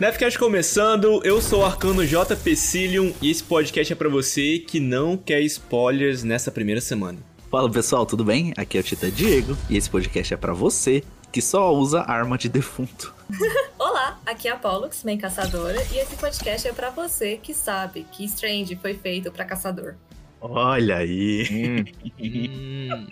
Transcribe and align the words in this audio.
Nefcast 0.00 0.38
começando, 0.38 1.20
eu 1.26 1.42
sou 1.42 1.60
o 1.60 1.64
Arcano 1.66 2.06
J. 2.06 2.34
Pecilium 2.34 3.12
e 3.20 3.30
esse 3.30 3.44
podcast 3.44 3.92
é 3.92 3.96
para 3.96 4.08
você 4.08 4.58
que 4.58 4.80
não 4.80 5.14
quer 5.14 5.42
spoilers 5.42 6.22
nessa 6.24 6.50
primeira 6.50 6.80
semana. 6.80 7.18
Fala 7.50 7.70
pessoal, 7.70 8.06
tudo 8.06 8.24
bem? 8.24 8.54
Aqui 8.56 8.78
é 8.78 8.80
o 8.80 8.82
Tita 8.82 9.10
Diego 9.10 9.54
e 9.68 9.76
esse 9.76 9.90
podcast 9.90 10.32
é 10.32 10.38
para 10.38 10.54
você 10.54 11.04
que 11.30 11.42
só 11.42 11.74
usa 11.74 12.00
arma 12.00 12.38
de 12.38 12.48
defunto. 12.48 13.14
Olá, 13.78 14.18
aqui 14.24 14.48
é 14.48 14.52
a 14.52 14.56
Pollux, 14.56 15.04
main 15.04 15.18
caçadora, 15.18 15.76
e 15.92 15.98
esse 15.98 16.16
podcast 16.16 16.66
é 16.66 16.72
para 16.72 16.88
você 16.88 17.36
que 17.36 17.52
sabe 17.52 18.06
que 18.10 18.24
Strange 18.24 18.76
foi 18.76 18.94
feito 18.94 19.30
para 19.30 19.44
caçador. 19.44 19.96
Olha 20.40 20.96
aí. 20.96 21.84
Hum. 22.18 23.06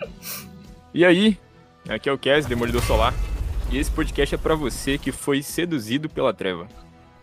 e 0.91 1.05
aí? 1.05 1.37
Aqui 1.87 2.09
é 2.09 2.11
o 2.11 2.17
Kes, 2.17 2.47
Demolidor 2.47 2.81
Solar. 2.81 3.13
E 3.71 3.77
esse 3.77 3.91
podcast 3.91 4.33
é 4.33 4.37
para 4.37 4.55
você 4.55 4.97
que 4.97 5.11
foi 5.11 5.43
seduzido 5.43 6.09
pela 6.09 6.33
treva. 6.33 6.67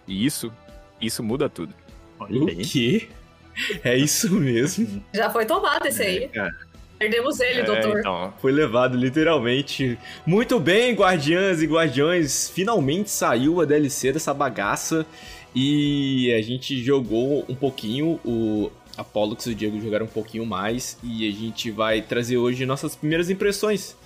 E 0.06 0.24
isso, 0.24 0.52
isso 1.00 1.22
muda 1.22 1.48
tudo. 1.48 1.74
Olha 2.18 2.44
o 2.44 2.48
aí. 2.48 2.64
quê? 2.64 3.08
É 3.82 3.96
isso 3.96 4.30
mesmo. 4.32 5.02
Já 5.14 5.30
foi 5.30 5.46
tomado 5.46 5.86
esse 5.86 6.02
aí. 6.02 6.30
É, 6.34 6.50
Perdemos 6.98 7.40
ele, 7.40 7.60
é, 7.60 7.64
doutor. 7.64 8.00
Então. 8.00 8.34
Foi 8.38 8.52
levado, 8.52 8.96
literalmente. 8.96 9.98
Muito 10.26 10.58
bem, 10.58 10.94
guardiãs 10.94 11.62
e 11.62 11.66
guardiões. 11.66 12.48
Finalmente 12.48 13.10
saiu 13.10 13.60
a 13.60 13.64
DLC 13.64 14.12
dessa 14.12 14.32
bagaça. 14.32 15.06
E 15.54 16.32
a 16.32 16.42
gente 16.42 16.82
jogou 16.82 17.44
um 17.48 17.54
pouquinho. 17.54 18.20
O 18.24 18.70
Apollo 18.96 19.36
e 19.46 19.50
o 19.50 19.54
Diego 19.54 19.80
jogaram 19.80 20.06
um 20.06 20.08
pouquinho 20.08 20.46
mais. 20.46 20.98
E 21.02 21.28
a 21.28 21.32
gente 21.32 21.70
vai 21.70 22.00
trazer 22.00 22.38
hoje 22.38 22.64
nossas 22.64 22.96
primeiras 22.96 23.30
impressões 23.30 23.96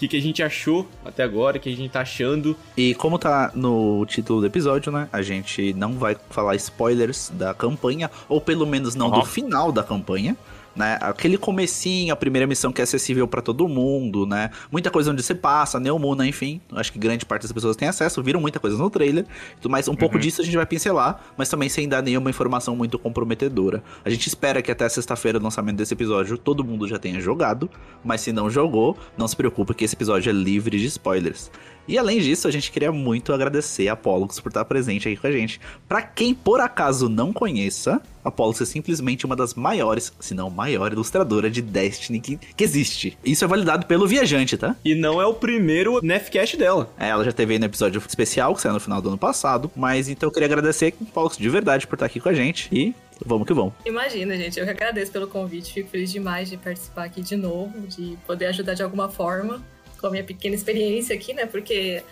que, 0.00 0.08
que 0.08 0.16
a 0.16 0.20
gente 0.20 0.42
achou 0.42 0.88
até 1.04 1.22
agora, 1.22 1.58
o 1.58 1.60
que 1.60 1.68
a 1.68 1.76
gente 1.76 1.90
tá 1.90 2.00
achando. 2.00 2.56
E 2.76 2.94
como 2.94 3.18
tá 3.18 3.52
no 3.54 4.04
título 4.06 4.40
do 4.40 4.46
episódio, 4.46 4.90
né? 4.90 5.08
A 5.12 5.20
gente 5.20 5.74
não 5.74 5.92
vai 5.92 6.16
falar 6.30 6.56
spoilers 6.56 7.30
da 7.34 7.52
campanha, 7.52 8.10
ou 8.28 8.40
pelo 8.40 8.66
menos 8.66 8.94
não 8.94 9.10
uhum. 9.10 9.20
do 9.20 9.26
final 9.26 9.70
da 9.70 9.82
campanha 9.82 10.36
né? 10.74 10.98
Aquele 11.00 11.36
comecinho, 11.36 12.12
a 12.12 12.16
primeira 12.16 12.46
missão 12.46 12.72
que 12.72 12.80
é 12.80 12.84
acessível 12.84 13.26
para 13.26 13.42
todo 13.42 13.66
mundo, 13.68 14.26
né? 14.26 14.50
Muita 14.70 14.90
coisa 14.90 15.10
onde 15.10 15.22
você 15.22 15.34
passa, 15.34 15.80
Neomuna, 15.80 16.26
enfim. 16.26 16.60
Acho 16.72 16.92
que 16.92 16.98
grande 16.98 17.24
parte 17.24 17.42
das 17.42 17.52
pessoas 17.52 17.76
tem 17.76 17.88
acesso, 17.88 18.22
viram 18.22 18.40
muita 18.40 18.60
coisa 18.60 18.76
no 18.76 18.88
trailer. 18.90 19.26
Mas 19.68 19.88
um 19.88 19.92
uhum. 19.92 19.96
pouco 19.96 20.18
disso 20.18 20.40
a 20.40 20.44
gente 20.44 20.56
vai 20.56 20.66
pincelar, 20.66 21.20
mas 21.36 21.48
também 21.48 21.68
sem 21.68 21.88
dar 21.88 22.02
nenhuma 22.02 22.30
informação 22.30 22.76
muito 22.76 22.98
comprometedora. 22.98 23.82
A 24.04 24.10
gente 24.10 24.26
espera 24.26 24.62
que 24.62 24.70
até 24.70 24.88
sexta-feira, 24.88 25.38
do 25.38 25.44
lançamento 25.44 25.76
desse 25.76 25.94
episódio, 25.94 26.38
todo 26.38 26.64
mundo 26.64 26.86
já 26.86 26.98
tenha 26.98 27.20
jogado. 27.20 27.68
Mas 28.04 28.20
se 28.20 28.32
não 28.32 28.48
jogou, 28.48 28.96
não 29.16 29.28
se 29.28 29.36
preocupe 29.36 29.74
que 29.74 29.84
esse 29.84 29.94
episódio 29.94 30.30
é 30.30 30.32
livre 30.32 30.78
de 30.78 30.86
spoilers. 30.86 31.50
E 31.90 31.98
além 31.98 32.20
disso, 32.20 32.46
a 32.46 32.52
gente 32.52 32.70
queria 32.70 32.92
muito 32.92 33.32
agradecer 33.32 33.88
a 33.88 33.96
Pollux 33.96 34.38
por 34.38 34.50
estar 34.50 34.64
presente 34.64 35.08
aqui 35.08 35.16
com 35.16 35.26
a 35.26 35.32
gente. 35.32 35.60
Para 35.88 36.00
quem 36.00 36.32
por 36.32 36.60
acaso 36.60 37.08
não 37.08 37.32
conheça, 37.32 38.00
a 38.24 38.30
Pollux 38.30 38.60
é 38.60 38.64
simplesmente 38.64 39.26
uma 39.26 39.34
das 39.34 39.54
maiores, 39.54 40.12
se 40.20 40.32
não 40.32 40.48
maior 40.48 40.92
ilustradora 40.92 41.50
de 41.50 41.60
Destiny 41.60 42.20
que, 42.20 42.36
que 42.36 42.62
existe. 42.62 43.18
Isso 43.24 43.44
é 43.44 43.48
validado 43.48 43.86
pelo 43.86 44.06
Viajante, 44.06 44.56
tá? 44.56 44.76
E 44.84 44.94
não 44.94 45.20
é 45.20 45.26
o 45.26 45.34
primeiro 45.34 45.98
Nefcast 46.00 46.56
dela. 46.56 46.88
É, 46.96 47.08
ela 47.08 47.24
já 47.24 47.32
teve 47.32 47.54
aí 47.54 47.58
no 47.58 47.66
episódio 47.66 48.00
especial, 48.06 48.54
que 48.54 48.60
saiu 48.62 48.74
no 48.74 48.78
final 48.78 49.02
do 49.02 49.08
ano 49.08 49.18
passado. 49.18 49.68
Mas 49.74 50.08
então 50.08 50.28
eu 50.28 50.32
queria 50.32 50.46
agradecer, 50.46 50.94
Pollux, 51.12 51.36
de 51.36 51.48
verdade 51.48 51.88
por 51.88 51.96
estar 51.96 52.06
aqui 52.06 52.20
com 52.20 52.28
a 52.28 52.32
gente. 52.32 52.68
E 52.70 52.94
vamos 53.26 53.48
que 53.48 53.52
vamos. 53.52 53.74
Imagina, 53.84 54.36
gente. 54.36 54.60
Eu 54.60 54.64
que 54.64 54.70
agradeço 54.70 55.10
pelo 55.10 55.26
convite. 55.26 55.72
Fico 55.72 55.90
feliz 55.90 56.12
demais 56.12 56.48
de 56.48 56.56
participar 56.56 57.06
aqui 57.06 57.20
de 57.20 57.34
novo, 57.34 57.80
de 57.88 58.16
poder 58.28 58.46
ajudar 58.46 58.74
de 58.74 58.82
alguma 58.84 59.08
forma 59.08 59.60
com 60.00 60.06
a 60.06 60.10
minha 60.10 60.24
pequena 60.24 60.54
experiência 60.54 61.14
aqui, 61.14 61.34
né? 61.34 61.46
Porque 61.46 62.02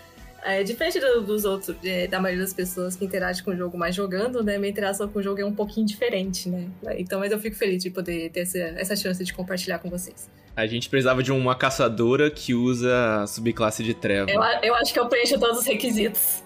é, 0.43 0.63
diferente 0.63 0.99
do, 0.99 1.21
dos 1.21 1.45
outros, 1.45 1.75
é, 1.83 2.07
da 2.07 2.19
maioria 2.19 2.43
das 2.43 2.53
pessoas 2.53 2.95
que 2.95 3.03
interagem 3.03 3.43
com 3.43 3.51
o 3.51 3.55
jogo 3.55 3.77
mais 3.77 3.95
jogando, 3.95 4.43
né? 4.43 4.57
Minha 4.57 4.69
interação 4.69 5.07
com 5.07 5.19
o 5.19 5.23
jogo 5.23 5.41
é 5.41 5.45
um 5.45 5.53
pouquinho 5.53 5.85
diferente, 5.85 6.49
né? 6.49 6.69
Então, 6.97 7.19
mas 7.19 7.31
eu 7.31 7.39
fico 7.39 7.55
feliz 7.55 7.83
de 7.83 7.89
poder 7.89 8.29
ter 8.31 8.41
essa, 8.41 8.57
essa 8.57 8.95
chance 8.95 9.23
de 9.23 9.33
compartilhar 9.33 9.79
com 9.79 9.89
vocês. 9.89 10.29
A 10.55 10.65
gente 10.65 10.89
precisava 10.89 11.23
de 11.23 11.31
uma 11.31 11.55
caçadora 11.55 12.29
que 12.29 12.53
usa 12.53 13.21
a 13.21 13.27
subclasse 13.27 13.83
de 13.83 13.93
treva. 13.93 14.29
Eu, 14.29 14.41
eu 14.63 14.75
acho 14.75 14.93
que 14.93 14.99
eu 14.99 15.07
preencho 15.07 15.39
todos 15.39 15.59
os 15.59 15.65
requisitos. 15.65 16.43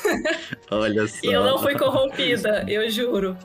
Olha 0.70 1.06
só. 1.06 1.16
E 1.24 1.32
eu 1.32 1.44
não 1.44 1.58
fui 1.58 1.74
corrompida, 1.74 2.64
eu 2.68 2.88
juro. 2.90 3.36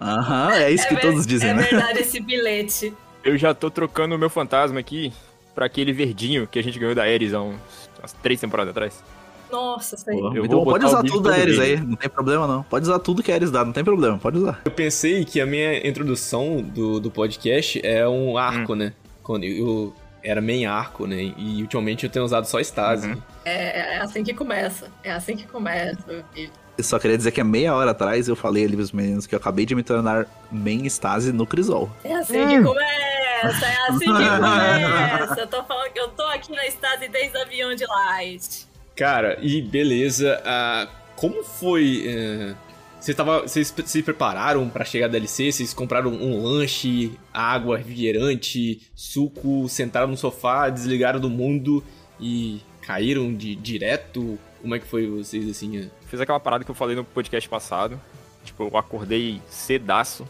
Aham, 0.00 0.54
é 0.54 0.70
isso 0.70 0.84
é 0.84 0.88
que 0.88 1.00
todos 1.00 1.26
dizem, 1.26 1.50
é 1.50 1.54
né? 1.54 1.62
É 1.62 1.70
verdade 1.70 2.00
esse 2.00 2.20
bilhete. 2.20 2.92
Eu 3.24 3.36
já 3.36 3.54
tô 3.54 3.70
trocando 3.70 4.14
o 4.14 4.18
meu 4.18 4.30
fantasma 4.30 4.78
aqui 4.78 5.12
para 5.56 5.64
aquele 5.64 5.90
verdinho 5.90 6.46
que 6.46 6.58
a 6.58 6.62
gente 6.62 6.78
ganhou 6.78 6.94
da 6.94 7.02
Ares 7.02 7.32
há 7.32 7.40
uns, 7.40 7.56
umas 7.98 8.12
três 8.12 8.38
temporadas 8.38 8.70
atrás. 8.70 9.02
Nossa, 9.50 9.96
sei. 9.96 10.14
então 10.44 10.64
pode 10.64 10.84
usar 10.84 11.02
tudo 11.02 11.28
da 11.28 11.34
Ares 11.34 11.58
aí, 11.58 11.80
não 11.80 11.96
tem 11.96 12.10
problema 12.10 12.46
não. 12.46 12.62
Pode 12.64 12.84
usar 12.84 12.98
tudo 12.98 13.22
que 13.22 13.32
a 13.32 13.36
Ares 13.36 13.50
dá, 13.50 13.64
não 13.64 13.72
tem 13.72 13.82
problema, 13.82 14.18
pode 14.18 14.36
usar. 14.36 14.60
Eu 14.64 14.70
pensei 14.70 15.24
que 15.24 15.40
a 15.40 15.46
minha 15.46 15.86
introdução 15.86 16.60
do, 16.60 17.00
do 17.00 17.10
podcast 17.10 17.80
é 17.82 18.06
um 18.06 18.36
arco, 18.36 18.74
hum. 18.74 18.76
né? 18.76 18.92
Quando 19.22 19.44
eu 19.44 19.94
era 20.22 20.42
main 20.42 20.66
arco, 20.66 21.06
né? 21.06 21.32
E 21.38 21.62
ultimamente 21.62 22.04
eu 22.04 22.10
tenho 22.10 22.24
usado 22.24 22.46
só 22.46 22.60
Stasi. 22.60 23.08
Uhum. 23.08 23.22
É, 23.44 23.94
é 23.94 23.98
assim 23.98 24.22
que 24.22 24.34
começa. 24.34 24.90
É 25.02 25.12
assim 25.12 25.36
que 25.36 25.46
começa, 25.46 26.00
meu 26.06 26.22
filho. 26.34 26.50
Eu 26.76 26.84
só 26.84 26.98
queria 26.98 27.16
dizer 27.16 27.30
que 27.30 27.40
há 27.40 27.44
meia 27.44 27.74
hora 27.74 27.92
atrás 27.92 28.28
eu 28.28 28.36
falei 28.36 28.64
ali 28.64 28.76
pros 28.76 28.92
meninos 28.92 29.26
que 29.26 29.34
eu 29.34 29.38
acabei 29.38 29.64
de 29.64 29.74
me 29.74 29.82
tornar 29.82 30.26
main 30.52 30.84
Stasi 30.86 31.32
no 31.32 31.46
Crisol. 31.46 31.88
É 32.04 32.14
assim 32.14 32.40
hum. 32.40 32.48
que 32.48 32.62
começa! 32.62 33.15
Começa, 33.40 33.66
é 33.66 33.76
assim 33.88 33.98
que 33.98 34.06
começa. 35.26 35.40
Eu 35.40 35.46
tô 35.46 35.62
falando 35.64 35.92
que 35.92 36.00
eu 36.00 36.08
tô 36.08 36.22
aqui 36.24 36.52
na 36.52 36.66
Stasi 36.66 37.08
desde 37.08 37.36
o 37.36 37.42
avião 37.42 37.74
de 37.74 37.84
Light. 37.86 38.66
Cara, 38.94 39.38
e 39.40 39.60
beleza. 39.60 40.40
Uh, 40.40 40.88
como 41.14 41.42
foi. 41.44 42.04
Uh, 42.06 42.56
vocês, 42.98 43.16
tava, 43.16 43.42
vocês 43.42 43.72
se 43.84 44.02
prepararam 44.02 44.68
para 44.68 44.84
chegar 44.84 45.06
da 45.06 45.12
DLC? 45.12 45.52
Vocês 45.52 45.72
compraram 45.72 46.10
um 46.10 46.42
lanche, 46.42 47.12
água, 47.32 47.76
refrigerante, 47.76 48.80
suco, 48.94 49.68
sentaram 49.68 50.08
no 50.08 50.16
sofá, 50.16 50.68
desligaram 50.68 51.20
do 51.20 51.30
mundo 51.30 51.84
e 52.18 52.60
caíram 52.80 53.32
de 53.32 53.54
direto? 53.54 54.38
Como 54.60 54.74
é 54.74 54.80
que 54.80 54.86
foi 54.86 55.06
vocês 55.06 55.48
assim? 55.48 55.88
Fiz 56.08 56.20
aquela 56.20 56.40
parada 56.40 56.64
que 56.64 56.70
eu 56.70 56.74
falei 56.74 56.96
no 56.96 57.04
podcast 57.04 57.48
passado. 57.48 58.00
Tipo, 58.44 58.64
eu 58.64 58.76
acordei 58.76 59.40
cedaço 59.48 60.26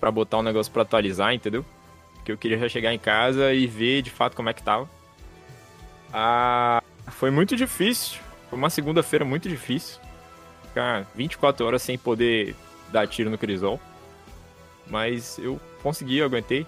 para 0.00 0.10
botar 0.10 0.38
um 0.38 0.42
negócio 0.42 0.72
para 0.72 0.82
atualizar, 0.82 1.34
entendeu? 1.34 1.64
Que 2.24 2.32
eu 2.32 2.38
queria 2.38 2.58
já 2.58 2.68
chegar 2.68 2.92
em 2.92 2.98
casa 2.98 3.52
e 3.52 3.66
ver 3.66 4.02
de 4.02 4.10
fato 4.10 4.36
como 4.36 4.48
é 4.48 4.52
que 4.52 4.62
tava. 4.62 4.88
Ah, 6.12 6.82
foi 7.08 7.30
muito 7.30 7.56
difícil. 7.56 8.20
Foi 8.48 8.58
uma 8.58 8.70
segunda-feira 8.70 9.24
muito 9.24 9.48
difícil. 9.48 9.98
Ficar 10.68 11.06
24 11.14 11.66
horas 11.66 11.82
sem 11.82 11.96
poder 11.98 12.54
dar 12.90 13.08
tiro 13.08 13.30
no 13.30 13.38
Crisol. 13.38 13.80
Mas 14.88 15.38
eu 15.38 15.60
consegui, 15.82 16.18
eu 16.18 16.26
aguentei. 16.26 16.66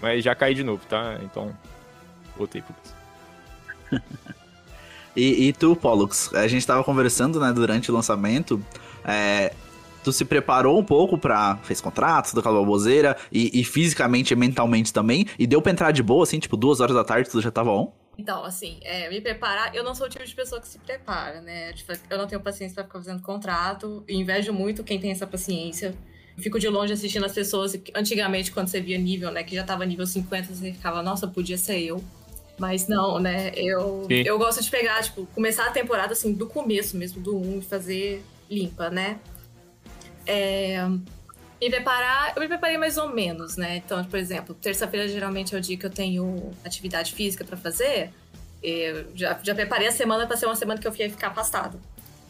Mas 0.00 0.24
já 0.24 0.34
caí 0.34 0.54
de 0.54 0.64
novo, 0.64 0.84
tá? 0.86 1.18
Então, 1.22 1.56
voltei 2.36 2.62
pro 2.62 2.74
e, 5.14 5.48
e 5.48 5.52
tu, 5.52 5.76
Pollux, 5.76 6.34
a 6.34 6.48
gente 6.48 6.66
tava 6.66 6.82
conversando, 6.82 7.38
né, 7.38 7.52
durante 7.52 7.90
o 7.90 7.94
lançamento. 7.94 8.62
É, 9.04 9.52
tu 10.04 10.12
se 10.12 10.24
preparou 10.24 10.78
um 10.78 10.84
pouco 10.84 11.18
pra. 11.18 11.58
fez 11.62 11.80
contratos, 11.80 12.30
toda 12.30 12.40
aquela 12.40 12.60
baboseira, 12.60 13.16
e, 13.32 13.60
e 13.60 13.64
fisicamente 13.64 14.32
e 14.32 14.36
mentalmente 14.36 14.92
também, 14.92 15.26
e 15.38 15.46
deu 15.46 15.60
pra 15.60 15.72
entrar 15.72 15.90
de 15.90 16.02
boa, 16.02 16.22
assim, 16.22 16.38
tipo, 16.38 16.56
duas 16.56 16.80
horas 16.80 16.94
da 16.94 17.02
tarde 17.02 17.28
tu 17.28 17.40
já 17.40 17.50
tava 17.50 17.70
on? 17.70 17.90
Então, 18.16 18.44
assim, 18.44 18.78
é, 18.82 19.08
me 19.08 19.20
preparar, 19.20 19.74
eu 19.74 19.82
não 19.82 19.94
sou 19.94 20.06
o 20.06 20.10
tipo 20.10 20.24
de 20.24 20.34
pessoa 20.34 20.60
que 20.60 20.68
se 20.68 20.78
prepara, 20.78 21.40
né? 21.40 21.72
Tipo, 21.72 21.92
eu 22.08 22.18
não 22.18 22.26
tenho 22.26 22.40
paciência 22.40 22.74
para 22.74 22.84
ficar 22.84 22.98
fazendo 23.00 23.22
contrato, 23.22 24.04
invejo 24.08 24.52
muito 24.52 24.84
quem 24.84 25.00
tem 25.00 25.10
essa 25.10 25.26
paciência. 25.26 25.94
fico 26.38 26.58
de 26.60 26.68
longe 26.68 26.92
assistindo 26.92 27.26
as 27.26 27.32
pessoas, 27.32 27.76
antigamente, 27.94 28.52
quando 28.52 28.68
você 28.68 28.80
via 28.80 28.98
nível, 28.98 29.32
né, 29.32 29.42
que 29.42 29.54
já 29.54 29.64
tava 29.64 29.84
nível 29.84 30.06
50, 30.06 30.54
você 30.54 30.72
ficava, 30.72 31.02
nossa, 31.02 31.26
podia 31.26 31.58
ser 31.58 31.80
eu. 31.80 32.02
Mas 32.56 32.86
não, 32.86 33.18
né? 33.18 33.50
Eu, 33.56 34.06
eu 34.08 34.38
gosto 34.38 34.62
de 34.62 34.70
pegar, 34.70 35.02
tipo, 35.02 35.26
começar 35.34 35.66
a 35.66 35.70
temporada 35.70 36.12
assim, 36.12 36.32
do 36.32 36.46
começo 36.46 36.96
mesmo, 36.96 37.20
do 37.20 37.36
1 37.36 37.58
e 37.58 37.62
fazer 37.62 38.24
limpa, 38.48 38.90
né? 38.90 39.18
É, 40.26 40.86
me 41.60 41.70
preparar, 41.70 42.32
eu 42.36 42.42
me 42.42 42.48
preparei 42.48 42.76
mais 42.76 42.96
ou 42.96 43.08
menos, 43.08 43.56
né? 43.56 43.76
Então, 43.76 44.04
por 44.04 44.18
exemplo, 44.18 44.54
terça-feira 44.54 45.08
geralmente 45.08 45.54
é 45.54 45.58
o 45.58 45.60
dia 45.60 45.76
que 45.76 45.86
eu 45.86 45.90
tenho 45.90 46.52
atividade 46.64 47.14
física 47.14 47.44
para 47.44 47.56
fazer. 47.56 48.10
Eu 48.62 49.06
já, 49.14 49.38
já 49.42 49.54
preparei 49.54 49.88
a 49.88 49.92
semana 49.92 50.26
para 50.26 50.36
ser 50.36 50.46
uma 50.46 50.56
semana 50.56 50.80
que 50.80 50.86
eu 50.86 50.94
ia 50.96 51.10
ficar 51.10 51.28
afastado. 51.28 51.80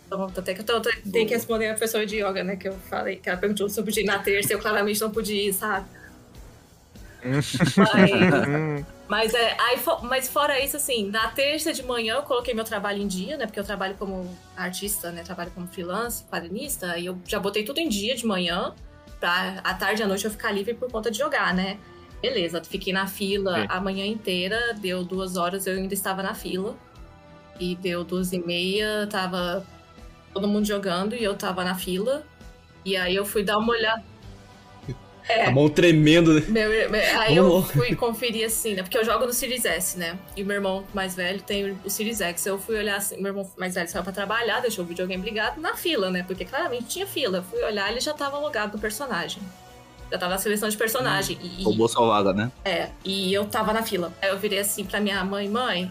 Então, 0.06 0.24
até 0.24 0.54
que 0.54 0.60
eu 0.60 0.64
tô, 0.64 0.80
tenho 0.80 1.26
que 1.26 1.34
responder 1.34 1.68
a 1.68 1.70
professora 1.70 2.04
de 2.04 2.16
yoga, 2.16 2.44
né? 2.44 2.56
Que 2.56 2.68
eu 2.68 2.74
falei, 2.90 3.16
que 3.16 3.28
ela 3.28 3.38
perguntou 3.38 3.68
se 3.68 3.78
eu 3.78 3.84
podia 3.84 4.02
ir 4.02 4.06
na 4.06 4.18
terça 4.18 4.52
eu 4.52 4.58
claramente 4.58 5.00
não 5.00 5.10
podia 5.10 5.48
ir, 5.48 5.52
sabe? 5.52 5.86
Mas, 7.24 7.56
mas, 9.08 9.34
é, 9.34 9.56
aí, 9.60 9.80
mas 10.02 10.28
fora 10.28 10.62
isso, 10.62 10.76
assim, 10.76 11.10
na 11.10 11.28
terça 11.28 11.72
de 11.72 11.82
manhã 11.82 12.16
eu 12.16 12.22
coloquei 12.22 12.52
meu 12.52 12.64
trabalho 12.64 13.00
em 13.02 13.06
dia, 13.06 13.36
né? 13.36 13.46
Porque 13.46 13.58
eu 13.58 13.64
trabalho 13.64 13.94
como 13.98 14.36
artista, 14.56 15.10
né? 15.10 15.22
Trabalho 15.22 15.50
como 15.52 15.66
freelance, 15.66 16.24
quadrinista. 16.24 16.98
E 16.98 17.06
eu 17.06 17.18
já 17.26 17.40
botei 17.40 17.64
tudo 17.64 17.78
em 17.78 17.88
dia 17.88 18.14
de 18.14 18.26
manhã, 18.26 18.74
pra 19.18 19.60
à 19.64 19.74
tarde 19.74 20.02
e 20.02 20.04
à 20.04 20.06
noite 20.06 20.24
eu 20.24 20.30
ficar 20.30 20.52
livre 20.52 20.74
por 20.74 20.90
conta 20.90 21.10
de 21.10 21.18
jogar, 21.18 21.54
né? 21.54 21.78
Beleza, 22.20 22.62
fiquei 22.64 22.92
na 22.92 23.06
fila 23.06 23.60
Sim. 23.60 23.66
a 23.68 23.80
manhã 23.80 24.06
inteira, 24.06 24.74
deu 24.74 25.04
duas 25.04 25.36
horas, 25.36 25.66
eu 25.66 25.74
ainda 25.74 25.92
estava 25.92 26.22
na 26.22 26.34
fila. 26.34 26.76
E 27.60 27.76
deu 27.76 28.02
duas 28.02 28.32
e 28.32 28.38
meia, 28.38 29.06
tava 29.06 29.64
todo 30.32 30.48
mundo 30.48 30.66
jogando 30.66 31.14
e 31.14 31.22
eu 31.22 31.36
tava 31.36 31.62
na 31.62 31.74
fila. 31.74 32.24
E 32.84 32.96
aí 32.96 33.14
eu 33.14 33.24
fui 33.24 33.42
dar 33.42 33.58
uma 33.58 33.72
olhada. 33.72 34.02
É. 35.28 35.46
A 35.46 35.50
mão 35.50 35.68
tremendo, 35.68 36.34
né? 36.34 36.42
Meu, 36.48 36.68
meu- 36.90 37.20
aí 37.20 37.34
Vamos 37.36 37.54
eu 37.54 37.62
fui 37.62 37.94
conferir 37.96 38.44
assim, 38.44 38.74
né? 38.74 38.82
Porque 38.82 38.98
eu 38.98 39.04
jogo 39.04 39.24
no 39.24 39.32
Series 39.32 39.64
S, 39.64 39.98
né? 39.98 40.18
E 40.36 40.42
o 40.42 40.46
meu 40.46 40.56
irmão 40.56 40.84
mais 40.92 41.14
velho 41.14 41.40
tem 41.40 41.76
o 41.84 41.88
Series 41.90 42.20
X. 42.20 42.44
Eu 42.46 42.58
fui 42.58 42.76
olhar 42.76 42.96
assim, 42.96 43.16
meu 43.16 43.28
irmão 43.28 43.50
mais 43.56 43.74
velho 43.74 43.88
saiu 43.88 44.02
pra 44.02 44.12
trabalhar, 44.12 44.60
deixou 44.60 44.84
o 44.84 44.86
videogame 44.88 45.24
ligado 45.24 45.60
na 45.60 45.74
fila, 45.74 46.10
né? 46.10 46.22
Porque 46.26 46.44
claramente 46.44 46.84
tinha 46.86 47.06
fila. 47.06 47.38
Eu 47.38 47.42
fui 47.42 47.62
olhar, 47.62 47.90
ele 47.90 48.00
já 48.00 48.12
tava 48.12 48.38
logado 48.38 48.74
no 48.74 48.78
personagem. 48.78 49.42
Já 50.12 50.18
tava 50.18 50.32
na 50.32 50.38
seleção 50.38 50.68
de 50.68 50.76
personagem. 50.76 51.38
E, 51.42 51.62
e- 51.62 51.64
Roubou 51.64 51.88
sua 51.88 52.06
vaga, 52.06 52.32
né? 52.34 52.52
é, 52.64 52.88
e 53.04 53.32
eu 53.32 53.46
tava 53.46 53.72
na 53.72 53.82
fila. 53.82 54.12
Aí 54.20 54.28
eu 54.28 54.38
virei 54.38 54.58
assim 54.58 54.84
pra 54.84 55.00
minha 55.00 55.24
mãe, 55.24 55.48
mãe, 55.48 55.90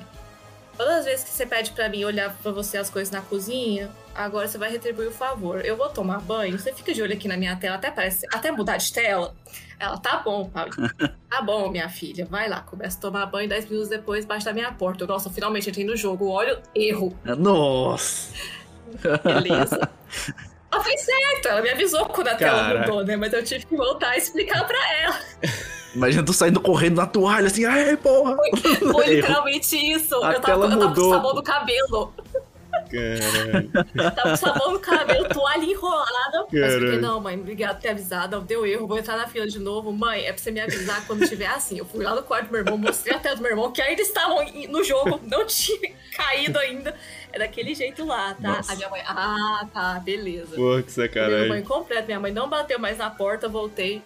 todas 0.78 1.00
as 1.00 1.06
vezes 1.06 1.24
que 1.26 1.32
você 1.32 1.46
pede 1.46 1.72
pra 1.72 1.90
mim 1.90 2.04
olhar 2.04 2.36
pra 2.42 2.52
você 2.52 2.78
as 2.78 2.90
coisas 2.90 3.12
na 3.12 3.22
cozinha, 3.22 3.90
agora 4.14 4.48
você 4.48 4.58
vai 4.58 4.70
retribuir 4.72 5.08
o 5.08 5.12
favor. 5.12 5.64
Eu 5.66 5.76
vou 5.78 5.90
tomar 5.90 6.20
banho, 6.20 6.58
você 6.58 6.74
fica 6.74 6.94
de 6.94 7.02
olho 7.02 7.14
aqui 7.14 7.28
na 7.28 7.38
minha 7.38 7.56
tela, 7.56 7.76
até 7.76 7.92
parece, 7.92 8.26
até 8.34 8.52
mudar 8.52 8.78
de 8.78 8.92
tela. 8.92 9.36
Ela, 9.80 9.98
tá 9.98 10.18
bom, 10.18 10.50
pai. 10.50 10.70
Tá 11.34 11.42
bom, 11.42 11.72
minha 11.72 11.90
filha, 11.90 12.28
vai 12.28 12.48
lá. 12.48 12.62
Começa 12.62 12.96
a 12.96 13.02
tomar 13.02 13.26
banho, 13.26 13.50
10 13.50 13.66
minutos 13.66 13.90
depois, 13.90 14.24
bate 14.24 14.46
na 14.46 14.54
minha 14.54 14.72
porta. 14.72 15.04
Eu, 15.04 15.08
Nossa, 15.08 15.32
finalmente 15.32 15.68
entrei 15.68 15.84
no 15.84 15.98
jogo. 15.98 16.30
Olha, 16.30 16.62
erro. 16.76 17.18
Nossa! 17.26 18.32
Beleza. 19.24 19.90
Ela 20.72 20.84
fez 20.84 21.02
certo, 21.02 21.48
ela 21.50 21.62
me 21.62 21.70
avisou 21.70 22.04
quando 22.08 22.30
a 22.30 22.36
tela 22.36 22.64
Caraca. 22.64 22.88
mudou, 22.88 23.06
né? 23.06 23.16
Mas 23.16 23.32
eu 23.32 23.44
tive 23.44 23.64
que 23.64 23.76
voltar 23.76 24.10
a 24.10 24.18
explicar 24.18 24.66
pra 24.66 24.94
ela. 25.02 25.20
Imagina 25.96 26.24
tu 26.24 26.34
saindo 26.34 26.60
correndo 26.60 26.96
na 26.96 27.06
toalha 27.06 27.48
assim, 27.48 27.66
ai, 27.66 27.96
porra! 27.98 28.36
Foi 28.92 29.08
literalmente 29.16 29.76
isso. 29.76 30.16
A 30.24 30.34
eu, 30.34 30.42
tela 30.42 30.42
tava, 30.42 30.66
eu 30.66 30.70
tava 30.70 30.82
com 30.82 30.90
mudou, 30.90 31.10
sabão 31.12 31.34
no 31.34 31.44
cabelo. 31.44 32.14
Caralho. 32.90 33.72
Tava 34.16 34.30
com 34.30 34.36
sabão 34.36 34.72
no 34.74 34.80
cabelo, 34.80 35.30
toalha 35.30 35.64
enrolada. 35.64 36.46
Mas 36.52 36.62
Caralho. 36.62 36.80
fiquei, 36.80 37.00
não, 37.00 37.20
mãe, 37.20 37.40
obrigado 37.40 37.76
por 37.76 37.82
ter 37.82 37.90
avisado. 37.90 38.42
Deu 38.42 38.66
erro, 38.66 38.88
vou 38.88 38.98
entrar 38.98 39.18
na 39.18 39.28
fila 39.28 39.48
de 39.48 39.60
novo. 39.60 39.92
Mãe, 39.92 40.26
é 40.26 40.34
pra 40.34 40.42
você 40.42 40.52
me 40.52 40.60
avisar 40.60 41.06
quando 41.06 41.28
tiver 41.28 41.48
assim. 41.48 41.78
Eu 41.78 41.86
fui 41.86 42.04
lá 42.04 42.16
no 42.16 42.24
quarto 42.24 42.48
do 42.48 42.52
meu 42.52 42.62
irmão, 42.62 42.78
mostrei 42.78 43.16
a 43.16 43.20
tela 43.20 43.36
do 43.36 43.42
meu 43.42 43.52
irmão, 43.52 43.72
que 43.72 43.82
ainda 43.82 44.02
estavam 44.02 44.44
no 44.70 44.84
jogo, 44.84 45.20
não 45.24 45.46
tinha 45.48 45.94
caído 46.16 46.60
ainda. 46.60 46.96
É 47.32 47.40
daquele 47.40 47.74
jeito 47.74 48.06
lá, 48.06 48.36
tá? 48.36 48.58
Nossa. 48.58 48.74
A 48.74 48.76
minha 48.76 48.90
mãe, 48.90 49.02
ah, 49.08 49.68
tá, 49.74 50.02
beleza. 50.04 50.56
Porra, 50.56 50.84
que 50.84 50.92
sacanagem. 50.92 51.50
banho 51.50 51.64
completo, 51.64 52.06
minha 52.06 52.20
mãe 52.20 52.32
não 52.32 52.50
bateu 52.50 52.78
mais 52.78 52.98
na 52.98 53.10
porta, 53.10 53.48
voltei, 53.48 54.04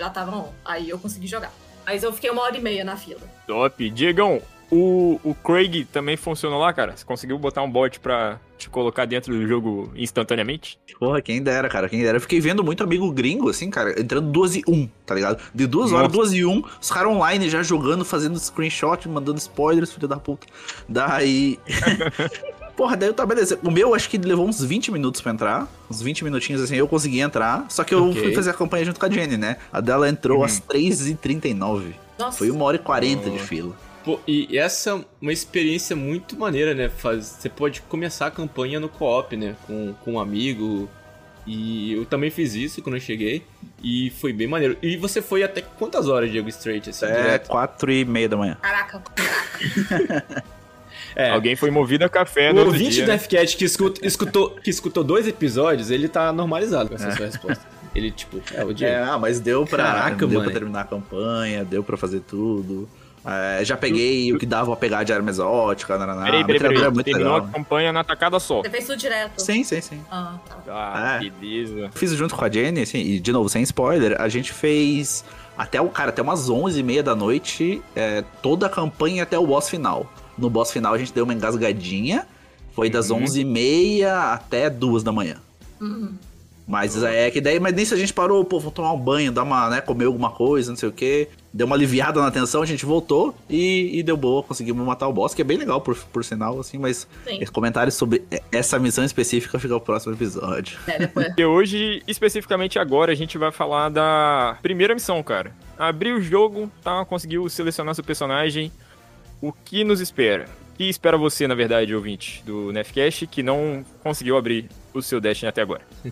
já 0.00 0.08
tava 0.08 0.34
on. 0.34 0.48
Aí 0.64 0.88
eu 0.88 0.98
consegui 0.98 1.26
jogar. 1.26 1.52
Mas 1.84 2.02
eu 2.02 2.12
fiquei 2.12 2.30
uma 2.30 2.42
hora 2.42 2.56
e 2.56 2.60
meia 2.60 2.82
na 2.82 2.96
fila. 2.96 3.20
Top. 3.46 3.90
Diegão, 3.90 4.40
o, 4.70 5.20
o 5.22 5.34
Craig 5.34 5.84
também 5.92 6.16
funcionou 6.16 6.58
lá, 6.58 6.72
cara? 6.72 6.96
Você 6.96 7.04
conseguiu 7.04 7.38
botar 7.38 7.62
um 7.62 7.70
bot 7.70 8.00
pra 8.00 8.38
te 8.56 8.70
colocar 8.70 9.04
dentro 9.04 9.34
do 9.34 9.46
jogo 9.46 9.92
instantaneamente? 9.94 10.78
Porra, 10.98 11.20
quem 11.20 11.42
dera, 11.42 11.68
cara, 11.68 11.88
quem 11.88 12.00
dera. 12.02 12.16
Eu 12.16 12.20
fiquei 12.20 12.40
vendo 12.40 12.64
muito 12.64 12.82
amigo 12.82 13.10
gringo, 13.12 13.50
assim, 13.50 13.68
cara, 13.68 14.00
entrando 14.00 14.30
2 14.30 14.56
e 14.56 14.62
1, 14.66 14.88
tá 15.04 15.14
ligado? 15.14 15.42
De 15.54 15.66
duas 15.66 15.92
horas, 15.92 16.12
Nossa. 16.12 16.30
2 16.30 16.32
e 16.32 16.44
1, 16.46 16.64
os 16.80 16.90
caras 16.90 17.12
online 17.12 17.50
já 17.50 17.62
jogando, 17.62 18.04
fazendo 18.04 18.38
screenshot, 18.38 19.08
mandando 19.08 19.38
spoilers, 19.38 19.92
filho 19.92 20.08
da 20.08 20.16
puta. 20.16 20.46
Daí. 20.88 21.58
Porra, 22.80 22.96
daí 22.96 23.10
eu 23.10 23.12
tá, 23.12 23.26
beleza. 23.26 23.58
O 23.62 23.70
meu 23.70 23.94
acho 23.94 24.08
que 24.08 24.16
levou 24.16 24.48
uns 24.48 24.64
20 24.64 24.90
minutos 24.90 25.20
pra 25.20 25.30
entrar. 25.32 25.68
Uns 25.90 26.00
20 26.00 26.24
minutinhos 26.24 26.62
assim, 26.62 26.76
eu 26.76 26.88
consegui 26.88 27.20
entrar. 27.20 27.66
Só 27.68 27.84
que 27.84 27.92
eu 27.94 28.08
Ok. 28.08 28.22
fui 28.22 28.34
fazer 28.34 28.48
a 28.48 28.54
campanha 28.54 28.86
junto 28.86 28.98
com 28.98 29.04
a 29.04 29.10
Jenny, 29.10 29.36
né? 29.36 29.58
A 29.70 29.82
dela 29.82 30.08
entrou 30.08 30.38
Uhum. 30.38 30.44
às 30.44 30.60
3h39. 30.60 31.92
Nossa. 32.18 32.38
Foi 32.38 32.50
uma 32.50 32.64
hora 32.64 32.76
e 32.76 32.78
40 32.78 33.24
de 33.24 33.28
Boa. 33.36 33.38
fila. 33.42 33.76
Pô, 34.02 34.18
e 34.26 34.56
essa 34.56 34.92
é 34.92 35.04
uma 35.20 35.30
experiência 35.30 35.94
muito 35.94 36.38
maneira, 36.38 36.72
né? 36.74 36.88
Faz, 36.88 37.36
você 37.38 37.50
pode 37.50 37.82
começar 37.82 38.28
a 38.28 38.30
campanha 38.30 38.80
no 38.80 38.88
co-op, 38.88 39.36
né? 39.36 39.56
Com, 39.66 39.92
com 40.02 40.12
um 40.14 40.18
amigo. 40.18 40.88
E 41.46 41.92
eu 41.92 42.06
também 42.06 42.30
fiz 42.30 42.54
isso 42.54 42.80
quando 42.80 42.94
eu 42.94 43.00
cheguei. 43.02 43.44
E 43.84 44.08
foi 44.22 44.32
bem 44.32 44.46
maneiro. 44.46 44.78
E 44.80 44.96
você 44.96 45.20
foi 45.20 45.42
até 45.42 45.60
quantas 45.60 46.08
horas, 46.08 46.30
Diego 46.30 46.48
Straight, 46.48 46.88
assim, 46.88 47.04
É 47.04 47.12
direto? 47.14 47.48
4 47.48 47.92
e 47.92 48.06
meia 48.06 48.26
da 48.26 48.38
manhã. 48.38 48.56
Caraca, 48.62 49.02
É, 51.20 51.30
Alguém 51.30 51.56
foi 51.56 51.70
movido 51.70 52.04
a 52.04 52.08
café 52.08 52.50
o 52.50 52.54
no 52.54 52.58
outro 52.60 52.72
ouvinte 52.74 52.92
dia, 52.94 53.04
do 53.04 53.08
né? 53.08 53.18
FCAT 53.18 53.56
que, 53.56 53.64
escuta- 53.64 54.06
escutou, 54.06 54.50
que 54.62 54.70
escutou 54.70 55.04
dois 55.04 55.26
episódios, 55.26 55.90
ele 55.90 56.08
tá 56.08 56.32
normalizado 56.32 56.88
com 56.88 56.94
essa 56.94 57.08
É. 57.08 57.16
sua 57.16 57.26
resposta. 57.26 57.64
Ele, 57.94 58.10
tipo, 58.10 58.40
é, 58.54 58.64
o 58.64 58.70
É, 58.70 58.74
Diego. 58.74 59.04
ah, 59.10 59.18
mas 59.18 59.40
deu 59.40 59.66
pra, 59.66 59.82
Caraca, 59.84 60.16
deu 60.16 60.28
mano. 60.28 60.42
pra 60.44 60.52
terminar 60.52 60.80
a 60.82 60.84
campanha, 60.84 61.64
deu 61.64 61.82
pra 61.82 61.96
fazer 61.96 62.20
tudo. 62.20 62.88
É, 63.26 63.62
já 63.64 63.76
peguei 63.76 64.32
o 64.32 64.38
que 64.38 64.46
dava 64.46 64.66
pra 64.68 64.76
pegar 64.76 65.02
de 65.04 65.12
arma 65.12 65.28
exótica, 65.28 65.98
nananá. 65.98 66.24
Peraí, 66.24 66.44
peraí, 66.46 66.58
peraí. 66.58 66.82
é 66.84 66.88
muito 66.90 67.04
Terminou 67.04 67.34
legal. 67.34 67.48
a 67.48 67.52
campanha 67.52 67.92
na 67.92 68.02
tacada 68.02 68.38
só. 68.40 68.62
você 68.62 68.70
fez 68.70 68.86
tudo 68.86 68.96
direto. 68.98 69.40
Sim, 69.42 69.62
sim, 69.62 69.80
sim. 69.82 70.00
Ah, 70.10 70.38
tá. 70.48 70.56
Ah, 70.68 71.18
É. 71.22 71.28
beleza. 71.30 71.90
Fiz 71.94 72.12
junto 72.12 72.34
com 72.34 72.44
a 72.44 72.48
Jenny, 72.50 72.80
assim, 72.80 72.98
e 73.00 73.20
de 73.20 73.30
novo, 73.32 73.48
sem 73.50 73.60
spoiler, 73.62 74.18
a 74.18 74.26
gente 74.28 74.52
fez 74.54 75.22
até 75.58 75.78
o 75.82 75.88
cara, 75.90 76.08
até 76.08 76.22
umas 76.22 76.48
11h30 76.48 77.02
da 77.02 77.14
noite, 77.14 77.82
é, 77.94 78.24
toda 78.40 78.64
a 78.66 78.70
campanha 78.70 79.24
até 79.24 79.38
o 79.38 79.46
boss 79.46 79.68
final. 79.68 80.10
No 80.38 80.50
boss 80.50 80.70
final 80.72 80.94
a 80.94 80.98
gente 80.98 81.12
deu 81.12 81.24
uma 81.24 81.34
engasgadinha, 81.34 82.26
foi 82.72 82.88
das 82.90 83.10
Uhum. 83.10 83.24
11h30 83.24 84.04
até 84.32 84.70
2 84.70 85.02
da 85.02 85.12
manhã. 85.12 85.36
Uhum. 85.80 86.14
Mas 86.70 87.02
é 87.02 87.28
que 87.32 87.40
daí, 87.40 87.58
mas 87.58 87.74
nisso 87.74 87.94
a 87.94 87.96
gente 87.96 88.12
parou, 88.14 88.44
pô, 88.44 88.60
vamos 88.60 88.74
tomar 88.74 88.92
um 88.92 88.98
banho, 88.98 89.32
dar 89.32 89.42
uma, 89.42 89.68
né, 89.68 89.80
comer 89.80 90.04
alguma 90.04 90.30
coisa, 90.30 90.70
não 90.70 90.76
sei 90.76 90.88
o 90.88 90.92
que. 90.92 91.26
Deu 91.52 91.66
uma 91.66 91.74
aliviada 91.74 92.20
na 92.20 92.30
tensão, 92.30 92.62
a 92.62 92.66
gente 92.66 92.86
voltou 92.86 93.34
e, 93.48 93.98
e 93.98 94.04
deu 94.04 94.16
boa, 94.16 94.40
conseguimos 94.40 94.86
matar 94.86 95.08
o 95.08 95.12
boss, 95.12 95.34
que 95.34 95.42
é 95.42 95.44
bem 95.44 95.56
legal, 95.58 95.80
por, 95.80 95.96
por 95.96 96.24
sinal, 96.24 96.60
assim, 96.60 96.78
mas 96.78 97.08
Sim. 97.26 97.42
esse 97.42 97.50
comentário 97.50 97.90
sobre 97.90 98.22
essa 98.52 98.78
missão 98.78 99.04
específica 99.04 99.58
fica 99.58 99.74
pro 99.74 99.84
próximo 99.84 100.14
episódio. 100.14 100.78
É, 100.86 100.96
depois. 101.00 101.26
E 101.36 101.44
hoje, 101.44 102.02
especificamente 102.06 102.78
agora, 102.78 103.10
a 103.10 103.16
gente 103.16 103.36
vai 103.36 103.50
falar 103.50 103.88
da 103.88 104.56
primeira 104.62 104.94
missão, 104.94 105.20
cara. 105.24 105.52
Abriu 105.76 106.18
o 106.18 106.20
jogo, 106.20 106.70
tá? 106.84 107.04
Conseguiu 107.04 107.48
selecionar 107.48 107.96
seu 107.96 108.04
personagem. 108.04 108.70
O 109.40 109.52
que 109.52 109.84
nos 109.84 110.00
espera? 110.00 110.46
O 110.72 110.76
que 110.76 110.84
espera 110.88 111.16
você, 111.18 111.46
na 111.46 111.54
verdade, 111.54 111.94
ouvinte 111.94 112.42
do 112.44 112.72
Nefcast, 112.72 113.26
que 113.26 113.42
não 113.42 113.84
conseguiu 114.02 114.36
abrir 114.36 114.68
o 114.94 115.00
seu 115.02 115.20
Destiny 115.20 115.48
até 115.48 115.62
agora? 115.62 115.82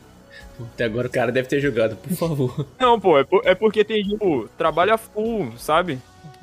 Até 0.74 0.84
agora 0.86 1.06
o 1.06 1.10
cara 1.10 1.30
deve 1.30 1.46
ter 1.46 1.60
jogado, 1.60 1.94
por 1.96 2.12
favor. 2.16 2.66
Não, 2.80 2.98
pô, 2.98 3.16
é, 3.16 3.22
por- 3.22 3.42
é 3.46 3.54
porque 3.54 3.84
tem 3.84 4.16
pô, 4.18 4.48
trabalha 4.58 4.98
full, 4.98 5.52
sabe? 5.56 6.00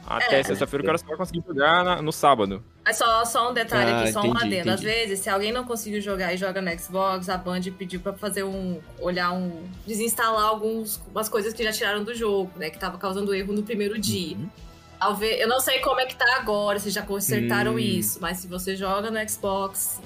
Até 0.08 0.40
É. 0.40 0.44
sexta-feira 0.44 0.84
o 0.84 0.86
cara 0.86 0.98
só 0.98 1.06
vai 1.06 1.18
conseguir 1.18 1.44
jogar 1.46 1.84
na- 1.84 2.02
no 2.02 2.14
sábado. 2.14 2.64
Mas 2.86 2.98
só, 2.98 3.26
só 3.26 3.52
um 3.52 3.54
detalhe 3.54 3.92
Ah, 3.92 4.02
aqui, 4.04 4.14
só 4.14 4.22
um 4.22 4.28
entendi, 4.28 4.46
adendo. 4.60 4.72
Às 4.72 4.82
vezes, 4.82 5.20
se 5.20 5.30
alguém 5.30 5.52
não 5.52 5.66
conseguiu 5.66 6.00
jogar 6.00 6.34
e 6.34 6.38
joga 6.38 6.62
no 6.62 6.80
Xbox, 6.80 7.28
a 7.28 7.38
Band 7.38 7.60
pediu 7.78 8.00
pra 8.00 8.14
fazer 8.14 8.44
um. 8.44 8.80
olhar 9.02 9.34
um. 9.34 9.52
desinstalar 9.86 10.46
algumas 10.46 11.28
coisas 11.30 11.54
que 11.54 11.62
já 11.64 11.74
tiraram 11.74 12.02
do 12.04 12.16
jogo, 12.16 12.52
né? 12.56 12.70
Que 12.70 12.80
tava 12.80 12.98
causando 12.98 13.34
erro 13.36 13.52
no 13.52 13.64
primeiro 13.64 14.00
dia. 14.00 14.38
Talvez. 15.00 15.40
Eu 15.40 15.48
não 15.48 15.60
sei 15.60 15.80
como 15.80 16.00
é 16.00 16.06
que 16.06 16.16
tá 16.16 16.38
agora, 16.38 16.80
se 16.80 16.90
já 16.90 17.02
consertaram 17.02 17.74
Hum. 17.76 17.80
isso, 17.80 18.20
mas 18.22 18.38
se 18.40 18.48
você 18.48 18.76
joga 18.76 19.12
no 19.12 19.30
Xbox 19.30 20.02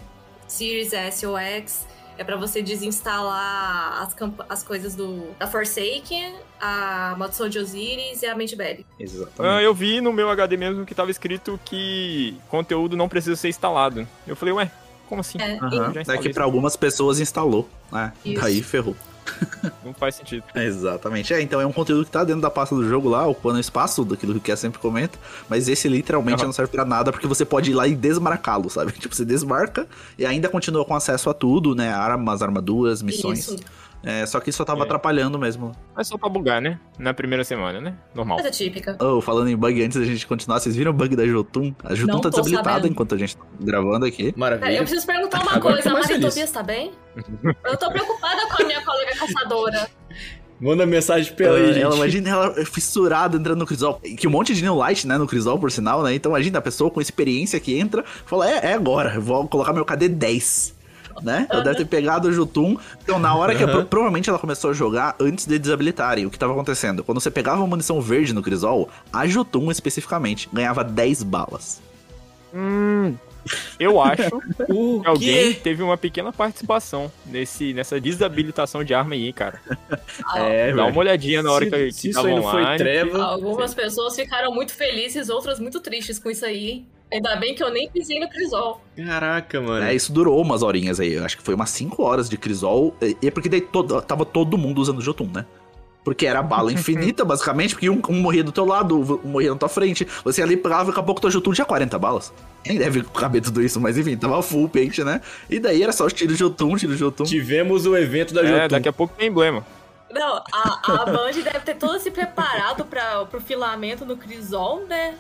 Series 0.48 0.94
S 0.94 1.26
ou 1.26 1.38
X. 1.38 1.88
É 2.18 2.24
pra 2.26 2.36
você 2.36 2.62
desinstalar 2.62 4.02
as, 4.04 4.14
as 4.50 4.62
coisas 4.62 4.94
do 4.94 5.34
da 5.40 5.48
Forsaken, 5.48 6.36
a 6.60 7.16
Maldição 7.18 7.48
de 7.48 7.58
Osiris 7.58 8.22
e 8.22 8.26
a 8.26 8.36
Mente 8.36 8.58
Belly. 8.58 8.86
Ah, 8.92 8.96
Exatamente. 9.04 9.64
eu 9.64 9.74
vi 9.74 10.02
no 10.02 10.12
meu 10.12 10.30
HD 10.30 10.58
mesmo 10.58 10.86
que 10.86 10.94
tava 10.94 11.10
escrito 11.12 11.58
que 11.64 12.36
conteúdo 12.50 12.98
não 12.98 13.08
precisa 13.08 13.38
ser 13.38 13.48
instalado. 13.48 14.06
Eu 14.28 14.36
falei, 14.36 14.54
ué, 14.54 14.70
como 15.08 15.22
assim? 15.22 15.38
É, 15.42 15.58
Aham. 15.62 15.94
já 16.04 16.14
É 16.14 16.18
que 16.18 16.34
pra 16.34 16.44
algumas 16.44 16.76
pessoas 16.76 17.22
instalou, 17.22 17.70
né? 17.90 18.12
Isso. 18.26 18.42
Daí 18.42 18.62
ferrou. 18.62 18.98
Não 19.84 19.94
faz 19.94 20.16
sentido. 20.16 20.44
Exatamente. 20.56 21.34
É, 21.34 21.42
então 21.42 21.60
é 21.60 21.66
um 21.66 21.72
conteúdo 21.72 22.06
que 22.06 22.12
tá 22.12 22.24
dentro 22.24 22.42
da 22.42 22.50
pasta 22.50 22.76
do 22.76 22.88
jogo 22.88 23.10
lá, 23.10 23.26
ocupando 23.28 23.60
espaço 23.60 24.04
daquilo 24.06 24.34
que 24.34 24.40
o 24.40 24.42
Kia 24.42 24.56
sempre 24.56 24.80
comenta. 24.80 25.18
Mas 25.50 25.68
esse 25.68 25.88
literalmente 25.88 26.40
Aham. 26.40 26.46
não 26.48 26.54
serve 26.54 26.72
pra 26.72 26.86
nada, 26.86 27.12
porque 27.12 27.28
você 27.28 27.44
pode 27.46 27.72
ir 27.72 27.74
lá 27.74 27.88
e 27.88 27.96
desmarcá-lo, 27.96 28.70
sabe? 28.70 28.92
Tipo, 29.00 29.16
você 29.16 29.26
desmarca 29.26 29.88
e 30.18 30.26
ainda 30.26 30.50
continua 30.50 30.84
com 30.86 30.96
acesso 30.96 31.30
a 31.30 31.34
tudo, 31.34 31.74
né? 31.76 31.92
Armas, 31.94 32.42
armaduras, 32.42 33.02
missões. 33.02 33.40
Isso. 33.48 33.58
É, 34.02 34.26
só 34.26 34.40
que 34.40 34.50
isso 34.50 34.56
só 34.56 34.64
tava 34.64 34.80
É. 34.80 34.84
atrapalhando 34.84 35.38
mesmo. 35.38 35.74
É 35.98 36.04
só 36.06 36.18
pra 36.18 36.30
bugar, 36.30 36.62
né? 36.62 36.80
Na 36.98 37.14
primeira 37.14 37.44
semana, 37.44 37.82
né? 37.82 37.96
Normal. 38.16 38.38
Coisa 38.38 38.50
típica. 38.50 38.96
Oh, 38.98 39.20
falando 39.20 39.50
em 39.50 39.58
bug, 39.58 39.84
antes 39.84 40.00
da 40.00 40.06
gente 40.06 40.26
continuar, 40.26 40.62
vocês 40.62 40.74
viram 40.74 40.92
o 40.92 40.94
bug 40.94 41.18
da 41.18 41.28
Jotun? 41.28 41.74
A 41.84 41.94
Jotun 41.94 42.14
Não 42.14 42.22
tá 42.22 42.30
desabilitada 42.30 42.76
sabendo. 42.78 42.92
enquanto 42.94 43.16
a 43.16 43.18
gente 43.18 43.36
tá 43.36 43.44
gravando 43.60 44.06
aqui. 44.06 44.32
Peraí, 44.32 44.34
eu 44.36 44.40
Maravilha. 44.40 44.80
preciso 44.84 45.06
perguntar 45.06 45.42
uma 45.42 45.52
Agora 45.54 45.76
eu 45.80 45.84
coisa. 45.84 45.84
tô 45.84 45.90
A 45.90 45.94
mais 45.94 46.06
Maria 46.06 46.16
feliz. 46.18 46.34
Tobias 46.34 46.52
tá 46.52 46.64
bem? 46.64 46.92
Eu 47.64 47.78
tô 47.78 47.92
preocupada 47.92 48.48
com 48.48 48.64
a 48.64 48.66
minha 48.66 48.84
colega 48.84 49.16
caçadora. 49.16 49.90
Manda 50.60 50.86
mensagem 50.86 51.34
pra 51.34 51.46
ela 51.46 51.58
aí, 51.58 51.74
gente. 51.74 51.84
ela 51.84 51.96
imagina 51.96 52.30
ela 52.30 52.66
fissurada 52.66 53.38
entrando 53.38 53.60
no 53.60 53.66
Crisol. 53.66 54.02
Que 54.18 54.28
um 54.28 54.32
monte 54.32 54.54
de 54.54 54.62
new 54.62 54.76
light, 54.76 55.08
né, 55.08 55.18
no 55.18 55.26
Crisol, 55.26 55.58
por 55.58 55.72
sinal, 55.72 56.04
né? 56.04 56.14
Então 56.14 56.32
imagina 56.32 56.60
a 56.60 56.62
pessoa 56.62 56.92
com 56.92 57.00
experiência 57.00 57.60
que 57.60 57.78
entra, 57.78 58.04
fala, 58.26 58.50
é, 58.50 58.72
é 58.72 58.74
agora, 58.74 59.16
eu 59.16 59.22
vou 59.22 59.48
colocar 59.48 59.72
meu 59.72 59.86
KD 59.86 60.10
10. 60.10 60.80
Né? 61.22 61.48
Ela 61.50 61.62
deve 61.62 61.78
ter 61.78 61.86
pegado 61.86 62.30
o 62.30 62.32
Jutun. 62.32 62.78
Então, 63.04 63.20
na 63.20 63.36
hora 63.36 63.54
que 63.54 63.62
Aham. 63.62 63.84
provavelmente 63.86 64.30
ela 64.30 64.40
começou 64.40 64.70
a 64.70 64.74
jogar 64.74 65.16
antes 65.20 65.46
de 65.46 65.60
desabilitarem, 65.60 66.26
o 66.26 66.30
que 66.30 66.40
tava 66.40 66.54
acontecendo? 66.54 67.04
Quando 67.04 67.20
você 67.20 67.30
pegava 67.30 67.60
uma 67.60 67.68
munição 67.68 68.00
verde 68.00 68.32
no 68.32 68.42
Crisol, 68.42 68.90
a 69.12 69.28
Jutun 69.28 69.70
especificamente 69.70 70.48
ganhava 70.54 70.82
10 70.82 71.24
balas. 71.24 71.82
Hum, 72.54 73.16
Eu 73.80 74.02
acho 74.02 74.40
que 75.02 75.08
alguém 75.08 75.54
teve 75.54 75.82
uma 75.82 75.98
pequena 75.98 76.32
participação 76.32 77.12
nesse, 77.26 77.74
nessa 77.74 78.00
desabilitação 78.00 78.84
de 78.84 78.94
arma 78.94 79.16
aí, 79.16 79.32
cara. 79.34 79.62
É, 80.36 80.74
Dá 80.74 80.86
uma 80.86 81.00
olhadinha 81.00 81.42
na 81.42 81.52
hora 81.52 81.66
se, 81.66 81.72
que, 81.72 81.92
se 81.92 82.02
que 82.02 82.10
isso 82.10 82.20
aí 82.20 82.36
não 82.36 82.44
foi 82.44 82.62
online. 82.62 82.78
treva. 82.78 83.24
Algumas 83.24 83.74
pessoas 83.74 84.16
ficaram 84.16 84.54
muito 84.54 84.74
felizes, 84.74 85.30
outras 85.30 85.60
muito 85.60 85.80
tristes 85.80 86.20
com 86.20 86.30
isso 86.30 86.46
aí. 86.46 86.70
hein? 86.70 86.88
Ainda 87.12 87.36
bem 87.38 87.56
que 87.56 87.64
eu 87.64 87.72
nem 87.72 87.90
pisei 87.90 88.20
no 88.20 88.30
crisol. 88.30 88.82
Caraca, 88.96 89.60
mano. 89.60 89.84
É, 89.84 89.96
isso 89.96 90.14
durou 90.14 90.40
umas 90.40 90.62
horinhas 90.62 91.00
aí. 91.00 91.14
Eu 91.14 91.26
acho 91.26 91.38
que 91.38 91.44
foi 91.44 91.56
umas 91.56 91.72
5 91.72 92.04
horas 92.04 92.30
de 92.30 92.38
crisol. 92.38 92.96
E 93.02 93.18
e 93.20 93.28
é 93.28 93.32
porque 93.32 93.50
daí 93.50 93.62
todo, 93.62 94.00
tava 94.04 94.26
todo 94.26 94.58
mundo 94.58 94.80
usando 94.80 95.02
Jotun, 95.02 95.28
né? 95.34 95.46
Porque 96.10 96.26
era 96.26 96.42
bala 96.42 96.74
infinita, 96.74 97.24
basicamente, 97.24 97.76
porque 97.76 97.88
um, 97.88 98.02
um 98.10 98.20
morria 98.20 98.44
do 98.44 98.52
teu 98.52 98.66
lado, 98.66 99.00
um 99.24 99.30
morria 99.30 99.52
na 99.52 99.56
tua 99.56 99.70
frente. 99.70 100.08
Você 100.24 100.42
ali 100.42 100.58
pegava 100.58 100.86
e 100.86 100.88
daqui 100.88 101.00
a 101.00 101.04
pouco 101.04 101.22
teu 101.22 101.30
Jotun 101.30 101.54
tinha 101.54 101.66
40 101.66 102.00
balas. 102.00 102.34
Nem 102.66 102.80
deve 102.80 103.04
caber 103.04 103.44
tudo 103.44 103.62
isso, 103.62 103.80
mas 103.80 103.96
enfim, 103.96 104.18
tava 104.18 104.42
full 104.42 104.68
pente, 104.68 105.04
né? 105.04 105.22
E 105.48 105.60
daí 105.60 105.84
era 105.84 105.92
só 105.92 106.08
os 106.08 106.14
tiros 106.14 106.34
de 106.34 106.40
Jotun, 106.40 106.78
tiro 106.78 106.94
de 106.94 106.98
Jotun. 106.98 107.26
Tivemos 107.26 107.86
o 107.86 107.96
evento 107.96 108.34
da 108.34 108.42
É, 108.42 108.48
Jotun. 108.48 108.68
daqui 108.70 108.90
a 108.90 108.94
pouco 108.94 109.14
tem 109.16 109.28
emblema. 109.28 109.64
Não, 110.12 110.42
a, 110.52 111.02
a 111.04 111.06
Band 111.06 111.34
deve 111.44 111.60
ter 111.60 111.76
todo 111.76 112.00
se 112.00 112.10
preparado 112.10 112.84
para 112.86 113.26
pro 113.26 113.40
filamento 113.40 114.04
no 114.04 114.18
crisol, 114.18 114.84
né? 114.90 115.14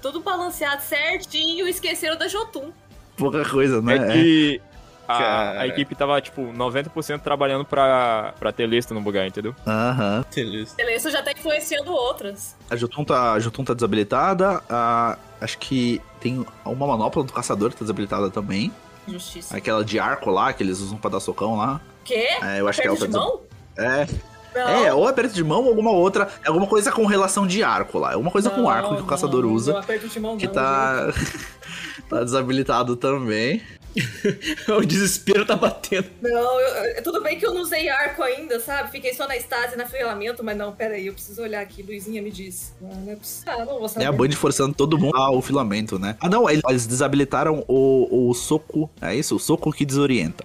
Tudo 0.00 0.20
balanceado 0.20 0.80
certinho 0.82 1.66
e 1.66 1.70
esqueceram 1.70 2.16
da 2.16 2.28
Jotun. 2.28 2.70
Pouca 3.14 3.44
coisa, 3.44 3.82
né? 3.82 3.96
É 3.96 4.12
que 4.12 4.62
a, 5.06 5.60
a 5.60 5.66
equipe 5.66 5.94
tava, 5.94 6.20
tipo, 6.20 6.42
90% 6.52 7.20
trabalhando 7.20 7.64
pra, 7.64 8.34
pra 8.38 8.52
ter 8.52 8.66
lista 8.66 8.94
no 8.94 9.00
lugar, 9.00 9.26
entendeu? 9.26 9.54
Aham. 9.66 10.24
Beleza. 10.34 10.74
Beleza, 10.76 11.10
já 11.10 11.22
tá 11.22 11.32
influenciando 11.32 11.92
outras. 11.92 12.56
A 12.70 12.76
Jotun 12.76 13.04
tá, 13.04 13.32
a 13.32 13.40
Jotun 13.40 13.64
tá 13.64 13.74
desabilitada. 13.74 14.62
A, 14.68 15.18
acho 15.40 15.58
que 15.58 16.00
tem 16.20 16.44
uma 16.64 16.86
manopla 16.86 17.22
do 17.24 17.32
caçador 17.32 17.70
que 17.70 17.76
tá 17.76 17.82
desabilitada 17.84 18.30
também. 18.30 18.72
Justiça. 19.06 19.56
Aquela 19.56 19.84
de 19.84 19.98
arco 19.98 20.30
lá, 20.30 20.52
que 20.52 20.62
eles 20.62 20.80
usam 20.80 20.96
pra 20.96 21.10
dar 21.10 21.20
socão 21.20 21.56
lá. 21.56 21.80
Quê? 22.04 22.26
É, 22.42 22.60
eu 22.60 22.68
acho 22.68 22.80
que 22.80 22.88
Aperto 22.88 23.04
ela 23.04 23.12
tá 23.12 23.18
de 23.18 23.24
mão? 23.24 23.40
É, 23.76 24.06
Não. 24.54 24.68
é, 24.86 24.94
ou 24.94 25.06
aperto 25.08 25.34
de 25.34 25.44
mão 25.44 25.62
ou 25.62 25.68
alguma 25.68 25.90
outra. 25.90 26.28
É 26.44 26.48
alguma 26.48 26.66
coisa 26.66 26.90
com 26.92 27.04
relação 27.06 27.46
de 27.46 27.62
arco 27.62 27.98
lá. 27.98 28.10
É 28.12 28.14
alguma 28.14 28.30
coisa 28.30 28.48
com 28.50 28.62
Não, 28.62 28.70
arco 28.70 28.96
que 28.96 29.02
o 29.02 29.06
caçador 29.06 29.42
não, 29.42 29.52
usa. 29.52 29.72
não 29.72 29.80
aperto 29.80 30.08
de 30.08 30.20
mão, 30.20 30.36
Que 30.38 30.46
não, 30.46 30.54
tá. 30.54 31.12
tá 32.08 32.24
desabilitado 32.24 32.96
também. 32.96 33.62
o 34.68 34.84
desespero 34.84 35.44
tá 35.46 35.56
batendo. 35.56 36.08
Não, 36.20 36.60
eu- 36.60 37.02
tudo 37.02 37.22
bem 37.22 37.38
que 37.38 37.46
eu 37.46 37.54
não 37.54 37.62
usei 37.62 37.88
arco 37.88 38.22
ainda, 38.22 38.58
sabe? 38.60 38.90
Fiquei 38.90 39.14
só 39.14 39.26
na 39.28 39.36
estase, 39.36 39.76
na 39.76 39.86
filamento, 39.86 40.42
mas 40.42 40.56
não, 40.56 40.72
peraí, 40.72 41.06
eu 41.06 41.12
preciso 41.12 41.42
olhar 41.42 41.60
aqui. 41.60 41.82
Luizinha 41.82 42.20
me 42.22 42.30
disse. 42.30 42.72
Não, 42.80 42.94
não 42.94 43.12
é. 43.12 43.16
Ah, 43.46 43.64
não 43.64 43.78
vou 43.78 43.88
saber. 43.88 44.04
É 44.04 44.08
a 44.08 44.12
Band 44.12 44.32
forçando 44.32 44.74
todo 44.74 44.98
mundo 44.98 45.16
ao 45.16 45.40
filamento, 45.42 45.98
né? 45.98 46.16
Ah, 46.20 46.28
não, 46.28 46.48
eles 46.48 46.86
desabilitaram 46.86 47.64
o, 47.68 48.30
o 48.30 48.34
soco. 48.34 48.90
É 49.00 49.14
isso? 49.14 49.36
O 49.36 49.38
soco 49.38 49.72
que 49.72 49.84
desorienta. 49.84 50.44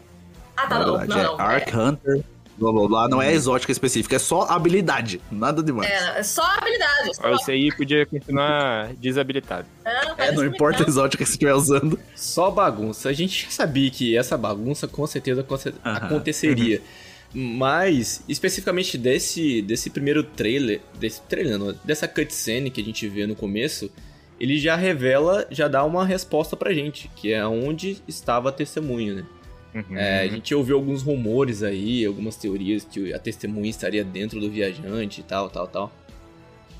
Ah, 0.55 0.67
tá, 0.67 0.79
não, 0.79 0.93
não, 0.93 1.01
é 1.01 1.23
não. 1.23 1.39
Arc 1.39 1.73
Hunter. 1.73 2.23
Blá 2.59 2.71
blá 2.73 2.87
blá. 2.87 3.07
Não 3.07 3.21
é 3.21 3.33
exótica 3.33 3.71
específica, 3.71 4.17
é 4.17 4.19
só 4.19 4.43
habilidade. 4.43 5.21
Nada 5.31 5.63
demais. 5.63 5.89
É, 5.89 6.19
é 6.19 6.23
só 6.23 6.43
habilidade. 6.43 7.15
Só. 7.15 7.29
Esse 7.35 7.51
aí 7.51 7.75
podia 7.75 8.05
continuar 8.05 8.93
desabilitado. 8.95 9.65
Não, 9.85 10.15
É, 10.17 10.31
não 10.31 10.45
importa 10.45 10.83
a 10.83 10.87
exótica 10.87 11.23
que 11.23 11.29
você 11.29 11.35
estiver 11.35 11.53
usando. 11.53 11.99
Só 12.15 12.51
bagunça. 12.51 13.09
A 13.09 13.13
gente 13.13 13.45
já 13.45 13.49
sabia 13.49 13.89
que 13.89 14.17
essa 14.17 14.37
bagunça 14.37 14.87
com 14.87 15.07
certeza 15.07 15.45
aconteceria. 15.83 16.81
Mas, 17.33 18.23
especificamente 18.27 18.97
desse, 18.97 19.61
desse 19.61 19.89
primeiro 19.89 20.23
trailer, 20.23 20.81
desse 20.99 21.21
trailer 21.21 21.57
não, 21.59 21.75
dessa 21.83 22.07
cutscene 22.07 22.71
que 22.71 22.81
a 22.81 22.83
gente 22.83 23.07
vê 23.07 23.27
no 23.27 23.35
começo, 23.35 23.89
ele 24.39 24.57
já 24.57 24.75
revela, 24.75 25.45
já 25.51 25.67
dá 25.67 25.83
uma 25.83 26.05
resposta 26.05 26.55
pra 26.55 26.73
gente, 26.73 27.09
que 27.15 27.31
é 27.31 27.45
onde 27.45 28.01
estava 28.07 28.49
a 28.49 28.51
testemunha, 28.51 29.13
né? 29.13 29.25
Uhum. 29.73 29.95
É, 29.97 30.21
a 30.21 30.27
gente 30.27 30.53
ouviu 30.55 30.75
alguns 30.75 31.01
rumores 31.03 31.61
aí, 31.61 32.05
algumas 32.05 32.35
teorias 32.35 32.83
que 32.83 33.13
a 33.13 33.19
testemunha 33.19 33.69
estaria 33.69 34.03
dentro 34.03 34.39
do 34.39 34.49
viajante 34.49 35.21
e 35.21 35.23
tal, 35.23 35.49
tal, 35.49 35.67
tal. 35.67 35.91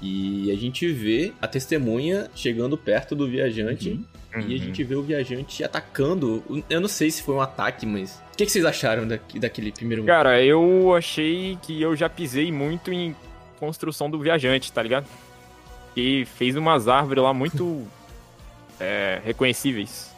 E 0.01 0.50
a 0.51 0.55
gente 0.55 0.88
vê 0.91 1.34
a 1.41 1.48
testemunha 1.48 2.29
chegando 2.34 2.77
perto 2.77 3.15
do 3.15 3.27
viajante 3.27 4.00
Uhum. 4.34 4.41
e 4.48 4.55
a 4.55 4.58
gente 4.58 4.84
vê 4.84 4.96
o 4.96 5.01
viajante 5.03 5.63
atacando. 5.63 6.43
Eu 6.69 6.79
não 6.79 6.88
sei 6.88 7.12
se 7.12 7.22
foi 7.22 7.36
um 7.36 7.41
ataque, 7.41 7.86
mas. 7.86 8.22
O 8.34 8.38
que, 8.38 8.46
que 8.46 8.51
vocês 8.51 8.63
acharam 8.65 9.05
daqui- 9.08 9.38
daquele 9.39 9.72
primeiro. 9.72 10.03
Cara, 10.05 10.41
eu 10.43 10.96
achei 10.96 11.58
que 11.62 11.81
eu 11.81 11.96
já 11.96 12.08
pisei 12.10 12.51
muito 12.51 12.91
em 12.93 13.13
construção 13.60 14.10
do 14.10 14.17
viajante, 14.19 14.72
tá 14.72 14.81
ligado? 14.81 15.05
E 15.98 16.25
fez 16.38 16.55
umas 16.55 16.88
árvores 16.88 17.22
lá 17.22 17.34
muito 17.34 17.86
é, 18.79 19.19
reconhecíveis. 19.25 20.09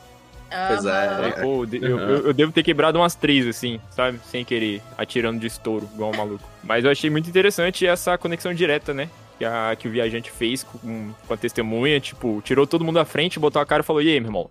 Pois 0.67 0.86
é. 0.86 1.08
Aham. 1.08 1.31
Pô, 1.41 1.65
eu, 1.72 2.00
eu- 2.00 2.27
eu 2.27 2.34
devo 2.34 2.51
ter 2.51 2.63
quebrado 2.63 2.98
umas 3.00 3.15
três, 3.15 3.48
assim, 3.48 3.79
sabe? 3.91 4.20
Sem 4.29 4.43
querer, 4.43 4.81
atirando 4.98 5.39
de 5.39 5.48
estouro, 5.48 5.89
igual 5.93 6.12
um 6.13 6.17
maluco. 6.17 6.43
Mas 6.63 6.84
eu 6.86 6.91
achei 6.91 7.10
muito 7.10 7.29
interessante 7.29 7.86
essa 7.86 8.17
conexão 8.17 8.53
direta, 8.53 8.93
né? 8.93 9.10
Que, 9.38 9.46
a, 9.46 9.75
que 9.79 9.88
o 9.88 9.91
viajante 9.91 10.29
fez 10.29 10.63
com, 10.63 11.12
com 11.27 11.34
a 11.34 11.38
testemunha, 11.38 12.00
tipo, 12.00 12.41
tirou 12.46 12.67
todo 12.67 12.84
mundo 12.86 12.96
da 12.96 13.05
frente, 13.05 13.39
botou 13.39 13.62
a 13.62 13.65
cara 13.65 13.81
e 13.81 13.86
falou, 13.86 14.01
e 14.01 14.10
aí, 14.10 14.20
meu 14.20 14.27
irmão? 14.27 14.50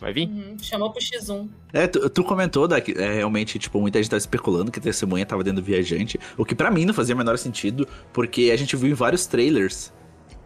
Vai 0.00 0.12
vir? 0.12 0.26
Uhum, 0.28 0.56
Chamou 0.60 0.90
pro 0.90 1.00
X1. 1.00 1.46
É, 1.72 1.86
tu, 1.86 2.08
tu 2.10 2.24
comentou 2.24 2.66
da, 2.66 2.80
que, 2.80 2.92
é, 2.92 3.14
realmente, 3.14 3.58
tipo, 3.58 3.80
muita 3.80 3.98
gente 4.00 4.10
tava 4.10 4.18
especulando 4.18 4.72
que 4.72 4.78
a 4.78 4.82
testemunha 4.82 5.24
tava 5.26 5.44
dentro 5.44 5.60
do 5.62 5.64
viajante, 5.64 6.18
o 6.36 6.44
que 6.44 6.54
pra 6.56 6.70
mim 6.70 6.84
não 6.84 6.92
fazia 6.94 7.14
o 7.14 7.18
menor 7.18 7.38
sentido, 7.38 7.86
porque 8.12 8.50
a 8.52 8.56
gente 8.56 8.74
viu 8.76 8.90
em 8.90 8.94
vários 8.94 9.26
trailers 9.26 9.92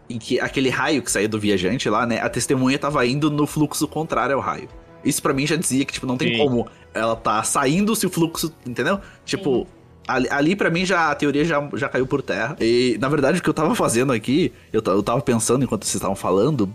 em 0.09 0.17
que 0.17 0.39
aquele 0.39 0.69
raio 0.69 1.01
que 1.01 1.11
saía 1.11 1.27
do 1.27 1.39
viajante 1.39 1.89
lá, 1.89 2.05
né, 2.05 2.19
a 2.19 2.29
testemunha 2.29 2.77
tava 2.79 3.05
indo 3.05 3.29
no 3.29 3.45
fluxo 3.45 3.87
contrário 3.87 4.35
ao 4.35 4.41
raio. 4.41 4.69
Isso 5.03 5.21
pra 5.21 5.33
mim 5.33 5.45
já 5.45 5.55
dizia 5.55 5.85
que, 5.85 5.93
tipo, 5.93 6.05
não 6.05 6.17
tem 6.17 6.33
Sim. 6.33 6.37
como 6.37 6.67
ela 6.93 7.15
tá 7.15 7.41
saindo 7.43 7.95
se 7.95 8.05
o 8.05 8.09
fluxo, 8.09 8.53
entendeu? 8.65 8.99
Tipo, 9.25 9.67
ali, 10.07 10.27
ali 10.29 10.55
para 10.55 10.69
mim 10.69 10.85
já 10.85 11.11
a 11.11 11.15
teoria 11.15 11.45
já, 11.45 11.67
já 11.73 11.87
caiu 11.87 12.07
por 12.07 12.21
terra. 12.21 12.55
E, 12.59 12.97
na 12.99 13.07
verdade, 13.07 13.39
o 13.39 13.43
que 13.43 13.49
eu 13.49 13.53
tava 13.53 13.75
fazendo 13.75 14.11
aqui, 14.11 14.51
eu, 14.73 14.81
eu 14.85 15.03
tava 15.03 15.21
pensando 15.21 15.63
enquanto 15.63 15.83
vocês 15.83 15.95
estavam 15.95 16.15
falando, 16.15 16.73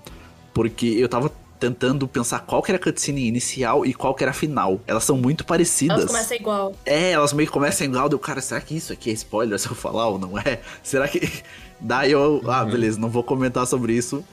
porque 0.55 0.87
eu 0.87 1.09
tava 1.09 1.31
tentando 1.63 2.09
pensar 2.09 2.41
qual 2.41 2.61
que 2.61 2.73
era 2.73 2.77
a 2.77 2.83
cutscene 2.83 3.29
inicial 3.29 3.87
e 3.87 3.95
qual 3.95 4.15
que 4.15 4.25
era 4.25 4.33
a 4.33 4.35
final. 4.35 4.81
Elas 4.85 5.05
são 5.05 5.17
muito 5.17 5.45
parecidas. 5.45 5.99
Elas 5.99 6.11
começam 6.11 6.37
igual. 6.37 6.75
É, 6.85 7.13
elas 7.13 7.33
meio 7.33 7.47
que 7.47 7.53
começam 7.53 7.87
igual, 7.87 8.09
deu, 8.09 8.19
cara, 8.19 8.41
será 8.41 8.61
que 8.61 8.77
isso 8.77 8.93
aqui 8.93 9.11
é 9.11 9.13
spoiler 9.13 9.57
se 9.61 9.69
eu 9.69 9.75
falar 9.75 10.09
ou 10.09 10.19
não 10.19 10.37
é? 10.39 10.61
Será 10.83 11.07
que. 11.07 11.21
Daí 11.83 12.13
eu. 12.13 12.41
Ah, 12.47 12.65
beleza, 12.65 12.99
não 12.99 13.09
vou 13.09 13.25
comentar 13.25 13.67
sobre 13.67 13.93
isso. 13.93 14.25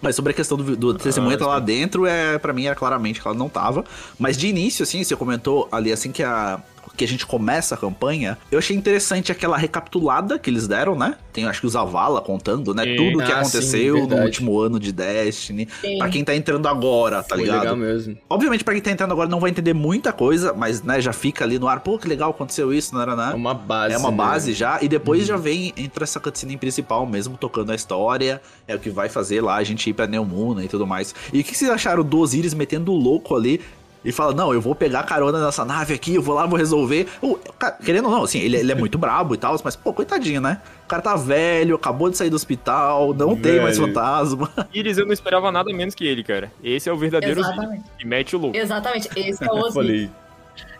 Mas 0.00 0.14
sobre 0.14 0.30
a 0.30 0.34
questão 0.34 0.56
do, 0.56 0.76
do 0.76 0.94
testemunha 0.94 1.36
tá 1.36 1.46
lá 1.46 1.58
dentro, 1.58 2.06
é, 2.06 2.38
para 2.38 2.52
mim 2.52 2.66
era 2.66 2.74
claramente 2.74 3.20
que 3.20 3.26
ela 3.26 3.36
não 3.36 3.48
tava. 3.48 3.84
Mas 4.18 4.36
de 4.36 4.46
início, 4.46 4.84
assim, 4.84 5.02
você 5.02 5.14
comentou 5.16 5.68
ali 5.70 5.92
assim 5.92 6.12
que 6.12 6.22
a. 6.22 6.60
Que 6.98 7.04
a 7.04 7.08
gente 7.08 7.24
começa 7.24 7.76
a 7.76 7.78
campanha, 7.78 8.36
eu 8.50 8.58
achei 8.58 8.76
interessante 8.76 9.30
aquela 9.30 9.56
recapitulada 9.56 10.36
que 10.36 10.50
eles 10.50 10.66
deram, 10.66 10.96
né? 10.96 11.14
Tem 11.32 11.44
acho 11.46 11.60
que 11.60 11.66
o 11.68 11.70
Zavala 11.70 12.20
contando, 12.20 12.74
né? 12.74 12.82
Sim. 12.82 12.96
Tudo 12.96 13.18
que 13.18 13.22
Ah, 13.32 13.44
sim, 13.44 13.56
aconteceu 13.56 13.94
no 13.94 14.00
verdade. 14.08 14.22
último 14.26 14.58
ano 14.60 14.80
de 14.80 14.90
Destiny. 14.92 15.68
Sim. 15.80 15.96
Pra 15.98 16.08
quem 16.08 16.24
tá 16.24 16.34
entrando 16.34 16.66
agora, 16.66 17.22
tá 17.22 17.36
Foi 17.36 17.44
ligado? 17.44 17.60
legal 17.60 17.76
mesmo. 17.76 18.18
Obviamente, 18.28 18.64
pra 18.64 18.74
quem 18.74 18.82
tá 18.82 18.90
entrando 18.90 19.12
agora 19.12 19.28
não 19.28 19.38
vai 19.38 19.50
entender 19.50 19.72
muita 19.74 20.12
coisa, 20.12 20.52
mas, 20.52 20.82
né, 20.82 21.00
já 21.00 21.12
fica 21.12 21.44
ali 21.44 21.56
no 21.56 21.68
ar, 21.68 21.78
pô, 21.80 21.96
que 21.98 22.08
legal, 22.08 22.30
aconteceu 22.30 22.72
isso, 22.72 22.92
não 22.92 23.00
era 23.00 23.12
É 23.12 23.16
nada. 23.16 23.36
uma 23.36 23.54
base. 23.54 23.94
É 23.94 23.98
uma 23.98 24.10
né? 24.10 24.16
base 24.16 24.52
já, 24.52 24.78
e 24.82 24.88
depois 24.88 25.24
já 25.24 25.36
vem, 25.36 25.72
entra 25.76 26.02
essa 26.02 26.18
cutscene 26.18 26.56
principal 26.56 27.06
mesmo, 27.06 27.36
tocando 27.36 27.70
a 27.70 27.76
história, 27.76 28.42
é 28.66 28.74
o 28.74 28.78
que 28.80 28.90
vai 28.90 29.08
fazer 29.08 29.40
lá 29.40 29.54
a 29.54 29.62
gente 29.62 29.88
ir 29.88 29.92
pra 29.92 30.08
Neomuna 30.08 30.64
e 30.64 30.68
tudo 30.68 30.84
mais. 30.84 31.14
E 31.32 31.40
o 31.40 31.44
que 31.44 31.56
vocês 31.56 31.70
acharam 31.70 32.02
do 32.02 32.18
Osiris 32.18 32.54
metendo 32.54 32.92
o 32.92 32.96
louco 32.96 33.36
ali 33.36 33.60
e 34.04 34.12
fala, 34.12 34.32
não, 34.32 34.52
eu 34.54 34.60
vou 34.60 34.74
pegar 34.74 35.02
carona 35.02 35.44
nessa 35.44 35.64
nave 35.64 35.94
aqui, 35.94 36.14
eu 36.14 36.22
vou 36.22 36.34
lá, 36.34 36.46
vou 36.46 36.58
resolver. 36.58 37.06
Cara, 37.58 37.76
querendo 37.84 38.06
ou 38.06 38.10
não, 38.12 38.22
assim, 38.22 38.38
ele, 38.38 38.56
ele 38.56 38.70
é 38.72 38.74
muito 38.74 38.96
brabo 38.96 39.34
e 39.34 39.38
tal, 39.38 39.56
mas, 39.62 39.74
pô, 39.76 39.92
coitadinho, 39.92 40.40
né? 40.40 40.60
O 40.84 40.88
cara 40.88 41.02
tá 41.02 41.16
velho, 41.16 41.74
acabou 41.76 42.08
de 42.08 42.16
sair 42.16 42.30
do 42.30 42.36
hospital, 42.36 43.12
não 43.12 43.36
tem 43.36 43.60
mais 43.60 43.76
Velho. 43.78 43.88
fantasma. 43.92 44.50
Iris, 44.72 44.96
eu 44.98 45.04
não 45.06 45.12
esperava 45.12 45.50
nada 45.52 45.72
menos 45.72 45.94
que 45.94 46.06
ele, 46.06 46.22
cara. 46.24 46.50
Esse 46.62 46.88
é 46.88 46.92
o 46.92 46.96
verdadeiro 46.96 47.40
Osiris, 47.40 47.58
Exatamente. 47.58 47.84
que 47.98 48.06
mete 48.06 48.36
o 48.36 48.38
louco. 48.38 48.56
Exatamente. 48.56 49.08
Esse 49.16 49.44
é 49.44 49.46
o 49.46 49.56
Osiris. 49.56 49.74
Falei. 49.74 50.10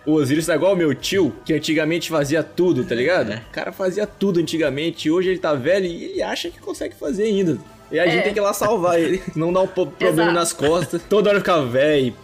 O 0.06 0.12
Osiris 0.14 0.46
tá 0.46 0.54
igual 0.54 0.72
o 0.72 0.76
meu 0.76 0.94
tio, 0.94 1.34
que 1.44 1.52
antigamente 1.52 2.08
fazia 2.08 2.42
tudo, 2.42 2.82
tá 2.84 2.94
ligado? 2.94 3.32
O 3.34 3.50
cara 3.52 3.72
fazia 3.72 4.06
tudo 4.06 4.40
antigamente, 4.40 5.08
e 5.08 5.10
hoje 5.10 5.28
ele 5.28 5.38
tá 5.38 5.52
velho 5.54 5.84
e 5.84 6.04
ele 6.04 6.22
acha 6.22 6.48
que 6.50 6.58
consegue 6.58 6.94
fazer 6.94 7.24
ainda. 7.24 7.58
E 7.92 7.98
a 7.98 8.06
gente 8.06 8.18
É. 8.18 8.22
tem 8.22 8.32
que 8.32 8.38
ir 8.38 8.42
lá 8.42 8.52
salvar 8.54 8.98
ele, 8.98 9.22
não 9.36 9.52
dar 9.52 9.60
um 9.60 9.66
problema 9.66 10.22
Exato. 10.22 10.32
nas 10.32 10.52
costas. 10.52 11.02
Toda 11.10 11.28
hora 11.28 11.38
eu 11.38 11.42
ficava 11.42 11.66
velho. 11.66 12.14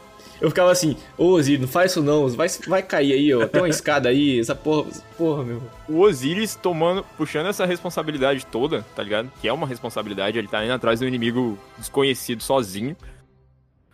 Eu 0.40 0.48
ficava 0.50 0.70
assim, 0.70 0.96
ô 1.16 1.28
Osiris, 1.32 1.60
não 1.60 1.68
faz 1.68 1.90
isso 1.90 2.02
não, 2.02 2.28
vai, 2.28 2.48
vai 2.66 2.82
cair 2.82 3.12
aí, 3.12 3.34
ó. 3.34 3.46
Tem 3.46 3.60
uma 3.60 3.68
escada 3.68 4.08
aí, 4.08 4.38
essa 4.38 4.54
porra, 4.54 4.88
essa 4.90 5.02
porra, 5.16 5.42
meu. 5.42 5.62
O 5.88 6.00
Osiris 6.00 6.54
tomando, 6.54 7.04
puxando 7.16 7.46
essa 7.46 7.64
responsabilidade 7.64 8.44
toda, 8.46 8.84
tá 8.94 9.02
ligado? 9.02 9.30
Que 9.40 9.48
é 9.48 9.52
uma 9.52 9.66
responsabilidade, 9.66 10.38
ele 10.38 10.48
tá 10.48 10.64
indo 10.64 10.72
atrás 10.72 11.00
do 11.00 11.06
inimigo 11.06 11.58
desconhecido 11.78 12.42
sozinho. 12.42 12.96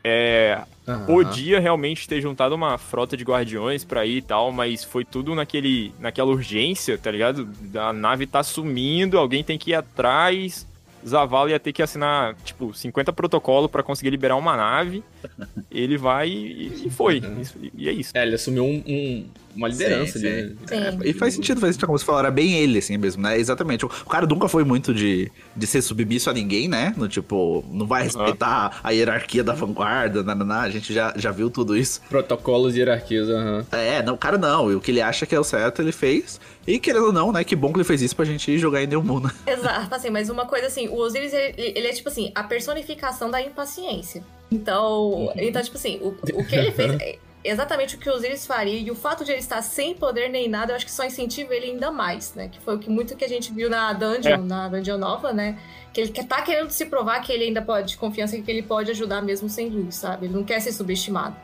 É, 0.03 0.63
Podia 1.07 1.61
realmente 1.61 2.09
ter 2.09 2.21
juntado 2.21 2.55
uma 2.55 2.77
frota 2.79 3.17
de 3.17 3.25
guardiões 3.25 3.85
pra 3.85 4.05
ir 4.05 4.19
e 4.19 4.23
tal, 4.23 4.51
mas 4.51 4.83
foi 4.83 5.05
tudo 5.05 5.35
naquele, 5.35 5.93
naquela 5.99 6.31
urgência, 6.31 6.99
tá 6.99 7.11
ligado? 7.11 7.49
A 7.77 7.93
nave 7.93 8.27
tá 8.27 8.43
sumindo, 8.43 9.19
alguém 9.19 9.45
tem 9.45 9.59
que 9.59 9.71
ir 9.71 9.75
atrás. 9.75 10.67
Zavala 11.07 11.51
ia 11.51 11.59
ter 11.61 11.73
que 11.73 11.83
assinar, 11.83 12.35
tipo, 12.45 12.73
50 12.75 13.13
protocolos 13.13 13.71
pra 13.71 13.83
conseguir 13.83 14.11
liberar 14.11 14.37
uma 14.37 14.57
nave. 14.57 15.03
Ele 15.71 15.97
vai 15.97 16.29
e, 16.29 16.87
e 16.87 16.91
foi. 16.91 17.23
Isso- 17.41 17.59
e 17.75 17.89
é 17.89 17.93
isso. 17.93 18.13
É, 18.17 18.23
ele 18.25 18.35
assumiu 18.35 18.65
um- 18.65 18.83
um- 18.87 19.27
uma 19.55 19.69
liderança 19.69 20.19
Sim, 20.19 20.27
ali. 20.27 20.57
sim. 20.67 20.77
né? 20.77 20.91
Sim. 20.93 20.99
E 21.05 21.13
faz 21.13 21.35
sentido, 21.35 21.61
faz 21.61 21.75
sentido, 21.75 21.87
como 21.87 21.99
você 21.99 22.05
falou, 22.05 22.21
era 22.21 22.31
bem 22.31 22.55
ele, 22.55 22.79
assim 22.79 22.97
mesmo, 22.97 23.23
né? 23.23 23.39
Exatamente. 23.39 23.85
O 23.85 23.89
cara 23.89 24.27
nunca 24.27 24.49
foi 24.49 24.65
muito 24.65 24.95
de, 24.95 25.31
de 25.57 25.67
ser 25.67 25.83
submisso 25.83 26.31
a 26.31 26.33
ninguém, 26.33 26.69
né? 26.69 26.95
No 26.97 27.09
tipo, 27.09 27.65
não 27.71 27.87
vai 27.87 28.05
respeitar 28.05 28.81
a 28.83 28.91
hierarquia 28.91 29.43
da 29.43 29.53
vanguarda, 29.53 30.23
nananá, 30.23 30.63
a 30.63 30.71
gente 30.71 30.93
já, 30.93 31.13
já 31.17 31.31
viu 31.31 31.51
tudo 31.51 31.77
isso. 31.77 32.01
Protocolos 32.09 32.75
e 32.77 32.79
hierarquias, 32.79 33.29
aham. 33.29 33.67
É, 33.73 34.03
não, 34.03 34.15
o 34.15 34.19
cara 34.19 34.39
não, 34.39 34.71
e 34.71 34.75
o 34.75 34.81
que 34.81 34.91
ele 34.91 35.01
acha 35.01 35.27
que 35.27 35.35
é 35.35 35.41
o 35.41 35.45
certo, 35.45 35.83
ele 35.83 35.93
fez. 35.93 36.41
E 36.67 36.79
querendo 36.79 37.07
ou 37.07 37.13
não, 37.13 37.33
né? 37.33 37.43
Que 37.43 37.57
bom 37.57 37.73
que 37.73 37.79
ele 37.79 37.85
fez 37.85 38.03
isso 38.03 38.15
pra 38.15 38.25
gente 38.25 38.59
jogar 38.59 38.83
em 38.83 38.87
New 38.87 39.03
Moon, 39.03 39.21
né? 39.21 39.31
Exato, 39.47 39.95
assim, 39.95 40.11
mas 40.11 40.29
uma 40.29 40.47
coisa 40.47 40.67
assim, 40.67 40.89
o 40.89 40.97
Osiris, 40.97 41.33
ele, 41.33 41.55
ele 41.57 41.87
é 41.87 41.93
tipo 41.93 42.09
assim, 42.09 42.31
a 42.35 42.43
personificação 42.45 43.31
da 43.31 43.41
impaciência. 43.41 44.23
Então, 44.51 45.33
então 45.37 45.63
tipo 45.63 45.77
assim, 45.77 45.99
o, 46.01 46.09
o 46.09 46.45
que 46.45 46.55
ele 46.55 46.73
fez 46.73 46.93
é 47.01 47.19
exatamente 47.43 47.97
o 47.97 47.99
que 47.99 48.09
o 48.09 48.13
Osiris 48.15 48.47
faria, 48.47 48.79
e 48.79 48.91
o 48.91 48.95
fato 48.95 49.25
de 49.25 49.31
ele 49.33 49.41
estar 49.41 49.63
sem 49.63 49.95
poder 49.95 50.29
nem 50.29 50.49
nada, 50.49 50.73
eu 50.73 50.77
acho 50.77 50.85
que 50.85 50.93
só 50.93 51.05
incentiva 51.05 51.55
ele 51.55 51.67
ainda 51.67 51.91
mais, 51.91 52.35
né? 52.35 52.49
Que 52.49 52.61
foi 52.61 52.77
o 52.77 52.79
que 52.79 52.91
muito 52.91 53.17
que 53.17 53.25
a 53.25 53.29
gente 53.29 53.53
viu 53.53 53.71
na 53.71 53.93
Dungeon, 53.93 54.33
É. 54.33 54.37
na 54.37 54.69
Dungeon 54.69 54.99
Nova, 54.99 55.33
né? 55.33 55.59
Que 55.93 56.01
ele 56.03 56.13
tá 56.13 56.43
querendo 56.43 56.71
se 56.71 56.87
provar 56.87 57.21
que 57.21 57.33
ele 57.33 57.45
ainda 57.45 57.63
pode, 57.63 57.89
de 57.89 57.97
confiança 57.97 58.37
que 58.41 58.51
ele 58.51 58.63
pode 58.63 58.91
ajudar 58.91 59.23
mesmo 59.23 59.49
sem 59.49 59.69
luz, 59.69 59.97
sabe? 59.97 60.27
Ele 60.27 60.35
não 60.35 60.45
quer 60.45 60.61
ser 60.61 60.73
subestimado. 60.73 61.35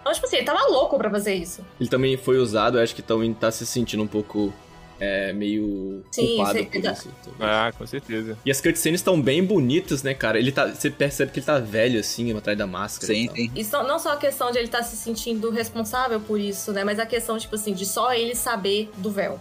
Então, 0.00 0.12
tipo 0.12 0.26
assim, 0.26 0.36
ele 0.36 0.46
tava 0.46 0.62
louco 0.68 0.96
pra 0.98 1.10
fazer 1.10 1.34
isso. 1.34 1.64
Ele 1.80 1.88
também 1.88 2.16
foi 2.16 2.38
usado, 2.38 2.78
eu 2.78 2.82
acho 2.82 2.94
que 2.94 3.02
também 3.02 3.32
tá 3.34 3.50
se 3.50 3.64
sentindo 3.66 4.02
um 4.02 4.06
pouco 4.06 4.52
é, 4.98 5.32
meio 5.32 6.02
Sim, 6.10 6.26
culpado 6.36 6.58
sim, 6.58 6.64
por 6.64 6.76
isso. 6.76 7.08
talvez. 7.24 7.40
Ah, 7.40 7.72
com 7.76 7.86
certeza. 7.86 8.38
E 8.44 8.50
as 8.50 8.60
cutscenes 8.60 9.00
estão 9.00 9.20
bem 9.20 9.44
bonitas, 9.44 10.02
né, 10.02 10.14
cara? 10.14 10.38
Ele 10.38 10.50
tá, 10.52 10.66
você 10.68 10.90
percebe 10.90 11.32
que 11.32 11.38
ele 11.40 11.46
tá 11.46 11.58
velho, 11.58 12.00
assim, 12.00 12.36
atrás 12.36 12.56
da 12.56 12.66
máscara. 12.66 13.12
e 13.12 13.16
Sim, 13.16 13.26
tal. 13.26 13.36
sim. 13.36 13.50
E 13.54 13.64
só- 13.64 13.82
não 13.86 13.98
só 13.98 14.12
a 14.12 14.16
questão 14.16 14.50
de 14.50 14.58
ele 14.58 14.66
estar 14.66 14.82
se 14.82 14.96
sentindo 14.96 15.50
responsável 15.50 16.18
por 16.20 16.40
isso, 16.40 16.72
né? 16.72 16.82
Mas 16.84 16.98
a 16.98 17.04
questão, 17.06 17.36
tipo 17.38 17.54
assim, 17.54 17.72
de 17.74 17.84
só 17.84 18.12
ele 18.14 18.34
saber 18.34 18.90
do 18.96 19.10
véu. 19.10 19.40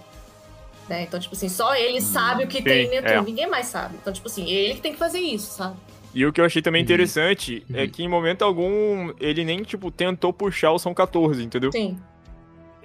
Né? 0.90 1.04
Então, 1.04 1.20
tipo 1.20 1.34
assim, 1.36 1.50
só 1.50 1.74
ele 1.76 2.00
sabe 2.02 2.44
o 2.44 2.48
que 2.48 2.62
tem 2.62 2.90
dentro. 2.90 3.10
é. 3.10 3.22
Ninguém 3.22 3.50
mais 3.50 3.66
sabe. 3.68 3.96
Então, 4.00 4.14
tipo 4.14 4.28
assim, 4.28 4.50
ele 4.50 4.76
que 4.76 4.82
tem 4.82 4.92
que 4.94 5.00
fazer 5.00 5.20
isso, 5.20 5.52
sabe? 5.58 5.76
E 6.14 6.26
o 6.26 6.32
que 6.32 6.40
eu 6.40 6.46
achei 6.46 6.62
também 6.62 6.82
Uhum. 6.82 6.86
interessante 6.86 7.66
é 7.74 7.82
Uhum. 7.84 7.90
que 7.90 8.04
em 8.04 8.08
momento 8.08 8.44
algum 8.44 9.12
ele 9.20 9.44
nem, 9.44 9.64
tipo, 9.64 9.90
tentou 9.90 10.32
puxar 10.32 10.72
o 10.72 10.80
São 10.80 10.94
14, 10.94 11.44
entendeu? 11.44 11.72
Sim. 11.72 11.98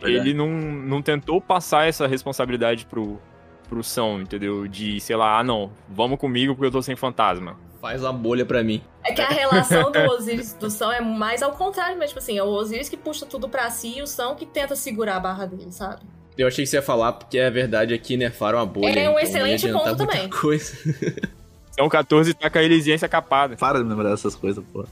Ele 0.02 0.34
não, 0.34 0.48
não 0.48 1.02
tentou 1.02 1.40
passar 1.40 1.86
essa 1.86 2.06
responsabilidade 2.06 2.86
pro, 2.86 3.20
pro 3.68 3.82
São, 3.82 4.20
entendeu? 4.20 4.66
De, 4.66 5.00
sei 5.00 5.16
lá, 5.16 5.38
ah 5.38 5.44
não, 5.44 5.70
vamos 5.88 6.18
comigo 6.18 6.54
porque 6.54 6.66
eu 6.66 6.72
tô 6.72 6.82
sem 6.82 6.96
fantasma. 6.96 7.56
Faz 7.80 8.02
uma 8.02 8.12
bolha 8.12 8.44
pra 8.44 8.62
mim. 8.62 8.82
É 9.02 9.12
que 9.12 9.22
a 9.22 9.28
relação 9.28 9.90
do 9.90 9.98
Osiris 10.12 10.52
do 10.52 10.68
São 10.68 10.92
é 10.92 11.00
mais 11.00 11.42
ao 11.42 11.52
contrário, 11.52 11.98
mas, 11.98 12.10
tipo 12.10 12.18
assim, 12.18 12.36
é 12.36 12.42
o 12.42 12.48
Osiris 12.48 12.88
que 12.88 12.96
puxa 12.96 13.24
tudo 13.24 13.48
pra 13.48 13.70
si 13.70 13.98
e 13.98 14.02
o 14.02 14.06
São 14.06 14.34
que 14.34 14.44
tenta 14.44 14.76
segurar 14.76 15.16
a 15.16 15.20
barra 15.20 15.46
dele, 15.46 15.72
sabe? 15.72 16.02
Eu 16.36 16.46
achei 16.46 16.64
que 16.64 16.70
você 16.70 16.76
ia 16.76 16.82
falar, 16.82 17.12
porque 17.12 17.38
a 17.38 17.50
verdade 17.50 17.94
é 17.94 17.98
que 17.98 18.16
nerfaram 18.16 18.58
a 18.58 18.66
bolha. 18.66 18.98
É 18.98 19.08
um 19.08 19.12
então 19.12 19.18
excelente 19.18 19.68
ponto 19.70 19.96
também. 19.96 20.28
Coisa. 20.28 20.74
São 21.72 21.88
14 21.88 22.34
tá 22.34 22.50
com 22.50 22.58
a 22.58 22.62
Elisiência 22.62 23.08
capada. 23.08 23.56
Para 23.56 23.82
de 23.82 23.88
lembrar 23.88 24.10
dessas 24.10 24.34
coisas, 24.34 24.62
pô. 24.72 24.84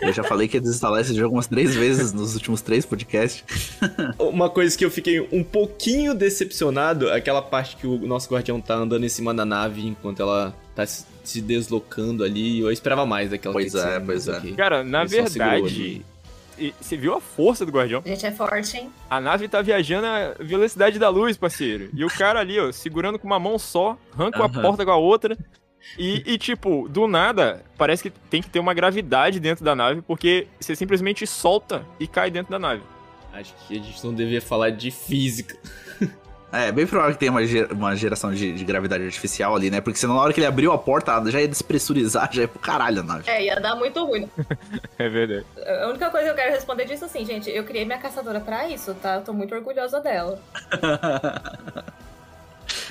Eu 0.00 0.12
já 0.12 0.22
falei 0.24 0.48
que 0.48 0.56
ia 0.56 0.60
desinstalar 0.60 1.00
esse 1.00 1.14
jogo 1.14 1.34
umas 1.36 1.46
três 1.46 1.74
vezes 1.74 2.12
nos 2.12 2.34
últimos 2.34 2.60
três 2.60 2.84
podcasts. 2.84 3.44
Uma 4.18 4.50
coisa 4.50 4.76
que 4.76 4.84
eu 4.84 4.90
fiquei 4.90 5.20
um 5.32 5.44
pouquinho 5.44 6.12
decepcionado, 6.14 7.08
é 7.08 7.16
aquela 7.16 7.40
parte 7.40 7.76
que 7.76 7.86
o 7.86 7.98
nosso 8.06 8.28
guardião 8.28 8.60
tá 8.60 8.74
andando 8.74 9.04
em 9.04 9.08
cima 9.08 9.32
da 9.32 9.44
nave 9.44 9.86
enquanto 9.86 10.20
ela 10.20 10.54
tá 10.74 10.84
se 10.86 11.40
deslocando 11.40 12.24
ali. 12.24 12.60
Eu 12.60 12.72
esperava 12.72 13.06
mais 13.06 13.30
daquela 13.30 13.52
Pois 13.52 13.74
é, 13.74 14.00
pois 14.00 14.26
é. 14.28 14.40
Cara, 14.56 14.82
na 14.82 15.02
Ele 15.02 15.08
verdade, 15.08 16.02
e- 16.58 16.74
você 16.80 16.96
viu 16.96 17.14
a 17.14 17.20
força 17.20 17.64
do 17.64 17.72
Guardião? 17.72 18.02
A 18.04 18.08
gente 18.08 18.26
é 18.26 18.30
forte, 18.32 18.76
hein? 18.76 18.90
A 19.08 19.20
nave 19.20 19.48
tá 19.48 19.62
viajando 19.62 20.06
a 20.06 20.34
velocidade 20.38 20.98
da 20.98 21.08
luz, 21.08 21.36
parceiro. 21.36 21.88
E 21.94 22.04
o 22.04 22.08
cara 22.08 22.40
ali, 22.40 22.58
ó, 22.60 22.70
segurando 22.72 23.18
com 23.18 23.26
uma 23.26 23.38
mão 23.38 23.58
só, 23.58 23.96
arranca 24.12 24.38
a 24.42 24.46
Aham. 24.46 24.62
porta 24.62 24.84
com 24.84 24.90
a 24.90 24.96
outra. 24.96 25.36
E, 25.98 26.22
e, 26.34 26.38
tipo, 26.38 26.88
do 26.88 27.06
nada, 27.06 27.62
parece 27.76 28.02
que 28.02 28.10
tem 28.10 28.40
que 28.42 28.48
ter 28.48 28.58
uma 28.60 28.72
gravidade 28.74 29.38
dentro 29.40 29.64
da 29.64 29.74
nave, 29.74 30.02
porque 30.02 30.46
você 30.58 30.74
simplesmente 30.76 31.26
solta 31.26 31.84
e 32.00 32.06
cai 32.06 32.30
dentro 32.30 32.50
da 32.50 32.58
nave. 32.58 32.82
Acho 33.32 33.54
que 33.66 33.78
a 33.78 33.82
gente 33.82 34.04
não 34.04 34.14
devia 34.14 34.40
falar 34.42 34.70
de 34.70 34.90
física. 34.90 35.56
É, 36.54 36.70
bem 36.70 36.86
provável 36.86 37.14
que 37.14 37.18
tenha 37.18 37.32
uma, 37.32 37.46
ger- 37.46 37.72
uma 37.72 37.96
geração 37.96 38.30
de, 38.30 38.52
de 38.52 38.62
gravidade 38.62 39.02
artificial 39.02 39.56
ali, 39.56 39.70
né? 39.70 39.80
Porque 39.80 39.98
senão 39.98 40.16
na 40.16 40.20
hora 40.20 40.34
que 40.34 40.38
ele 40.38 40.46
abriu 40.46 40.70
a 40.70 40.76
porta, 40.76 41.18
já 41.30 41.40
ia 41.40 41.48
despressurizar, 41.48 42.28
já 42.30 42.42
ia 42.42 42.48
pro 42.48 42.58
caralho 42.58 43.00
a 43.00 43.02
nave. 43.02 43.22
É, 43.26 43.42
ia 43.46 43.58
dar 43.58 43.74
muito 43.74 44.04
ruim. 44.04 44.28
É 44.98 45.08
verdade. 45.08 45.46
A 45.56 45.88
única 45.88 46.10
coisa 46.10 46.26
que 46.26 46.30
eu 46.32 46.34
quero 46.36 46.50
responder 46.52 46.84
disso 46.84 47.04
é 47.04 47.06
assim, 47.06 47.24
gente, 47.24 47.48
eu 47.48 47.64
criei 47.64 47.86
minha 47.86 47.96
caçadora 47.96 48.38
pra 48.38 48.68
isso, 48.68 48.92
tá? 48.96 49.14
Eu 49.14 49.22
tô 49.22 49.32
muito 49.32 49.54
orgulhosa 49.54 49.98
dela. 50.00 50.38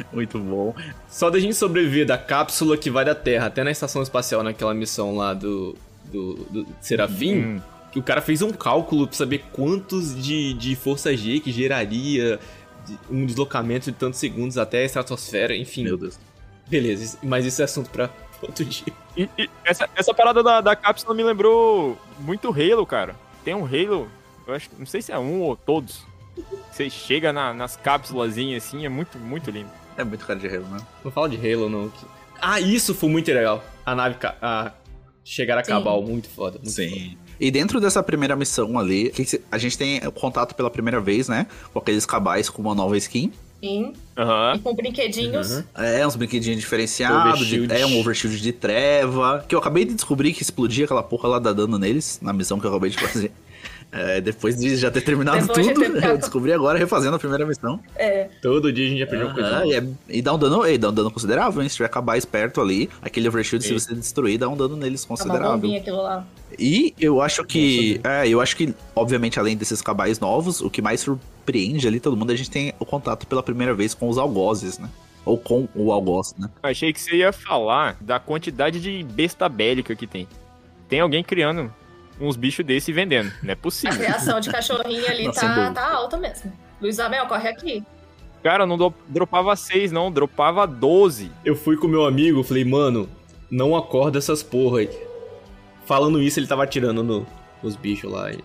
Muito 0.12 0.40
bom. 0.40 0.74
Só 1.10 1.30
da 1.30 1.40
gente 1.40 1.56
sobreviver 1.56 2.06
da 2.06 2.18
cápsula 2.18 2.78
que 2.78 2.90
vai 2.90 3.04
da 3.06 3.16
Terra 3.16 3.48
até 3.48 3.64
na 3.64 3.72
estação 3.72 4.02
espacial, 4.02 4.44
naquela 4.44 4.74
missão 4.74 5.16
lá 5.16 5.34
do, 5.34 5.76
do, 6.06 6.34
do 6.50 6.68
Serafim, 6.82 7.36
Hum. 7.36 7.62
que 7.92 8.00
o 8.00 8.04
cara 8.04 8.22
fez 8.22 8.42
um 8.42 8.52
cálculo 8.52 9.08
pra 9.08 9.16
saber 9.18 9.44
quantos 9.52 10.16
de, 10.22 10.54
de 10.54 10.76
força 10.76 11.16
G 11.16 11.40
que 11.40 11.52
geraria 11.52 12.40
um 13.10 13.26
deslocamento 13.26 13.92
de 13.92 13.98
tantos 13.98 14.20
segundos 14.20 14.58
até 14.58 14.80
a 14.80 14.86
estratosfera, 14.86 15.56
enfim. 15.56 15.84
Meu 15.84 15.98
Deus. 15.98 16.20
Beleza, 16.68 17.18
mas 17.22 17.46
isso 17.46 17.62
é 17.62 17.66
assunto 17.66 17.90
pra 17.90 18.10
outro 18.42 18.64
dia. 18.66 18.94
E, 19.16 19.30
e 19.38 19.50
essa, 19.66 19.90
essa 19.96 20.14
parada 20.14 20.42
da, 20.42 20.62
da 20.62 20.76
cápsula 20.76 21.14
me 21.14 21.22
lembrou 21.24 21.98
muito 22.20 22.50
Halo, 22.50 22.86
cara. 22.86 23.16
Tem 23.44 23.54
um 23.54 23.66
Halo, 23.66 24.08
eu 24.48 24.54
acho, 24.54 24.70
não 24.80 24.86
sei 24.86 25.02
se 25.02 25.12
é 25.12 25.20
um 25.20 25.42
ou 25.42 25.56
todos. 25.56 26.06
Você 26.72 26.90
chega 26.90 27.34
na- 27.34 27.54
nas 27.54 27.76
cápsulas 27.76 28.32
assim, 28.56 28.86
é 28.86 28.90
muito, 28.90 29.18
muito 29.20 29.52
lindo. 29.52 29.70
É 29.98 30.04
muito 30.04 30.26
cara 30.26 30.40
de 30.40 30.48
relo, 30.48 30.66
né? 30.70 30.80
Não 31.04 31.12
fala 31.12 31.30
de 31.30 31.36
Halo, 31.38 31.70
não. 31.70 31.92
Ah, 32.42 32.60
isso 32.60 32.94
foi 32.96 33.10
muito 33.10 33.32
legal. 33.32 33.64
A 33.86 33.94
nave 33.96 34.16
ca- 34.16 34.36
a 34.42 34.72
chegar 35.24 35.58
a 35.58 35.64
Sim. 35.64 35.72
Cabal, 35.72 36.02
muito 36.02 36.28
foda. 36.30 36.60
Muito 36.64 36.74
foda. 36.76 37.18
E 37.40 37.52
dentro 37.52 37.80
dessa 37.80 38.02
primeira 38.04 38.36
missão 38.36 38.78
ali, 38.80 39.12
a 39.52 39.58
gente 39.58 39.78
tem 39.78 40.00
contato 40.12 40.54
pela 40.56 40.70
primeira 40.70 41.00
vez, 41.00 41.28
né? 41.28 41.48
Com 41.74 41.80
aqueles 41.80 42.06
cabais 42.06 42.50
com 42.50 42.62
uma 42.62 42.74
nova 42.76 42.98
skin. 42.98 43.32
Sim. 43.64 43.94
Aham. 44.18 44.54
E 44.56 44.60
com 44.60 44.74
brinquedinhos. 44.76 45.52
Uhum. 45.52 45.64
É, 45.76 46.06
uns 46.08 46.16
brinquedinhos 46.16 46.60
diferenciados. 46.60 47.46
de- 47.46 47.72
é 47.72 47.86
um 47.86 48.00
overshield 48.00 48.42
de 48.42 48.52
treva. 48.52 49.46
Que 49.48 49.54
eu 49.54 49.60
acabei 49.60 49.86
de 49.86 49.94
descobrir 49.94 50.34
que 50.34 50.42
explodia 50.42 50.86
aquela 50.86 51.04
porra 51.04 51.30
lá 51.30 51.40
da 51.40 51.54
dano 51.54 51.78
neles, 51.78 52.18
na 52.22 52.34
missão 52.34 52.60
que 52.60 52.66
eu 52.66 52.72
acabei 52.72 52.90
de 52.90 52.98
fazer. 52.98 53.32
É, 53.92 54.22
depois 54.22 54.56
de 54.58 54.78
já 54.78 54.90
ter 54.90 55.02
terminado 55.02 55.46
Depois 55.46 55.68
de 55.68 55.74
tudo, 55.74 56.00
ter 56.00 56.06
eu 56.10 56.18
descobri 56.18 56.54
agora 56.54 56.80
refazendo 56.80 57.16
a 57.18 57.20
primeira 57.20 57.46
missão. 57.46 57.78
É. 57.96 58.30
Todo 58.42 58.72
dia 58.72 58.86
a 58.86 58.90
gente 58.90 59.04
aprende 59.04 59.26
uma 59.26 59.34
coisa 59.34 59.66
e, 59.66 59.74
é- 59.74 59.84
e 60.08 60.22
dá 60.22 60.34
um 60.34 60.40
dano, 60.40 60.66
e 60.66 60.78
dá 60.78 60.90
um 60.90 60.94
dano 60.94 61.12
considerável, 61.12 61.62
hein? 61.62 61.68
Se 61.68 61.76
tiver 61.76 61.88
acabar 61.88 62.18
esperto 62.18 62.62
ali, 62.62 62.90
aquele 63.02 63.28
overshield, 63.28 63.66
se 63.66 63.74
você 63.74 63.94
destruir, 63.94 64.38
dá 64.38 64.48
um 64.48 64.56
dano 64.56 64.78
neles 64.78 65.04
É 65.04 65.06
uma 65.06 65.18
considerável. 65.18 65.52
bombinha 65.58 65.80
aquilo 65.82 66.02
lá. 66.02 66.26
E 66.58 66.94
eu 67.00 67.22
acho 67.22 67.44
que. 67.44 68.00
É, 68.04 68.28
eu 68.28 68.40
acho 68.40 68.56
que, 68.56 68.74
obviamente, 68.96 69.38
além 69.40 69.58
desses 69.58 69.82
cabais 69.82 70.20
novos, 70.22 70.62
o 70.62 70.70
que 70.70 70.82
mais 70.82 71.02
surpreende 71.02 71.86
ali 71.88 72.00
todo 72.00 72.16
mundo, 72.16 72.32
a 72.32 72.36
gente 72.36 72.50
tem 72.50 72.74
o 72.80 72.86
contato 72.86 73.28
pela 73.28 73.44
primeira 73.44 73.74
vez 73.74 73.94
com 73.94 74.08
os 74.08 74.18
algozes, 74.18 74.80
né? 74.80 74.90
Ou 75.26 75.38
com 75.38 75.68
o 75.76 75.92
algoz, 75.92 76.34
né? 76.40 76.50
Achei 76.64 76.92
que 76.94 77.00
você 77.02 77.18
ia 77.18 77.32
falar 77.34 77.98
da 78.02 78.20
quantidade 78.20 78.80
de 78.80 79.04
besta 79.04 79.48
bélica 79.50 79.96
que 79.96 80.08
tem. 80.08 80.28
Tem 80.90 81.00
alguém 81.00 81.24
criando 81.24 81.72
uns 82.22 82.36
bichos 82.38 82.66
desse 82.66 82.92
vendendo. 82.94 83.32
Não 83.42 83.50
é 83.50 83.54
A 83.54 83.58
possível. 83.58 83.98
criação 83.98 84.40
de 84.40 84.50
cachorrinho 84.50 85.06
ali 85.08 85.32
tá, 85.32 85.72
tá 85.72 85.94
alta 85.94 86.18
mesmo. 86.18 86.52
Luiz 86.82 87.00
Abel, 87.00 87.26
corre 87.28 87.50
aqui. 87.50 87.84
Cara, 88.44 88.66
não 88.66 88.78
do- 88.78 88.94
dropava 89.08 89.56
6, 89.56 89.92
não, 89.92 90.12
dropava 90.12 90.66
12. 90.66 91.32
Eu 91.46 91.56
fui 91.56 91.78
com 91.78 91.88
meu 91.88 92.06
amigo, 92.06 92.44
falei, 92.44 92.66
mano, 92.66 93.08
não 93.50 93.76
acorda 93.76 94.18
essas 94.18 94.42
porra 94.42 94.80
aí. 94.80 94.90
Falando 95.86 96.22
isso, 96.22 96.40
ele 96.40 96.48
tava 96.48 96.64
atirando 96.64 97.04
no, 97.04 97.28
nos 97.62 97.76
bichos 97.76 98.12
lá. 98.12 98.32
E, 98.32 98.40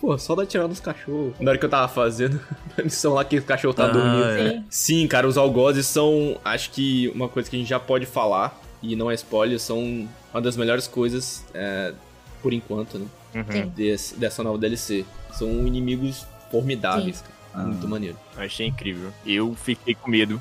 Pô, 0.00 0.16
só 0.18 0.34
dá 0.34 0.42
atirar 0.42 0.68
nos 0.68 0.78
cachorros. 0.80 1.32
Na 1.40 1.50
hora 1.50 1.58
que 1.58 1.64
eu 1.64 1.68
tava 1.70 1.88
fazendo 1.88 2.38
a 2.78 2.82
missão 2.82 3.14
lá 3.14 3.24
que 3.24 3.38
o 3.38 3.42
cachorro 3.42 3.72
tá 3.74 3.84
Ah, 3.86 3.88
dormindo. 3.88 4.24
É. 4.24 4.50
Sim. 4.50 4.64
Sim, 4.68 5.06
cara, 5.08 5.26
os 5.26 5.38
algozes 5.38 5.86
são, 5.86 6.38
acho 6.44 6.70
que 6.70 7.08
uma 7.14 7.28
coisa 7.28 7.48
que 7.48 7.56
a 7.56 7.58
gente 7.58 7.68
já 7.68 7.80
pode 7.80 8.04
falar, 8.04 8.60
e 8.82 8.94
não 8.96 9.10
é 9.10 9.14
spoiler, 9.14 9.58
são 9.58 10.06
uma 10.32 10.40
das 10.42 10.56
melhores 10.56 10.86
coisas, 10.86 11.44
é, 11.54 11.92
por 12.42 12.52
enquanto, 12.52 12.98
né, 12.98 13.06
Uhum. 13.34 13.68
Desse- 13.68 14.16
dessa 14.16 14.42
nova 14.42 14.56
DLC. 14.56 15.04
São 15.32 15.48
inimigos 15.66 16.26
formidáveis, 16.50 17.20
cara. 17.20 17.34
Ah. 17.54 17.66
Muito 17.68 17.86
maneiro. 17.88 18.16
Achei 18.36 18.66
incrível. 18.66 19.10
Eu 19.26 19.54
fiquei 19.54 19.94
com 19.94 20.10
medo. 20.10 20.40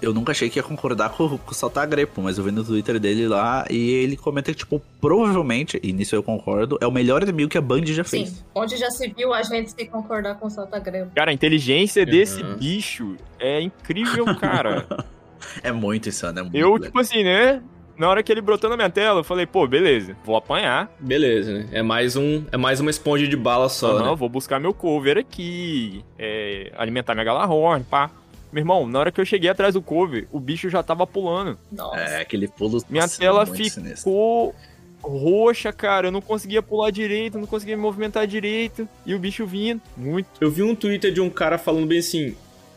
Eu 0.00 0.12
nunca 0.12 0.32
achei 0.32 0.50
que 0.50 0.58
ia 0.58 0.62
concordar 0.62 1.08
com, 1.10 1.38
com 1.38 1.50
o 1.50 1.54
Saltar 1.54 1.88
Grepo, 1.88 2.20
mas 2.20 2.36
eu 2.38 2.44
vi 2.44 2.50
no 2.50 2.62
Twitter 2.62 3.00
dele 3.00 3.26
lá 3.26 3.64
e 3.70 3.90
ele 3.92 4.16
comenta 4.16 4.52
que, 4.52 4.58
tipo, 4.58 4.80
provavelmente, 5.00 5.80
e 5.82 5.92
nisso 5.92 6.14
eu 6.14 6.22
concordo, 6.22 6.76
é 6.82 6.86
o 6.86 6.92
melhor 6.92 7.22
inimigo 7.22 7.48
que 7.50 7.56
a 7.56 7.62
Band 7.62 7.86
já 7.86 8.04
fez. 8.04 8.28
Sim. 8.28 8.36
Onde 8.54 8.76
já 8.76 8.90
se 8.90 9.08
viu 9.08 9.32
a 9.32 9.42
gente 9.42 9.70
se 9.70 9.86
concordar 9.86 10.34
com 10.36 10.46
o 10.46 10.50
Salta 10.50 10.78
Grego. 10.78 11.10
Cara, 11.14 11.30
a 11.30 11.34
inteligência 11.34 12.04
Uhum. 12.04 12.10
desse 12.10 12.42
bicho 12.42 13.16
é 13.40 13.60
incrível, 13.62 14.24
cara. 14.36 14.86
É 15.62 15.70
muito 15.70 16.08
insano, 16.08 16.40
é 16.40 16.42
muito 16.42 16.56
Eu, 16.56 16.72
legal. 16.72 16.86
tipo 16.86 16.98
assim, 16.98 17.22
né? 17.22 17.62
Na 17.98 18.08
hora 18.08 18.22
que 18.22 18.30
ele 18.30 18.40
brotou 18.40 18.68
na 18.70 18.76
minha 18.76 18.90
tela, 18.90 19.20
eu 19.20 19.24
falei, 19.24 19.46
pô, 19.46 19.66
beleza, 19.66 20.16
vou 20.24 20.36
apanhar. 20.36 20.90
Beleza, 21.00 21.52
né? 21.52 21.68
É 21.72 21.82
mais, 21.82 22.16
um, 22.16 22.44
é 22.52 22.56
mais 22.56 22.80
uma 22.80 22.90
esponja 22.90 23.26
de 23.26 23.36
bala 23.36 23.68
só, 23.68 23.98
Não, 23.98 24.10
né? 24.10 24.16
vou 24.16 24.28
buscar 24.28 24.60
meu 24.60 24.74
cover 24.74 25.18
aqui, 25.18 26.04
é, 26.18 26.72
alimentar 26.76 27.14
minha 27.14 27.24
Galahorn, 27.24 27.84
pá. 27.84 28.10
Meu 28.52 28.62
irmão, 28.62 28.86
na 28.86 28.98
hora 29.00 29.12
que 29.12 29.20
eu 29.20 29.24
cheguei 29.24 29.50
atrás 29.50 29.74
do 29.74 29.82
cover, 29.82 30.28
o 30.30 30.38
bicho 30.40 30.70
já 30.70 30.82
tava 30.82 31.06
pulando. 31.06 31.58
Nossa. 31.70 31.98
É, 31.98 32.20
aquele 32.20 32.48
pulo. 32.48 32.82
Minha 32.88 33.02
nossa, 33.02 33.18
tela 33.18 33.44
sinistro. 33.44 33.96
ficou 33.96 34.54
roxa, 35.02 35.72
cara. 35.72 36.08
Eu 36.08 36.12
não 36.12 36.20
conseguia 36.20 36.62
pular 36.62 36.90
direito, 36.90 37.38
não 37.38 37.46
conseguia 37.46 37.76
me 37.76 37.82
movimentar 37.82 38.26
direito. 38.26 38.88
E 39.04 39.14
o 39.14 39.18
bicho 39.18 39.46
vindo. 39.46 39.82
Muito. 39.96 40.28
Eu 40.40 40.50
vi 40.50 40.62
um 40.62 40.74
Twitter 40.74 41.12
de 41.12 41.20
um 41.20 41.28
cara 41.28 41.58
falando 41.58 41.86
bem 41.86 41.98
assim: 41.98 42.36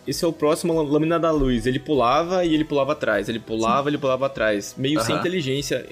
esse 0.10 0.26
é 0.26 0.28
o 0.28 0.34
próximo 0.34 0.74
lâ- 0.74 0.90
lâmina 0.90 1.20
da 1.20 1.32
luz. 1.32 1.66
Ele 1.66 1.80
pulava 1.80 2.44
e 2.44 2.54
ele 2.54 2.64
pulava 2.66 2.94
atrás. 2.94 3.30
Ele 3.30 3.40
pulava, 3.40 3.90
ele 3.90 3.98
pulava 3.98 4.26
atrás. 4.26 4.76
Meio 4.78 5.00
sem 5.02 5.16
inteligência. 5.16 5.88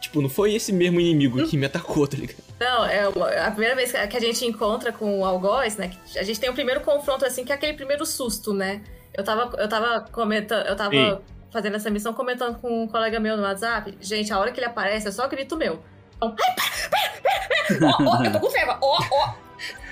Tipo, 0.00 0.22
não 0.22 0.28
foi 0.28 0.54
esse 0.54 0.72
mesmo 0.72 1.00
inimigo 1.00 1.46
que 1.46 1.56
me 1.56 1.66
atacou, 1.66 2.06
tá 2.08 2.16
ligado? 2.16 2.38
Não, 2.58 2.84
é 2.84 3.38
a 3.40 3.50
primeira 3.50 3.76
vez 3.76 3.92
que 3.92 4.16
a 4.16 4.20
gente 4.20 4.44
encontra 4.46 4.92
com 4.92 5.20
o 5.20 5.24
Algoz, 5.24 5.76
né? 5.76 5.92
A 6.16 6.22
gente 6.22 6.40
tem 6.40 6.48
o 6.50 6.54
primeiro 6.54 6.80
confronto, 6.80 7.24
assim, 7.24 7.44
que 7.44 7.52
é 7.52 7.54
aquele 7.54 7.74
primeiro 7.74 8.04
susto, 8.06 8.52
né? 8.54 8.82
Eu 9.14 9.22
tava, 9.24 9.54
eu 9.60 9.68
tava 9.68 10.00
comentando, 10.10 10.66
eu 10.66 10.76
tava 10.76 10.90
Sim. 10.92 11.18
fazendo 11.52 11.76
essa 11.76 11.90
missão 11.90 12.12
comentando 12.14 12.58
com 12.60 12.84
um 12.84 12.88
colega 12.88 13.18
meu 13.20 13.36
no 13.36 13.42
WhatsApp. 13.42 13.96
Gente, 14.00 14.32
a 14.32 14.38
hora 14.38 14.50
que 14.52 14.58
ele 14.60 14.66
aparece 14.66 15.08
é 15.08 15.10
só 15.10 15.26
grito 15.28 15.56
meu. 15.56 15.80
Então, 16.16 16.34
ai, 16.40 16.54
para, 16.54 16.88
para, 16.90 17.78
para! 17.78 17.88
Ó, 17.88 18.16
ó, 18.18 18.24
eu 18.24 18.32
tô 18.32 18.40
com 18.40 18.50
febre, 18.50 18.76
ó, 18.80 18.98
ó! 19.12 19.34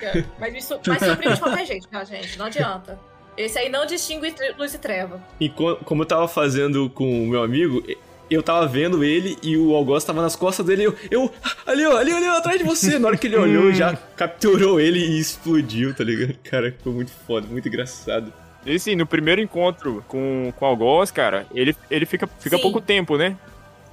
Mas 0.39 0.55
isso 0.55 0.79
mas 0.87 1.03
surpreende 1.03 1.35
de 1.35 1.41
qualquer 1.41 1.67
jeito, 1.67 1.89
tá, 1.89 2.05
gente? 2.05 2.39
Não 2.39 2.47
adianta. 2.47 2.99
Esse 3.37 3.59
aí 3.59 3.68
não 3.68 3.85
distingue 3.87 4.35
luz 4.59 4.72
e 4.75 4.79
treva. 4.79 5.20
E 5.38 5.49
co- 5.49 5.77
como 5.85 6.03
eu 6.03 6.07
tava 6.07 6.27
fazendo 6.29 6.88
com 6.90 7.25
o 7.25 7.27
meu 7.27 7.42
amigo, 7.42 7.83
eu 8.31 8.42
tava 8.42 8.66
vendo 8.66 9.05
ele 9.05 9.37
e 9.42 9.57
o 9.57 9.75
Algoz 9.75 10.05
tava 10.05 10.22
nas 10.22 10.35
costas 10.35 10.64
dele. 10.64 10.85
Eu, 10.85 10.94
eu 11.11 11.31
ali, 11.66 11.85
ó, 11.87 11.96
ali, 11.96 12.12
ali, 12.12 12.27
atrás 12.27 12.59
de 12.59 12.64
você. 12.64 12.99
Na 12.99 13.09
hora 13.09 13.16
que 13.16 13.27
ele 13.27 13.37
olhou, 13.37 13.72
já 13.72 13.94
capturou 14.16 14.81
ele 14.81 14.99
e 14.99 15.18
explodiu, 15.18 15.94
tá 15.94 16.03
ligado? 16.03 16.35
Cara, 16.44 16.75
foi 16.83 16.92
muito 16.92 17.12
foda, 17.27 17.46
muito 17.46 17.68
engraçado. 17.68 18.33
E 18.64 18.79
sim, 18.81 18.96
no 18.96 19.07
primeiro 19.07 19.40
encontro 19.40 20.05
com, 20.09 20.53
com 20.57 20.64
o 20.64 20.68
Algoz, 20.68 21.11
cara, 21.12 21.46
ele, 21.55 21.77
ele 21.90 22.05
fica, 22.05 22.27
fica 22.40 22.57
Sim. 22.57 22.62
pouco 22.62 22.81
tempo, 22.81 23.16
né? 23.16 23.37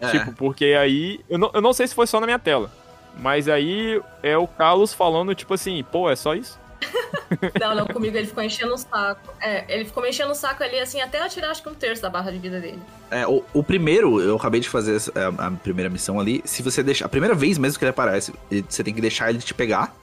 É. 0.01 0.07
Tipo, 0.09 0.33
porque 0.33 0.65
aí. 0.79 1.19
Eu 1.29 1.37
não, 1.37 1.51
eu 1.53 1.61
não 1.61 1.73
sei 1.73 1.85
se 1.87 1.93
foi 1.93 2.07
só 2.07 2.19
na 2.19 2.25
minha 2.25 2.39
tela. 2.39 2.71
Mas 3.19 3.47
aí 3.47 4.01
é 4.23 4.35
o 4.35 4.47
Carlos 4.47 4.91
falando, 4.93 5.35
tipo 5.35 5.53
assim, 5.53 5.83
pô, 5.91 6.09
é 6.09 6.15
só 6.15 6.33
isso? 6.33 6.59
Não, 7.59 7.75
não, 7.75 7.87
comigo 7.87 8.15
ele 8.15 8.27
ficou 8.27 8.43
enchendo 8.43 8.73
o 8.73 8.77
saco. 8.77 9.33
É, 9.41 9.65
ele 9.67 9.85
ficou 9.85 10.03
me 10.03 10.09
enchendo 10.09 10.31
o 10.31 10.35
saco 10.35 10.63
ali, 10.63 10.79
assim, 10.79 11.01
até 11.01 11.23
eu 11.23 11.29
tirar 11.29 11.49
acho 11.49 11.63
que 11.63 11.69
um 11.69 11.73
terço 11.73 12.01
da 12.01 12.09
barra 12.09 12.31
de 12.31 12.37
vida 12.37 12.59
dele. 12.59 12.79
É, 13.09 13.25
o, 13.27 13.43
o 13.53 13.63
primeiro, 13.63 14.21
eu 14.21 14.35
acabei 14.35 14.59
de 14.61 14.69
fazer 14.69 14.97
a, 15.15 15.47
a 15.47 15.51
primeira 15.51 15.89
missão 15.89 16.19
ali. 16.19 16.41
Se 16.45 16.61
você 16.61 16.83
deixar. 16.83 17.05
A 17.05 17.09
primeira 17.09 17.33
vez 17.35 17.57
mesmo 17.57 17.79
que 17.79 17.85
ele 17.85 17.89
aparece, 17.89 18.33
ele- 18.51 18.65
você 18.69 18.83
tem 18.83 18.93
que 18.93 19.01
deixar 19.01 19.29
ele 19.29 19.39
te 19.39 19.53
pegar. 19.53 19.93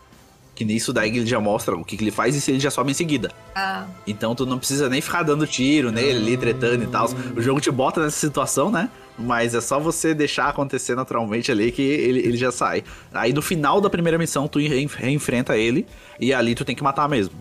Que 0.61 0.64
nisso 0.66 0.92
daí 0.92 1.09
ele 1.09 1.25
já 1.25 1.40
mostra 1.40 1.75
o 1.75 1.83
que, 1.83 1.96
que 1.96 2.05
ele 2.05 2.11
faz 2.11 2.37
e 2.37 2.40
se 2.40 2.51
ele 2.51 2.61
já 2.61 2.70
sobe 2.70 2.90
em 2.90 2.94
seguida. 2.94 3.33
Ah, 3.55 3.87
Então 4.07 4.35
tu 4.35 4.44
não 4.44 4.59
precisa 4.59 4.90
nem 4.90 5.01
ficar 5.01 5.23
dando 5.23 5.46
tiro 5.46 5.90
nele, 5.90 6.18
ali, 6.18 6.37
tretando 6.37 6.85
e 6.85 6.87
tal. 6.87 7.09
O 7.35 7.40
jogo 7.40 7.62
te 7.62 7.70
bota 7.70 8.03
nessa 8.05 8.18
situação, 8.18 8.70
né? 8.70 8.90
Mas 9.18 9.55
é 9.55 9.61
só 9.62 9.81
você 9.81 10.12
deixar 10.12 10.49
acontecer 10.51 10.94
naturalmente 10.94 11.51
ali 11.51 11.73
que 11.73 11.81
ele, 11.81 12.18
ele 12.18 12.37
já 12.37 12.53
sai. 12.53 12.85
Aí 13.11 13.33
no 13.33 13.40
final 13.40 13.81
da 13.81 13.88
primeira 13.88 14.18
missão 14.18 14.46
tu 14.46 14.59
re- 14.59 14.87
reenfrenta 14.87 15.57
ele 15.57 15.87
e 16.20 16.31
ali 16.31 16.55
tu 16.55 16.62
tem 16.62 16.77
que 16.77 16.83
matar 16.83 17.09
mesmo. 17.09 17.33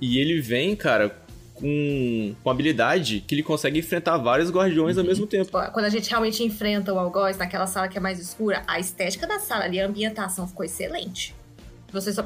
E 0.00 0.18
ele 0.18 0.40
vem, 0.40 0.74
cara, 0.74 1.14
com, 1.52 2.34
com 2.42 2.50
habilidade 2.50 3.22
que 3.28 3.34
ele 3.34 3.42
consegue 3.42 3.80
enfrentar 3.80 4.16
vários 4.16 4.50
guardiões 4.50 4.96
ao 4.96 5.04
mesmo 5.04 5.26
tempo. 5.26 5.50
Quando 5.74 5.84
a 5.84 5.90
gente 5.90 6.08
realmente 6.08 6.42
enfrenta 6.42 6.90
o 6.90 6.98
algoz 6.98 7.36
naquela 7.36 7.66
sala 7.66 7.86
que 7.86 7.98
é 7.98 8.00
mais 8.00 8.18
escura, 8.18 8.62
a 8.66 8.80
estética 8.80 9.26
da 9.26 9.38
sala 9.40 9.64
ali, 9.64 9.78
a 9.78 9.86
ambientação 9.86 10.48
ficou 10.48 10.64
excelente. 10.64 11.35
Você 12.00 12.12
só... 12.12 12.22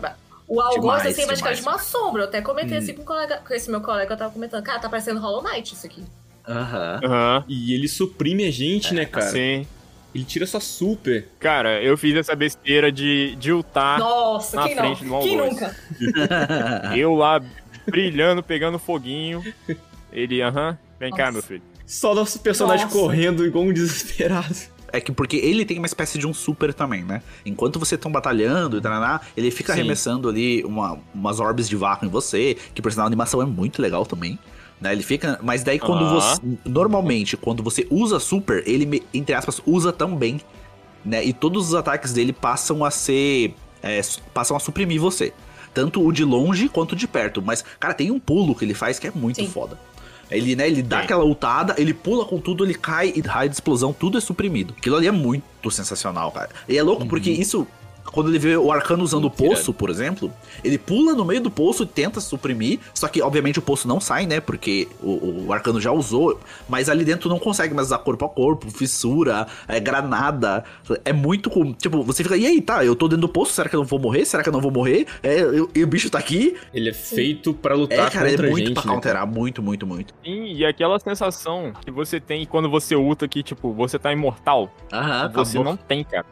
O 0.49 0.61
algoz, 0.61 0.81
Demais, 0.81 1.07
assim, 1.07 1.23
é 1.23 1.27
praticamente 1.27 1.61
demais. 1.61 1.77
uma 1.77 1.79
sombra. 1.79 2.23
Eu 2.23 2.27
até 2.29 2.43
comentei 2.43 2.77
Hum. 2.77 2.81
assim 2.81 2.93
com, 2.95 3.03
o 3.03 3.05
colega, 3.05 3.41
com 3.47 3.55
esse 3.55 3.71
meu 3.71 3.81
colega, 3.81 4.13
eu 4.15 4.19
tava 4.19 4.33
comentando, 4.33 4.63
cara, 4.65 4.81
tá 4.81 4.89
parecendo 4.89 5.21
Hollow 5.21 5.43
Knight 5.45 5.75
isso 5.75 5.87
aqui. 5.87 6.03
Aham. 6.49 7.01
Aham. 7.05 7.45
E 7.47 7.73
ele 7.73 7.87
suprime 7.87 8.45
a 8.45 8.51
gente, 8.51 8.93
né, 8.93 9.05
cara? 9.05 9.27
Sim. 9.27 9.65
Ele 10.13 10.25
tira 10.25 10.45
sua 10.45 10.59
super. 10.59 11.29
Cara, 11.39 11.81
eu 11.81 11.97
fiz 11.97 12.17
essa 12.17 12.35
besteira 12.35 12.91
de, 12.91 13.37
de 13.37 13.53
ultar. 13.53 14.01
Nossa, 14.01 14.57
na 14.57 14.63
quem 14.65 14.75
não? 14.75 14.83
frente 14.97 15.05
do 15.05 15.19
Quem 15.21 15.37
nunca? 15.37 15.77
Eu 16.97 17.15
lá 17.15 17.41
brilhando, 17.87 18.43
pegando 18.43 18.77
foguinho. 18.79 19.45
Ele, 20.13 20.43
aham, 20.43 20.77
vem 20.99 21.13
cá, 21.13 21.27
Nossa. 21.27 21.33
meu 21.33 21.43
filho. 21.43 21.63
Só 21.87 22.13
nosso 22.13 22.41
personagem 22.41 22.87
Nossa. 22.87 22.99
correndo 22.99 23.47
igual 23.47 23.65
um 23.65 23.73
desesperado. 23.73 24.57
É 24.93 25.01
que 25.01 25.13
porque 25.13 25.37
ele 25.37 25.65
tem 25.65 25.79
uma 25.79 25.87
espécie 25.87 26.19
de 26.19 26.27
um 26.27 26.35
super 26.35 26.75
também, 26.75 27.05
né? 27.05 27.23
Enquanto 27.47 27.79
você 27.79 27.95
estão 27.95 28.11
batalhando 28.11 28.77
e 28.79 28.81
taraná, 28.81 29.21
ele 29.37 29.51
fica 29.51 29.73
Sim. 29.73 29.81
arremessando 29.81 30.29
ali 30.29 30.65
uma, 30.65 30.99
umas 31.15 31.39
orbes 31.41 31.69
de 31.69 31.77
vácuo 31.77 32.07
em 32.07 32.09
você, 32.09 32.57
que 32.75 32.83
por 32.83 32.91
sinal 32.91 33.05
a 33.05 33.07
animação 33.07 33.41
é 33.41 33.45
muito 33.47 33.81
legal 33.81 34.05
também. 34.05 34.39
Né? 34.81 34.93
Ele 34.93 35.03
fica. 35.03 35.39
Mas 35.43 35.63
daí 35.63 35.79
quando 35.79 36.05
Ah. 36.05 36.09
você. 36.15 36.41
Normalmente, 36.65 37.37
quando 37.37 37.63
você 37.63 37.87
usa 37.91 38.19
super, 38.19 38.63
ele, 38.67 39.03
entre 39.13 39.35
aspas, 39.35 39.61
usa 39.67 39.93
também. 39.93 40.41
Né? 41.05 41.25
E 41.25 41.33
todos 41.33 41.69
os 41.69 41.75
ataques 41.75 42.13
dele 42.13 42.33
passam 42.33 42.85
a 42.85 42.91
ser. 42.91 43.55
é, 43.83 44.01
passam 44.35 44.57
a 44.57 44.61
suprimir 44.61 45.01
você. 45.01 45.33
Tanto 45.73 46.05
o 46.05 46.13
de 46.13 46.25
longe 46.25 46.69
quanto 46.69 46.93
o 46.93 46.97
de 46.97 47.07
perto. 47.07 47.41
Mas, 47.41 47.65
cara, 47.79 47.95
tem 47.95 48.11
um 48.11 48.19
pulo 48.19 48.55
que 48.55 48.65
ele 48.65 48.75
faz 48.75 48.99
que 48.99 49.07
é 49.07 49.13
muito 49.15 49.37
Sim. 49.37 49.49
foda. 49.49 49.79
Ele, 50.31 50.55
né, 50.55 50.69
ele 50.69 50.83
dá 50.83 50.99
Sim. 50.99 51.05
aquela 51.05 51.25
ultada, 51.25 51.75
ele 51.79 51.93
pula 51.93 52.25
com 52.25 52.39
tudo, 52.39 52.65
ele 52.65 52.75
cai 52.75 53.13
e 53.15 53.21
raio 53.21 53.49
de 53.49 53.57
explosão, 53.57 53.93
tudo 53.93 54.19
é 54.19 54.21
suprimido. 54.21 54.75
Aquilo 54.79 54.97
ali 54.97 55.07
é 55.07 55.13
muito 55.13 55.71
sensacional, 55.71 56.31
cara. 56.31 56.51
E 56.69 56.79
é 56.79 56.83
louco 56.83 57.07
porque 57.07 57.31
isso, 57.31 57.67
quando 58.13 58.29
ele 58.29 58.39
vê 58.39 58.57
o 58.57 58.71
arcano 58.73 59.03
usando 59.03 59.25
o 59.27 59.31
poço, 59.31 59.73
por 59.73 59.91
exemplo, 59.91 60.33
ele 60.65 60.79
pula 60.79 61.15
no 61.15 61.25
meio 61.25 61.41
do 61.41 61.51
poço 61.51 61.83
e 61.83 61.87
tenta 61.87 62.21
suprimir, 62.21 62.79
só 62.95 63.09
que 63.09 63.21
obviamente 63.23 63.59
o 63.59 63.63
poço 63.63 63.87
não 63.89 64.01
sai, 64.01 64.27
né, 64.27 64.41
porque 64.41 64.89
o, 65.03 65.47
o 65.47 65.53
arcano 65.53 65.81
já 65.81 65.93
usou, 65.93 66.39
mas 66.69 66.89
ali 66.89 67.05
dentro 67.05 67.29
não 67.29 67.39
consegue 67.39 67.75
mais 67.75 67.89
usar 67.89 67.99
corpo 67.99 68.25
a 68.25 68.29
corpo, 68.29 68.71
fissura, 68.71 69.47
é, 69.69 69.79
granada, 69.81 70.65
é 71.05 71.13
muito, 71.13 71.49
com- 71.51 71.73
tipo, 71.73 72.03
você 72.03 72.23
fica, 72.23 72.37
e 72.37 72.47
aí, 72.47 72.61
tá, 72.61 72.85
eu 72.85 72.95
tô 72.97 73.07
dentro 73.09 73.23
do 73.23 73.29
poço, 73.29 73.53
será 73.53 73.69
que 73.69 73.77
eu 73.77 73.81
não 73.81 73.87
vou 73.87 73.99
morrer? 73.99 74.25
Será 74.25 74.43
que 74.43 74.49
eu 74.49 74.53
não 74.53 74.61
vou 74.61 74.71
morrer? 74.71 75.07
É, 75.23 75.41
eu- 75.41 75.71
e 75.75 75.83
o 75.83 75.87
bicho 75.87 76.11
tá 76.11 76.19
aqui? 76.19 76.57
Ele 76.75 76.89
é 76.89 76.93
feito 76.93 77.53
pra 77.55 77.75
É, 77.75 77.79
lutar 77.79 78.11
cara, 78.11 78.29
contra 78.31 78.47
é 78.47 78.49
a 78.49 78.51
muito 78.51 78.67
gente, 78.69 78.75
pra 78.75 78.85
né, 78.85 78.89
counterar, 78.93 79.27
muito, 79.27 79.63
muito, 79.63 79.87
muito. 79.87 80.15
Sim, 80.25 80.53
e 80.53 80.65
aquela 80.65 80.99
sensação 80.99 81.73
que 81.85 81.91
você 81.91 82.19
tem 82.21 82.45
quando 82.47 82.69
você 82.71 82.95
ulta 82.97 83.27
que, 83.29 83.43
tipo, 83.43 83.73
você 83.73 83.99
tá 83.99 84.13
imortal. 84.13 84.71
Aham, 84.93 85.31
você 85.33 85.57
acabou. 85.59 85.65
não 85.65 85.77
tem, 85.77 86.03
cara. 86.05 86.27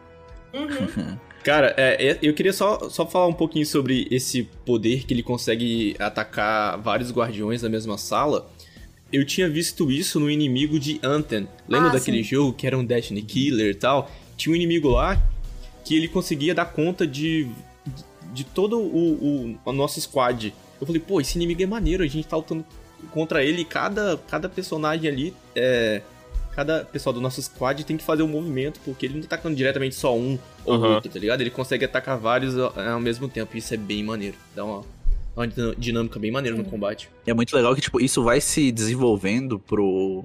Uhum. 0.55 1.17
Cara, 1.49 1.73
é, 1.79 2.09
é, 2.09 2.19
eu 2.21 2.35
queria 2.35 2.53
só, 2.53 2.91
só 2.91 3.07
falar 3.07 3.27
um 3.27 3.33
pouquinho 3.33 3.65
sobre 3.65 4.07
esse 4.11 4.43
poder 4.67 5.07
que 5.07 5.15
ele 5.15 5.23
consegue 5.23 5.97
atacar 5.99 6.79
vários 6.79 7.11
guardiões 7.11 7.63
na 7.63 7.71
mesma 7.71 7.97
sala. 7.97 8.51
Eu 9.11 9.25
tinha 9.25 9.49
visto 9.49 9.91
isso 9.91 10.21
no 10.21 10.31
inimigo 10.31 10.79
de 10.79 11.01
Anthem. 11.03 11.49
Lembra 11.67 11.89
Ah, 11.89 11.93
daquele 11.95 12.19
sim. 12.19 12.25
jogo 12.35 12.53
que 12.53 12.67
era 12.67 12.77
um 12.77 12.85
Destiny 12.85 13.23
Killer 13.23 13.71
e 13.71 13.75
tal? 13.75 14.11
Tinha 14.37 14.53
um 14.53 14.57
inimigo 14.57 14.91
lá 14.91 15.23
que 15.87 15.97
ele 15.97 16.07
conseguia 16.07 16.55
dar 16.55 16.67
conta 16.67 17.07
de, 17.07 17.49
de 18.31 18.45
todo 18.45 18.79
o, 18.79 19.55
o, 19.55 19.59
o 19.65 19.73
nosso 19.73 19.99
squad. 20.03 20.53
Eu 20.79 20.87
falei, 20.87 21.01
pô, 21.01 21.19
esse 21.19 21.39
inimigo 21.39 21.63
é 21.63 21.67
maneiro, 21.67 22.05
a 22.05 22.07
gente 22.07 22.29
tá 22.29 22.37
lutando 22.37 22.63
contra 23.11 23.43
ele 23.43 23.63
e 23.63 23.65
cada, 23.65 24.21
cada 24.29 24.51
personagem 24.51 25.11
ali 25.11 25.35
é. 25.57 26.03
Cada 26.55 26.85
pessoal 26.85 27.13
do 27.13 27.21
nosso 27.21 27.41
squad 27.41 27.85
tem 27.85 27.97
que 27.97 28.03
fazer 28.03 28.25
um 28.25 28.29
movimento, 28.29 28.81
porque 28.85 29.07
ele 29.07 29.15
não 29.15 29.21
tá 29.21 29.37
atacando 29.37 29.55
diretamente 29.55 29.95
só 29.95 30.17
um 30.17 30.37
ou 30.69 30.75
Aham. 30.75 30.95
outro, 30.97 31.11
tá 31.11 31.19
ligado? 31.19 31.41
Ele 31.41 31.51
consegue 31.51 31.85
atacar 31.85 32.19
vários 32.19 32.57
ao, 32.59 33.01
mesmo 33.01 33.29
tempo, 33.29 33.57
isso 33.57 33.73
é 33.75 33.77
bem 33.77 34.03
maneiro. 34.03 34.37
Dá 34.55 34.65
uma, 34.65 34.83
uma 35.37 35.47
din- 35.49 35.75
dinâmica 35.77 36.19
bem 36.19 36.31
maneira 36.31 36.57
no 36.57 36.65
combate. 36.65 37.09
É 37.27 37.35
muito 37.35 37.55
legal 37.55 37.75
que, 37.75 37.81
tipo, 37.81 38.01
isso 38.01 38.23
vai 38.23 38.41
se 38.41 38.71
desenvolvendo 38.73 39.59
pro. 39.59 40.25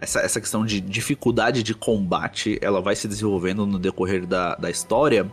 Essa, 0.00 0.20
essa 0.20 0.40
questão 0.40 0.64
de 0.66 0.80
dificuldade 0.80 1.62
de 1.62 1.72
combate, 1.74 2.58
ela 2.60 2.82
vai 2.82 2.94
se 2.94 3.08
desenvolvendo 3.08 3.64
no 3.66 3.78
decorrer 3.78 4.26
da, 4.26 4.54
da 4.54 4.70
história. 4.70 5.30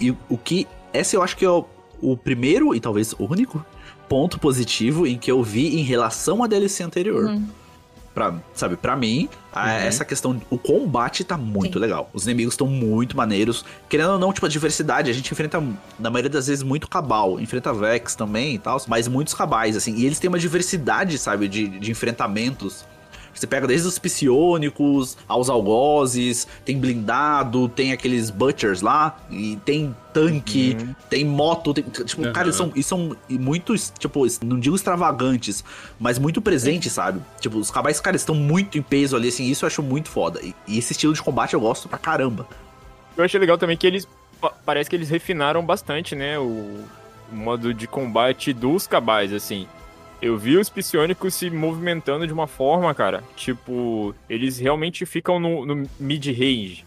E 0.00 0.10
o 0.28 0.38
que. 0.38 0.66
Esse 0.94 1.16
eu 1.16 1.22
acho 1.22 1.36
que 1.36 1.44
é 1.44 1.50
o, 1.50 1.64
o 2.00 2.16
primeiro 2.16 2.74
e 2.74 2.80
talvez 2.80 3.12
o 3.18 3.24
único 3.30 3.64
ponto 4.08 4.38
positivo 4.38 5.06
em 5.06 5.16
que 5.18 5.30
eu 5.30 5.42
vi 5.42 5.78
em 5.78 5.82
relação 5.82 6.42
à 6.42 6.46
DLC 6.46 6.82
anterior. 6.82 7.24
Uhum. 7.26 7.46
Pra, 8.14 8.34
sabe, 8.54 8.76
pra 8.76 8.94
mim, 8.94 9.28
Uhum. 9.54 9.60
essa 9.62 10.04
questão. 10.04 10.40
O 10.50 10.58
combate 10.58 11.24
tá 11.24 11.36
muito 11.38 11.74
Sim. 11.74 11.78
legal. 11.80 12.10
Os 12.12 12.24
inimigos 12.26 12.54
estão 12.54 12.66
muito 12.66 13.16
maneiros. 13.16 13.64
Querendo 13.88 14.12
ou 14.12 14.18
não, 14.18 14.32
tipo, 14.32 14.44
a 14.46 14.48
diversidade, 14.48 15.10
a 15.10 15.14
gente 15.14 15.30
enfrenta, 15.32 15.62
na 15.98 16.10
maioria 16.10 16.30
das 16.30 16.46
vezes, 16.46 16.62
muito 16.62 16.88
cabal. 16.88 17.40
Enfrenta 17.40 17.72
Vex 17.72 18.14
também 18.14 18.54
e 18.54 18.58
tal, 18.58 18.80
mas 18.86 19.08
muitos 19.08 19.32
cabais, 19.34 19.76
assim. 19.76 19.94
E 19.96 20.04
eles 20.06 20.18
têm 20.18 20.28
uma 20.28 20.38
diversidade, 20.38 21.16
sabe, 21.18 21.48
de, 21.48 21.68
de 21.68 21.90
enfrentamentos. 21.90 22.84
Você 23.34 23.46
pega 23.46 23.66
desde 23.66 23.88
os 23.88 23.98
psionicos 23.98 25.16
aos 25.26 25.48
algozes, 25.48 26.46
tem 26.64 26.78
blindado, 26.78 27.68
tem 27.68 27.92
aqueles 27.92 28.30
butchers 28.30 28.82
lá, 28.82 29.18
e 29.30 29.56
tem 29.64 29.94
tanque, 30.12 30.76
Uhum. 30.80 30.94
tem 31.08 31.24
moto, 31.24 31.72
tem, 31.74 31.84
tipo, 31.84 32.22
Uhum. 32.22 32.32
cara, 32.32 32.46
eles 32.46 32.56
são, 32.56 32.70
eles 32.74 32.86
são 32.86 33.16
muito, 33.30 33.74
tipo, 33.98 34.24
não 34.44 34.60
digo 34.60 34.76
extravagantes, 34.76 35.64
mas 35.98 36.18
muito 36.18 36.42
presentes, 36.42 36.92
sabe? 36.92 37.20
Tipo, 37.40 37.58
os 37.58 37.70
cabais, 37.70 37.98
cara, 38.00 38.16
estão 38.16 38.34
muito 38.34 38.76
em 38.78 38.82
peso 38.82 39.16
ali, 39.16 39.28
assim, 39.28 39.46
isso 39.46 39.64
eu 39.64 39.66
acho 39.68 39.82
muito 39.82 40.08
foda. 40.10 40.40
E, 40.42 40.54
e 40.68 40.78
esse 40.78 40.92
estilo 40.92 41.14
de 41.14 41.22
combate 41.22 41.54
eu 41.54 41.60
gosto 41.60 41.88
pra 41.88 41.98
caramba. 41.98 42.46
Eu 43.16 43.24
achei 43.24 43.40
legal 43.40 43.56
também 43.58 43.76
que 43.76 43.86
eles. 43.86 44.06
pa- 44.40 44.52
Parece 44.64 44.88
que 44.90 44.96
eles 44.96 45.08
refinaram 45.08 45.64
bastante, 45.64 46.14
né? 46.14 46.38
O 46.38 46.84
modo 47.32 47.72
de 47.72 47.86
combate 47.86 48.52
dos 48.52 48.86
cabais, 48.86 49.32
assim. 49.32 49.66
Eu 50.22 50.38
vi 50.38 50.56
os 50.56 50.68
psionicos 50.70 51.34
se 51.34 51.50
movimentando 51.50 52.26
de 52.26 52.32
uma 52.32 52.46
forma, 52.46 52.94
cara. 52.94 53.24
Tipo, 53.36 54.14
eles 54.30 54.56
realmente 54.58 55.04
ficam 55.04 55.40
no, 55.40 55.66
no 55.66 55.88
mid-range. 55.98 56.84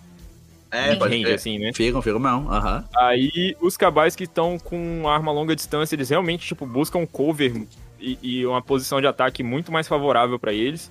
É, 0.72 0.92
Mid-range, 0.92 1.32
assim, 1.34 1.60
né? 1.60 1.72
Ficam, 1.74 2.02
ficam 2.02 2.20
mesmo, 2.20 2.50
aham. 2.50 2.84
Aí 2.96 3.56
os 3.62 3.76
cabais 3.76 4.16
que 4.16 4.24
estão 4.24 4.58
com 4.58 5.04
arma 5.08 5.32
a 5.32 5.34
longa 5.36 5.54
distância, 5.56 5.96
eles 5.96 6.10
realmente, 6.10 6.48
tipo, 6.48 6.66
buscam 6.66 7.06
cover 7.06 7.66
e, 8.00 8.18
e 8.24 8.46
uma 8.46 8.62
posição 8.62 9.00
de 9.02 9.08
ataque 9.08 9.44
muito 9.44 9.70
mais 9.72 9.88
favorável 9.88 10.40
pra 10.40 10.54
eles. 10.54 10.90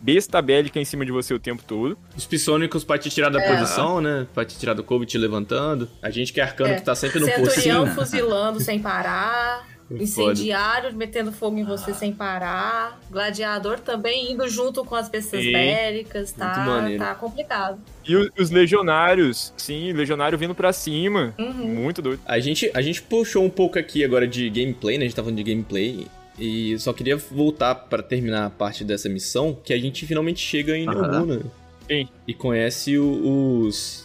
Besta 0.00 0.42
bélica 0.42 0.78
em 0.78 0.84
cima 0.84 1.04
de 1.06 1.12
você 1.12 1.32
o 1.32 1.38
tempo 1.38 1.62
todo. 1.66 1.96
Os 2.16 2.26
psônicos 2.26 2.84
pra 2.84 2.98
te 2.98 3.08
tirar 3.08 3.30
da 3.30 3.40
É. 3.40 3.56
posição, 3.56 4.00
né? 4.00 4.26
Pra 4.34 4.44
te 4.44 4.58
tirar 4.58 4.74
do 4.74 4.82
cover 4.84 5.06
te 5.06 5.16
levantando. 5.16 5.88
A 6.02 6.10
gente 6.10 6.32
que 6.32 6.40
é 6.40 6.44
arcano 6.44 6.72
É. 6.72 6.76
que 6.76 6.82
tá 6.82 6.94
sempre 6.94 7.20
no 7.20 7.26
Centurião 7.26 7.84
pocinho. 7.84 7.86
fuzilando 7.94 8.60
sem 8.60 8.80
parar. 8.80 9.64
Foda. 9.88 10.02
Incendiário 10.02 10.94
metendo 10.94 11.30
fogo 11.30 11.58
em 11.58 11.64
você 11.64 11.92
sem 11.92 12.12
parar. 12.12 12.98
Gladiador 13.10 13.78
também 13.80 14.32
indo 14.32 14.48
junto 14.48 14.84
com 14.84 14.94
as 14.94 15.08
bestas 15.08 15.42
Sim. 15.42 15.52
bélicas. 15.52 16.32
Tá, 16.32 16.56
Muito 16.56 16.68
maneiro. 16.70 17.04
tá 17.04 17.14
complicado. 17.14 17.78
E 18.06 18.16
os 18.16 18.50
legionários, 18.50 19.52
sim, 19.56 19.92
legionário 19.92 20.38
vindo 20.38 20.54
pra 20.54 20.72
cima. 20.72 21.34
Uhum. 21.38 21.52
Muito 21.74 22.00
doido. 22.02 22.20
A 22.24 22.38
gente, 22.38 22.70
a 22.74 22.80
gente 22.80 23.02
puxou 23.02 23.44
um 23.44 23.50
pouco 23.50 23.78
aqui 23.78 24.04
agora 24.04 24.26
de 24.26 24.48
gameplay, 24.50 24.96
né? 24.98 25.04
A 25.04 25.08
gente 25.08 25.16
tá 25.16 25.22
falando 25.22 25.36
de 25.36 25.44
gameplay. 25.44 26.06
E 26.38 26.76
só 26.80 26.92
queria 26.92 27.16
voltar 27.16 27.74
pra 27.74 28.02
terminar 28.02 28.46
a 28.46 28.50
parte 28.50 28.82
dessa 28.84 29.08
missão, 29.08 29.56
que 29.62 29.72
a 29.72 29.78
gente 29.78 30.04
finalmente 30.06 30.40
chega 30.40 30.76
em 30.76 30.88
Aham. 30.88 31.08
Neomuna. 31.26 31.42
Sim. 31.88 32.08
E 32.26 32.34
conhece 32.34 32.98
o- 32.98 33.60
os 33.66 34.03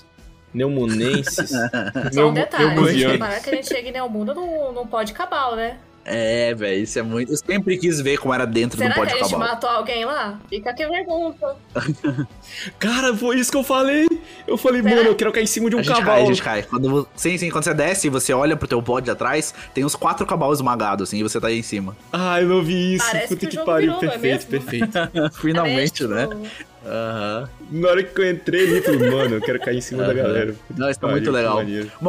Neumonenses. 0.53 1.49
Só 2.13 2.29
um 2.29 2.33
detalhe, 2.33 3.05
reparar 3.05 3.41
que 3.41 3.49
a 3.49 3.55
gente 3.55 3.67
chega 3.67 3.89
em 3.89 3.91
Neomundo 3.91 4.33
não, 4.33 4.73
não 4.73 4.87
pode 4.87 5.13
cabal, 5.13 5.55
né? 5.55 5.77
É, 6.11 6.55
velho, 6.55 6.81
isso 6.81 6.97
é 6.97 7.03
muito. 7.03 7.31
Eu 7.31 7.37
sempre 7.37 7.77
quis 7.77 8.01
ver 8.01 8.17
como 8.17 8.33
era 8.33 8.47
dentro 8.47 8.79
Será 8.79 8.89
do 8.89 8.93
que 8.93 8.99
Pode 8.99 9.13
a 9.13 9.23
gente 9.23 9.35
matou 9.35 9.69
alguém 9.69 10.05
lá? 10.05 10.39
Fica 10.49 10.71
aqui 10.71 10.81
a 10.81 10.89
pergunta. 10.89 11.55
Cara, 12.79 13.15
foi 13.15 13.37
isso 13.37 13.51
que 13.51 13.57
eu 13.57 13.63
falei! 13.63 14.07
Eu 14.47 14.57
falei, 14.57 14.81
Será? 14.81 14.95
mano, 14.95 15.09
eu 15.09 15.15
quero 15.15 15.31
cair 15.31 15.43
em 15.43 15.47
cima 15.47 15.69
de 15.69 15.75
um 15.75 15.79
a 15.79 15.83
gente 15.83 16.01
cai, 16.01 16.21
a 16.23 16.25
gente 16.25 16.41
cai. 16.41 16.63
Quando, 16.63 17.07
sim, 17.15 17.37
sim, 17.37 17.51
quando 17.51 17.65
você 17.65 17.75
desce 17.75 18.07
e 18.07 18.09
você 18.09 18.33
olha 18.33 18.57
pro 18.57 18.67
teu 18.67 18.81
pod 18.81 19.09
atrás, 19.11 19.53
tem 19.71 19.85
os 19.85 19.95
quatro 19.95 20.25
cavalos 20.25 20.57
esmagados, 20.57 21.09
assim, 21.09 21.19
e 21.19 21.23
você 21.23 21.39
tá 21.39 21.47
aí 21.47 21.59
em 21.59 21.63
cima. 21.63 21.95
Ah, 22.11 22.41
eu 22.41 22.47
não 22.47 22.63
vi 22.63 22.95
isso. 22.95 23.05
Parece 23.05 23.27
Puta 23.35 23.47
que 23.47 23.57
que, 23.57 23.63
pariu. 23.63 23.99
virou, 23.99 24.01
não 24.01 24.09
é 24.09 24.17
perfeito, 24.17 24.47
perfeito. 24.47 24.97
Finalmente, 25.39 26.03
É, 26.05 26.07
né? 26.07 26.27
Aham. 26.85 27.49
Na 27.71 27.89
hora 27.89 28.03
que 28.03 28.19
eu 28.21 28.31
entrei 28.31 28.63
ali, 28.63 28.77
eu 28.77 28.83
falei, 28.83 29.09
mano, 29.11 29.35
eu 29.35 29.41
quero 29.41 29.59
cair 29.59 29.77
em 29.77 29.81
cima 29.81 30.03
da 30.03 30.09
Aham. 30.11 30.15
galera. 30.15 30.55
Não, 30.77 30.89
isso 30.89 30.99
tá 30.99 31.07
Pariu, 31.07 31.21
muito 31.21 31.31
legal. 31.31 31.59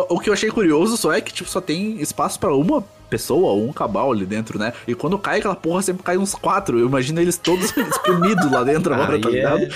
O 0.09 0.19
que 0.21 0.31
eu 0.31 0.35
achei 0.35 0.51
curioso 0.51 0.97
só 0.97 1.13
é 1.13 1.21
que, 1.21 1.33
tipo, 1.33 1.49
só 1.51 1.61
tem 1.61 2.01
espaço 2.01 2.39
pra 2.39 2.55
uma 2.55 2.81
pessoa 3.11 3.51
ou 3.51 3.69
um 3.69 3.73
cabal 3.73 4.13
ali 4.13 4.25
dentro, 4.25 4.57
né? 4.59 4.73
E 4.87 4.95
quando 4.95 5.19
cai 5.19 5.41
aquela 5.41 5.57
porra, 5.57 5.83
sempre 5.83 6.05
cai 6.05 6.17
uns 6.17 6.33
quatro. 6.35 6.79
Eu 6.79 6.87
imagino 6.87 7.21
eles 7.21 7.37
todos 7.37 7.65
espremidos 7.77 8.49
lá 8.51 8.63
dentro 8.63 8.95
agora, 8.95 9.15
Aí 9.17 9.21
tá 9.21 9.29
é- 9.29 9.33
ligado? 9.33 9.69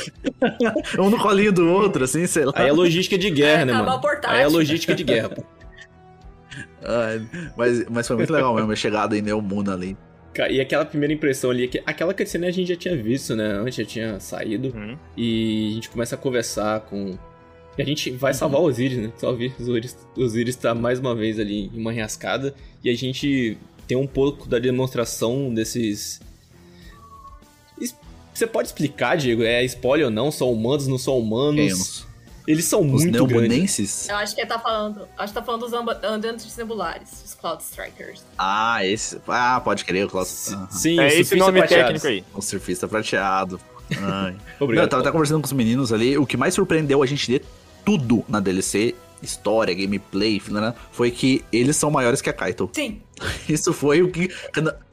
um 1.00 1.11
no 1.11 1.18
colinho 1.18 1.52
do 1.52 1.68
outro, 1.68 2.04
assim, 2.04 2.24
sei 2.28 2.44
lá. 2.44 2.52
Aí 2.54 2.68
é 2.68 2.72
logística 2.72 3.18
de 3.18 3.30
guerra, 3.30 3.62
É, 3.62 3.64
né, 3.64 3.72
mano? 3.72 4.00
portátil. 4.00 4.37
Aí 4.37 4.42
é 4.44 4.46
logística 4.46 4.94
de 4.94 5.02
guerra. 5.02 5.30
pô. 5.30 5.42
Ai, 6.87 7.26
mas, 7.57 7.85
mas 7.90 8.07
foi 8.07 8.16
muito 8.16 8.33
legal 8.33 8.54
mesmo 8.54 8.70
a 8.70 8.76
chegada 8.76 9.16
em 9.18 9.22
Neomuna 9.22 9.72
ali. 9.74 9.96
E 10.51 10.61
aquela 10.61 10.85
primeira 10.85 11.12
impressão 11.12 11.51
ali, 11.51 11.68
que- 11.68 11.83
aquela 11.87 12.12
cutscene 12.14 12.47
a 12.47 12.51
gente 12.51 12.68
já 12.68 12.77
tinha 12.77 12.97
visto, 12.97 13.35
né? 13.37 13.53
Antes 13.53 13.77
já 13.77 13.85
tinha 13.85 14.20
saído. 14.20 14.73
Uhum. 14.75 14.97
E 15.16 15.68
a 15.70 15.75
gente 15.75 15.88
começa 15.90 16.14
a 16.14 16.18
conversar 16.18 16.81
com. 16.81 17.16
E 17.77 17.83
a 17.83 17.85
gente 17.85 18.11
vai 18.11 18.33
salvar 18.35 18.61
o 18.61 18.64
Osiris, 18.64 18.99
né? 18.99 19.12
Salve 19.16 19.53
Osiris. 19.59 19.97
O 20.16 20.20
Osiris 20.23 20.57
tá 20.57 20.75
mais 20.75 20.99
uma 20.99 21.14
vez 21.14 21.38
ali 21.40 21.70
em 21.75 21.79
uma 21.81 21.92
enrascada. 21.92 22.55
E 22.83 22.90
a 22.90 22.94
gente 22.97 23.57
tem 23.87 23.97
um 23.97 24.07
pouco 24.07 24.49
da 24.49 24.59
demonstração 24.59 25.53
desses. 25.53 26.20
Es- 27.81 27.97
Você 28.33 28.47
pode 28.47 28.68
explicar, 28.68 29.16
Diego? 29.16 29.42
É 29.42 29.64
spoiler 29.64 30.07
ou 30.07 30.12
não? 30.12 30.31
São 30.31 30.51
humanos, 30.53 30.87
não 30.87 30.99
são 30.99 31.18
humanos? 31.18 31.99
Quem? 32.01 32.13
Eles 32.46 32.64
são 32.66 32.80
os 32.92 33.02
muito 33.04 33.26
grandes. 33.26 34.09
Eu 34.09 34.16
acho 34.16 34.35
que 34.35 34.40
ele 34.42 34.48
tá 34.48 34.59
falando. 34.59 35.09
Acho 35.16 35.33
que 35.33 35.38
tá 35.38 35.44
falando 35.44 35.62
dos 35.62 35.72
andantes 36.02 36.57
nebulares, 36.57 37.22
os 37.24 37.35
Cloud 37.35 37.62
Strikers. 37.62 38.22
Ah, 38.37 38.85
esse. 38.85 39.18
Ah, 39.26 39.61
pode 39.64 39.85
crer, 39.85 40.07
o. 40.14 40.20
S- 40.22 40.52
Aham. 40.54 40.68
Sim, 40.70 41.00
É 41.00 41.14
esse 41.18 41.37
nome 41.37 41.59
prateados. 41.59 42.02
técnico 42.02 42.07
aí. 42.07 42.24
O 42.38 42.42
surfista 42.42 42.87
prateado. 42.87 43.59
Ai. 43.90 44.33
Não, 44.35 44.37
Obrigado. 44.61 44.85
eu 44.85 44.88
tava 44.90 45.02
até 45.02 45.11
conversando 45.11 45.40
com 45.40 45.46
os 45.46 45.52
meninos 45.52 45.92
ali. 45.92 46.18
O 46.18 46.26
que 46.26 46.37
mais 46.37 46.52
surpreendeu 46.54 47.02
a 47.02 47.07
gente 47.07 47.26
de 47.30 47.40
tudo 47.85 48.24
na 48.28 48.40
DLC, 48.40 48.94
história, 49.22 49.74
gameplay, 49.74 50.40
né, 50.48 50.74
foi 50.92 51.11
que 51.11 51.42
eles 51.52 51.76
são 51.76 51.90
maiores 51.90 52.20
que 52.20 52.28
a 52.28 52.33
Kaito. 52.33 52.68
Sim. 52.74 53.00
Isso 53.48 53.72
foi 53.72 54.02
o 54.02 54.11
que. 54.11 54.28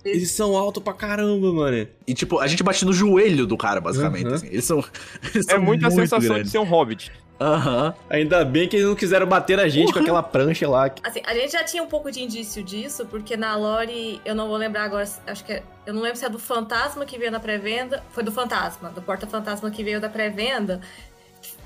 Eles 0.05 0.31
são 0.31 0.55
altos 0.55 0.81
pra 0.81 0.93
caramba, 0.93 1.51
mano. 1.53 1.87
E 2.07 2.13
tipo, 2.13 2.39
a 2.39 2.47
gente 2.47 2.63
bate 2.63 2.85
no 2.85 2.93
joelho 2.93 3.45
do 3.45 3.57
cara, 3.57 3.81
basicamente. 3.81 4.27
Uhum. 4.27 4.33
assim. 4.35 4.47
Eles 4.47 4.65
são. 4.65 4.79
Eles 5.33 5.47
É 5.47 5.53
são 5.55 5.61
muita 5.61 5.87
muito 5.89 6.01
sensação 6.01 6.29
grandes. 6.29 6.45
de 6.45 6.51
ser 6.51 6.59
um 6.59 6.63
hobbit. 6.63 7.11
Aham. 7.41 7.93
Ainda 8.07 8.45
bem 8.45 8.67
que 8.69 8.75
eles 8.75 8.87
não 8.87 8.95
quiseram 8.95 9.25
bater 9.25 9.57
na 9.57 9.67
gente 9.67 9.87
com 9.87 9.93
Porra. 9.93 10.03
aquela 10.03 10.23
prancha 10.23 10.69
lá. 10.69 10.91
Assim, 11.03 11.21
a 11.25 11.33
gente 11.33 11.51
já 11.51 11.63
tinha 11.63 11.81
um 11.81 11.87
pouco 11.87 12.11
de 12.11 12.21
indício 12.21 12.63
disso, 12.63 13.03
porque 13.07 13.35
na 13.35 13.55
lore, 13.55 14.21
eu 14.23 14.35
não 14.35 14.47
vou 14.47 14.57
lembrar 14.57 14.83
agora, 14.83 15.09
acho 15.25 15.43
que 15.43 15.53
é, 15.53 15.63
eu 15.87 15.93
não 15.93 16.03
lembro 16.03 16.17
se 16.17 16.25
é 16.25 16.29
do 16.29 16.37
fantasma 16.37 17.03
que 17.03 17.17
veio 17.17 17.31
na 17.31 17.39
pré-venda, 17.39 18.03
foi 18.11 18.21
do 18.23 18.31
fantasma, 18.31 18.89
do 18.91 19.01
porta-fantasma 19.01 19.71
que 19.71 19.83
veio 19.83 19.99
da 19.99 20.07
pré-venda. 20.07 20.81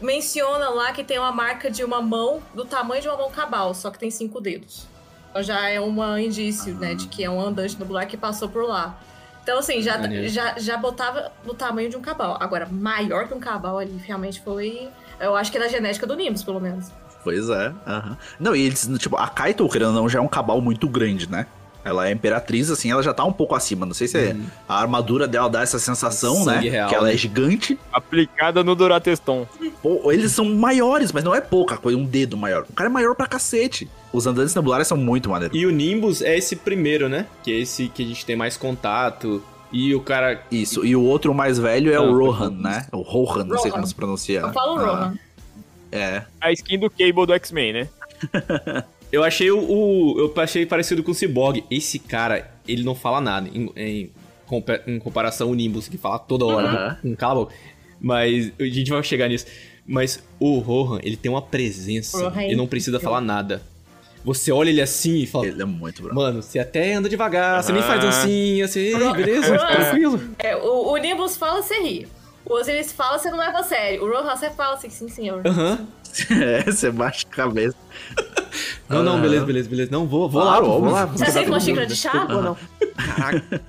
Menciona 0.01 0.69
lá 0.69 0.93
que 0.93 1.03
tem 1.03 1.19
uma 1.19 1.33
marca 1.33 1.69
de 1.69 1.83
uma 1.83 2.01
mão 2.01 2.41
do 2.53 2.63
tamanho 2.63 3.01
de 3.01 3.09
uma 3.09 3.17
mão 3.17 3.29
cabal, 3.29 3.73
só 3.73 3.91
que 3.91 3.99
tem 3.99 4.09
cinco 4.09 4.39
dedos. 4.39 4.87
Então 5.29 5.43
já 5.43 5.69
é 5.69 5.81
um 5.81 6.17
indício, 6.17 6.73
né, 6.75 6.95
de 6.95 7.07
que 7.07 7.21
é 7.21 7.29
um 7.29 7.41
andante 7.41 7.77
nubular 7.77 8.07
que 8.07 8.15
passou 8.15 8.47
por 8.47 8.63
lá. 8.63 8.97
Então, 9.43 9.59
assim, 9.59 9.79
já, 9.79 9.97
Maneiro. 9.97 10.27
já, 10.27 10.57
já 10.57 10.75
botava 10.75 11.31
no 11.43 11.53
tamanho 11.53 11.87
de 11.87 11.95
um 11.95 12.01
cabal. 12.01 12.35
Agora, 12.39 12.65
maior 12.65 13.27
que 13.27 13.33
um 13.35 13.39
cabal 13.39 13.77
ali, 13.77 13.95
realmente 14.03 14.41
foi. 14.41 14.89
Eu 15.19 15.35
acho 15.35 15.51
que 15.51 15.57
é 15.57 15.61
da 15.61 15.67
genética 15.67 16.05
do 16.05 16.15
Nimbus, 16.15 16.43
pelo 16.43 16.59
menos. 16.59 16.87
Pois 17.23 17.49
é. 17.49 17.73
aham. 17.87 18.17
Não, 18.39 18.55
e 18.55 18.61
eles, 18.65 18.87
tipo, 18.99 19.17
a 19.17 19.27
Kaito, 19.27 19.67
querendo 19.67 19.89
ou 19.89 19.93
não, 19.93 20.09
já 20.09 20.19
é 20.19 20.21
um 20.21 20.27
cabal 20.27 20.61
muito 20.61 20.87
grande, 20.87 21.29
né? 21.29 21.47
Ela 21.83 22.07
é 22.07 22.11
imperatriz, 22.11 22.71
assim, 22.71 22.89
ela 22.91 23.03
já 23.03 23.13
tá 23.13 23.23
um 23.23 23.31
pouco 23.31 23.53
acima. 23.53 23.85
Não 23.85 23.93
sei 23.93 24.07
se 24.07 24.17
é- 24.17 24.35
a 24.67 24.81
armadura 24.81 25.27
dela 25.27 25.47
dá 25.47 25.61
essa 25.61 25.77
sensação, 25.77 26.43
né? 26.43 26.57
Real, 26.59 26.89
que 26.89 26.95
ela 26.95 27.05
né? 27.07 27.13
é 27.13 27.17
gigante. 27.17 27.77
Aplicada 27.93 28.63
no 28.63 28.73
Durateston. 28.75 29.47
Pô, 29.83 30.11
eles 30.11 30.31
são 30.31 30.45
maiores, 30.45 31.11
mas 31.11 31.23
não 31.23 31.33
é 31.35 31.41
pouca 31.41 31.77
coisa, 31.77 31.95
um 31.95 32.03
dedo 32.05 32.35
maior. 32.35 32.65
O 32.67 32.73
cara 32.73 32.89
é 32.89 32.91
maior 32.91 33.13
pra 33.13 33.27
cacete. 33.27 33.87
Os 34.11 34.25
andantes 34.25 34.55
nebulares 34.55 34.87
são 34.87 34.97
muito 34.97 35.29
maneiros. 35.29 35.55
E 35.55 35.63
o 35.63 35.69
Nimbus 35.71 36.23
é 36.23 36.35
esse 36.35 36.55
primeiro, 36.55 37.07
né? 37.07 37.27
Que 37.43 37.51
é 37.51 37.59
esse 37.59 37.87
que 37.87 38.01
a 38.01 38.05
gente 38.07 38.25
tem 38.25 38.35
mais 38.35 38.57
contato. 38.57 39.43
E 39.71 39.93
o 39.93 39.99
cara. 40.01 40.41
Isso, 40.51 40.85
e 40.85 40.95
o 40.95 41.03
outro 41.03 41.33
mais 41.33 41.57
velho 41.59 41.91
é 41.91 41.95
Ah, 41.95 42.01
o 42.01 42.17
Rohan, 42.17 42.51
né? 42.51 42.87
O 42.91 43.01
Rohan, 43.01 43.43
não 43.43 43.57
sei 43.57 43.71
como 43.71 43.85
se 43.85 43.93
pronuncia. 43.95 44.39
Eu 44.41 44.53
falo 44.53 44.77
Ah, 44.79 44.85
Rohan. 44.85 45.17
É. 45.91 46.23
A 46.41 46.51
skin 46.51 46.79
do 46.79 46.89
Cable 46.89 47.25
do 47.25 47.33
X-Men, 47.33 47.73
né? 47.73 47.87
Eu 49.11 49.23
achei 49.23 49.49
o, 49.51 49.59
o- 49.59 50.15
Eu 50.19 50.33
achei 50.41 50.65
parecido 50.65 51.01
com 51.03 51.11
o 51.11 51.15
Cyborg. 51.15 51.63
Esse 51.71 51.99
cara, 51.99 52.51
ele 52.67 52.83
não 52.83 52.95
fala 52.95 53.21
nada. 53.21 53.47
Em, 53.53 53.69
em 53.75 54.11
em 54.87 54.99
comparação 54.99 55.47
ao 55.47 55.55
Nimbus, 55.55 55.87
que 55.87 55.97
fala 55.97 56.19
toda 56.19 56.45
hora. 56.45 56.67
Aham. 56.67 56.97
Um 57.03 57.15
boca. 57.15 57.53
Mas 57.99 58.51
a 58.59 58.63
gente 58.65 58.91
vai 58.91 59.01
chegar 59.03 59.27
nisso. 59.27 59.45
Mas 59.87 60.21
o 60.39 60.59
Rohan, 60.59 60.99
ele 61.03 61.15
tem 61.17 61.31
uma 61.31 61.41
presença. 61.41 62.17
Rohan 62.17 62.41
é 62.41 62.45
ele 62.47 62.55
não 62.55 62.67
precisa 62.67 62.99
falar 62.99 63.21
nada. 63.21 63.63
Você 64.25 64.51
olha 64.51 64.69
ele 64.69 64.81
assim 64.81 65.17
e 65.19 65.27
fala. 65.27 65.45
Ele 65.45 65.61
é 65.61 65.65
muito 65.65 66.01
bravo. 66.01 66.15
Mano, 66.19 66.41
você 66.41 66.57
até 66.59 66.95
anda 66.95 67.07
devagar, 67.07 67.63
você 67.63 67.71
nem 67.71 67.81
faz 67.83 68.03
Ah. 68.03 68.07
dancinha, 68.07 68.67
você. 68.67 68.79
Ei, 68.79 69.13
beleza? 69.13 69.57
Tranquilo. 69.57 70.19
É, 70.39 70.55
o, 70.57 70.89
o 70.91 70.97
Nimbus 70.97 71.37
fala, 71.37 71.61
você 71.61 71.75
ri. 71.79 72.07
O 72.43 72.53
Osiris 72.55 72.91
fala, 72.91 73.17
você 73.17 73.29
não 73.31 73.37
leva 73.37 73.59
a 73.59 73.63
sério. 73.63 74.03
O 74.03 74.07
Rohan, 74.11 74.35
você 74.35 74.49
fala 74.49 74.73
assim, 74.75 74.89
sim, 74.89 75.07
senhor. 75.07 75.41
Aham. 75.45 75.79
é, 76.41 76.63
você 76.71 76.91
baixa 76.91 77.25
a 77.31 77.35
cabeça. 77.35 77.75
Não, 78.89 79.03
não, 79.03 79.13
Aham. 79.13 79.21
beleza, 79.21 79.45
beleza, 79.45 79.69
beleza. 79.69 79.91
Não, 79.91 80.05
vou, 80.07 80.29
vou 80.29 80.41
Claro, 80.41 80.61
lá, 80.63 80.67
vou 80.69 80.77
óbvio. 80.77 80.91
lá. 80.93 81.05
Você 81.05 81.23
aceita 81.25 81.49
uma 81.49 81.59
xícara 81.59 81.85
de 81.85 81.95
chá 81.95 82.27
ou 82.29 82.41
não? 82.41 82.57
Caraca. 82.95 83.61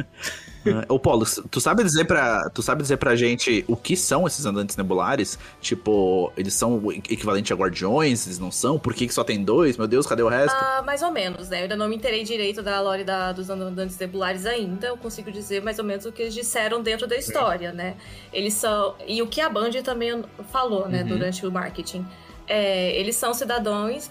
É, 0.71 0.85
Ô, 0.93 0.99
Paulo, 0.99 1.25
tu 1.51 1.61
sabe 1.61 1.83
dizer 1.85 2.05
pra, 2.05 2.49
tu 2.51 2.63
sabe 2.63 2.83
dizer 2.83 2.97
pra 2.97 3.15
gente 3.17 3.65
o 3.69 3.77
que 3.77 3.97
são 3.97 4.27
esses 4.27 4.45
andantes 4.47 4.77
nebulares? 4.77 5.39
Tipo, 5.61 6.33
eles 6.37 6.55
são 6.55 6.83
equivalente 6.93 7.53
a 7.53 7.57
guardiões? 7.57 8.27
Eles 8.27 8.39
não 8.39 8.51
são? 8.51 8.79
Por 8.79 8.95
que, 8.95 9.07
que 9.07 9.15
só 9.15 9.25
tem 9.25 9.43
dois? 9.45 9.77
Meu 9.77 9.87
Deus, 9.87 10.07
cadê 10.07 10.23
o 10.23 10.29
resto? 10.29 10.57
Ah, 10.59 10.83
mais 10.85 11.03
ou 11.03 11.11
menos, 11.11 11.49
né? 11.49 11.59
Eu 11.59 11.63
ainda 11.63 11.77
não 11.77 11.89
me 11.89 11.97
interei 11.97 12.25
direito 12.25 12.63
da 12.63 12.81
lore 12.81 13.05
da, 13.05 13.33
dos 13.33 13.49
andantes 13.51 13.99
nebulares 13.99 14.47
ainda. 14.47 14.87
Eu 14.89 14.97
consigo 14.97 15.31
dizer 15.31 15.63
mais 15.63 15.79
ou 15.79 15.85
menos 15.85 16.05
o 16.07 16.13
que 16.13 16.23
eles 16.23 16.35
disseram 16.35 16.83
dentro 16.83 17.07
da 17.07 17.17
história, 17.17 17.73
né? 17.73 17.97
Eles 18.33 18.55
são. 18.55 18.95
E 19.07 19.21
o 19.23 19.27
que 19.27 19.41
a 19.41 19.49
Band 19.49 19.71
também 19.85 20.23
falou, 20.53 20.89
né, 20.89 21.03
Uhum. 21.03 21.09
durante 21.09 21.47
o 21.47 21.51
marketing. 21.51 22.07
É, 22.49 22.97
eles 22.99 23.17
são 23.17 23.35
cidadãos, 23.35 24.09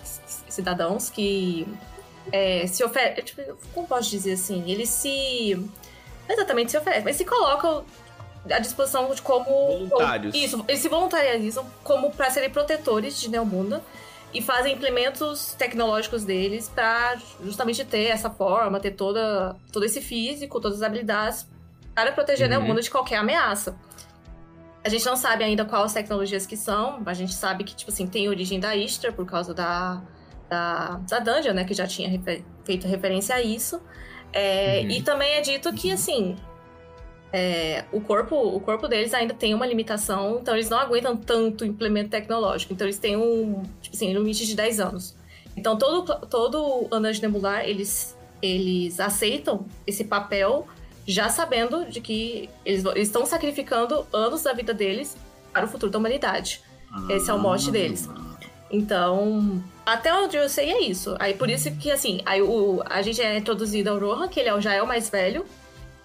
cidadãos 0.50 1.10
que 1.10 1.66
é, 2.32 2.68
se 2.68 2.84
oferecem. 2.84 3.24
Tipo, 3.24 3.42
como 3.74 3.88
posso 3.88 4.10
dizer 4.10 4.34
assim? 4.34 4.64
Eles 4.70 4.90
se. 4.90 5.58
Exatamente 6.30 6.72
se 6.72 6.78
oferecem, 6.78 7.04
mas 7.04 7.16
se 7.16 7.26
colocam 7.26 7.86
à 8.50 8.60
disposição 8.60 9.14
de 9.14 9.22
como. 9.22 9.46
Voluntários. 9.46 10.34
como- 10.34 10.46
isso, 10.46 10.66
eles 10.68 10.82
se 10.82 10.90
voluntarializam 10.90 11.66
como 11.84 12.12
para 12.12 12.30
serem 12.30 12.50
protetores 12.50 13.20
de 13.20 13.30
Neomunda 13.30 13.82
e 14.34 14.42
fazem 14.42 14.74
implementos 14.74 15.54
tecnológicos 15.58 16.24
deles 16.26 16.68
para 16.70 17.16
justamente 17.44 17.84
ter 17.86 18.06
essa 18.08 18.30
forma, 18.30 18.80
ter 18.80 18.92
toda, 18.92 19.56
todo 19.72 19.86
esse 19.86 20.02
físico, 20.02 20.60
todas 20.60 20.78
as 20.80 20.84
habilidades 20.84 21.48
para 21.94 22.12
proteger 22.12 22.48
Uhum. 22.50 22.58
Neomunda 22.58 22.82
de 22.82 22.90
qualquer 22.92 23.18
ameaça. 23.18 23.78
A 24.84 24.90
gente 24.90 25.06
não 25.06 25.16
sabe 25.16 25.44
ainda 25.44 25.66
quais 25.66 25.94
tecnologias 25.94 26.46
que 26.46 26.56
são, 26.58 27.02
a 27.06 27.14
gente 27.14 27.34
sabe 27.34 27.64
que, 27.64 27.74
tipo 27.76 27.90
assim, 27.92 28.06
tem 28.06 28.30
origem 28.30 28.60
da 28.60 28.76
Istra 28.76 29.12
por 29.12 29.26
causa 29.26 29.52
da, 29.54 30.00
da, 30.48 31.00
da 31.10 31.20
Dungeon, 31.20 31.54
né, 31.54 31.64
que 31.64 31.74
já 31.74 31.88
tinha 31.88 32.08
refer- 32.08 32.44
feito 32.64 32.86
referência 32.88 33.34
a 33.36 33.42
isso. 33.42 33.82
É, 34.34 34.82
Uhum. 34.82 34.92
E 34.92 35.02
também 35.02 35.32
é 35.34 35.42
dito 35.42 35.72
que, 35.74 35.92
assim, 35.92 36.36
é, 37.32 37.84
o, 37.92 38.00
corpo, 38.00 38.36
o 38.36 38.60
corpo 38.60 38.88
deles 38.88 39.14
ainda 39.14 39.34
tem 39.34 39.54
uma 39.54 39.66
limitação, 39.66 40.40
então 40.42 40.54
eles 40.54 40.70
não 40.70 40.80
aguentam 40.80 41.18
tanto 41.18 41.66
implemento 41.66 42.10
tecnológico. 42.10 42.74
Então 42.74 42.88
eles 42.88 42.98
têm 42.98 43.18
um, 43.18 43.64
tipo 43.82 43.96
assim, 43.96 44.14
limite 44.14 44.46
de 44.46 44.56
10 44.56 44.80
anos. 44.80 45.16
Então 45.58 45.78
todo, 45.78 46.26
todo 46.28 46.88
andante 46.92 47.22
nebular, 47.22 47.68
eles, 47.68 48.18
eles 48.42 49.00
aceitam 49.00 49.66
esse 49.86 50.06
papel 50.06 50.68
já 51.06 51.30
sabendo 51.30 51.86
de 51.86 52.02
que 52.02 52.50
eles, 52.66 52.84
eles 52.86 53.08
estão 53.08 53.26
sacrificando 53.26 54.06
anos 54.14 54.44
da 54.44 54.54
vida 54.54 54.74
deles 54.74 55.18
para 55.52 55.66
o 55.66 55.68
futuro 55.68 55.92
da 55.92 56.00
humanidade. 56.00 56.62
Esse 57.10 57.30
é 57.30 57.34
o 57.34 57.40
mote 57.40 57.70
deles. 57.70 58.10
Então, 58.72 59.62
até 59.86 60.14
onde 60.14 60.36
eu 60.38 60.50
sei 60.50 60.72
é 60.72 60.82
isso. 60.84 61.16
Aí 61.20 61.34
por 61.34 61.50
isso 61.50 61.72
que, 61.76 61.92
assim, 61.92 62.22
aí 62.26 62.42
o, 62.42 62.82
a 62.86 63.02
gente 63.02 63.22
é 63.22 63.38
introduzido 63.38 63.90
ao 63.90 64.00
Rohan, 64.00 64.28
que 64.28 64.40
ele 64.40 64.50
é, 64.50 64.62
já 64.62 64.74
é 64.74 64.82
o 64.82 64.88
mais 64.88 65.10
velho, 65.10 65.46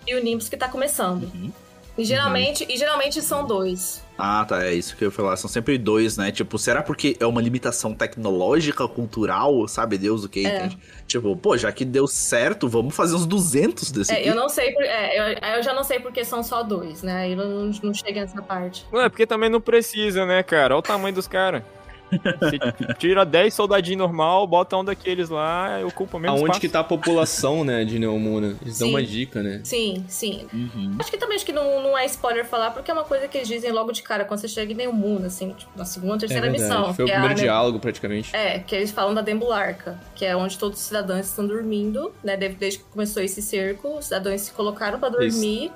e 0.06 0.14
o 0.14 0.22
Nimbus 0.22 0.48
que 0.48 0.56
tá 0.56 0.68
começando. 0.68 1.24
Uhum. 1.34 1.52
E 1.98 2.04
geralmente, 2.04 2.64
e 2.68 2.76
geralmente 2.78 3.20
são 3.20 3.44
dois. 3.44 4.02
Ah, 4.16 4.44
tá, 4.48 4.64
é 4.64 4.72
isso 4.72 4.96
que 4.96 5.04
eu 5.04 5.08
ia 5.08 5.12
falar. 5.12 5.36
São 5.36 5.50
sempre 5.50 5.76
dois, 5.76 6.16
né? 6.16 6.30
Tipo, 6.30 6.58
será 6.58 6.82
porque 6.82 7.16
é 7.20 7.26
uma 7.26 7.42
limitação 7.42 7.92
tecnológica, 7.94 8.86
cultural, 8.88 9.66
sabe 9.68 9.98
Deus 9.98 10.24
o 10.24 10.28
que, 10.28 10.46
É. 10.46 10.56
entende? 10.58 10.78
Tipo, 11.06 11.36
pô, 11.36 11.58
já 11.58 11.70
que 11.72 11.84
deu 11.84 12.06
certo, 12.06 12.68
vamos 12.68 12.94
fazer 12.94 13.16
uns 13.16 13.26
200 13.26 13.90
desse 13.90 14.12
É, 14.12 14.18
aqui. 14.20 14.28
eu 14.28 14.34
não 14.34 14.48
sei, 14.48 14.72
por- 14.72 14.84
é, 14.84 15.18
eu, 15.34 15.38
aí 15.42 15.56
eu 15.58 15.62
já 15.62 15.74
não 15.74 15.82
sei 15.84 15.98
porque 16.00 16.24
são 16.24 16.42
só 16.42 16.62
dois, 16.62 17.02
né? 17.02 17.22
Aí 17.24 17.32
eu 17.32 17.36
não, 17.36 17.70
não 17.82 17.92
chega 17.92 18.20
nessa 18.22 18.40
parte. 18.40 18.86
Não, 18.92 19.00
é 19.00 19.08
porque 19.08 19.26
também 19.26 19.50
não 19.50 19.60
precisa, 19.60 20.24
né, 20.24 20.42
cara? 20.42 20.74
Olha 20.74 20.78
o 20.78 20.82
tamanho 20.82 21.14
dos 21.14 21.26
caras. 21.26 21.62
Você 22.40 22.94
tira 22.98 23.24
10 23.24 23.52
soldadinhos 23.54 23.98
normal, 23.98 24.46
bota 24.46 24.76
um 24.76 24.84
daqueles 24.84 25.28
lá, 25.28 25.80
ocupa 25.86 26.18
mesmo 26.18 26.32
Aonde 26.36 26.44
espaço. 26.44 26.60
que 26.60 26.68
tá 26.68 26.80
a 26.80 26.84
população, 26.84 27.64
né, 27.64 27.84
de 27.84 27.98
Neomuna? 27.98 28.56
Eles 28.62 28.78
dão 28.78 28.88
Sim. 28.88 28.94
uma 28.94 29.02
dica, 29.02 29.42
né? 29.42 29.60
Sim, 29.64 30.04
sim. 30.08 30.46
Uhum. 30.52 30.96
Acho 30.98 31.10
que 31.10 31.16
também 31.16 31.36
acho 31.36 31.46
que 31.46 31.52
não, 31.52 31.82
não 31.82 31.96
é 31.98 32.04
spoiler 32.06 32.44
falar, 32.46 32.70
porque 32.70 32.90
é 32.90 32.94
uma 32.94 33.04
coisa 33.04 33.28
que 33.28 33.38
eles 33.38 33.48
dizem 33.48 33.70
logo 33.72 33.92
de 33.92 34.02
cara, 34.02 34.24
quando 34.24 34.40
você 34.40 34.48
chega 34.48 34.72
em 34.72 34.76
nenhum 34.76 35.00
assim, 35.24 35.50
tipo, 35.52 35.70
na 35.76 35.84
segunda, 35.84 36.18
terceira 36.18 36.46
é 36.46 36.50
missão. 36.50 36.92
Foi 36.94 37.04
o 37.04 37.08
é 37.08 37.10
a 37.10 37.14
primeiro 37.14 37.34
ne- 37.34 37.42
diálogo, 37.42 37.78
praticamente. 37.78 38.34
É, 38.34 38.58
que 38.58 38.74
eles 38.74 38.90
falam 38.90 39.14
da 39.14 39.20
Dembularca, 39.22 39.98
que 40.14 40.24
é 40.24 40.36
onde 40.36 40.58
todos 40.58 40.78
os 40.78 40.84
cidadãos 40.86 41.26
estão 41.26 41.46
dormindo, 41.46 42.12
né? 42.22 42.36
Desde, 42.36 42.56
desde 42.58 42.78
que 42.80 42.84
começou 42.86 43.22
esse 43.22 43.40
cerco, 43.42 43.96
os 43.98 44.04
cidadãos 44.06 44.40
se 44.42 44.52
colocaram 44.52 44.98
pra 44.98 45.08
dormir. 45.08 45.70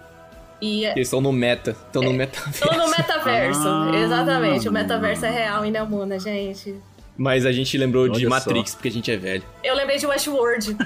E 0.65 0.85
é- 0.87 0.93
Eles 0.93 1.09
estão 1.09 1.21
no 1.21 1.33
meta. 1.33 1.73
Estão 1.73 2.03
no 2.03 2.13
metaverso. 2.13 2.65
estão 2.65 2.79
no 2.79 2.91
metaverso. 2.91 3.69
Ah. 3.69 3.91
Exatamente. 3.95 4.69
O 4.69 4.73
metaverso 4.73 5.27
é 5.27 5.31
real 5.31 5.65
em 5.65 5.71
Neomuna, 5.71 6.19
gente. 6.19 6.75
Mas 7.17 7.45
a 7.47 7.53
gente 7.53 7.77
lembrou 7.79 8.09
de 8.09 8.21
Olha 8.27 8.31
Matrix, 8.31 8.75
porque 8.75 8.89
a 8.89 8.91
gente 8.93 9.11
é 9.11 9.17
velho. 9.17 9.43
Eu 9.63 9.75
lembrei 9.75 9.99
de 9.99 10.07
Westworld. 10.07 10.77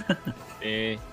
Sim. 0.60 0.98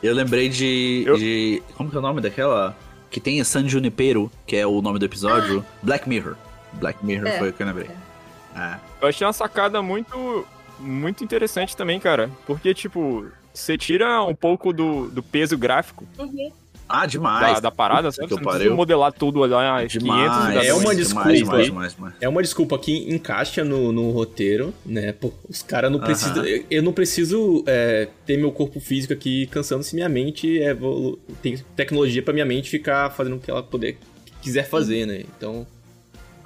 Eu 0.00 0.14
lembrei 0.14 0.48
de, 0.48 1.02
Eu- 1.04 1.18
de- 1.18 1.60
Como 1.74 1.90
que 1.90 1.96
é 1.96 1.98
o 1.98 2.02
nome 2.02 2.20
daquela? 2.20 2.76
Que 3.10 3.18
tem 3.20 3.42
San 3.42 3.66
Junipero, 3.68 4.30
que 4.46 4.54
é 4.54 4.64
o 4.66 4.80
nome 4.80 4.98
do 5.00 5.04
episódio. 5.04 5.64
Black 5.82 6.08
Mirror. 6.08 6.36
Black 6.74 7.04
Mirror 7.04 7.26
É. 7.26 7.38
foi 7.38 7.48
o 7.48 7.52
que 7.52 7.60
eu 7.62 7.66
lembrei. 7.66 7.90
É. 8.54 8.76
Eu 9.02 9.08
achei 9.08 9.26
uma 9.26 9.32
sacada 9.32 9.82
muito, 9.82 10.46
muito 10.78 11.24
interessante 11.24 11.76
também, 11.76 11.98
cara. 11.98 12.30
Porque, 12.46 12.72
tipo, 12.74 13.26
você 13.52 13.76
tira 13.76 14.22
um 14.22 14.34
pouco 14.36 14.72
do, 14.72 15.08
do 15.10 15.22
peso 15.22 15.58
gráfico 15.58 16.06
Uhum. 16.16 16.52
Ah, 16.88 17.06
demais. 17.06 17.54
da, 17.54 17.60
da 17.60 17.70
parada, 17.70 18.10
sabe? 18.10 18.28
Você 18.28 18.34
precisa 18.36 18.58
pariu. 18.58 18.74
modelar 18.74 19.12
tudo 19.12 19.40
lá, 19.40 19.84
Demais. 19.84 19.92
500 19.92 20.36
cidadãos. 20.36 20.66
É 20.66 20.74
uma 20.74 20.94
desculpa, 20.94 21.32
demais, 21.34 21.58
hein? 21.58 21.64
demais, 21.66 21.94
demais. 21.94 22.14
É 22.20 22.28
uma 22.28 22.42
desculpa 22.42 22.78
que 22.78 23.12
encaixa 23.12 23.64
no, 23.64 23.92
no 23.92 24.10
roteiro, 24.10 24.72
né? 24.86 25.12
Pô, 25.12 25.32
os 25.48 25.62
caras 25.62 25.90
não 25.90 25.98
Aham. 25.98 26.06
precisam. 26.06 26.44
Eu, 26.44 26.64
eu 26.70 26.82
não 26.82 26.92
preciso 26.92 27.62
é, 27.66 28.08
ter 28.24 28.36
meu 28.38 28.50
corpo 28.50 28.80
físico 28.80 29.12
aqui 29.12 29.46
cansando 29.48 29.82
se 29.82 29.94
minha 29.94 30.08
mente 30.08 30.62
é, 30.62 30.76
tem 31.42 31.58
tecnologia 31.76 32.22
pra 32.22 32.32
minha 32.32 32.46
mente 32.46 32.70
ficar 32.70 33.10
fazendo 33.10 33.36
o 33.36 33.38
que 33.38 33.50
ela 33.50 33.62
poder 33.62 33.98
quiser 34.40 34.66
fazer, 34.66 35.06
né? 35.06 35.22
Então. 35.36 35.66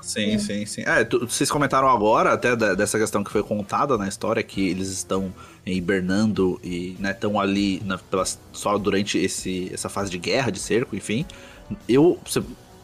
Sim, 0.03 0.37
sim, 0.39 0.67
sim. 0.67 0.83
É, 0.85 1.05
tu- 1.05 1.21
vocês 1.27 1.51
comentaram 1.51 1.89
agora 1.89 2.33
até 2.33 2.55
da- 2.57 2.75
dessa 2.75 2.99
questão 2.99 3.23
que 3.25 3.31
foi 3.31 3.43
contada 3.43 3.97
na 3.97 4.09
história, 4.09 4.43
que 4.43 4.69
eles 4.69 4.89
estão 4.89 5.33
hibernando 5.65 6.61
e 6.63 6.97
estão 7.01 7.39
ali 7.41 7.81
na- 7.85 7.99
pelas- 7.99 8.39
só 8.53 8.77
durante 8.79 9.17
esse, 9.19 9.71
essa 9.73 9.89
fase 9.89 10.11
de 10.11 10.19
guerra, 10.19 10.51
de 10.51 10.59
cerco, 10.59 10.95
enfim. 10.97 11.25
Eu, 11.89 12.19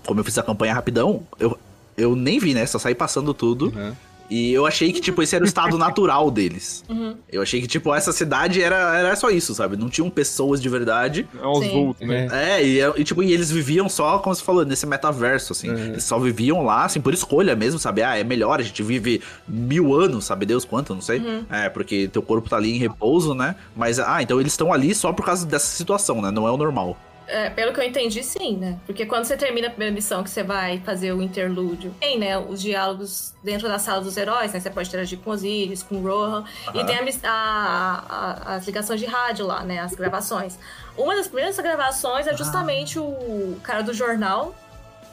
como 0.07 0.21
eu 0.21 0.25
fiz 0.25 0.39
a 0.39 0.43
campanha 0.43 0.73
rapidão, 0.75 1.23
eu, 1.39 1.59
eu 1.97 2.15
nem 2.17 2.39
vi, 2.39 2.55
né? 2.55 2.65
Só 2.67 2.79
saí 2.79 2.95
passando 2.95 3.35
tudo. 3.35 3.73
aham. 3.77 3.97
E 4.31 4.53
eu 4.53 4.67
achei 4.67 4.93
que, 4.93 5.01
tipo, 5.01 5.23
esse 5.23 5.35
era 5.35 5.45
o 5.45 5.49
estado 5.49 5.77
natural 5.79 6.31
deles. 6.31 6.85
Uhum. 6.89 7.17
Eu 7.31 7.43
achei 7.43 7.61
que, 7.61 7.67
tipo, 7.67 7.95
essa 7.95 8.13
cidade 8.13 8.63
era, 8.63 8.99
era 8.99 9.17
só 9.17 9.31
isso, 9.31 9.55
sabe? 9.55 9.77
Não 9.77 9.89
tinham 9.89 10.11
pessoas 10.11 10.61
de 10.61 10.69
verdade. 10.69 11.27
É 11.41 11.47
uns 11.47 11.67
vultos, 11.67 12.07
né? 12.07 12.29
É. 12.33 12.49
É, 12.49 12.67
e, 12.67 12.81
e, 13.01 13.05
tipo, 13.05 13.23
e 13.23 13.33
eles 13.33 13.51
viviam 13.51 13.89
só, 13.89 14.19
como 14.19 14.35
você 14.35 14.43
falou, 14.43 14.65
nesse 14.65 14.87
metaverso, 14.87 15.53
assim. 15.53 15.71
Uhum. 15.71 15.87
Eles 15.87 16.05
só 16.05 16.19
viviam 16.19 16.65
lá, 16.65 16.85
assim, 16.85 17.01
por 17.01 17.15
escolha 17.15 17.55
mesmo, 17.55 17.79
sabe? 17.79 18.03
Ah, 18.03 18.19
é 18.19 18.25
melhor, 18.25 18.61
a 18.61 18.63
gente 18.63 18.83
vive 18.83 19.21
mil 19.47 19.95
anos, 19.95 20.25
sabe 20.25 20.47
Deus 20.47 20.65
quanto, 20.65 20.95
não 20.95 21.03
sei. 21.03 21.19
Uhum. 21.19 21.45
É, 21.51 21.69
porque 21.69 22.09
teu 22.09 22.23
corpo 22.23 22.49
tá 22.49 22.57
ali 22.57 22.75
em 22.75 22.79
repouso, 22.79 23.35
né? 23.35 23.55
Mas, 23.77 23.99
ah, 23.99 24.23
então 24.23 24.41
eles 24.41 24.53
estão 24.53 24.73
ali 24.73 24.95
só 24.95 25.13
por 25.13 25.25
causa 25.25 25.47
dessa 25.47 25.77
situação, 25.77 26.21
né? 26.21 26.31
Não 26.31 26.47
é 26.47 26.51
o 26.51 26.57
normal. 26.57 26.97
É, 27.31 27.51
pelo 27.51 27.75
que 27.75 27.81
eu 27.81 27.85
entendi, 27.85 28.23
sim, 28.23 28.57
né? 28.57 28.79
Porque 28.87 29.05
quando 29.05 29.25
você 29.25 29.37
termina 29.37 29.67
a 29.67 29.71
primeira 29.71 29.95
missão, 29.95 30.25
que 30.25 30.31
você 30.31 30.43
vai 30.43 30.79
fazer 30.81 31.13
o 31.13 31.21
interlúdio, 31.21 31.95
tem, 32.01 32.19
né, 32.19 32.39
os 32.39 32.61
diálogos 32.63 33.35
dentro 33.45 33.69
da 33.69 33.79
sala 33.79 34.01
dos 34.01 34.17
heróis, 34.17 34.53
né? 34.55 34.61
Você 34.61 34.71
pode 34.71 34.89
interagir 34.89 35.19
com 35.19 35.31
Osiris, 35.31 35.83
com 35.83 36.01
Rohan, 36.01 36.45
e 36.75 36.79
Aham. 36.79 36.87
tem 36.87 36.97
a 36.97 37.29
a- 37.29 38.05
a- 38.09 38.55
as 38.57 38.67
ligações 38.67 38.99
de 38.99 39.07
rádio 39.07 39.47
lá, 39.47 39.63
né? 39.63 39.79
As 39.79 39.95
gravações. 39.95 40.59
Uma 40.97 41.15
das 41.15 41.27
primeiras 41.29 41.59
gravações 41.59 42.27
é 42.27 42.35
justamente 42.37 42.99
o 42.99 43.59
cara 43.63 43.83
do 43.83 43.93
jornal, 43.93 44.55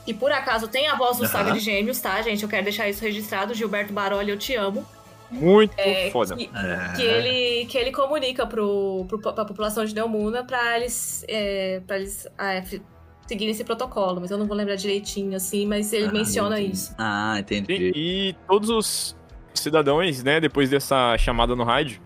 que 0.06 0.13
por 0.13 0.32
acaso 0.32 0.67
tem 0.69 0.88
a 0.88 0.95
voz 0.95 1.17
do 1.17 1.23
Aham. 1.25 1.32
Saga 1.34 1.51
de 1.51 1.60
Gêmeos, 1.60 1.99
tá, 1.99 2.21
gente? 2.21 2.41
Eu 2.43 2.49
quero 2.49 2.63
deixar 2.63 2.88
isso 2.88 3.01
registrado. 3.04 3.54
Gilberto 3.54 3.91
Baroli, 3.91 4.32
eu 4.32 4.38
te 4.38 4.56
amo. 4.56 4.86
Muito 5.32 5.74
É, 5.78 6.10
foda. 6.12 6.36
que- 6.36 6.50
É. 6.56 6.94
que 6.96 7.02
ele, 7.02 7.66
que 7.66 7.78
ele 7.78 7.92
comunica 7.92 8.46
pro, 8.46 9.06
pro, 9.08 9.20
pra 9.20 9.46
população 9.46 9.84
de 9.86 9.94
Neomuna 9.96 10.44
pra 10.44 10.78
eles, 10.78 11.26
é, 11.28 11.82
pra 11.86 11.98
eles 11.98 12.28
ah, 12.38 12.62
fi- 12.64 12.82
seguirem 13.28 13.52
esse 13.52 13.64
protocolo. 13.64 14.22
Mas 14.22 14.32
eu 14.32 14.38
não 14.38 14.46
vou 14.46 14.56
lembrar 14.56 14.76
direitinho, 14.76 15.36
assim, 15.36 15.66
mas 15.66 15.92
ele 15.94 16.08
Ah, 16.08 16.12
menciona 16.12 16.60
entendi. 16.60 16.74
isso. 16.74 16.96
Ah, 16.98 17.36
entendi. 17.40 17.92
E 17.96 18.36
todos 18.48 18.70
os 18.70 19.15
cidadãos, 19.54 20.23
né, 20.23 20.40
depois 20.40 20.69
dessa 20.69 21.17
chamada 21.17 21.56
no 21.56 21.63
rádio, 21.63 22.00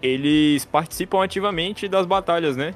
eles 0.00 0.64
participam 0.64 1.22
ativamente 1.22 1.88
das 1.88 2.06
batalhas, 2.06 2.56
né? 2.56 2.74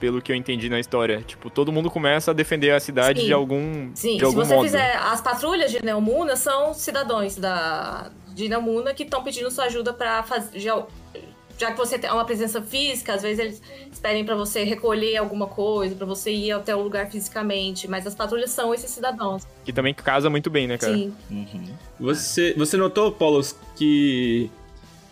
Pelo 0.00 0.22
que 0.22 0.30
eu 0.30 0.36
entendi 0.36 0.68
na 0.68 0.78
história. 0.78 1.22
Tipo, 1.26 1.50
todo 1.50 1.72
mundo 1.72 1.90
começa 1.90 2.30
a 2.30 2.34
defender 2.34 2.70
a 2.70 2.78
cidade 2.80 3.20
Sim. 3.20 3.26
de 3.26 3.32
algum, 3.32 3.90
Sim, 3.94 4.12
de 4.12 4.18
se 4.20 4.24
algum 4.24 4.44
você 4.44 4.54
modo. 4.54 4.64
fizer. 4.64 4.96
As 4.96 5.20
patrulhas 5.20 5.70
de 5.70 5.84
Neomuna 5.84 6.36
são 6.36 6.72
cidadãos 6.72 7.36
da, 7.36 8.10
de 8.32 8.48
Neomuna 8.48 8.94
que 8.94 9.02
estão 9.02 9.24
pedindo 9.24 9.50
sua 9.50 9.64
ajuda 9.64 9.92
pra 9.92 10.22
fazer. 10.22 10.60
Já, 10.60 10.80
já 11.58 11.72
que 11.72 11.76
você 11.76 11.98
tem 11.98 12.08
uma 12.12 12.24
presença 12.24 12.62
física, 12.62 13.14
às 13.14 13.22
vezes 13.22 13.38
eles 13.40 13.62
pedem 14.00 14.24
pra 14.24 14.36
você 14.36 14.62
recolher 14.62 15.16
alguma 15.16 15.48
coisa, 15.48 15.96
pra 15.96 16.06
você 16.06 16.30
ir 16.30 16.52
até 16.52 16.76
o 16.76 16.80
lugar 16.80 17.10
fisicamente. 17.10 17.88
Mas 17.88 18.06
as 18.06 18.14
patrulhas 18.14 18.50
são 18.50 18.72
esses 18.72 18.90
cidadãos. 18.90 19.42
Que 19.64 19.72
também 19.72 19.92
casa 19.92 20.30
muito 20.30 20.48
bem, 20.48 20.68
né, 20.68 20.78
cara? 20.78 20.94
Sim. 20.94 21.12
Uhum. 21.28 21.64
Você, 21.98 22.54
você 22.56 22.76
notou, 22.76 23.10
Paulo, 23.10 23.44
que 23.74 24.48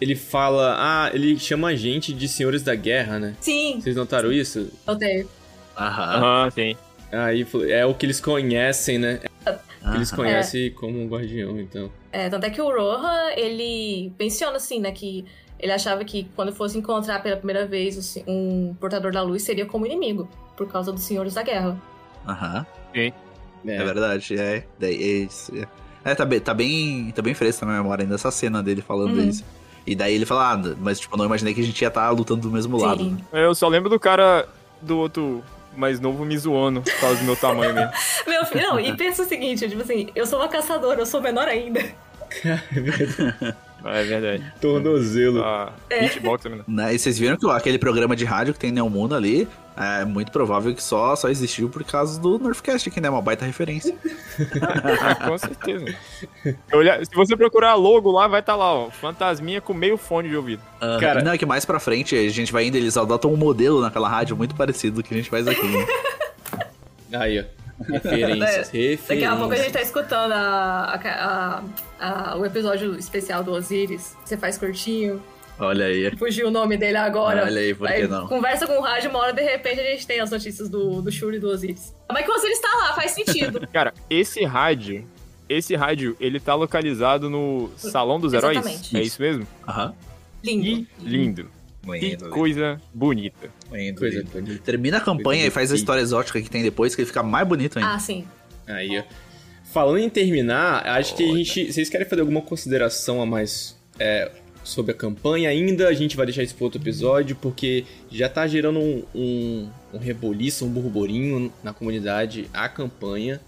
ele 0.00 0.14
fala. 0.14 0.76
Ah, 0.78 1.10
ele 1.14 1.38
chama 1.38 1.68
a 1.68 1.74
gente 1.74 2.12
de 2.12 2.28
senhores 2.28 2.62
da 2.62 2.74
guerra, 2.74 3.18
né? 3.18 3.36
Sim, 3.40 3.80
Vocês 3.80 3.96
notaram 3.96 4.32
isso? 4.32 4.70
tenho. 4.98 5.28
Aham. 5.76 6.16
Aham, 6.16 6.50
sim. 6.50 6.76
Aí 7.12 7.46
é 7.70 7.86
o 7.86 7.94
que 7.94 8.04
eles 8.06 8.20
conhecem, 8.20 8.98
né? 8.98 9.20
É 9.44 9.50
o 9.50 9.90
que 9.90 9.96
eles 9.96 10.10
conhecem 10.10 10.70
como 10.72 11.00
um 11.00 11.06
guardião, 11.06 11.60
então. 11.60 11.90
É, 12.10 12.28
tanto 12.28 12.44
é 12.44 12.50
que 12.50 12.60
o 12.60 12.66
Rohan, 12.68 13.30
ele 13.36 14.12
menciona 14.18 14.56
assim, 14.56 14.80
né, 14.80 14.90
que 14.90 15.24
ele 15.58 15.70
achava 15.70 16.04
que 16.04 16.28
quando 16.34 16.52
fosse 16.52 16.76
encontrar 16.76 17.22
pela 17.22 17.36
primeira 17.36 17.64
vez 17.66 18.18
um 18.26 18.74
portador 18.80 19.12
da 19.12 19.22
luz 19.22 19.42
seria 19.42 19.64
como 19.66 19.86
inimigo, 19.86 20.28
por 20.56 20.66
causa 20.66 20.92
dos 20.92 21.02
senhores 21.02 21.34
da 21.34 21.42
guerra. 21.42 21.80
Aham. 22.26 22.66
É, 22.94 23.12
É 23.66 23.84
verdade, 23.84 24.34
é. 24.38 24.64
Daí, 24.78 24.94
é 24.96 25.06
isso. 25.24 25.52
É, 25.56 26.10
É, 26.10 26.14
tá 26.14 26.24
bem, 26.24 26.40
tá 26.40 26.54
bem, 26.54 27.10
tá 27.14 27.20
bem 27.22 27.34
fresca 27.34 27.64
na 27.66 27.72
memória 27.78 28.02
ainda 28.04 28.14
essa 28.14 28.30
cena 28.30 28.62
dele 28.62 28.80
falando 28.82 29.16
Uhum. 29.18 29.28
isso. 29.28 29.44
E 29.86 29.94
daí 29.94 30.14
ele 30.14 30.26
fala, 30.26 30.52
ah, 30.52 30.74
mas 30.80 30.98
tipo, 30.98 31.16
não 31.16 31.24
imaginei 31.24 31.54
que 31.54 31.60
a 31.60 31.64
gente 31.64 31.80
ia 31.80 31.88
estar 31.88 32.10
lutando 32.10 32.40
do 32.42 32.50
mesmo 32.50 32.76
lado. 32.76 33.04
Sim. 33.04 33.18
né? 33.32 33.44
Eu 33.44 33.54
só 33.54 33.68
lembro 33.68 33.88
do 33.88 34.00
cara 34.00 34.48
do 34.82 34.98
outro 34.98 35.42
mais 35.76 36.00
novo 36.00 36.24
me 36.24 36.36
zoando 36.36 36.80
por 36.82 36.94
causa 37.00 37.16
do 37.20 37.24
meu 37.24 37.36
tamanho 37.36 37.74
mesmo. 37.74 37.90
Meu 38.26 38.44
filho, 38.46 38.66
não, 38.66 38.80
e 38.80 38.96
pensa 38.96 39.22
o 39.22 39.26
seguinte, 39.26 39.68
tipo 39.68 39.82
assim, 39.82 40.08
eu 40.14 40.26
sou 40.26 40.38
uma 40.40 40.48
caçadora, 40.48 41.00
eu 41.00 41.06
sou 41.06 41.20
menor 41.20 41.46
ainda. 41.46 41.80
É 43.84 44.02
verdade. 44.04 44.52
Tornozelo. 44.60 45.42
Ah, 45.44 45.72
É. 45.90 46.06
hitbox 46.06 46.42
também. 46.42 46.62
Né? 46.66 46.94
E 46.94 46.98
vocês 46.98 47.18
viram 47.18 47.36
que 47.36 47.48
aquele 47.50 47.78
programa 47.78 48.16
de 48.16 48.24
rádio 48.24 48.52
que 48.54 48.58
tem 48.58 48.72
Neomundo 48.72 49.14
ali, 49.14 49.46
é 49.76 50.04
muito 50.04 50.32
provável 50.32 50.74
que 50.74 50.82
só, 50.82 51.14
só 51.16 51.28
existiu 51.28 51.68
por 51.68 51.84
causa 51.84 52.18
do 52.20 52.38
Nerfcast, 52.38 52.90
que 52.90 53.00
né, 53.00 53.08
é 53.08 53.10
uma 53.10 53.20
baita 53.22 53.44
referência. 53.44 53.94
Ah, 54.62 55.14
com 55.28 55.36
certeza. 55.38 55.84
Eu 56.70 56.78
olhar- 56.78 57.04
se 57.04 57.14
você 57.14 57.36
procurar 57.36 57.74
logo 57.74 58.10
lá, 58.10 58.26
vai 58.26 58.40
estar 58.40 58.56
lá, 58.56 58.72
ó. 58.72 58.90
Fantasminha 58.90 59.60
com 59.60 59.74
meio 59.74 59.96
fone 59.96 60.28
de 60.28 60.36
ouvido. 60.36 60.62
Ah, 60.80 60.96
Cara- 61.00 61.22
Não, 61.22 61.32
é 61.32 61.38
que 61.38 61.46
mais 61.46 61.64
pra 61.64 61.78
frente 61.78 62.16
a 62.16 62.28
gente 62.30 62.52
vai 62.52 62.66
indo, 62.66 62.76
eles 62.76 62.96
adotam 62.96 63.32
um 63.32 63.36
modelo 63.36 63.80
naquela 63.80 64.08
rádio 64.08 64.36
muito 64.36 64.54
parecido 64.54 64.96
do 64.96 65.02
que 65.02 65.12
a 65.12 65.16
gente 65.16 65.28
faz 65.30 65.46
aqui. 65.46 65.66
né? 65.66 65.86
Aí, 67.12 67.40
ó. 67.40 67.44
Referências, 67.78 68.68
referências. 68.70 69.06
Daqui 69.08 69.24
a 69.24 69.36
pouco 69.36 69.52
a 69.52 69.56
gente 69.56 69.72
tá 69.72 69.82
escutando 69.82 70.32
a, 70.32 70.94
a- 70.94 71.62
a- 72.00 72.30
a- 72.32 72.36
o 72.38 72.46
episódio 72.46 72.96
especial 72.98 73.44
do 73.44 73.52
Osiris. 73.52 74.16
Você 74.24 74.34
faz 74.36 74.56
curtinho. 74.56 75.22
Olha 75.58 75.86
aí. 75.86 76.14
Fugiu 76.16 76.48
o 76.48 76.50
nome 76.50 76.76
dele 76.76 76.98
agora. 76.98 77.44
Olha 77.44 77.60
aí, 77.60 77.74
por 77.74 77.86
que 77.88 77.94
Aí 77.94 78.06
não? 78.08 78.26
Conversa 78.28 78.66
com 78.66 78.78
o 78.78 78.80
rádio, 78.82 79.10
uma 79.10 79.20
hora 79.20 79.32
de 79.32 79.42
repente 79.42 79.80
a 79.80 79.84
gente 79.84 80.06
tem 80.06 80.20
as 80.20 80.30
notícias 80.30 80.68
do, 80.68 81.00
do 81.00 81.10
Shuri 81.10 81.36
e 81.36 81.40
do 81.40 81.48
Osiris. 81.48 81.94
Mas 82.10 82.24
que 82.24 82.30
o 82.30 82.34
Osiris 82.34 82.60
tá 82.60 82.68
lá, 82.76 82.94
faz 82.94 83.12
sentido. 83.12 83.66
Cara, 83.72 83.94
esse 84.10 84.44
rádio, 84.44 85.06
esse 85.48 85.74
rádio, 85.74 86.16
ele 86.20 86.38
tá 86.38 86.54
localizado 86.54 87.30
no 87.30 87.70
Salão 87.76 88.20
dos 88.20 88.32
Heróis. 88.32 88.58
Exatamente. 88.58 88.96
É 88.96 89.02
isso 89.02 89.20
mesmo? 89.22 89.46
Aham. 89.66 89.94
Lindo. 90.44 90.86
Que 90.98 91.08
lindo. 91.08 91.50
Que 92.00 92.16
coisa 92.30 92.80
bonita. 92.92 93.48
Lindo, 93.72 94.00
Coisa 94.00 94.18
lindo. 94.18 94.30
bonita. 94.30 94.62
Termina 94.64 94.96
a 94.96 95.00
campanha 95.00 95.42
Coisa 95.42 95.46
e 95.46 95.50
faz 95.50 95.72
a 95.72 95.76
história 95.76 96.00
exótica 96.00 96.40
que 96.42 96.50
tem 96.50 96.62
depois, 96.62 96.94
que 96.94 97.00
ele 97.00 97.06
fica 97.06 97.22
mais 97.22 97.46
bonito 97.46 97.78
ainda. 97.78 97.94
Ah, 97.94 97.98
sim. 97.98 98.26
Aí, 98.66 98.98
ó. 98.98 99.02
Falando 99.72 99.98
em 99.98 100.08
terminar, 100.10 100.84
acho 100.86 101.14
que 101.14 101.24
a 101.30 101.36
gente. 101.36 101.72
Vocês 101.72 101.88
querem 101.88 102.06
fazer 102.06 102.22
alguma 102.22 102.42
consideração 102.42 103.22
a 103.22 103.26
mais 103.26 103.78
é, 103.98 104.30
sobre 104.66 104.92
a 104.92 104.94
campanha 104.94 105.48
ainda? 105.48 105.88
A 105.88 105.94
gente 105.94 106.16
vai 106.16 106.26
deixar 106.26 106.42
isso 106.42 106.54
para 106.54 106.64
outro 106.64 106.80
episódio, 106.80 107.36
porque 107.36 107.84
já 108.10 108.28
tá 108.28 108.46
gerando 108.46 108.78
um, 108.78 109.04
um, 109.14 109.70
um 109.94 109.98
reboliço, 109.98 110.64
um 110.64 110.68
burburinho 110.68 111.52
na 111.62 111.72
comunidade 111.72 112.48
a 112.52 112.68
campanha. 112.68 113.40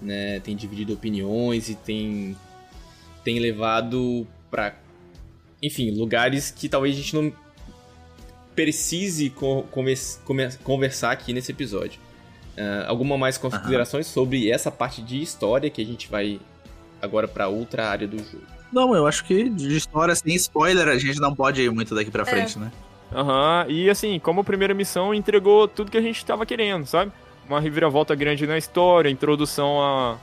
Né? 0.00 0.40
Tem 0.40 0.56
dividido 0.56 0.94
opiniões 0.94 1.68
e 1.68 1.74
tem, 1.74 2.36
tem 3.24 3.38
levado 3.38 4.26
pra. 4.50 4.74
Enfim, 5.62 5.90
lugares 5.90 6.50
que 6.50 6.68
talvez 6.68 6.94
a 6.94 6.98
gente 6.98 7.14
não 7.14 7.32
precise 8.54 9.32
conversar 10.62 11.12
aqui 11.12 11.32
nesse 11.32 11.52
episódio. 11.52 12.00
Ah, 12.60 12.84
alguma 12.88 13.16
mais 13.16 13.38
considerações 13.38 14.06
sobre 14.06 14.50
essa 14.50 14.70
parte 14.70 15.00
de 15.00 15.20
história 15.22 15.70
que 15.70 15.80
a 15.80 15.86
gente 15.86 16.08
vai 16.08 16.38
agora 17.00 17.26
pra 17.26 17.48
outra 17.48 17.88
área 17.88 18.06
do 18.06 18.18
jogo? 18.18 18.59
Não, 18.72 18.94
eu 18.94 19.06
acho 19.06 19.24
que 19.24 19.48
de 19.48 19.76
história 19.76 20.14
sem 20.14 20.34
spoiler 20.34 20.88
a 20.88 20.98
gente 20.98 21.20
não 21.20 21.34
pode 21.34 21.60
ir 21.62 21.70
muito 21.70 21.94
daqui 21.94 22.10
pra 22.10 22.24
frente, 22.24 22.58
né? 22.58 22.70
Aham, 23.12 23.66
e 23.68 23.90
assim, 23.90 24.18
como 24.20 24.44
primeira 24.44 24.72
missão, 24.72 25.12
entregou 25.12 25.66
tudo 25.66 25.90
que 25.90 25.98
a 25.98 26.02
gente 26.02 26.24
tava 26.24 26.46
querendo, 26.46 26.86
sabe? 26.86 27.10
Uma 27.48 27.60
reviravolta 27.60 28.14
grande 28.14 28.46
na 28.46 28.56
história, 28.56 29.10
introdução 29.10 29.82
a, 29.82 30.16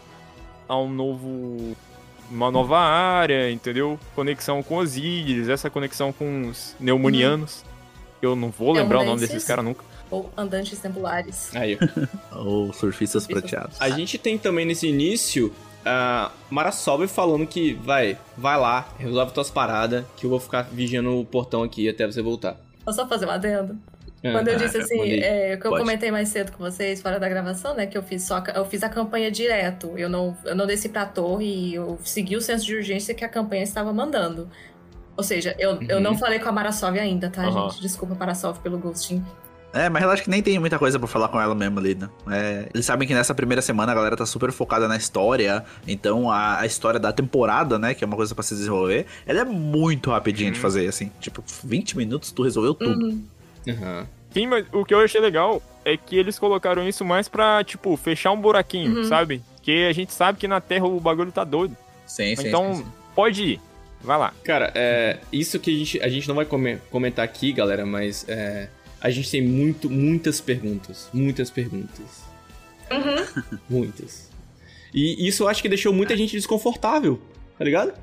a 0.70 0.80
um 0.80 0.89
novo. 0.89 1.76
uma 2.32 2.50
nova 2.50 2.80
área, 2.80 3.52
entendeu? 3.52 4.00
Conexão 4.16 4.64
com 4.64 4.78
Osíris, 4.78 5.50
essa 5.50 5.70
conexão 5.70 6.14
com 6.14 6.48
os 6.48 6.76
Neumonianos. 6.80 7.66
Eu 8.22 8.36
não 8.36 8.50
vou 8.50 8.72
lembrar 8.72 9.02
o 9.02 9.04
nome 9.04 9.20
desses 9.20 9.43
caras 9.43 9.66
nunca. 9.66 9.84
Ou 10.10 10.32
andantes 10.38 10.80
tempulares. 10.80 11.54
Aí, 11.54 11.78
ó. 12.32 12.39
Ou 12.39 12.74
surfistas 12.74 13.28
prateados. 13.28 13.80
a 13.82 13.89
gente 13.89 14.18
tem 14.18 14.38
também 14.38 14.66
nesse 14.66 14.88
início 14.88 15.54
a 15.88 16.32
Marasobe 16.50 17.08
falando 17.08 17.48
que 17.48 17.74
vai, 17.74 18.18
vai 18.38 18.58
lá, 18.60 18.88
resolve 19.00 19.32
tuas 19.34 19.50
paradas, 19.50 20.04
que 20.16 20.26
eu 20.26 20.30
vou 20.30 20.40
ficar 20.40 20.64
vigiando 20.64 21.18
o 21.20 21.26
portão 21.26 21.64
aqui 21.64 21.88
até 21.90 22.06
você 22.06 22.22
voltar. 22.22 22.58
Posso 22.86 23.00
só 23.00 23.08
fazer 23.08 23.26
um 23.26 23.32
adendo? 23.32 23.78
Quando 24.22 24.48
eu 24.48 24.56
Ah, 24.56 24.58
disse 24.58 24.78
assim, 24.78 24.98
mandei. 24.98 25.20
é, 25.22 25.54
o 25.56 25.60
que 25.62 25.68
eu 25.68 25.72
Pode. 25.72 25.84
comentei 25.84 26.12
mais 26.12 26.30
cedo 26.30 26.52
com 26.52 26.58
vocês, 26.64 27.02
fora 27.02 27.20
da 27.20 27.30
gravação, 27.30 27.76
né? 27.76 27.86
Que 27.86 27.98
eu 27.98 28.02
fiz 28.04 28.24
só 28.24 28.38
a- 28.38 28.52
eu 28.56 28.66
fiz 28.66 28.82
a 28.84 28.90
campanha 28.90 29.30
direto. 29.32 29.94
Eu 29.96 30.10
não, 30.10 30.36
eu 30.44 30.56
não 30.56 30.66
desci 30.66 30.90
pra 30.90 31.06
torre 31.06 31.46
e 31.46 31.76
eu 31.76 32.00
segui 32.04 32.36
o 32.36 32.42
senso 32.42 32.66
de 32.66 32.76
urgência 32.76 33.14
que 33.14 33.24
a 33.24 33.30
campanha 33.30 33.64
estava 33.64 33.94
mandando. 33.94 34.50
Ou 35.16 35.24
seja, 35.24 35.56
eu, 35.60 35.82
eu 35.88 35.98
Uhum. 35.98 36.04
não 36.04 36.18
falei 36.18 36.40
com 36.40 36.50
a 36.50 36.52
Marasov 36.52 36.98
ainda, 37.00 37.30
tá, 37.30 37.44
Aham. 37.48 37.70
gente? 37.70 37.82
Desculpa, 37.82 38.16
Marasov, 38.16 38.60
pelo 38.60 38.78
ghosting. 38.80 39.24
É, 39.86 39.89
mas 39.89 40.01
relaxa 40.01 40.23
que 40.23 40.30
nem 40.30 40.41
tem 40.41 40.57
muita 40.59 40.80
coisa 40.80 40.97
pra 40.97 41.07
falar 41.07 41.28
com 41.28 41.39
ela 41.39 41.53
mesmo 41.53 41.80
ali, 41.80 41.95
né? 41.95 42.09
É, 42.32 42.69
eles 42.73 42.86
sabem 42.86 43.07
que 43.07 43.13
nessa 43.13 43.34
primeira 43.36 43.61
semana 43.61 43.91
a 43.91 43.95
galera 43.95 44.15
tá 44.17 44.25
super 44.25 44.51
focada 44.51 44.88
na 44.88 44.95
história, 44.97 45.63
então 45.88 46.32
a, 46.32 46.59
a 46.61 46.65
história 46.65 46.99
da 46.99 47.11
temporada, 47.11 47.78
né, 47.78 47.93
que 47.93 48.03
é 48.03 48.07
uma 48.07 48.15
coisa 48.15 48.34
pra 48.34 48.43
se 48.43 48.55
desenvolver, 48.55 49.05
ela 49.25 49.41
é 49.41 49.45
muito 49.45 50.09
rapidinha 50.11 50.51
de 50.51 50.59
fazer, 50.59 50.88
assim. 50.88 51.11
Tipo, 51.19 51.43
20 51.63 51.97
minutos 51.97 52.32
tu 52.32 52.43
resolveu 52.43 52.73
tudo. 52.73 53.05
Uhum. 53.67 54.05
Sim, 54.32 54.47
mas 54.47 54.65
o 54.71 54.86
que 54.86 54.93
eu 54.93 54.99
achei 54.99 55.19
legal 55.21 55.61
é 55.84 55.95
que 55.97 56.15
eles 56.17 56.38
colocaram 56.38 56.88
isso 56.88 57.03
mais 57.05 57.28
pra, 57.28 57.63
tipo, 57.63 57.95
fechar 57.97 58.32
um 58.32 58.39
buraquinho, 58.39 58.97
Uhum. 58.99 59.03
sabe? 59.05 59.41
Que 59.61 59.86
a 59.88 59.93
gente 59.93 60.13
sabe 60.13 60.38
que 60.38 60.47
na 60.47 60.61
Terra 60.61 60.86
o 60.86 60.99
bagulho 60.99 61.32
tá 61.32 61.43
doido. 61.43 61.75
Sim, 62.05 62.34
então, 62.38 62.86
pode 63.15 63.43
ir. 63.43 63.61
Vai 64.01 64.17
lá. 64.17 64.32
Cara, 64.43 64.71
é, 64.75 65.17
isso 65.34 65.59
que 65.59 65.73
a 65.73 65.78
gente, 65.78 66.01
a 66.01 66.07
gente 66.07 66.28
não 66.28 66.36
vai 66.36 66.45
come- 66.45 66.78
comentar 66.91 67.25
aqui, 67.25 67.51
galera, 67.51 67.86
mas 67.86 68.23
é, 68.28 68.69
a 69.02 69.10
gente 69.10 69.30
tem 69.30 69.41
muito, 69.41 69.89
muitas 69.89 70.39
perguntas. 70.41 71.10
Muitas 71.14 71.50
perguntas. 71.50 72.24
Uhum. 72.91 73.58
Muitas. 73.70 74.30
E 74.93 75.28
isso 75.28 75.43
eu 75.43 75.48
acho 75.48 75.62
que 75.62 75.68
deixou 75.70 75.91
muita 75.93 76.16
gente 76.16 76.32
desconfortável, 76.32 77.20
tá 77.58 77.64
ligado? 77.66 77.93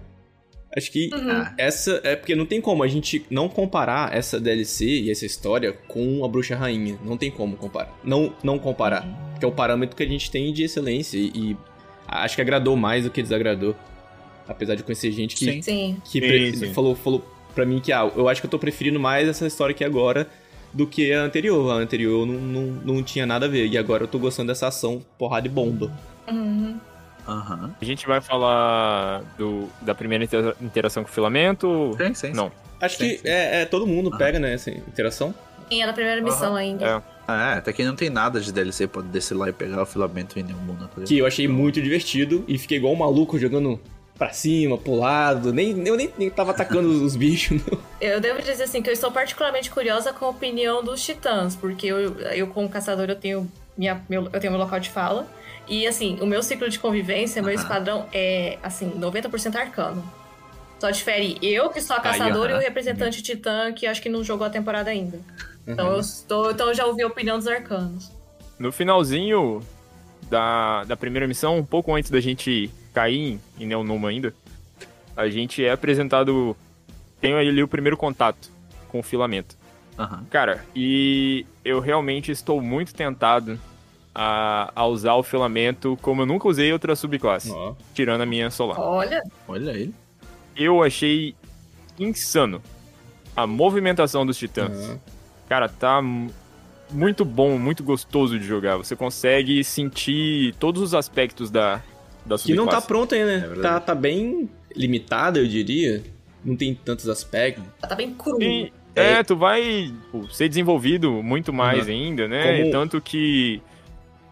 Acho 0.76 0.90
que 0.90 1.08
Uhum. 1.14 1.30
Ah, 1.30 1.54
essa. 1.56 2.00
É 2.04 2.14
porque 2.16 2.34
não 2.34 2.44
tem 2.44 2.60
como 2.60 2.82
a 2.82 2.88
gente 2.88 3.24
não 3.30 3.48
comparar 3.48 4.14
essa 4.14 4.38
DLC 4.40 4.84
e 4.84 5.10
essa 5.10 5.24
história 5.24 5.72
com 5.72 6.24
a 6.24 6.28
Bruxa 6.28 6.56
Rainha. 6.56 6.98
Não 7.04 7.16
tem 7.16 7.30
como 7.30 7.56
comparar. 7.56 7.96
Não, 8.04 8.34
não 8.42 8.58
comparar. 8.58 9.06
Que 9.38 9.44
é 9.44 9.48
o 9.48 9.52
parâmetro 9.52 9.96
que 9.96 10.02
a 10.02 10.06
gente 10.08 10.30
tem 10.30 10.52
de 10.52 10.64
excelência. 10.64 11.16
E, 11.16 11.30
e 11.34 11.56
acho 12.08 12.34
que 12.36 12.42
agradou 12.42 12.76
mais 12.76 13.04
do 13.04 13.10
que 13.10 13.22
desagradou. 13.22 13.74
Apesar 14.48 14.74
de 14.74 14.82
conhecer 14.82 15.10
gente 15.12 15.36
que, 15.36 15.44
Sim. 15.44 15.62
Sim. 15.62 15.96
que 16.04 16.20
Sim, 16.20 16.20
pre- 16.20 16.56
sim. 16.56 16.74
falou, 16.74 16.94
falou 16.94 17.24
pra 17.54 17.64
mim 17.64 17.80
que 17.80 17.92
ah, 17.92 18.10
eu 18.14 18.28
acho 18.28 18.40
que 18.42 18.46
eu 18.46 18.50
tô 18.50 18.58
preferindo 18.58 18.98
mais 19.00 19.26
essa 19.28 19.46
história 19.46 19.72
aqui 19.72 19.84
agora 19.84 20.28
do 20.74 20.86
que 20.86 21.12
a 21.12 21.22
anterior. 21.22 21.70
A 21.70 21.76
anterior 21.76 22.26
não, 22.26 22.34
não, 22.34 22.62
não 22.96 23.02
tinha 23.02 23.24
nada 23.24 23.46
a 23.46 23.48
ver. 23.48 23.66
E 23.66 23.78
agora 23.78 24.02
eu 24.04 24.08
tô 24.08 24.18
gostando 24.18 24.48
dessa 24.48 24.66
ação 24.66 25.00
porrada 25.16 25.46
e 25.46 25.50
bomba. 25.50 25.90
Uhum. 26.28 26.78
Aham. 27.26 27.74
A 27.80 27.84
gente 27.84 28.06
vai 28.06 28.20
falar 28.20 29.22
do, 29.38 29.68
da 29.80 29.94
primeira 29.94 30.24
intera- 30.24 30.54
interação 30.60 31.02
com 31.02 31.08
o 31.08 31.12
filamento. 31.12 31.96
Sim, 31.98 32.14
sim. 32.14 32.32
Não. 32.34 32.52
Acho 32.80 32.98
Sim, 32.98 33.08
que 33.08 33.18
sim. 33.18 33.28
é, 33.28 33.62
é, 33.62 33.64
todo 33.64 33.86
mundo 33.86 34.10
Aham. 34.10 34.18
pega, 34.18 34.38
né, 34.38 34.52
essa 34.52 34.70
interação. 34.70 35.34
E 35.70 35.80
é 35.80 35.86
na 35.86 35.92
primeira 35.94 36.20
missão 36.20 36.54
ainda. 36.54 36.84
É. 36.86 37.14
É, 37.26 37.54
até 37.54 37.72
que 37.72 37.82
não 37.82 37.96
tem 37.96 38.10
nada 38.10 38.38
de 38.38 38.52
DLC 38.52 38.86
pra 38.86 39.00
descer 39.00 39.34
lá 39.34 39.48
e 39.48 39.52
pegar 39.52 39.80
o 39.82 39.86
filamento 39.86 40.38
em 40.38 40.42
nenhum 40.42 40.58
mundo. 40.58 40.86
Tá? 40.94 41.02
Que 41.06 41.16
eu 41.16 41.24
achei 41.26 41.48
muito 41.48 41.80
divertido 41.80 42.44
e 42.46 42.58
fiquei 42.58 42.76
igual 42.76 42.92
um 42.92 42.96
maluco 42.96 43.38
jogando 43.38 43.80
pra 44.16 44.30
cima, 44.32 44.78
pro 44.78 44.94
lado. 44.94 45.52
Nem, 45.52 45.86
eu 45.86 45.96
nem, 45.96 46.10
nem 46.16 46.30
tava 46.30 46.52
atacando 46.52 46.88
os, 46.88 47.00
os 47.00 47.16
bichos, 47.16 47.60
não. 47.66 47.78
Eu 48.00 48.20
devo 48.20 48.40
dizer 48.42 48.64
assim 48.64 48.82
que 48.82 48.88
eu 48.88 48.92
estou 48.94 49.10
particularmente 49.10 49.70
curiosa 49.70 50.12
com 50.12 50.26
a 50.26 50.28
opinião 50.28 50.82
dos 50.84 51.02
titãs, 51.04 51.56
porque 51.56 51.86
eu, 51.86 52.14
eu 52.20 52.46
como 52.48 52.68
caçador, 52.68 53.08
eu 53.08 53.16
tenho, 53.16 53.50
minha, 53.76 54.02
meu, 54.08 54.28
eu 54.32 54.40
tenho 54.40 54.52
meu 54.52 54.60
local 54.60 54.78
de 54.80 54.90
fala. 54.90 55.26
E 55.66 55.86
assim, 55.86 56.18
o 56.20 56.26
meu 56.26 56.42
ciclo 56.42 56.68
de 56.68 56.78
convivência, 56.78 57.40
meu 57.42 57.54
esquadrão 57.54 58.06
é, 58.12 58.58
assim, 58.62 58.90
90% 58.90 59.56
arcano. 59.56 60.04
Só 60.78 60.90
difere 60.90 61.38
eu, 61.40 61.70
que 61.70 61.80
sou 61.80 61.96
a 61.96 62.00
caçadora, 62.00 62.52
e 62.52 62.56
o 62.56 62.58
representante 62.60 63.22
titã, 63.22 63.72
que 63.72 63.86
acho 63.86 64.02
que 64.02 64.08
não 64.10 64.22
jogou 64.22 64.46
a 64.46 64.50
temporada 64.50 64.90
ainda. 64.90 65.18
Então, 65.66 65.86
Uhum. 65.88 65.94
eu 65.94 66.00
estou, 66.00 66.50
então 66.50 66.68
eu 66.68 66.74
já 66.74 66.84
ouvi 66.84 67.02
a 67.02 67.06
opinião 67.06 67.38
dos 67.38 67.46
arcanos. 67.46 68.12
No 68.58 68.70
finalzinho 68.70 69.62
da, 70.28 70.84
da 70.84 70.94
primeira 70.96 71.26
missão, 71.26 71.56
um 71.56 71.64
pouco 71.64 71.94
antes 71.94 72.10
da 72.10 72.20
gente 72.20 72.70
cair 72.94 73.32
em, 73.58 73.64
em 73.64 73.66
Neonuma 73.66 74.08
ainda, 74.08 74.32
a 75.16 75.28
gente 75.28 75.62
é 75.62 75.70
apresentado. 75.72 76.56
Tem 77.20 77.34
ali 77.34 77.62
o 77.62 77.68
primeiro 77.68 77.96
contato 77.96 78.50
com 78.88 79.00
o 79.00 79.02
filamento. 79.02 79.56
Aham. 79.98 80.24
Cara, 80.30 80.64
e 80.74 81.44
eu 81.64 81.80
realmente 81.80 82.30
estou 82.32 82.60
muito 82.60 82.94
tentado 82.94 83.58
a, 84.14 84.72
a 84.74 84.86
usar 84.86 85.14
o 85.14 85.22
filamento 85.22 85.98
como 86.02 86.22
eu 86.22 86.26
nunca 86.26 86.48
usei 86.48 86.72
outra 86.72 86.94
subclasse, 86.96 87.50
Ó. 87.50 87.74
tirando 87.94 88.20
a 88.22 88.26
minha 88.26 88.50
solar. 88.50 88.78
Olha, 88.80 89.22
Olha 89.48 89.70
ele. 89.70 89.94
Eu 90.56 90.82
achei 90.82 91.34
insano 91.98 92.60
a 93.36 93.46
movimentação 93.46 94.24
dos 94.26 94.36
titãs. 94.36 94.72
Aham. 94.72 95.00
Cara, 95.48 95.68
tá 95.68 96.00
mu- 96.02 96.30
muito 96.90 97.24
bom, 97.24 97.58
muito 97.58 97.82
gostoso 97.82 98.38
de 98.38 98.44
jogar. 98.46 98.76
Você 98.76 98.94
consegue 98.96 99.62
sentir 99.64 100.54
todos 100.56 100.80
os 100.82 100.94
aspectos 100.94 101.50
da, 101.50 101.80
da 102.26 102.36
Que 102.38 102.54
não 102.54 102.66
tá 102.66 102.80
pronto 102.80 103.14
ainda, 103.14 103.26
né? 103.26 103.38
verdade. 103.38 103.62
tá, 103.62 103.80
tá 103.80 103.94
bem 103.94 104.48
limitada, 104.74 105.38
eu 105.38 105.46
diria. 105.46 106.02
Não 106.44 106.56
tem 106.56 106.74
tantos 106.74 107.08
aspectos. 107.08 107.64
tá 107.80 107.94
bem 107.94 108.12
cru. 108.12 108.42
E, 108.42 108.70
é, 108.94 109.22
tu 109.22 109.34
vai 109.36 109.62
tipo, 110.02 110.30
ser 110.32 110.48
desenvolvido 110.48 111.22
muito 111.22 111.52
mais 111.52 111.88
ainda, 111.88 112.28
né? 112.28 112.58
Como- 112.60 112.70
Tanto 112.70 113.00
que 113.00 113.62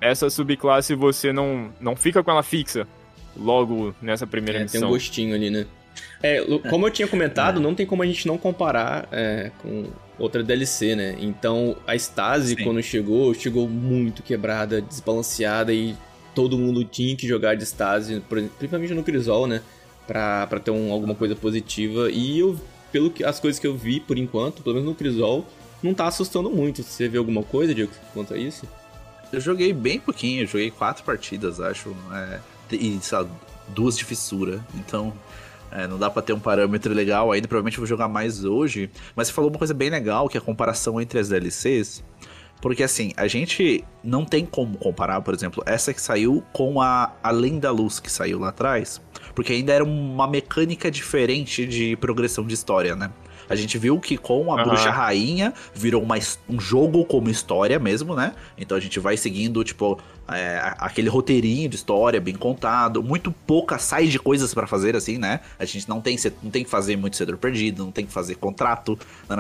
essa 0.01 0.29
subclasse 0.29 0.95
você 0.95 1.33
não, 1.33 1.71
não 1.81 1.97
fica 1.97 2.23
com 2.23 2.31
ela 2.31 2.43
fixa 2.43 2.87
logo 3.37 3.95
nessa 4.03 4.27
primeira 4.27 4.59
É, 4.61 4.65
tem 4.65 4.69
um 4.81 4.85
missão. 4.85 4.89
gostinho 4.91 5.35
ali, 5.35 5.49
né? 5.49 5.67
É, 6.23 6.41
Lu- 6.41 6.61
como 6.61 6.87
eu 6.87 6.91
tinha 6.91 7.09
comentado, 7.09 7.61
não 7.61 7.75
tem 7.75 7.87
como 7.87 8.03
a 8.03 8.07
gente 8.07 8.27
não 8.27 8.37
comparar 8.37 9.09
é, 9.11 9.51
com 9.63 9.87
outra 10.19 10.43
DLC, 10.43 10.95
né? 10.95 11.17
Então, 11.19 11.75
a 11.87 11.95
Stasi, 11.97 12.55
Sim. 12.57 12.65
quando 12.65 12.83
chegou, 12.83 13.33
chegou 13.35 13.67
muito 13.69 14.23
quebrada, 14.23 14.81
desbalanceada 14.83 15.73
e 15.73 15.97
todo 16.35 16.57
mundo 16.59 16.85
tinha 16.85 17.15
que 17.17 17.27
jogar 17.27 17.55
de 17.57 17.65
Stasi, 17.65 18.23
principalmente 18.59 18.95
no 18.95 19.03
Crisol, 19.03 19.47
né? 19.47 19.61
Pra, 20.07 20.47
pra 20.47 20.59
ter 20.59 20.71
um- 20.71 20.93
alguma 20.93 21.15
coisa 21.15 21.35
positiva. 21.37 22.11
E 22.11 22.39
eu, 22.39 22.59
pelo 22.91 23.11
que 23.11 23.25
as 23.25 23.39
coisas 23.41 23.59
que 23.59 23.67
eu 23.67 23.77
vi 23.77 24.01
por 24.01 24.19
enquanto, 24.19 24.63
pelo 24.63 24.75
menos 24.77 24.89
no 24.91 24.95
Crisol, 24.95 25.47
não 25.83 25.95
tá 25.95 26.07
assustando 26.07 26.51
muito. 26.51 26.83
Você 26.83 27.09
vê 27.09 27.19
alguma 27.19 27.43
coisa, 27.43 27.75
Diego, 27.75 27.93
quanto 28.13 28.35
a 28.35 28.39
isso? 28.39 28.67
Eu 29.33 29.41
joguei 29.41 29.73
bem 29.73 29.99
pouquinho, 29.99 30.43
eu 30.43 30.47
joguei 30.47 30.71
quatro 30.71 31.03
partidas, 31.05 31.61
acho. 31.61 31.95
é, 32.13 32.41
e, 32.73 32.99
duas 33.69 33.97
de 33.97 34.05
fissura. 34.05 34.65
Então, 34.75 35.13
é, 35.71 35.87
não 35.87 35.99
dá 35.99 36.11
pra 36.11 36.21
ter 36.21 36.33
um 36.33 36.41
parâmetro 36.41 36.93
legal 36.93 37.33
ainda. 37.33 37.49
Provavelmente 37.49 37.79
eu 37.79 37.81
vou 37.83 37.87
jogar 37.87 38.09
mais 38.09 38.45
hoje. 38.45 38.91
Mas 39.17 39.29
você 39.29 39.33
falou 39.33 39.51
uma 39.51 39.59
coisa 39.59 39.73
bem 39.73 39.89
legal, 39.89 40.29
que 40.29 40.37
é 40.37 40.41
a 40.41 40.43
comparação 40.43 41.01
entre 41.01 41.19
as 41.19 41.29
DLCs. 41.29 42.03
Porque 42.63 42.85
assim, 42.85 43.13
a 43.17 43.27
gente 43.27 43.85
não 44.05 44.25
tem 44.25 44.47
como 44.47 44.79
comparar, 44.79 45.21
por 45.21 45.35
exemplo, 45.35 45.65
essa 45.67 45.93
que 45.93 46.01
saiu 46.01 46.45
com 46.53 46.81
a 46.81 47.13
Além 47.21 47.59
da 47.59 47.73
Luz 47.73 47.99
que 47.99 48.11
saiu 48.11 48.39
lá 48.39 48.51
atrás. 48.51 49.01
Porque 49.35 49.53
ainda 49.53 49.73
era 49.73 49.83
uma 49.83 50.29
mecânica 50.29 50.89
diferente 50.89 51.67
de 51.67 51.97
progressão 51.97 52.47
de 52.47 52.55
história, 52.55 52.95
né? 52.95 53.11
A 53.51 53.57
gente 53.57 53.77
viu 53.77 53.99
que 53.99 54.17
com 54.17 54.53
a 54.53 54.61
Aham. 54.61 54.69
Bruxa 54.69 54.91
Rainha 54.91 55.53
virou 55.75 56.01
uma 56.03 56.15
um 56.49 56.61
jogo 56.61 57.05
como 57.05 57.29
história 57.29 57.79
mesmo, 57.81 58.15
né? 58.15 58.33
Então 58.57 58.77
a 58.77 58.81
gente 58.81 59.01
vai 59.01 59.17
seguindo, 59.17 59.65
tipo, 59.65 59.99
é, 60.29 60.75
aquele 60.79 61.09
roteirinho 61.09 61.69
de 61.69 61.75
história 61.75 62.21
bem 62.21 62.35
contado. 62.35 63.03
Muito 63.03 63.33
pouca 63.45 63.77
sai 63.77 64.07
de 64.07 64.21
coisas 64.21 64.55
pra 64.55 64.69
fazer, 64.69 64.95
assim, 64.95 65.19
né? 65.19 65.41
A 65.59 65.65
gente 65.65 65.89
não 65.89 66.01
tem, 66.01 66.17
não 66.43 66.51
tem 66.51 66.63
que 66.63 66.71
fazer 66.71 66.97
muito 66.97 67.17
cedor 67.17 67.37
perdido, 67.37 67.85
não 67.85 67.91
tem 67.91 68.07
que 68.07 68.13
fazer 68.13 68.37
contrato. 68.37 68.97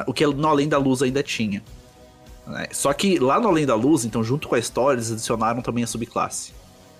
O 0.08 0.12
que 0.12 0.26
no 0.26 0.48
Além 0.48 0.68
da 0.68 0.76
Luz 0.76 1.02
ainda 1.02 1.22
tinha. 1.22 1.62
Né? 2.46 2.66
Só 2.72 2.92
que 2.92 3.18
lá 3.18 3.38
no 3.40 3.48
Além 3.48 3.66
da 3.66 3.74
Luz, 3.74 4.04
então, 4.04 4.22
junto 4.22 4.48
com 4.48 4.54
a 4.54 4.58
história, 4.58 4.96
eles 4.96 5.10
adicionaram 5.10 5.62
também 5.62 5.84
a 5.84 5.86
subclasse. 5.86 6.52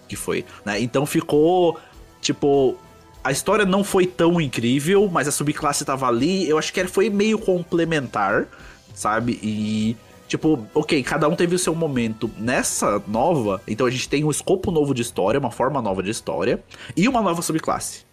Que 0.09 0.17
foi, 0.17 0.45
né? 0.65 0.81
Então 0.81 1.07
ficou, 1.07 1.79
tipo... 2.21 2.77
A 3.25 3.31
história 3.31 3.65
não 3.65 3.85
foi 3.85 4.05
tão 4.05 4.41
incrível, 4.41 5.09
mas 5.09 5.29
a 5.29 5.33
subclasse 5.33 5.85
tava 5.85 6.09
ali. 6.09 6.49
Eu 6.49 6.59
acho 6.59 6.73
que 6.73 6.85
foi 6.89 7.09
meio 7.09 7.39
complementar, 7.39 8.47
sabe? 8.95 9.39
E... 9.43 9.97
Tipo, 10.27 10.67
ok, 10.75 11.03
cada 11.03 11.29
um 11.29 11.37
teve 11.37 11.55
o 11.55 11.59
seu 11.59 11.75
momento. 11.75 12.31
Nessa 12.39 13.03
nova, 13.07 13.61
então 13.69 13.87
a 13.87 13.91
gente 13.91 14.09
tem 14.09 14.25
um 14.25 14.31
escopo 14.31 14.71
novo 14.71 14.95
de 14.95 15.03
história, 15.03 15.39
uma 15.39 15.51
forma 15.51 15.83
nova 15.83 16.03
de 16.03 16.11
história, 16.11 16.65
e 16.97 17.07
uma 17.07 17.21
nova 17.21 17.43
subclasse. 17.43 18.12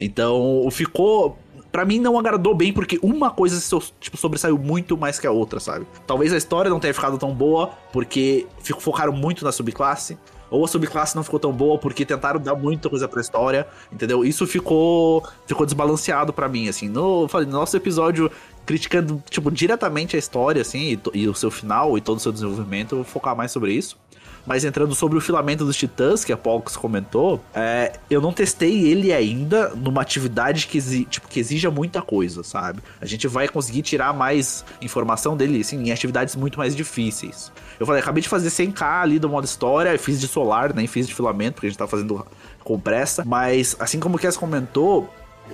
Então, 0.00 0.68
ficou. 0.70 1.38
Pra 1.70 1.84
mim 1.84 1.98
não 1.98 2.16
agradou 2.16 2.54
bem, 2.54 2.72
porque 2.72 3.00
uma 3.02 3.32
coisa 3.32 3.60
tipo, 3.98 4.16
sobressaiu 4.16 4.56
muito 4.56 4.96
mais 4.96 5.18
que 5.18 5.26
a 5.26 5.32
outra, 5.32 5.58
sabe? 5.58 5.84
Talvez 6.06 6.32
a 6.32 6.36
história 6.36 6.70
não 6.70 6.78
tenha 6.78 6.94
ficado 6.94 7.18
tão 7.18 7.34
boa, 7.34 7.70
porque 7.92 8.46
focaram 8.78 9.12
muito 9.12 9.44
na 9.44 9.50
subclasse. 9.50 10.16
Ou 10.50 10.64
a 10.64 10.68
subclasse 10.68 11.16
não 11.16 11.24
ficou 11.24 11.40
tão 11.40 11.52
boa 11.52 11.76
porque 11.76 12.04
tentaram 12.04 12.38
dar 12.38 12.54
muita 12.54 12.88
coisa 12.88 13.08
pra 13.08 13.20
história, 13.20 13.66
entendeu? 13.92 14.24
Isso 14.24 14.46
ficou 14.46 15.24
ficou 15.48 15.66
desbalanceado 15.66 16.32
pra 16.32 16.48
mim, 16.48 16.68
assim. 16.68 16.88
No, 16.88 17.26
no 17.26 17.46
nosso 17.46 17.76
episódio 17.76 18.30
criticando, 18.64 19.22
tipo, 19.28 19.50
diretamente 19.50 20.16
a 20.16 20.18
história, 20.18 20.62
assim, 20.62 20.98
e, 21.12 21.18
e 21.22 21.28
o 21.28 21.34
seu 21.34 21.50
final 21.50 21.98
e 21.98 22.00
todo 22.00 22.18
o 22.18 22.20
seu 22.20 22.32
desenvolvimento, 22.32 22.92
eu 22.92 22.98
vou 22.98 23.04
focar 23.04 23.36
mais 23.36 23.50
sobre 23.50 23.72
isso. 23.72 23.98
Mas 24.46 24.64
entrando 24.64 24.94
sobre 24.94 25.16
o 25.16 25.20
filamento 25.20 25.64
dos 25.64 25.76
titãs, 25.76 26.24
que 26.24 26.32
a 26.32 26.36
Pox 26.36 26.76
comentou, 26.76 27.42
é, 27.54 27.92
eu 28.10 28.20
não 28.20 28.32
testei 28.32 28.86
ele 28.86 29.12
ainda 29.12 29.70
numa 29.70 30.02
atividade 30.02 30.66
que, 30.66 30.76
exi- 30.78 31.04
tipo, 31.06 31.26
que 31.28 31.40
exija 31.40 31.70
muita 31.70 32.02
coisa, 32.02 32.42
sabe? 32.42 32.80
A 33.00 33.06
gente 33.06 33.26
vai 33.26 33.48
conseguir 33.48 33.82
tirar 33.82 34.12
mais 34.12 34.64
informação 34.82 35.36
dele, 35.36 35.60
assim, 35.60 35.82
em 35.88 35.92
atividades 35.92 36.36
muito 36.36 36.58
mais 36.58 36.76
difíceis. 36.76 37.50
Eu 37.80 37.86
falei, 37.86 38.02
acabei 38.02 38.22
de 38.22 38.28
fazer 38.28 38.48
100k 38.50 39.02
ali 39.02 39.18
do 39.18 39.28
modo 39.28 39.44
história, 39.44 39.98
fiz 39.98 40.20
de 40.20 40.28
solar, 40.28 40.74
nem 40.74 40.86
fiz 40.86 41.06
de 41.08 41.14
filamento, 41.14 41.54
porque 41.54 41.66
a 41.66 41.70
gente 41.70 41.78
tá 41.78 41.86
fazendo 41.86 42.26
com 42.62 42.78
pressa. 42.78 43.24
Mas, 43.24 43.74
assim 43.78 43.98
como 43.98 44.16
o 44.16 44.18
Cass 44.18 44.36
comentou, 44.36 45.08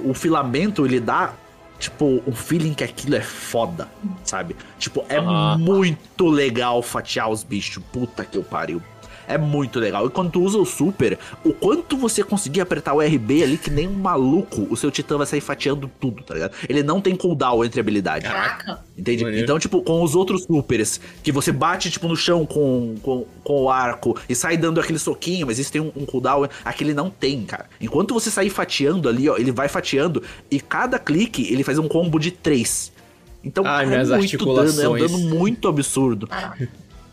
o 0.05 0.15
filamento, 0.15 0.85
ele 0.85 1.01
dá 1.01 1.33
tipo, 1.81 2.23
um 2.27 2.33
feeling 2.33 2.75
que 2.75 2.85
aquilo 2.85 3.17
é 3.17 3.21
foda, 3.21 3.89
sabe? 4.23 4.55
Tipo, 4.79 5.05
é 5.09 5.21
muito 5.57 6.29
legal 6.29 6.83
fatiar 6.83 7.29
os 7.31 7.43
bichos. 7.43 7.83
Puta 7.91 8.25
que 8.25 8.37
eu 8.37 8.45
pariu. 8.45 8.81
É 9.31 9.39
muito 9.39 9.79
legal. 9.79 10.07
E 10.07 10.11
quando 10.11 10.33
tu 10.33 10.43
usa 10.43 10.59
o 10.59 10.65
super, 10.65 11.19
o 11.45 11.53
quanto 11.53 11.97
você 11.97 12.23
conseguir 12.23 12.61
apertar 12.61 12.95
o 12.95 13.01
RB 13.01 13.43
ali 13.43 13.57
que 13.57 13.71
nem 13.71 13.87
um 13.87 13.93
maluco, 13.93 14.67
o 14.69 14.77
seu 14.77 14.91
titã 14.91 15.17
vai 15.17 15.27
sair 15.27 15.41
fatiando 15.41 15.91
tudo, 16.01 16.23
tá 16.23 16.35
ligado? 16.35 16.53
Ele 16.69 16.83
não 16.83 17.01
tem 17.01 17.15
cooldown 17.15 17.65
entre 17.65 17.81
habilidade. 17.81 18.25
Caraca. 18.25 18.81
Entende? 18.99 19.23
Maneiro. 19.23 19.45
Então, 19.45 19.59
tipo, 19.59 19.83
com 19.83 20.03
os 20.03 20.15
outros 20.15 20.45
supers, 20.45 21.01
que 21.23 21.31
você 21.31 21.53
bate, 21.53 21.91
tipo, 21.91 22.09
no 22.09 22.17
chão 22.17 22.45
com, 22.45 22.97
com, 23.03 23.25
com 23.45 23.63
o 23.63 23.71
arco 23.71 24.17
e 24.29 24.35
sai 24.35 24.57
dando 24.57 24.81
aquele 24.81 24.99
soquinho, 24.99 25.47
mas 25.47 25.59
isso 25.59 25.71
tem 25.71 25.81
um, 25.81 25.93
um 25.97 26.05
cooldown, 26.05 26.49
aquele 26.65 26.93
não 26.93 27.09
tem, 27.09 27.45
cara. 27.45 27.67
Enquanto 27.81 28.13
você 28.13 28.31
sair 28.31 28.51
fatiando 28.51 29.09
ali, 29.09 29.29
ó, 29.29 29.37
ele 29.37 29.53
vai 29.53 29.69
fatiando 29.69 30.23
e 30.51 30.61
cada 30.61 30.99
clique 30.99 31.53
ele 31.53 31.63
faz 31.63 31.79
um 31.79 31.87
combo 31.87 32.19
de 32.19 32.31
três. 32.31 32.93
Então, 33.43 33.65
Ai, 33.65 33.85
cara, 33.85 34.03
é 34.03 34.05
minhas 34.05 34.11
muito 34.11 34.55
dano, 34.55 34.83
é 34.83 34.89
um 34.89 34.99
dano 34.99 35.19
muito 35.19 35.69
absurdo. 35.69 36.29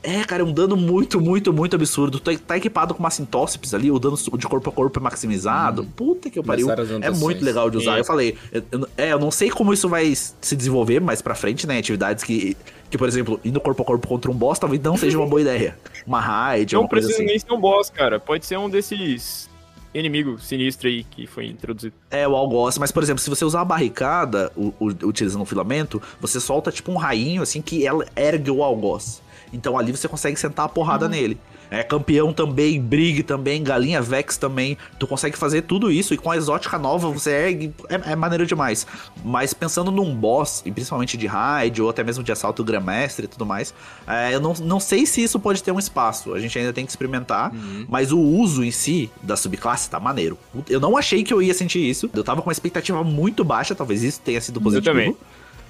É, 0.09 0.23
cara, 0.23 0.41
é 0.41 0.45
um 0.45 0.53
dano 0.53 0.77
muito, 0.77 1.19
muito, 1.19 1.51
muito 1.51 1.75
absurdo. 1.75 2.17
Tu 2.17 2.37
tá 2.37 2.55
equipado 2.55 2.93
com 2.93 2.99
uma 3.01 3.09
sintóceps 3.09 3.73
ali, 3.73 3.91
o 3.91 3.99
dano 3.99 4.15
de 4.15 4.47
corpo 4.47 4.69
a 4.69 4.71
corpo 4.71 4.99
é 4.99 5.01
maximizado. 5.01 5.83
Puta 5.83 6.29
que 6.29 6.39
eu 6.39 6.43
pariu. 6.43 6.67
É 7.01 7.11
muito 7.11 7.43
legal 7.43 7.69
de 7.69 7.75
usar. 7.77 7.97
É. 7.97 7.99
Eu 7.99 8.05
falei, 8.05 8.37
eu, 8.53 8.63
eu- 8.71 8.87
é, 8.97 9.11
eu 9.11 9.19
não 9.19 9.29
sei 9.31 9.49
como 9.49 9.73
isso 9.73 9.89
vai 9.89 10.13
se 10.15 10.55
desenvolver 10.55 11.01
mais 11.01 11.21
pra 11.21 11.35
frente, 11.35 11.67
né? 11.67 11.77
Atividades 11.77 12.23
que, 12.23 12.55
que 12.89 12.97
por 12.97 13.05
exemplo, 13.05 13.37
indo 13.43 13.59
corpo 13.59 13.81
a 13.81 13.85
corpo 13.85 14.07
contra 14.07 14.31
um 14.31 14.33
boss 14.33 14.57
talvez 14.57 14.81
não 14.81 14.95
seja 14.95 15.17
uma 15.17 15.27
boa 15.27 15.41
ideia. 15.41 15.77
Uma 16.07 16.21
raid, 16.21 16.73
Não 16.73 16.87
precisa 16.87 17.15
assim. 17.15 17.25
nem 17.25 17.37
ser 17.37 17.51
um 17.51 17.59
boss, 17.59 17.89
cara. 17.89 18.17
Pode 18.17 18.45
ser 18.45 18.57
um 18.57 18.69
desses 18.69 19.49
inimigos 19.93 20.45
sinistros 20.47 20.89
aí 20.93 21.03
que 21.03 21.27
foi 21.27 21.47
introduzido. 21.47 21.93
É, 22.09 22.25
o 22.25 22.33
algoz. 22.33 22.77
Mas, 22.77 22.93
por 22.93 23.03
exemplo, 23.03 23.21
se 23.21 23.29
você 23.29 23.43
usar 23.43 23.59
a 23.59 23.65
barricada, 23.65 24.49
o, 24.55 24.73
o- 24.79 24.87
utilizando 25.05 25.41
o 25.41 25.45
filamento, 25.45 26.01
você 26.21 26.39
solta 26.39 26.71
tipo 26.71 26.93
um 26.93 26.95
rainho, 26.95 27.41
assim, 27.41 27.61
que 27.61 27.85
ela 27.85 28.05
ergue 28.15 28.49
o 28.49 28.63
algoz. 28.63 29.21
Então 29.51 29.77
ali 29.77 29.91
você 29.91 30.07
consegue 30.07 30.39
sentar 30.39 30.65
a 30.65 30.69
porrada 30.69 31.07
nele. 31.07 31.37
É, 31.69 31.83
campeão 31.83 32.31
também, 32.31 32.81
Brig 32.81 33.23
também, 33.23 33.63
Galinha 33.63 34.01
Vex 34.01 34.37
também. 34.37 34.77
Tu 34.99 35.05
consegue 35.05 35.37
fazer 35.37 35.63
tudo 35.63 35.91
isso 35.91 36.13
e 36.13 36.17
com 36.17 36.31
a 36.31 36.37
exótica 36.37 36.77
nova 36.77 37.09
você 37.09 37.31
ergue. 37.31 37.73
É, 37.89 38.13
é 38.13 38.15
maneiro 38.15 38.45
demais. 38.45 38.87
Mas 39.23 39.53
pensando 39.53 39.91
num 39.91 40.15
boss, 40.15 40.63
e 40.65 40.71
principalmente 40.71 41.17
de 41.17 41.27
raid 41.27 41.81
ou 41.81 41.89
até 41.89 42.03
mesmo 42.03 42.23
de 42.23 42.31
assalto 42.31 42.63
Grandmestre 42.63 43.25
e 43.25 43.27
tudo 43.27 43.45
mais, 43.45 43.73
é, 44.07 44.33
eu 44.33 44.39
não, 44.39 44.53
não 44.53 44.79
sei 44.79 45.05
se 45.05 45.21
isso 45.21 45.39
pode 45.39 45.61
ter 45.61 45.71
um 45.71 45.79
espaço. 45.79 46.33
A 46.33 46.39
gente 46.39 46.57
ainda 46.57 46.71
tem 46.71 46.85
que 46.85 46.91
experimentar. 46.91 47.51
Mas 47.89 48.11
o 48.11 48.19
uso 48.19 48.63
em 48.63 48.71
si 48.71 49.09
da 49.21 49.35
subclasse 49.35 49.89
tá 49.89 49.99
maneiro. 49.99 50.37
Eu 50.69 50.79
não 50.79 50.97
achei 50.97 51.23
que 51.23 51.33
eu 51.33 51.41
ia 51.41 51.53
sentir 51.53 51.79
isso. 51.79 52.09
Eu 52.13 52.23
tava 52.23 52.41
com 52.41 52.49
uma 52.49 52.53
expectativa 52.53 53.03
muito 53.03 53.43
baixa, 53.43 53.75
talvez 53.75 54.03
isso 54.03 54.21
tenha 54.23 54.39
sido 54.39 54.61
positivo. 54.61 54.95
também. 54.95 55.15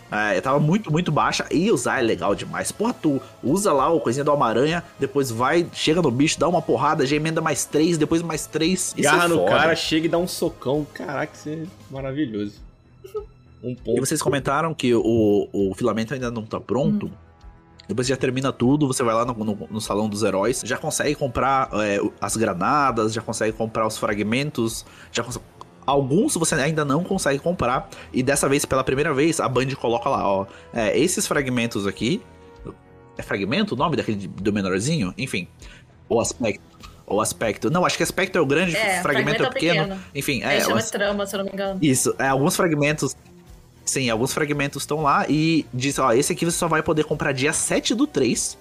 É, 0.09 0.39
tava 0.39 0.59
muito, 0.59 0.91
muito 0.91 1.11
baixa. 1.11 1.45
E 1.51 1.69
usar 1.71 1.99
é 1.99 2.01
legal 2.01 2.33
demais. 2.33 2.71
Porra, 2.71 2.93
tu 2.93 3.21
usa 3.43 3.73
lá 3.73 3.89
o 3.91 3.99
coisinha 3.99 4.23
do 4.23 4.31
Homem-Aranha, 4.31 4.83
depois 4.97 5.29
vai, 5.29 5.67
chega 5.73 6.01
no 6.01 6.09
bicho, 6.09 6.39
dá 6.39 6.47
uma 6.47 6.61
porrada, 6.61 7.05
já 7.05 7.15
emenda 7.15 7.41
mais 7.41 7.65
três, 7.65 7.97
depois 7.97 8.21
mais 8.21 8.45
três. 8.45 8.93
Isso 8.95 9.01
Garra 9.03 9.25
é 9.25 9.27
no 9.27 9.35
foda. 9.39 9.49
cara, 9.51 9.75
chega 9.75 10.05
e 10.05 10.09
dá 10.09 10.17
um 10.17 10.27
socão. 10.27 10.87
Caraca, 10.93 11.33
isso 11.35 11.49
é 11.49 11.63
maravilhoso. 11.91 12.53
Um 13.63 13.71
E 13.71 13.75
ponto. 13.75 13.99
vocês 14.05 14.21
comentaram 14.21 14.73
que 14.73 14.93
o, 14.93 15.49
o 15.51 15.73
filamento 15.75 16.13
ainda 16.13 16.29
não 16.31 16.43
tá 16.45 16.59
pronto. 16.59 17.11
Depois 17.87 18.05
já 18.05 18.17
termina 18.17 18.51
tudo, 18.51 18.85
você 18.85 19.01
vai 19.01 19.15
lá 19.15 19.23
no, 19.25 19.33
no- 19.33 19.67
no 19.71 19.79
salão 19.81 20.09
dos 20.09 20.21
heróis, 20.21 20.61
já 20.65 20.77
consegue 20.77 21.15
comprar 21.15 21.69
é, 21.73 21.99
as 22.19 22.35
granadas, 22.35 23.13
já 23.13 23.21
consegue 23.21 23.53
comprar 23.57 23.87
os 23.87 23.97
fragmentos, 23.97 24.85
já 25.11 25.23
cons- 25.23 25.39
Alguns 25.87 26.35
você 26.35 26.53
ainda 26.55 26.83
não 26.83 27.01
consegue 27.03 27.39
comprar. 27.39 27.89
E 28.11 28.21
dessa 28.21 28.47
vez, 28.49 28.65
pela 28.65 28.83
primeira 28.83 29.13
vez, 29.13 29.39
a 29.39 29.47
Band 29.47 29.67
coloca 29.79 30.09
lá, 30.09 30.27
ó. 30.27 30.45
É, 30.73 30.97
esses 30.99 31.25
fragmentos 31.25 31.87
aqui. 31.87 32.21
É 33.17 33.23
fragmento 33.23 33.73
o 33.73 33.77
nome 33.77 33.95
daquele 33.95 34.27
do 34.27 34.51
menorzinho? 34.53 35.13
Enfim. 35.17 35.47
O 36.09 36.19
aspecto. 36.19 36.61
O 37.07 37.21
aspecto. 37.21 37.71
Não, 37.71 37.85
acho 37.85 37.95
que 37.95 38.03
aspecto 38.03 38.37
é 38.37 38.41
o 38.41 38.45
grande, 38.45 38.75
É, 38.75 39.01
fragmento, 39.01 39.39
fragmento 39.39 39.41
é 39.41 39.45
é 39.45 39.49
o 39.49 39.53
pequeno. 39.53 39.83
pequeno. 39.83 40.01
Enfim, 40.13 40.43
É, 40.43 40.57
é. 40.57 40.61
chama 40.61 40.75
o 40.75 40.79
de 40.83 40.91
trama, 40.91 41.25
se 41.25 41.35
eu 41.35 41.37
não 41.39 41.45
me 41.45 41.51
engano. 41.53 41.79
isso, 41.81 42.13
é, 42.19 42.27
alguns 42.27 42.55
fragmentos. 42.55 43.15
Sim, 43.85 44.09
alguns 44.09 44.33
fragmentos 44.33 44.83
estão 44.83 45.01
lá 45.01 45.25
e 45.29 45.65
diz, 45.73 45.97
ó, 45.97 46.11
esse 46.11 46.33
aqui 46.33 46.43
você 46.43 46.57
só 46.57 46.67
vai 46.67 46.83
poder 46.83 47.05
comprar 47.05 47.31
dia 47.31 47.53
7 47.53 47.95
do 47.95 48.05
3. 48.05 48.57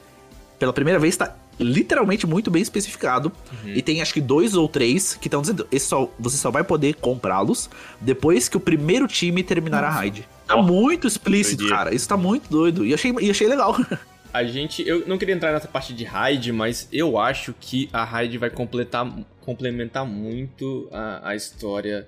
Pela 0.61 0.72
primeira 0.72 1.01
vez 1.01 1.16
tá 1.16 1.35
literalmente 1.59 2.26
muito 2.26 2.50
bem 2.50 2.62
especificado. 2.62 3.32
E 3.64 3.80
tem 3.82 4.00
acho 4.02 4.12
que 4.12 4.20
dois 4.20 4.54
ou 4.54 4.68
três 4.68 5.14
que 5.14 5.28
estão 5.28 5.40
dizendo, 5.40 5.66
esse 5.72 5.86
só, 5.86 6.11
você 6.18 6.36
só 6.36 6.50
vai 6.50 6.62
poder 6.64 6.94
comprá-los 6.96 7.70
depois 8.00 8.48
que 8.48 8.57
o 8.57 8.61
primeiro 8.61 9.07
time 9.07 9.42
terminar 9.42 9.82
a 9.84 9.90
raid. 9.90 10.28
Tá 10.46 10.57
Ó, 10.57 10.62
muito 10.62 11.07
explícito, 11.07 11.59
doideira. 11.59 11.76
cara. 11.76 11.94
Isso 11.94 12.09
tá 12.09 12.16
muito 12.16 12.48
doido. 12.50 12.84
E 12.84 12.92
achei, 12.94 13.12
e 13.20 13.30
achei 13.30 13.48
legal. 13.48 13.76
A 14.32 14.44
gente. 14.44 14.86
Eu 14.86 15.09
não 15.09 15.16
queria 15.16 15.34
entrar 15.34 15.50
nessa 15.50 15.66
parte 15.66 15.94
de 15.94 16.04
raid, 16.04 16.52
mas 16.52 16.88
eu 16.92 17.16
acho 17.18 17.54
que 17.59 17.88
a 17.90 18.04
raid 18.04 18.36
vai 18.36 18.50
completar, 18.50 19.11
complementar 19.40 20.04
muito 20.04 20.88
a, 20.92 21.30
a 21.30 21.36
história 21.36 22.07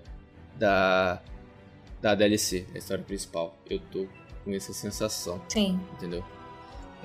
da. 0.58 1.22
Da 2.02 2.14
DLC, 2.14 2.66
a 2.74 2.78
história 2.78 3.02
principal. 3.02 3.56
Eu 3.68 3.80
tô 3.90 4.06
com 4.44 4.52
essa 4.52 4.74
sensação, 4.74 5.40
Sim. 5.48 5.80
entendeu? 5.94 6.22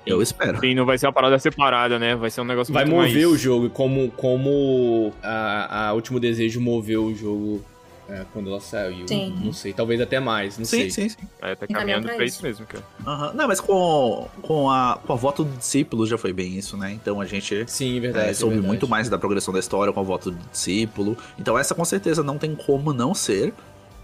Eu 0.06 0.22
espero. 0.22 0.60
Sim, 0.60 0.76
não 0.76 0.86
vai 0.86 0.98
ser 0.98 1.08
uma 1.08 1.14
parada 1.14 1.38
separada, 1.40 1.98
né? 1.98 2.16
Vai 2.16 2.30
ser 2.30 2.42
um 2.42 2.46
negócio 2.46 2.74
Vai 2.74 2.86
muito 2.86 2.96
mover 2.98 3.14
mais... 3.26 3.26
o 3.26 3.38
jogo, 3.38 3.70
como, 3.70 4.12
como 4.12 5.14
a, 5.24 5.88
a 5.90 5.94
Último 5.94 6.20
Desejo 6.20 6.60
moveu 6.60 7.06
o 7.06 7.16
jogo 7.16 7.64
é, 8.10 8.26
quando 8.34 8.50
ela 8.50 8.60
saiu. 8.60 9.08
Sim. 9.08 9.34
Não 9.42 9.54
sei, 9.54 9.72
talvez 9.72 10.02
até 10.02 10.20
mais, 10.20 10.58
não 10.58 10.66
Sim, 10.66 10.78
sei. 10.78 10.90
sim, 10.92 11.10
sim. 11.10 11.18
É, 11.42 11.56
tá 11.56 11.66
Encaminhando 11.70 12.02
caminhando 12.04 12.16
pra 12.18 12.26
isso. 12.26 12.36
isso 12.36 12.44
mesmo, 12.46 12.66
cara. 12.66 12.84
Aham. 13.08 13.34
Não, 13.34 13.48
mas 13.48 13.62
com, 13.62 14.28
com, 14.42 14.70
a, 14.70 15.00
com 15.06 15.14
a 15.14 15.16
voto 15.16 15.46
do 15.46 15.58
discípulo 15.58 16.06
já 16.06 16.18
foi 16.18 16.34
bem 16.34 16.58
isso, 16.58 16.76
né? 16.76 16.92
Então 16.92 17.22
a 17.22 17.26
gente 17.26 17.64
Sim, 17.68 17.98
É, 17.98 18.00
verdade. 18.02 18.36
soube 18.36 18.56
verdade. 18.56 18.68
muito 18.68 18.88
mais 18.88 19.08
da 19.08 19.18
progressão 19.18 19.54
da 19.54 19.60
história 19.62 19.94
com 19.94 20.00
a 20.02 20.04
voto 20.04 20.32
do 20.32 20.38
discípulo. 20.52 21.18
Então 21.40 21.58
essa 21.58 21.74
com 21.74 21.86
certeza 21.86 22.22
não 22.22 22.38
tem 22.38 22.54
como 22.56 22.92
não 22.92 23.14
ser. 23.14 23.54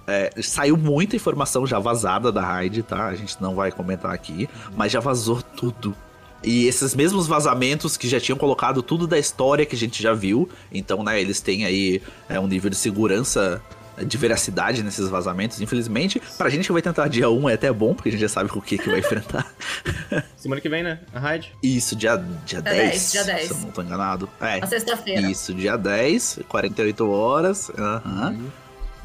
É, 0.09 0.41
saiu 0.41 0.75
muita 0.75 1.15
informação 1.15 1.65
já 1.67 1.79
vazada 1.79 2.31
da 2.31 2.41
raid, 2.41 2.83
tá? 2.83 3.07
A 3.07 3.15
gente 3.15 3.41
não 3.41 3.55
vai 3.55 3.71
comentar 3.71 4.11
aqui, 4.11 4.49
mas 4.75 4.91
já 4.91 4.99
vazou 4.99 5.41
tudo. 5.41 5.95
E 6.43 6.67
esses 6.67 6.95
mesmos 6.95 7.27
vazamentos 7.27 7.97
que 7.97 8.07
já 8.07 8.19
tinham 8.19 8.37
colocado 8.37 8.81
tudo 8.81 9.05
da 9.05 9.19
história 9.19 9.65
que 9.65 9.75
a 9.75 9.77
gente 9.77 10.01
já 10.01 10.13
viu. 10.13 10.47
Então, 10.71 11.03
né, 11.03 11.19
eles 11.19 11.41
têm 11.41 11.65
aí 11.65 12.01
é, 12.29 12.39
um 12.39 12.47
nível 12.47 12.69
de 12.69 12.77
segurança, 12.77 13.61
de 14.01 14.17
veracidade 14.17 14.81
nesses 14.81 15.09
vazamentos. 15.09 15.59
Infelizmente, 15.59 16.21
pra 16.37 16.49
gente 16.49 16.65
que 16.65 16.71
vai 16.71 16.81
tentar 16.81 17.09
dia 17.09 17.29
1 17.29 17.49
é 17.49 17.53
até 17.55 17.71
bom, 17.73 17.93
porque 17.93 18.07
a 18.07 18.11
gente 18.13 18.21
já 18.21 18.29
sabe 18.29 18.49
com 18.49 18.59
o 18.59 18.61
que, 18.61 18.77
que 18.77 18.89
vai 18.89 18.99
enfrentar. 18.99 19.45
Semana 20.37 20.61
que 20.61 20.69
vem, 20.69 20.81
né? 20.81 20.99
A 21.13 21.19
raid. 21.19 21.53
Isso, 21.61 21.93
dia, 21.95 22.15
dia 22.45 22.61
10, 22.61 22.77
10, 22.77 23.11
dia 23.11 23.23
10. 23.25 23.47
se 23.47 23.51
eu 23.51 23.57
não 23.57 23.71
tô 23.71 23.81
enganado. 23.81 24.29
É, 24.39 24.61
Na 24.61 24.67
sexta-feira. 24.67 25.29
isso, 25.29 25.53
dia 25.53 25.77
10, 25.77 26.39
48 26.47 27.09
horas. 27.09 27.69
Aham. 27.77 28.29
Uhum. 28.31 28.49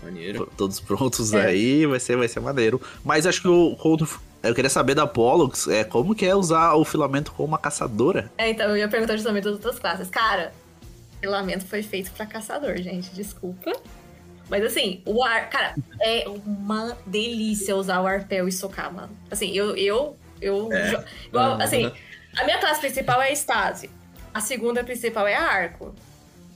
Maneiro. 0.05 0.51
Todos 0.57 0.79
prontos 0.81 1.33
É. 1.33 1.47
aí, 1.47 1.87
vai 1.87 1.99
ser, 1.99 2.17
vai 2.17 2.29
ser 2.29 2.41
maneiro. 2.41 2.81
Mas 3.05 3.27
acho 3.27 3.41
que 3.43 3.49
o. 3.49 3.75
quando- 3.77 4.07
eu 4.43 4.55
queria 4.55 4.69
saber 4.71 4.95
da 4.95 5.07
Pollux, 5.07 5.67
é 5.69 5.83
como 5.85 6.15
que 6.15 6.27
é 6.27 6.35
usar 6.35 6.75
o 6.75 6.85
filamento 6.85 7.33
como 7.33 7.49
uma 7.49 7.59
caçadora. 7.59 8.31
É, 8.37 8.51
então 8.51 8.69
eu 8.69 8.77
ia 8.77 8.89
perguntar 8.89 9.17
justamente 9.17 9.45
das 9.45 9.55
outras 9.55 9.79
classes. 9.79 10.11
Cara, 10.11 10.53
o 11.17 11.21
filamento 11.21 11.65
foi 11.67 11.83
feito 11.83 12.11
pra 12.13 12.27
caçador, 12.27 12.77
gente. 12.77 13.11
Desculpa. 13.15 13.73
Mas 14.51 14.63
assim, 14.63 15.01
o 15.07 15.25
ar. 15.25 15.49
Cara, 15.49 15.75
é 16.01 16.27
uma 16.45 16.95
delícia 17.07 17.75
usar 17.75 18.01
o 18.03 18.07
arpel 18.07 18.47
e 18.47 18.53
socar, 18.53 18.93
mano. 18.93 19.11
Assim, 19.31 19.51
eu. 19.53 19.75
eu, 19.77 20.17
eu 20.43 20.69
jo- 20.69 21.05
igual, 21.29 21.53
Aham. 21.53 21.63
assim, 21.63 21.91
a 22.37 22.45
minha 22.45 22.59
classe 22.59 22.81
principal 22.81 23.23
é 23.23 23.29
a 23.31 23.33
Stasi. 23.33 23.89
A 24.35 24.41
segunda 24.43 24.85
principal 24.85 25.27
é 25.27 25.35
a 25.37 25.43
Arco. 25.43 25.95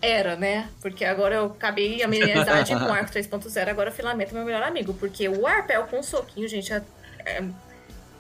Era, 0.01 0.37
né? 0.37 0.69
Porque 0.81 1.05
agora 1.05 1.35
eu 1.35 1.47
acabei 1.47 2.03
a 2.03 2.09
minha 2.09 2.25
amizade 2.25 2.73
com 2.75 2.85
o 2.85 2.93
Arco 2.93 3.11
3.0, 3.13 3.69
agora 3.69 3.91
o 3.91 3.93
filamento 3.93 4.31
é 4.31 4.35
meu 4.35 4.45
melhor 4.45 4.63
amigo. 4.63 4.95
Porque 4.95 5.29
o 5.29 5.47
arpel 5.47 5.85
com 5.89 6.03
soquinho, 6.03 6.47
gente, 6.49 6.73
é, 6.73 6.83
é- 7.25 7.45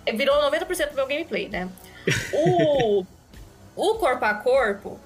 é- 0.06 0.12
virou 0.12 0.40
90% 0.42 0.90
do 0.90 0.96
meu 0.96 1.06
gameplay, 1.06 1.48
né? 1.48 1.68
O, 2.32 3.04
o 3.76 3.94
corpo 3.94 4.24
a 4.24 4.34
corpo. 4.34 4.98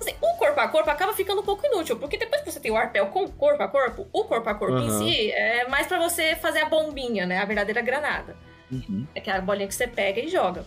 assim, 0.00 0.14
o 0.20 0.34
corpo 0.36 0.58
a 0.60 0.68
corpo 0.68 0.90
acaba 0.90 1.12
ficando 1.14 1.40
um 1.40 1.44
pouco 1.44 1.64
inútil, 1.66 1.96
porque 1.98 2.18
depois 2.18 2.42
que 2.42 2.50
você 2.50 2.58
tem 2.60 2.70
o 2.72 2.76
arpel 2.76 3.06
com 3.06 3.28
corpo 3.28 3.62
a 3.62 3.68
corpo, 3.68 4.06
o 4.12 4.24
corpo 4.24 4.48
a 4.50 4.54
corpo 4.54 4.74
Aham. 4.76 5.02
em 5.04 5.12
si 5.12 5.30
é 5.32 5.66
mais 5.68 5.86
pra 5.86 5.98
você 5.98 6.34
fazer 6.36 6.60
a 6.60 6.66
bombinha, 6.66 7.24
né? 7.24 7.38
A 7.38 7.44
verdadeira 7.44 7.80
granada. 7.82 8.36
Uhum. 8.70 9.06
É 9.14 9.20
aquela 9.20 9.40
bolinha 9.40 9.68
que 9.68 9.74
você 9.74 9.86
pega 9.86 10.20
e 10.20 10.28
joga. 10.28 10.64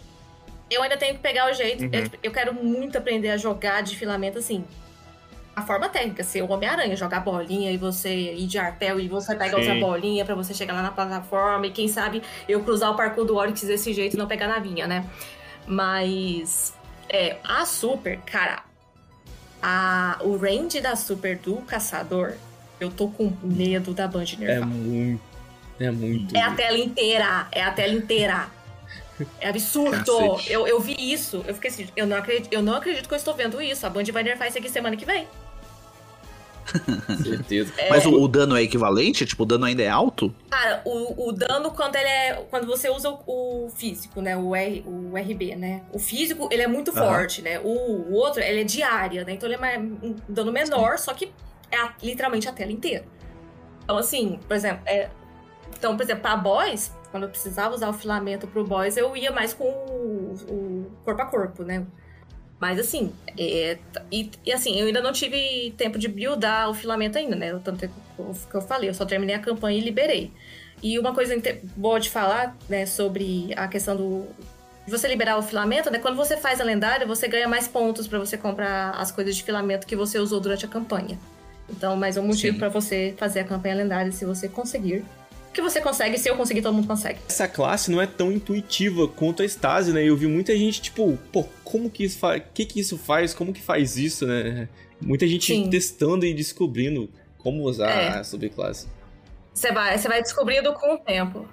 Eu 0.72 0.82
ainda 0.84 0.96
tenho 0.96 1.16
que 1.16 1.20
pegar 1.22 1.50
o 1.50 1.54
jeito. 1.54 1.84
Uhum. 1.84 1.90
Eu, 1.92 2.10
eu 2.24 2.32
quero 2.32 2.54
muito 2.54 2.98
aprender 2.98 3.30
a 3.30 3.38
jogar 3.38 3.82
de 3.84 3.96
filamento 3.98 4.38
assim. 4.40 4.64
A 5.60 5.62
forma 5.62 5.90
técnica, 5.90 6.24
ser 6.24 6.42
o 6.42 6.50
Homem-Aranha, 6.50 6.96
jogar 6.96 7.20
bolinha 7.20 7.70
e 7.70 7.76
você 7.76 8.34
ir 8.34 8.48
de 8.48 8.58
arpel 8.58 8.98
e 8.98 9.10
você 9.10 9.36
pega 9.36 9.50
Sim. 9.50 9.56
outra 9.58 9.76
bolinha 9.76 10.24
pra 10.24 10.34
você 10.34 10.54
chegar 10.54 10.74
lá 10.74 10.82
na 10.82 10.90
plataforma 10.90 11.68
e 11.68 11.72
quem 11.72 11.90
sabe 11.90 12.24
eu 12.48 12.64
cruzar 12.64 12.92
o 12.92 12.96
parkour 12.96 13.26
do 13.26 13.36
Oryx 13.36 13.62
desse 13.64 13.94
jeito 13.94 14.14
e 14.14 14.18
não 14.18 14.26
pegar 14.26 14.48
na 14.48 14.60
vinha, 14.60 14.88
né? 14.88 15.06
Mas 15.68 16.74
é, 17.10 17.36
a 17.44 17.66
Super, 17.66 18.20
cara, 18.20 18.64
a, 19.62 20.18
o 20.22 20.38
range 20.38 20.80
da 20.80 20.96
Super 20.96 21.38
do 21.38 21.58
caçador, 21.58 22.36
eu 22.80 22.90
tô 22.90 23.10
com 23.10 23.34
medo 23.44 23.94
da 23.94 24.08
Band 24.08 24.24
É 24.24 24.38
nerfar. 24.38 24.68
muito. 24.68 25.22
É 25.78 25.92
muito. 25.92 26.38
É 26.38 26.42
a 26.42 26.56
tela 26.56 26.78
inteira. 26.78 27.48
É 27.52 27.62
a 27.62 27.72
tela 27.72 27.94
inteira. 27.94 28.48
É 29.42 29.50
absurdo. 29.50 30.40
Eu, 30.48 30.66
eu 30.66 30.80
vi 30.80 30.96
isso. 30.98 31.44
Eu 31.46 31.54
fiquei 31.54 31.70
assim, 31.70 31.88
eu 31.98 32.08
não, 32.08 32.16
acredito, 32.16 32.54
eu 32.54 32.62
não 32.62 32.76
acredito 32.76 33.10
que 33.10 33.14
eu 33.14 33.18
estou 33.18 33.34
vendo 33.34 33.62
isso. 33.62 33.86
A 33.86 33.90
Band 33.90 34.06
vai 34.14 34.24
nerfar 34.24 34.48
isso 34.48 34.58
aqui 34.58 34.70
semana 34.70 34.96
que 34.96 35.06
vem. 35.06 35.28
certeza. 37.24 37.74
É, 37.78 37.90
Mas 37.90 38.06
o, 38.06 38.12
o 38.12 38.28
dano 38.28 38.56
é 38.56 38.62
equivalente? 38.64 39.26
Tipo, 39.26 39.44
o 39.44 39.46
dano 39.46 39.66
ainda 39.66 39.84
é 39.84 39.90
alto? 39.90 40.34
Cara, 40.50 40.82
o, 40.86 41.30
o 41.30 41.32
dano 41.32 41.72
quando 41.72 41.96
ele 41.96 42.08
é. 42.08 42.36
Quando 42.50 42.68
você 42.68 42.90
usa 42.90 43.10
o, 43.10 43.66
o 43.66 43.70
físico, 43.70 44.22
né? 44.22 44.36
O, 44.38 44.56
R, 44.56 44.84
o 44.86 45.18
RB, 45.18 45.56
né? 45.56 45.84
O 45.94 46.00
físico, 46.00 46.50
ele 46.52 46.62
é 46.62 46.68
muito 46.68 46.92
Aham. 46.92 47.06
forte, 47.08 47.42
né? 47.42 47.60
O, 47.60 47.68
o 47.70 48.14
outro, 48.14 48.42
ele 48.42 48.62
é 48.62 48.64
de 48.64 48.82
área, 48.84 49.24
né? 49.24 49.34
Então 49.34 49.48
ele 49.48 49.56
é 49.56 49.60
mais- 49.60 49.80
um 49.82 50.16
dano 50.28 50.52
menor, 50.52 50.98
só 50.98 51.14
que 51.14 51.32
é 51.72 51.78
a- 51.78 51.94
literalmente 52.02 52.48
a 52.48 52.52
tela 52.52 52.72
inteira. 52.72 53.06
Então, 53.84 53.98
assim, 53.98 54.40
por 54.48 54.56
exemplo, 54.56 54.82
é, 54.86 55.10
então, 55.76 55.96
por 55.98 56.04
exemplo, 56.04 56.22
pra 56.22 56.36
boys, 56.38 56.92
quando 57.12 57.24
eu 57.24 57.30
precisava 57.30 57.74
usar 57.74 57.90
o 57.90 57.94
filamento 57.94 58.48
pro 58.48 58.64
boys, 58.64 58.98
eu 58.98 59.16
ia 59.18 59.32
mais 59.32 59.54
com 59.54 59.64
o, 59.64 60.36
o 60.48 60.92
corpo 61.04 61.22
a 61.22 61.26
corpo, 61.26 61.64
né? 61.64 61.86
Mas 62.60 62.78
assim, 62.78 63.14
é, 63.38 63.78
e, 64.12 64.30
e 64.46 64.52
assim, 64.52 64.78
eu 64.78 64.88
ainda 64.88 65.02
não 65.02 65.14
tive 65.14 65.74
tempo 65.78 65.98
de 65.98 66.08
buildar 66.08 66.70
o 66.70 66.74
filamento 66.74 67.18
ainda, 67.18 67.36
né? 67.36 67.54
O 67.54 67.60
Tanto 67.60 67.80
que 67.80 67.94
eu, 68.18 68.36
que 68.50 68.56
eu 68.56 68.62
falei, 68.62 68.90
eu 68.90 68.94
só 68.94 69.06
terminei 69.06 69.36
a 69.36 69.40
campanha 69.40 69.78
e 69.78 69.82
liberei. 69.82 70.32
E 70.84 71.00
uma 71.00 71.14
coisa 71.14 71.36
boa 71.76 72.00
de 72.00 72.10
falar, 72.10 72.56
né, 72.68 72.86
sobre 72.86 73.54
a 73.56 73.68
questão 73.68 73.96
do. 73.96 74.28
De 74.86 74.92
você 74.92 75.08
liberar 75.08 75.38
o 75.38 75.42
filamento, 75.42 75.90
né? 75.90 76.00
Quando 76.00 76.16
você 76.16 76.36
faz 76.36 76.60
a 76.60 76.64
lendária, 76.64 77.06
você 77.06 77.28
ganha 77.28 77.48
mais 77.48 77.68
pontos 77.68 78.08
pra 78.08 78.18
você 78.18 78.38
comprar 78.38 78.92
as 78.92 79.12
coisas 79.12 79.36
de 79.36 79.44
filamento 79.44 79.86
que 79.86 79.96
você 79.96 80.18
usou 80.20 80.40
durante 80.40 80.66
a 80.66 80.68
campanha. 80.68 81.18
Então, 81.70 81.96
mais 81.96 82.18
um 82.18 82.24
motivo 82.24 82.58
pra 82.58 82.70
você 82.70 83.14
fazer 83.18 83.42
a 83.42 83.44
campanha 83.44 83.76
lendária 83.76 84.12
se 84.12 84.26
você 84.26 84.50
conseguir. 84.50 85.06
Que 85.54 85.62
você 85.62 85.82
consegue, 85.82 86.18
se 86.18 86.30
eu 86.30 86.36
conseguir, 86.36 86.62
todo 86.62 86.74
mundo 86.76 86.88
consegue. 86.88 87.20
Essa 87.28 87.48
classe 87.48 87.90
não 87.92 88.00
é 88.02 88.06
tão 88.06 88.32
intuitiva 88.32 89.08
quanto 89.08 89.42
a 89.42 89.46
Stasi, 89.46 89.92
né? 89.92 90.04
Eu 90.04 90.16
vi 90.16 90.28
muita 90.28 90.56
gente, 90.56 90.82
tipo, 90.82 91.18
pô, 91.32 91.44
como 91.64 91.90
que 91.90 92.04
isso 92.04 92.20
faz? 92.20 92.42
O 92.42 92.44
que 92.54 92.66
que 92.66 92.80
isso 92.80 92.98
faz? 92.98 93.34
Como 93.34 93.52
que 93.52 93.62
faz 93.62 93.98
isso, 93.98 94.28
né? 94.28 94.70
Muita 95.02 95.28
gente 95.28 95.48
Sim. 95.54 95.70
testando 95.70 96.26
e 96.26 96.34
descobrindo 96.34 97.10
como 97.38 97.64
usar 97.64 97.90
É. 97.90 98.08
a 98.20 98.24
subclasse. 98.24 98.88
Você 99.54 99.72
vai, 99.72 99.98
você 99.98 100.08
vai 100.08 100.22
descobrindo 100.22 100.72
com 100.74 100.94
o 100.94 100.98
tempo. 101.00 101.48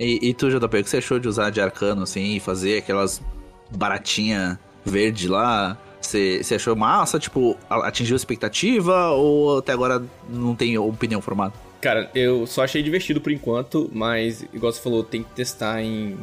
E, 0.00 0.30
e 0.30 0.34
tu, 0.34 0.50
JP, 0.50 0.64
o 0.78 0.82
que 0.84 0.90
você 0.90 0.96
achou 0.96 1.18
de 1.20 1.28
usar 1.28 1.50
de 1.50 1.60
arcano, 1.60 2.02
assim, 2.02 2.34
e 2.36 2.40
fazer 2.40 2.78
aquelas 2.78 3.22
baratinha 3.70 4.58
verde 4.84 5.28
lá? 5.28 5.78
Você, 6.00 6.42
você 6.42 6.56
achou 6.56 6.74
massa? 6.74 7.18
Tipo, 7.18 7.56
a- 7.70 7.86
atingiu 7.86 8.14
a 8.14 8.16
expectativa? 8.16 9.10
Ou 9.10 9.58
até 9.58 9.72
agora 9.72 10.02
não 10.28 10.54
tem 10.56 10.76
opinião 10.76 11.20
formada? 11.20 11.54
Cara, 11.82 12.10
eu 12.14 12.46
só 12.46 12.62
achei 12.64 12.82
divertido 12.82 13.20
por 13.20 13.30
enquanto, 13.32 13.90
mas, 13.92 14.42
igual 14.54 14.72
você 14.72 14.80
falou, 14.80 15.02
tem 15.04 15.22
que 15.22 15.30
testar 15.32 15.82
em. 15.82 16.16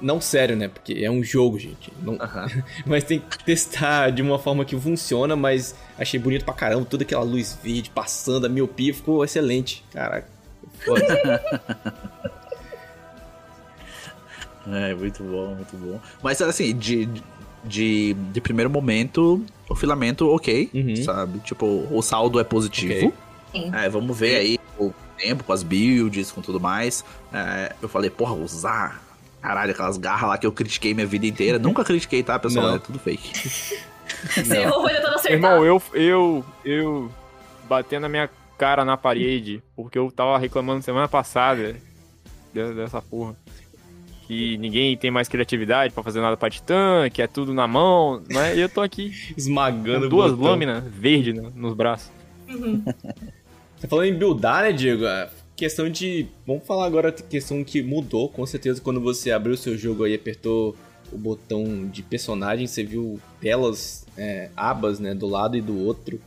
Não 0.00 0.20
sério, 0.20 0.56
né? 0.56 0.68
Porque 0.68 0.94
é 1.04 1.10
um 1.10 1.22
jogo, 1.22 1.58
gente. 1.58 1.92
Não- 2.02 2.18
Mas 2.84 3.04
tem 3.04 3.20
que 3.20 3.44
testar 3.44 4.10
de 4.10 4.22
uma 4.22 4.38
forma 4.38 4.64
que 4.64 4.74
funciona, 4.78 5.36
mas 5.36 5.74
achei 5.98 6.18
bonito 6.18 6.44
pra 6.46 6.54
caramba. 6.54 6.84
Toda 6.86 7.02
aquela 7.04 7.22
luz 7.22 7.58
verde 7.62 7.90
passando, 7.90 8.46
a 8.46 8.48
miopia 8.48 8.92
ficou 8.94 9.22
excelente. 9.24 9.84
Caraca. 9.92 10.26
É, 14.68 14.92
muito 14.94 15.22
bom, 15.22 15.54
muito 15.54 15.76
bom. 15.76 16.00
Mas 16.20 16.42
assim, 16.42 16.76
de, 16.76 17.08
de, 17.64 18.14
de 18.14 18.40
primeiro 18.40 18.68
momento, 18.68 19.40
o 19.68 19.76
filamento 19.76 20.28
ok, 20.28 20.68
Uhum. 20.74 20.96
sabe? 21.04 21.38
Tipo, 21.38 21.86
o 21.88 22.02
saldo 22.02 22.40
é 22.40 22.44
positivo. 22.44 23.12
Ok. 23.58 23.70
É, 23.72 23.88
vamos 23.88 24.16
ver 24.18 24.36
aí 24.36 24.58
o 24.78 24.92
tempo, 25.16 25.44
com 25.44 25.52
as 25.52 25.62
builds, 25.62 26.30
com 26.32 26.40
tudo 26.42 26.60
mais. 26.60 27.04
É, 27.32 27.74
eu 27.80 27.88
falei, 27.88 28.10
porra, 28.10 28.34
usar. 28.34 29.02
Caralho, 29.40 29.70
aquelas 29.72 29.96
garras 29.96 30.28
lá 30.30 30.38
que 30.38 30.46
eu 30.46 30.52
critiquei 30.52 30.92
minha 30.92 31.06
vida 31.06 31.26
inteira. 31.26 31.58
Nunca 31.58 31.84
critiquei, 31.84 32.22
tá, 32.22 32.38
pessoal? 32.38 32.66
Não. 32.68 32.74
É 32.76 32.78
tudo 32.78 32.98
fake. 32.98 33.32
Você 34.34 34.56
errou, 34.58 34.82
foi 34.82 34.92
tentando 34.94 35.14
acertar. 35.14 35.32
Irmão, 35.32 35.64
eu, 35.64 35.82
eu, 35.92 36.44
eu 36.64 37.10
batendo 37.68 38.06
a 38.06 38.08
minha 38.08 38.28
cara 38.58 38.84
na 38.84 38.96
parede, 38.96 39.62
porque 39.76 39.98
eu 39.98 40.10
tava 40.10 40.38
reclamando 40.38 40.82
semana 40.82 41.06
passada 41.06 41.76
de- 42.52 42.74
dessa 42.74 43.00
porra. 43.02 43.36
Que 44.26 44.56
ninguém 44.58 44.96
tem 44.96 45.10
mais 45.10 45.28
criatividade 45.28 45.92
pra 45.94 46.02
fazer 46.02 46.20
nada 46.20 46.36
pra 46.36 46.50
titã, 46.50 47.08
que 47.12 47.22
é 47.22 47.26
tudo 47.28 47.54
na 47.54 47.68
mão, 47.68 48.20
né? 48.28 48.56
E 48.56 48.60
eu 48.60 48.68
tô 48.68 48.80
aqui 48.80 49.12
Esmagando 49.36 50.08
duas 50.08 50.32
botão. 50.32 50.52
lâminas 50.52 50.82
verdes 50.84 51.34
no- 51.34 51.50
nos 51.50 51.74
braços. 51.74 52.10
Uhum. 52.48 52.82
Tá 53.80 53.86
falando 53.88 54.06
em 54.06 54.14
buildar, 54.14 54.62
né, 54.62 54.72
Diego? 54.72 55.06
A 55.06 55.28
questão 55.54 55.88
de. 55.90 56.26
Vamos 56.46 56.66
falar 56.66 56.86
agora 56.86 57.08
a 57.08 57.12
questão 57.12 57.62
que 57.62 57.82
mudou, 57.82 58.28
com 58.28 58.44
certeza, 58.46 58.80
quando 58.80 59.00
você 59.00 59.30
abriu 59.30 59.54
o 59.54 59.56
seu 59.56 59.76
jogo 59.76 60.04
aí, 60.04 60.14
apertou 60.14 60.74
o 61.12 61.16
botão 61.18 61.86
de 61.86 62.02
personagem, 62.02 62.66
você 62.66 62.82
viu 62.82 63.20
belas 63.40 64.06
é, 64.18 64.50
abas, 64.56 64.98
né, 64.98 65.14
do 65.14 65.26
lado 65.26 65.56
e 65.56 65.60
do 65.60 65.78
outro. 65.84 66.20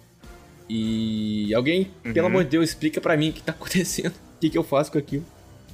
E 0.70 1.54
alguém, 1.56 1.90
pelo 2.04 2.28
Uhum. 2.28 2.34
amor 2.34 2.44
de 2.44 2.52
Deus, 2.52 2.70
explica 2.70 3.02
pra 3.02 3.18
mim 3.18 3.30
o 3.30 3.34
que 3.34 3.42
tá 3.42 3.52
acontecendo. 3.54 4.14
O 4.14 4.40
que, 4.40 4.50
que 4.50 4.58
eu 4.58 4.64
faço 4.64 4.92
com 4.92 4.98
aquilo? 5.00 5.26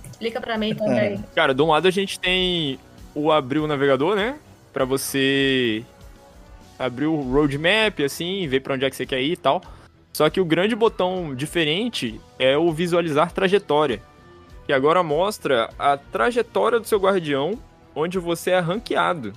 Explica 0.10 0.40
pra 0.40 0.58
mim 0.58 0.74
também. 0.74 1.24
Cara, 1.36 1.54
de 1.54 1.62
um 1.62 1.68
lado 1.68 1.88
a 1.88 1.92
gente 1.92 2.18
tem 2.20 2.80
o 3.14 3.32
abrir 3.32 3.60
o 3.60 3.68
navegador, 3.68 4.16
né? 4.16 4.38
Pra 4.72 4.86
você 4.86 5.84
abrir 6.80 7.06
o 7.06 7.16
roadmap, 7.22 8.00
assim, 8.04 8.48
ver 8.48 8.62
pra 8.62 8.76
onde 8.76 8.86
é 8.86 8.90
que 8.90 8.96
você 8.96 9.06
quer 9.06 9.22
ir 9.22 9.34
e 9.34 9.38
tal. 9.38 9.62
Só 10.16 10.30
que 10.30 10.40
o 10.40 10.46
grande 10.46 10.74
botão 10.78 11.36
diferente 11.36 12.22
é 12.40 12.58
o 12.58 12.72
visualizar 12.72 13.34
trajetória. 13.34 14.02
Que 14.66 14.72
agora 14.72 15.04
mostra 15.04 15.70
a 15.78 15.98
trajetória 15.98 16.80
do 16.80 16.88
seu 16.88 16.98
guardião, 16.98 17.60
onde 17.94 18.18
você 18.18 18.52
é 18.52 18.60
ranqueado. 18.60 19.34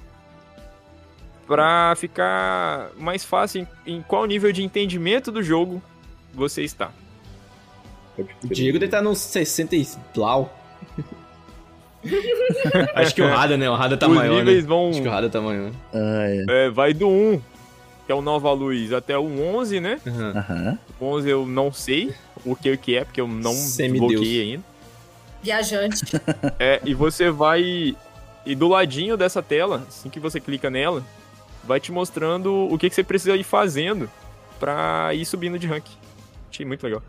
Pra 1.49 1.95
ficar 1.97 2.93
mais 2.97 3.25
fácil 3.25 3.67
em, 3.85 3.97
em 3.97 4.03
qual 4.03 4.25
nível 4.25 4.53
de 4.53 4.63
entendimento 4.63 5.33
do 5.33 5.43
jogo 5.43 5.83
você 6.33 6.63
está. 6.63 6.93
O 8.17 8.47
Diego 8.47 8.79
deve 8.79 8.85
estar 8.87 9.03
no 9.03 9.17
60 9.17 9.75
e 9.75 9.85
blau. 10.15 10.57
Acho 12.95 13.17
que 13.17 13.21
o 13.21 13.27
Rada, 13.27 13.57
né? 13.57 13.69
O 13.69 13.75
Rada 13.75 13.97
tá 13.97 14.07
Os 14.07 14.15
maior, 14.15 14.39
níveis 14.39 14.63
né? 14.63 14.69
vão 14.69 14.91
Acho 14.91 15.03
que 15.03 15.09
o 15.09 15.11
Rada 15.11 15.29
tá 15.29 15.41
maior. 15.41 15.73
Ah, 15.93 16.25
é. 16.29 16.67
É, 16.67 16.71
vai 16.71 16.95
do 16.95 17.09
1, 17.09 17.41
que 18.09 18.13
é 18.13 18.15
o 18.15 18.23
Nova 18.23 18.51
Luz, 18.53 18.91
até 18.91 19.19
o 19.19 19.39
11, 19.55 19.81
né? 19.81 20.01
Aham. 20.07 20.79
O 20.99 21.05
11 21.05 21.29
eu 21.29 21.47
não 21.47 21.71
sei 21.71 22.15
o 22.43 22.57
que, 22.57 22.75
que 22.79 22.97
é, 22.97 23.05
porque 23.05 23.21
eu 23.21 23.29
não 23.29 23.53
Semideus. 23.53 24.09
desbloqueei 24.09 24.41
ainda. 24.41 24.65
Viajante. 25.43 26.01
É, 26.59 26.81
e 26.87 26.95
você 26.95 27.31
vai... 27.31 27.95
E 28.47 28.55
do 28.55 28.67
ladinho 28.67 29.15
dessa 29.15 29.43
tela, 29.43 29.85
assim 29.87 30.09
que 30.09 30.19
você 30.19 30.41
clica 30.41 30.71
nela, 30.71 31.05
vai 31.63 31.79
te 31.81 31.93
mostrando 31.93 32.51
o 32.73 32.79
que, 32.79 32.89
que 32.89 32.95
você 32.95 33.05
precisa 33.05 33.37
ir 33.37 33.45
fazendo 33.45 34.09
pra 34.59 35.11
ir 35.13 35.27
subindo 35.27 35.59
de 35.59 35.67
rank. 35.67 35.85
Achei 36.51 36.65
muito 36.65 36.83
legal. 36.85 37.03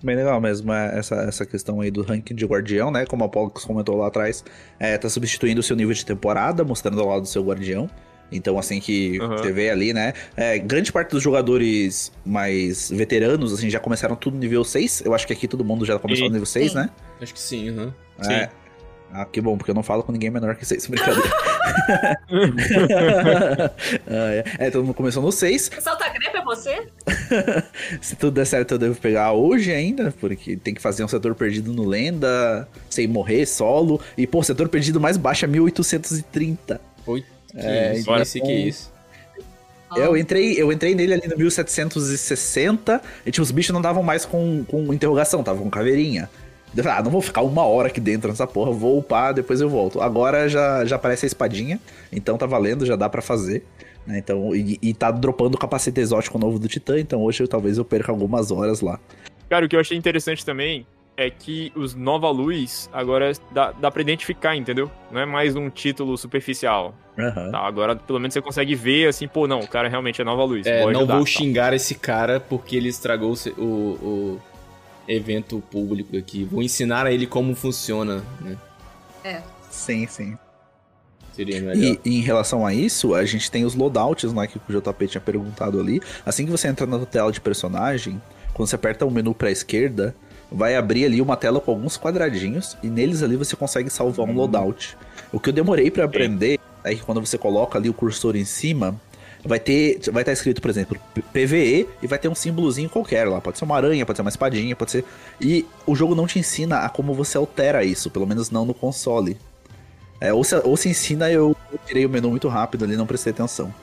Bem 0.00 0.14
legal 0.14 0.40
mesmo, 0.40 0.72
é, 0.72 0.96
essa, 0.96 1.16
essa 1.16 1.44
questão 1.44 1.80
aí 1.80 1.90
do 1.90 2.02
ranking 2.02 2.36
de 2.36 2.46
guardião, 2.46 2.92
né? 2.92 3.04
Como 3.06 3.24
a 3.24 3.28
Pollux 3.28 3.64
comentou 3.64 3.96
lá 3.96 4.06
atrás, 4.06 4.44
é, 4.78 4.96
tá 4.96 5.08
substituindo 5.08 5.58
o 5.58 5.64
seu 5.64 5.74
nível 5.74 5.92
de 5.92 6.06
temporada, 6.06 6.62
mostrando 6.62 7.00
ao 7.00 7.08
lado 7.08 7.22
do 7.22 7.28
seu 7.28 7.42
guardião. 7.42 7.90
Então, 8.32 8.58
assim 8.58 8.80
que 8.80 9.20
Aham. 9.20 9.36
você 9.38 9.52
vê 9.52 9.70
ali, 9.70 9.92
né? 9.92 10.12
é, 10.36 10.58
grande 10.58 10.90
parte 10.90 11.10
dos 11.10 11.22
jogadores 11.22 12.10
mais 12.26 12.90
veteranos, 12.90 13.52
assim, 13.52 13.70
já 13.70 13.78
começaram 13.78 14.16
tudo 14.16 14.34
no 14.34 14.40
nível 14.40 14.64
6. 14.64 15.02
Eu 15.04 15.14
acho 15.14 15.26
que 15.26 15.32
aqui 15.32 15.46
todo 15.46 15.64
mundo 15.64 15.84
já 15.84 15.98
começou 15.98 16.26
E- 16.26 16.28
no 16.28 16.32
nível 16.34 16.46
6, 16.46 16.72
Sim. 16.72 16.78
né? 16.78 16.90
Acho 17.20 17.32
que 17.32 17.40
sim, 17.40 17.68
aham. 17.70 17.94
É. 18.30 18.48
Ah, 19.12 19.24
que 19.24 19.40
bom, 19.40 19.56
porque 19.56 19.70
eu 19.70 19.74
não 19.76 19.82
falo 19.84 20.02
com 20.02 20.10
ninguém 20.10 20.30
menor 20.30 20.56
que 20.56 20.66
6, 20.66 20.86
brincadeira. 20.88 21.28
Ah, 24.06 24.30
é. 24.32 24.44
é, 24.58 24.70
todo 24.70 24.84
mundo 24.84 24.94
começou 24.94 25.22
no 25.22 25.32
6. 25.32 25.70
Salta 25.80 26.08
crepe 26.10 26.36
é 26.36 26.44
você? 26.44 26.86
Se 28.00 28.16
tudo 28.16 28.32
der 28.34 28.46
certo, 28.46 28.72
eu 28.72 28.78
devo 28.78 28.94
pegar 29.00 29.32
hoje 29.32 29.72
ainda, 29.72 30.12
porque 30.20 30.56
tem 30.56 30.74
que 30.74 30.80
fazer 30.82 31.04
um 31.04 31.08
setor 31.08 31.34
perdido 31.34 31.72
no 31.72 31.86
Lenda, 31.86 32.68
sem 32.90 33.06
morrer, 33.06 33.46
solo. 33.46 34.00
E, 34.16 34.26
pô, 34.26 34.42
setor 34.42 34.68
perdido 34.68 35.00
mais 35.00 35.16
baixo 35.16 35.44
é 35.44 35.48
1830. 35.48 36.80
Oi. 37.06 37.24
Que 37.54 37.66
É, 37.66 37.94
isso? 37.94 38.04
bora. 38.06 38.24
Que 38.24 38.40
é 38.40 38.54
isso. 38.60 38.92
Eu 39.96 40.16
entrei, 40.16 40.54
eu 40.60 40.72
entrei 40.72 40.94
nele 40.94 41.14
ali 41.14 41.28
no 41.28 41.36
1760, 41.36 43.00
e 43.24 43.30
tipo, 43.30 43.42
os 43.42 43.50
bichos 43.52 43.72
não 43.72 43.80
davam 43.80 44.02
mais 44.02 44.24
com, 44.24 44.64
com 44.64 44.92
interrogação, 44.92 45.40
estavam 45.40 45.62
com 45.62 45.70
caveirinha. 45.70 46.28
Eu 46.76 46.82
falei, 46.82 46.98
ah, 46.98 47.02
não 47.02 47.10
vou 47.12 47.20
ficar 47.20 47.42
uma 47.42 47.62
hora 47.64 47.86
aqui 47.86 48.00
dentro 48.00 48.28
nessa 48.28 48.46
porra, 48.46 48.72
vou 48.72 48.98
upar, 48.98 49.32
depois 49.32 49.60
eu 49.60 49.68
volto. 49.68 50.00
Agora 50.00 50.48
já, 50.48 50.84
já 50.84 50.96
aparece 50.96 51.24
a 51.24 51.28
espadinha, 51.28 51.78
então 52.10 52.36
tá 52.36 52.46
valendo, 52.46 52.84
já 52.84 52.96
dá 52.96 53.08
pra 53.08 53.22
fazer. 53.22 53.62
né? 54.04 54.18
Então, 54.18 54.54
e, 54.56 54.78
e 54.82 54.92
tá 54.92 55.12
dropando 55.12 55.54
o 55.54 55.58
capacete 55.60 56.00
exótico 56.00 56.36
novo 56.40 56.58
do 56.58 56.66
Titã, 56.66 56.98
então 56.98 57.22
hoje 57.22 57.44
eu, 57.44 57.46
talvez 57.48 57.78
eu 57.78 57.84
perca 57.84 58.10
algumas 58.10 58.50
horas 58.50 58.80
lá. 58.80 58.98
Cara, 59.48 59.64
o 59.66 59.68
que 59.68 59.76
eu 59.76 59.80
achei 59.80 59.96
interessante 59.96 60.44
também 60.44 60.84
é 61.16 61.30
que 61.30 61.72
os 61.76 61.94
Nova 61.94 62.28
Luz 62.30 62.88
agora 62.92 63.32
dá, 63.52 63.72
dá 63.72 63.90
pra 63.90 64.02
identificar, 64.02 64.56
entendeu? 64.56 64.90
Não 65.10 65.20
é 65.20 65.24
mais 65.26 65.54
um 65.54 65.70
título 65.70 66.16
superficial. 66.18 66.94
Aham. 67.18 67.50
Tá, 67.52 67.58
agora 67.60 67.94
pelo 67.94 68.18
menos 68.18 68.34
você 68.34 68.42
consegue 68.42 68.74
ver 68.74 69.08
assim, 69.08 69.28
pô, 69.28 69.46
não, 69.46 69.60
o 69.60 69.68
cara 69.68 69.88
realmente 69.88 70.20
é 70.20 70.24
Nova 70.24 70.42
Luz. 70.44 70.66
É, 70.66 70.82
vou 70.82 70.90
não 70.92 71.00
ajudar, 71.00 71.16
vou 71.16 71.24
tá. 71.24 71.30
xingar 71.30 71.72
esse 71.72 71.94
cara 71.94 72.40
porque 72.40 72.76
ele 72.76 72.88
estragou 72.88 73.34
o, 73.56 73.62
o- 73.62 74.40
evento 75.06 75.62
público 75.70 76.16
aqui. 76.16 76.44
Vou 76.44 76.62
ensinar 76.62 77.06
a 77.06 77.12
ele 77.12 77.26
como 77.26 77.54
funciona, 77.54 78.22
né? 78.40 78.56
É. 79.22 79.42
Sim, 79.70 80.06
sim. 80.06 80.36
Seria 81.32 81.60
melhor. 81.60 81.98
E 82.04 82.18
em 82.18 82.20
relação 82.20 82.64
a 82.64 82.72
isso, 82.72 83.14
a 83.14 83.24
gente 83.24 83.50
tem 83.50 83.64
os 83.64 83.74
loadouts, 83.74 84.32
né, 84.32 84.46
que 84.46 84.56
o 84.56 84.80
JP 84.80 85.08
tinha 85.08 85.20
perguntado 85.20 85.80
ali. 85.80 86.00
Assim 86.24 86.44
que 86.44 86.50
você 86.50 86.68
entra 86.68 86.86
na 86.86 87.04
tela 87.04 87.30
de 87.32 87.40
personagem, 87.40 88.20
quando 88.52 88.68
você 88.68 88.76
aperta 88.76 89.04
o 89.04 89.10
menu 89.10 89.34
pra 89.34 89.50
esquerda, 89.50 90.14
vai 90.50 90.76
abrir 90.76 91.04
ali 91.04 91.20
uma 91.20 91.36
tela 91.36 91.60
com 91.60 91.70
alguns 91.70 91.96
quadradinhos 91.96 92.76
e 92.82 92.88
neles 92.88 93.22
ali 93.22 93.36
você 93.36 93.56
consegue 93.56 93.90
salvar 93.90 94.26
um 94.26 94.34
loadout. 94.34 94.96
O 95.32 95.40
que 95.40 95.48
eu 95.48 95.52
demorei 95.52 95.90
pra 95.90 96.04
aprender 96.04 96.58
é 96.82 96.94
que 96.94 97.02
quando 97.02 97.20
você 97.20 97.36
coloca 97.38 97.78
ali 97.78 97.88
o 97.88 97.94
cursor 97.94 98.36
em 98.36 98.44
cima, 98.44 99.00
vai 99.44 99.58
ter, 99.58 100.00
vai 100.10 100.22
estar 100.22 100.32
escrito, 100.32 100.60
por 100.60 100.70
exemplo, 100.70 100.98
PVE 101.32 101.88
e 102.02 102.06
vai 102.06 102.18
ter 102.18 102.28
um 102.28 102.34
símbolozinho 102.34 102.88
qualquer 102.88 103.28
lá. 103.28 103.40
Pode 103.40 103.58
ser 103.58 103.64
uma 103.64 103.76
aranha, 103.76 104.06
pode 104.06 104.16
ser 104.16 104.22
uma 104.22 104.30
espadinha, 104.30 104.76
pode 104.76 104.90
ser. 104.90 105.04
E 105.40 105.66
o 105.86 105.94
jogo 105.94 106.14
não 106.14 106.26
te 106.26 106.38
ensina 106.38 106.80
a 106.80 106.88
como 106.88 107.14
você 107.14 107.36
altera 107.36 107.84
isso, 107.84 108.10
pelo 108.10 108.26
menos 108.26 108.50
não 108.50 108.64
no 108.64 108.74
console. 108.74 109.36
É, 110.20 110.32
ou, 110.32 110.44
se, 110.44 110.54
ou 110.56 110.76
se 110.76 110.88
ensina, 110.88 111.30
eu 111.30 111.54
eu 111.74 111.78
tirei 111.84 112.06
o 112.06 112.08
menu 112.08 112.30
muito 112.30 112.48
rápido 112.48 112.84
ali, 112.84 112.96
não 112.96 113.06
prestei 113.06 113.32
atenção. 113.32 113.74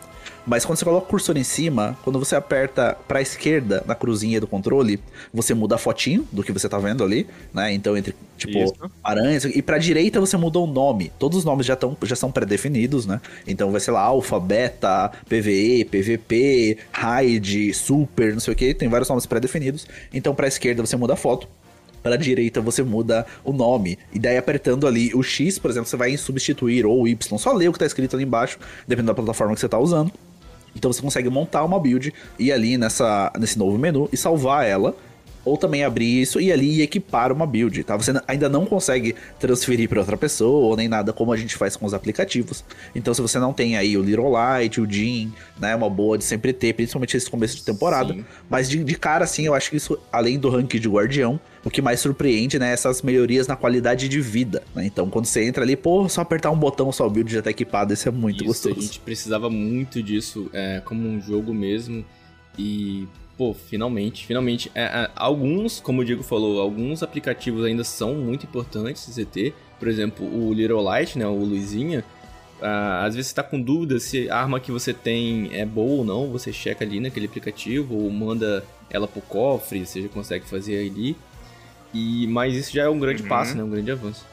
Mas 0.45 0.65
quando 0.65 0.79
você 0.79 0.85
coloca 0.85 1.05
o 1.05 1.09
cursor 1.09 1.37
em 1.37 1.43
cima, 1.43 1.97
quando 2.03 2.17
você 2.17 2.35
aperta 2.35 2.97
pra 3.07 3.21
esquerda 3.21 3.83
na 3.85 3.93
cruzinha 3.93 4.39
do 4.39 4.47
controle, 4.47 4.99
você 5.33 5.53
muda 5.53 5.75
a 5.75 5.77
fotinho 5.77 6.27
do 6.31 6.43
que 6.43 6.51
você 6.51 6.67
tá 6.67 6.79
vendo 6.79 7.03
ali, 7.03 7.27
né? 7.53 7.71
Então, 7.73 7.95
entre, 7.95 8.15
tipo, 8.37 8.57
Isso. 8.57 8.73
aranhas. 9.03 9.45
E 9.45 9.61
pra 9.61 9.77
direita 9.77 10.19
você 10.19 10.37
muda 10.37 10.57
o 10.59 10.65
nome. 10.65 11.11
Todos 11.19 11.39
os 11.39 11.45
nomes 11.45 11.65
já, 11.65 11.75
tão, 11.75 11.95
já 12.03 12.15
são 12.15 12.31
pré-definidos, 12.31 13.05
né? 13.05 13.21
Então 13.47 13.71
vai 13.71 13.79
ser 13.79 13.91
lá 13.91 14.01
Alpha, 14.01 14.39
Beta, 14.39 15.11
PVE, 15.29 15.85
PVP, 15.85 16.77
Raid, 16.91 17.73
Super, 17.73 18.33
não 18.33 18.39
sei 18.39 18.53
o 18.53 18.57
que. 18.57 18.73
Tem 18.73 18.89
vários 18.89 19.09
nomes 19.09 19.27
pré-definidos. 19.27 19.87
Então 20.11 20.33
pra 20.33 20.47
esquerda 20.47 20.83
você 20.85 20.97
muda 20.97 21.13
a 21.13 21.17
foto. 21.17 21.47
Para 22.01 22.15
a 22.15 22.17
direita 22.17 22.59
você 22.59 22.81
muda 22.81 23.27
o 23.43 23.53
nome. 23.53 23.97
E 24.11 24.17
daí 24.17 24.37
apertando 24.37 24.87
ali 24.87 25.13
o 25.13 25.21
X, 25.21 25.59
por 25.59 25.69
exemplo, 25.69 25.87
você 25.87 25.95
vai 25.95 26.09
em 26.09 26.17
substituir 26.17 26.83
ou 26.83 27.03
o 27.03 27.07
Y. 27.07 27.37
Só 27.37 27.53
lê 27.53 27.67
o 27.67 27.73
que 27.73 27.77
tá 27.77 27.85
escrito 27.85 28.15
ali 28.15 28.25
embaixo, 28.25 28.57
dependendo 28.87 29.13
da 29.13 29.13
plataforma 29.13 29.53
que 29.53 29.59
você 29.59 29.69
tá 29.69 29.77
usando. 29.77 30.11
Então 30.75 30.91
você 30.91 31.01
consegue 31.01 31.29
montar 31.29 31.63
uma 31.63 31.79
build 31.79 32.13
e 32.39 32.51
ali 32.51 32.77
nessa, 32.77 33.31
nesse 33.39 33.57
novo 33.57 33.77
menu 33.77 34.09
e 34.11 34.17
salvar 34.17 34.65
ela. 34.65 34.95
Ou 35.43 35.57
também 35.57 35.83
abrir 35.83 36.21
isso 36.21 36.39
e 36.39 36.51
ali 36.51 36.83
equipar 36.83 37.31
uma 37.31 37.47
build, 37.47 37.83
tá? 37.83 37.97
Você 37.97 38.13
ainda 38.27 38.47
não 38.47 38.63
consegue 38.63 39.15
transferir 39.39 39.89
para 39.89 39.99
outra 39.99 40.15
pessoa 40.15 40.67
ou 40.67 40.77
nem 40.77 40.87
nada 40.87 41.11
como 41.11 41.33
a 41.33 41.37
gente 41.37 41.55
faz 41.55 41.75
com 41.75 41.83
os 41.83 41.95
aplicativos. 41.95 42.63
Então 42.93 43.11
se 43.11 43.19
você 43.23 43.39
não 43.39 43.51
tem 43.51 43.75
aí 43.75 43.97
o 43.97 44.03
Little 44.03 44.29
Light, 44.29 44.79
o 44.79 44.87
Jean, 44.87 45.31
né? 45.59 45.75
Uma 45.75 45.89
boa 45.89 46.15
de 46.15 46.23
sempre 46.23 46.53
ter, 46.53 46.75
principalmente 46.75 47.17
esse 47.17 47.27
começo 47.27 47.55
de 47.55 47.63
temporada. 47.63 48.13
Sim. 48.13 48.23
Mas 48.47 48.69
de, 48.69 48.83
de 48.83 48.95
cara, 48.95 49.23
assim, 49.23 49.47
eu 49.47 49.55
acho 49.55 49.71
que 49.71 49.77
isso, 49.77 49.97
além 50.11 50.37
do 50.37 50.47
ranking 50.47 50.79
de 50.79 50.87
guardião, 50.87 51.39
o 51.63 51.69
que 51.69 51.81
mais 51.81 51.99
surpreende, 51.99 52.57
né, 52.57 52.73
essas 52.73 53.01
melhorias 53.01 53.47
na 53.47 53.55
qualidade 53.55 54.09
de 54.09 54.19
vida, 54.19 54.63
né? 54.75 54.85
Então, 54.85 55.09
quando 55.09 55.25
você 55.25 55.43
entra 55.45 55.63
ali, 55.63 55.75
pô, 55.75 56.09
só 56.09 56.21
apertar 56.21 56.49
um 56.49 56.57
botão, 56.57 56.91
só 56.91 57.05
o 57.05 57.09
build 57.09 57.31
já 57.31 57.41
tá 57.41 57.51
equipado, 57.51 57.93
isso 57.93 58.07
é 58.09 58.11
muito 58.11 58.37
Isso, 58.37 58.45
gostoso. 58.45 58.79
A 58.79 58.81
gente 58.81 58.99
precisava 58.99 59.49
muito 59.49 60.01
disso 60.01 60.49
é, 60.53 60.81
como 60.83 61.07
um 61.07 61.21
jogo 61.21 61.53
mesmo. 61.53 62.03
E, 62.57 63.07
pô, 63.37 63.53
finalmente, 63.53 64.25
finalmente. 64.25 64.71
é, 64.73 64.81
é, 64.81 65.11
alguns, 65.15 65.79
como 65.79 66.01
o 66.01 66.05
Diego 66.05 66.23
falou, 66.23 66.59
alguns 66.59 67.03
aplicativos 67.03 67.63
ainda 67.63 67.83
são 67.83 68.15
muito 68.15 68.45
importantes 68.45 69.05
de 69.05 69.13
você 69.13 69.25
ter. 69.25 69.53
Por 69.79 69.87
exemplo, 69.87 70.25
o 70.25 70.53
Little 70.53 70.81
Light, 70.81 71.17
né? 71.17 71.27
O 71.27 71.43
Luizinha. 71.43 72.03
ah, 72.61 73.05
às 73.05 73.15
vezes 73.15 73.29
você 73.29 73.35
tá 73.35 73.43
com 73.43 73.59
dúvida 73.61 73.99
se 73.99 74.29
a 74.29 74.37
arma 74.37 74.59
que 74.59 74.71
você 74.71 74.93
tem 74.93 75.49
é 75.53 75.65
boa 75.65 75.99
ou 75.99 76.05
não. 76.05 76.31
Você 76.31 76.51
checa 76.51 76.83
ali 76.83 76.99
naquele 76.99 77.27
aplicativo 77.27 77.95
ou 77.95 78.09
manda 78.09 78.63
ela 78.89 79.07
pro 79.07 79.21
cofre, 79.21 79.85
você 79.85 80.01
já 80.01 80.09
consegue 80.09 80.45
fazer 80.45 80.77
ali. 80.87 81.15
E, 81.93 82.25
mas 82.27 82.55
isso 82.55 82.71
já 82.73 82.83
é 82.83 82.89
um 82.89 82.99
grande 82.99 83.23
Uhum. 83.23 83.29
passo, 83.29 83.55
né? 83.57 83.63
Um 83.63 83.69
grande 83.69 83.91
avanço. 83.91 84.25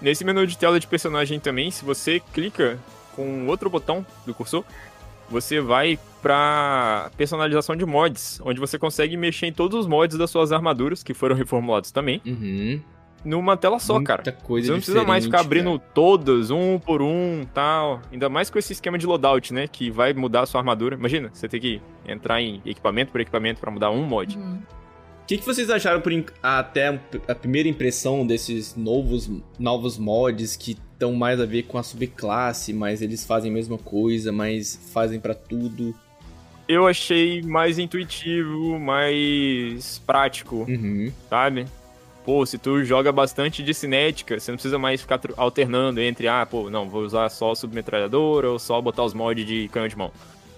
Nesse 0.00 0.24
menu 0.24 0.46
de 0.46 0.56
tela 0.56 0.78
de 0.78 0.86
personagem 0.86 1.40
também, 1.40 1.70
se 1.70 1.84
você 1.84 2.20
clica 2.32 2.78
com 3.16 3.46
outro 3.48 3.68
botão 3.68 4.06
do 4.24 4.32
cursor, 4.32 4.64
você 5.28 5.60
vai 5.60 5.98
pra 6.22 7.10
personalização 7.16 7.74
de 7.74 7.84
mods, 7.84 8.40
onde 8.44 8.60
você 8.60 8.78
consegue 8.78 9.16
mexer 9.16 9.46
em 9.46 9.52
todos 9.52 9.80
os 9.80 9.86
mods 9.86 10.16
das 10.16 10.30
suas 10.30 10.52
armaduras, 10.52 11.02
que 11.02 11.12
foram 11.12 11.34
reformulados 11.36 11.90
também, 11.90 12.22
Uhum. 12.24 12.80
numa 13.24 13.56
tela 13.56 13.80
só, 13.80 13.94
Muita 13.94 14.06
cara. 14.22 14.32
coisa 14.44 14.66
Você 14.68 14.72
não 14.72 14.78
precisa 14.78 15.02
mais 15.02 15.24
ficar 15.24 15.40
abrindo 15.40 15.76
todas, 15.92 16.50
um 16.52 16.78
por 16.78 17.02
um, 17.02 17.44
tal. 17.52 18.00
Ainda 18.12 18.28
mais 18.28 18.48
com 18.50 18.58
esse 18.60 18.72
esquema 18.72 18.96
de 18.96 19.04
loadout, 19.06 19.52
né? 19.52 19.66
Que 19.66 19.90
vai 19.90 20.14
mudar 20.14 20.42
a 20.42 20.46
sua 20.46 20.60
armadura. 20.60 20.94
Imagina, 20.94 21.28
você 21.32 21.48
tem 21.48 21.60
que 21.60 21.82
entrar 22.06 22.40
em 22.40 22.62
equipamento 22.64 23.10
por 23.10 23.20
equipamento 23.20 23.60
pra 23.60 23.70
mudar 23.72 23.90
um 23.90 24.04
mod. 24.04 24.38
Uhum. 24.38 24.62
O 25.28 25.30
que, 25.36 25.36
que 25.36 25.44
vocês 25.44 25.68
acharam 25.68 26.00
por 26.00 26.10
até 26.42 26.98
a 27.28 27.34
primeira 27.34 27.68
impressão 27.68 28.26
desses 28.26 28.74
novos, 28.74 29.30
novos 29.58 29.98
mods 29.98 30.56
que 30.56 30.70
estão 30.70 31.12
mais 31.12 31.38
a 31.38 31.44
ver 31.44 31.64
com 31.64 31.76
a 31.76 31.82
subclasse, 31.82 32.72
mas 32.72 33.02
eles 33.02 33.26
fazem 33.26 33.50
a 33.50 33.54
mesma 33.54 33.76
coisa, 33.76 34.32
mas 34.32 34.80
fazem 34.90 35.20
pra 35.20 35.34
tudo? 35.34 35.94
Eu 36.66 36.86
achei 36.86 37.42
mais 37.42 37.78
intuitivo, 37.78 38.78
mais 38.80 39.98
prático, 40.06 40.64
Uhum. 40.66 41.12
sabe? 41.28 41.66
Pô, 42.24 42.46
se 42.46 42.56
tu 42.56 42.82
joga 42.82 43.12
bastante 43.12 43.62
de 43.62 43.74
cinética, 43.74 44.40
você 44.40 44.50
não 44.50 44.56
precisa 44.56 44.78
mais 44.78 45.02
ficar 45.02 45.20
alternando 45.36 46.00
entre, 46.00 46.26
ah, 46.26 46.46
pô, 46.50 46.70
não, 46.70 46.88
vou 46.88 47.02
usar 47.02 47.28
só 47.28 47.54
submetralhadora 47.54 48.50
ou 48.50 48.58
só 48.58 48.80
botar 48.80 49.04
os 49.04 49.12
mods 49.12 49.44
de 49.46 49.68
canhão 49.68 49.88
de 49.88 49.96
mão. 49.98 50.10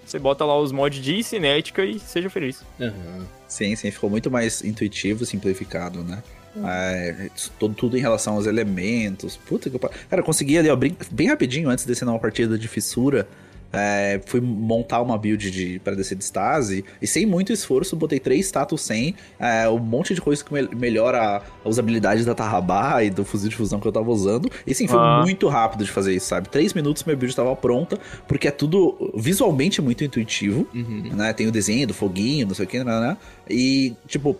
Você 0.05 0.17
bota 0.17 0.45
lá 0.45 0.57
os 0.57 0.71
mods 0.71 1.03
de 1.03 1.21
cinética 1.23 1.83
e 1.83 1.99
seja 1.99 2.29
feliz. 2.29 2.63
Aham. 2.79 3.27
Sim, 3.51 3.75
sim, 3.75 3.91
ficou 3.91 4.09
muito 4.09 4.31
mais 4.31 4.63
intuitivo, 4.63 5.25
simplificado, 5.25 6.05
né? 6.05 6.23
É, 6.63 7.29
tudo, 7.59 7.75
tudo 7.75 7.97
em 7.97 7.99
relação 7.99 8.35
aos 8.35 8.45
elementos. 8.45 9.35
Puta 9.35 9.69
que 9.69 9.77
pariu. 9.77 9.97
Cara, 10.09 10.21
eu 10.21 10.25
consegui 10.25 10.57
ali, 10.57 10.69
ó, 10.69 10.75
bem, 10.77 10.95
bem 11.11 11.27
rapidinho, 11.27 11.69
antes 11.69 11.83
de 11.83 11.91
descer 11.91 12.05
numa 12.05 12.17
partida 12.17 12.57
de 12.57 12.69
fissura. 12.69 13.27
É, 13.73 14.19
fui 14.25 14.41
montar 14.41 15.01
uma 15.01 15.17
build 15.17 15.49
de, 15.51 15.79
pra 15.79 15.93
descer 15.95 16.17
de 16.17 16.23
stase 16.23 16.83
e 17.01 17.07
sem 17.07 17.25
muito 17.25 17.53
esforço 17.53 17.95
botei 17.95 18.19
três 18.19 18.45
status 18.47 18.81
100, 18.81 19.15
é, 19.39 19.69
um 19.69 19.79
monte 19.79 20.13
de 20.13 20.21
coisa 20.21 20.43
que 20.43 20.53
me- 20.53 20.67
melhora 20.75 21.41
a 21.63 21.69
usabilidade 21.69 22.25
da 22.25 22.33
Tarrabá 22.35 23.03
e 23.03 23.09
do 23.09 23.23
fuzil 23.23 23.49
de 23.49 23.55
fusão 23.55 23.79
que 23.79 23.87
eu 23.87 23.91
tava 23.91 24.09
usando. 24.11 24.49
E 24.67 24.73
sim, 24.73 24.87
foi 24.87 24.99
Ah. 24.99 25.21
muito 25.23 25.47
rápido 25.47 25.83
de 25.85 25.91
fazer 25.91 26.13
isso, 26.13 26.27
sabe? 26.27 26.49
Três 26.49 26.73
minutos 26.73 27.03
minha 27.03 27.15
build 27.15 27.35
tava 27.35 27.55
pronta, 27.55 27.97
porque 28.27 28.47
é 28.47 28.51
tudo 28.51 29.11
visualmente 29.15 29.81
muito 29.81 30.03
intuitivo 30.03 30.67
Uhum. 30.73 31.09
né? 31.13 31.31
Tem 31.33 31.47
o 31.47 31.51
desenho 31.51 31.87
do 31.87 31.93
foguinho, 31.93 32.47
não 32.47 32.53
sei 32.55 32.65
o 32.65 32.67
que, 32.67 32.83
né, 32.83 32.99
né? 32.99 33.17
E, 33.49 33.93
tipo, 34.07 34.35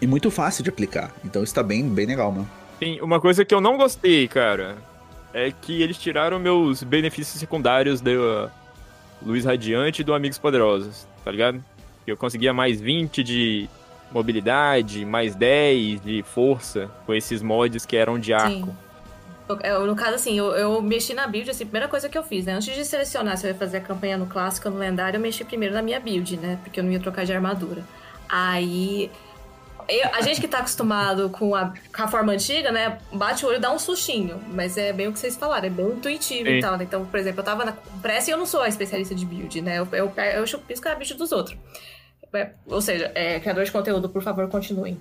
e 0.00 0.06
muito 0.06 0.30
fácil 0.30 0.62
de 0.64 0.70
aplicar. 0.70 1.14
Então 1.24 1.42
isso 1.42 1.54
tá 1.54 1.62
bem, 1.62 1.82
bem 1.88 2.06
legal, 2.06 2.30
mano. 2.32 2.48
Tem 2.80 3.00
uma 3.00 3.20
coisa 3.20 3.44
que 3.44 3.54
eu 3.54 3.60
não 3.60 3.76
gostei, 3.76 4.26
cara, 4.26 4.76
é 5.34 5.50
que 5.50 5.82
eles 5.82 5.98
tiraram 5.98 6.38
meus 6.38 6.82
benefícios 6.82 7.38
secundários 7.38 8.00
do 8.00 8.48
Luz 9.20 9.44
Radiante 9.44 10.00
e 10.00 10.04
do 10.04 10.14
Amigos 10.14 10.38
Poderosos, 10.38 11.06
tá 11.24 11.30
ligado? 11.30 11.62
Eu 12.06 12.16
conseguia 12.16 12.54
mais 12.54 12.80
20 12.80 13.22
de 13.22 13.68
mobilidade, 14.12 15.04
mais 15.04 15.34
10 15.34 16.00
de 16.00 16.22
força 16.22 16.88
com 17.04 17.12
esses 17.12 17.42
mods 17.42 17.84
que 17.84 17.96
eram 17.96 18.18
de 18.18 18.32
arco. 18.32 18.48
Sim. 18.66 18.76
Eu- 19.62 19.86
no 19.86 19.94
caso, 19.94 20.14
assim, 20.14 20.38
eu, 20.38 20.52
eu 20.52 20.80
mexi 20.80 21.12
na 21.12 21.26
build, 21.26 21.50
assim, 21.50 21.64
a 21.64 21.66
primeira 21.66 21.88
coisa 21.88 22.08
que 22.08 22.16
eu 22.16 22.22
fiz, 22.22 22.46
né? 22.46 22.54
Antes 22.54 22.74
de 22.74 22.82
selecionar 22.84 23.36
se 23.36 23.46
eu 23.46 23.50
ia 23.50 23.54
fazer 23.54 23.78
a 23.78 23.80
campanha 23.80 24.16
no 24.16 24.24
clássico 24.26 24.68
ou 24.68 24.74
no 24.74 24.80
lendário, 24.80 25.18
eu 25.18 25.20
mexi 25.20 25.44
primeiro 25.44 25.74
na 25.74 25.82
minha 25.82 26.00
build, 26.00 26.36
né? 26.38 26.58
Porque 26.62 26.80
eu 26.80 26.84
não 26.84 26.90
ia 26.92 27.00
trocar 27.00 27.26
de 27.26 27.32
armadura. 27.32 27.82
Aí. 28.28 29.10
Eu- 29.88 30.10
a 30.14 30.20
gente 30.22 30.40
que 30.40 30.48
tá 30.48 30.58
acostumado 30.58 31.28
com 31.30 31.54
a, 31.54 31.72
com 31.94 32.02
a 32.02 32.08
forma 32.08 32.32
antiga, 32.32 32.70
né? 32.72 32.98
Bate 33.12 33.44
o 33.44 33.48
olho 33.48 33.56
e 33.58 33.60
dá 33.60 33.70
um 33.72 33.78
sustinho. 33.78 34.40
Mas 34.52 34.76
é 34.76 34.92
bem 34.92 35.08
o 35.08 35.12
que 35.12 35.18
vocês 35.18 35.36
falaram, 35.36 35.66
é 35.66 35.70
bem 35.70 35.86
intuitivo 35.86 36.48
Sim. 36.48 36.56
e 36.56 36.60
tal. 36.60 36.76
né? 36.76 36.84
Então, 36.84 37.04
por 37.06 37.18
exemplo, 37.18 37.40
eu 37.40 37.44
tava 37.44 37.64
na 37.64 37.72
pressa 38.02 38.30
e 38.30 38.32
eu 38.32 38.38
não 38.38 38.46
sou 38.46 38.60
a 38.60 38.68
especialista 38.68 39.14
de 39.14 39.24
build, 39.24 39.60
né? 39.62 39.78
Eu, 39.78 39.88
eu, 39.92 40.12
eu 40.34 40.46
chupisco 40.46 40.88
a 40.88 40.94
build 40.94 41.14
dos 41.14 41.32
outros. 41.32 41.56
É, 42.34 42.50
ou 42.66 42.80
seja, 42.80 43.12
é, 43.14 43.38
criador 43.38 43.64
de 43.64 43.70
conteúdo, 43.70 44.08
por 44.08 44.20
favor, 44.22 44.48
continuem. 44.48 44.98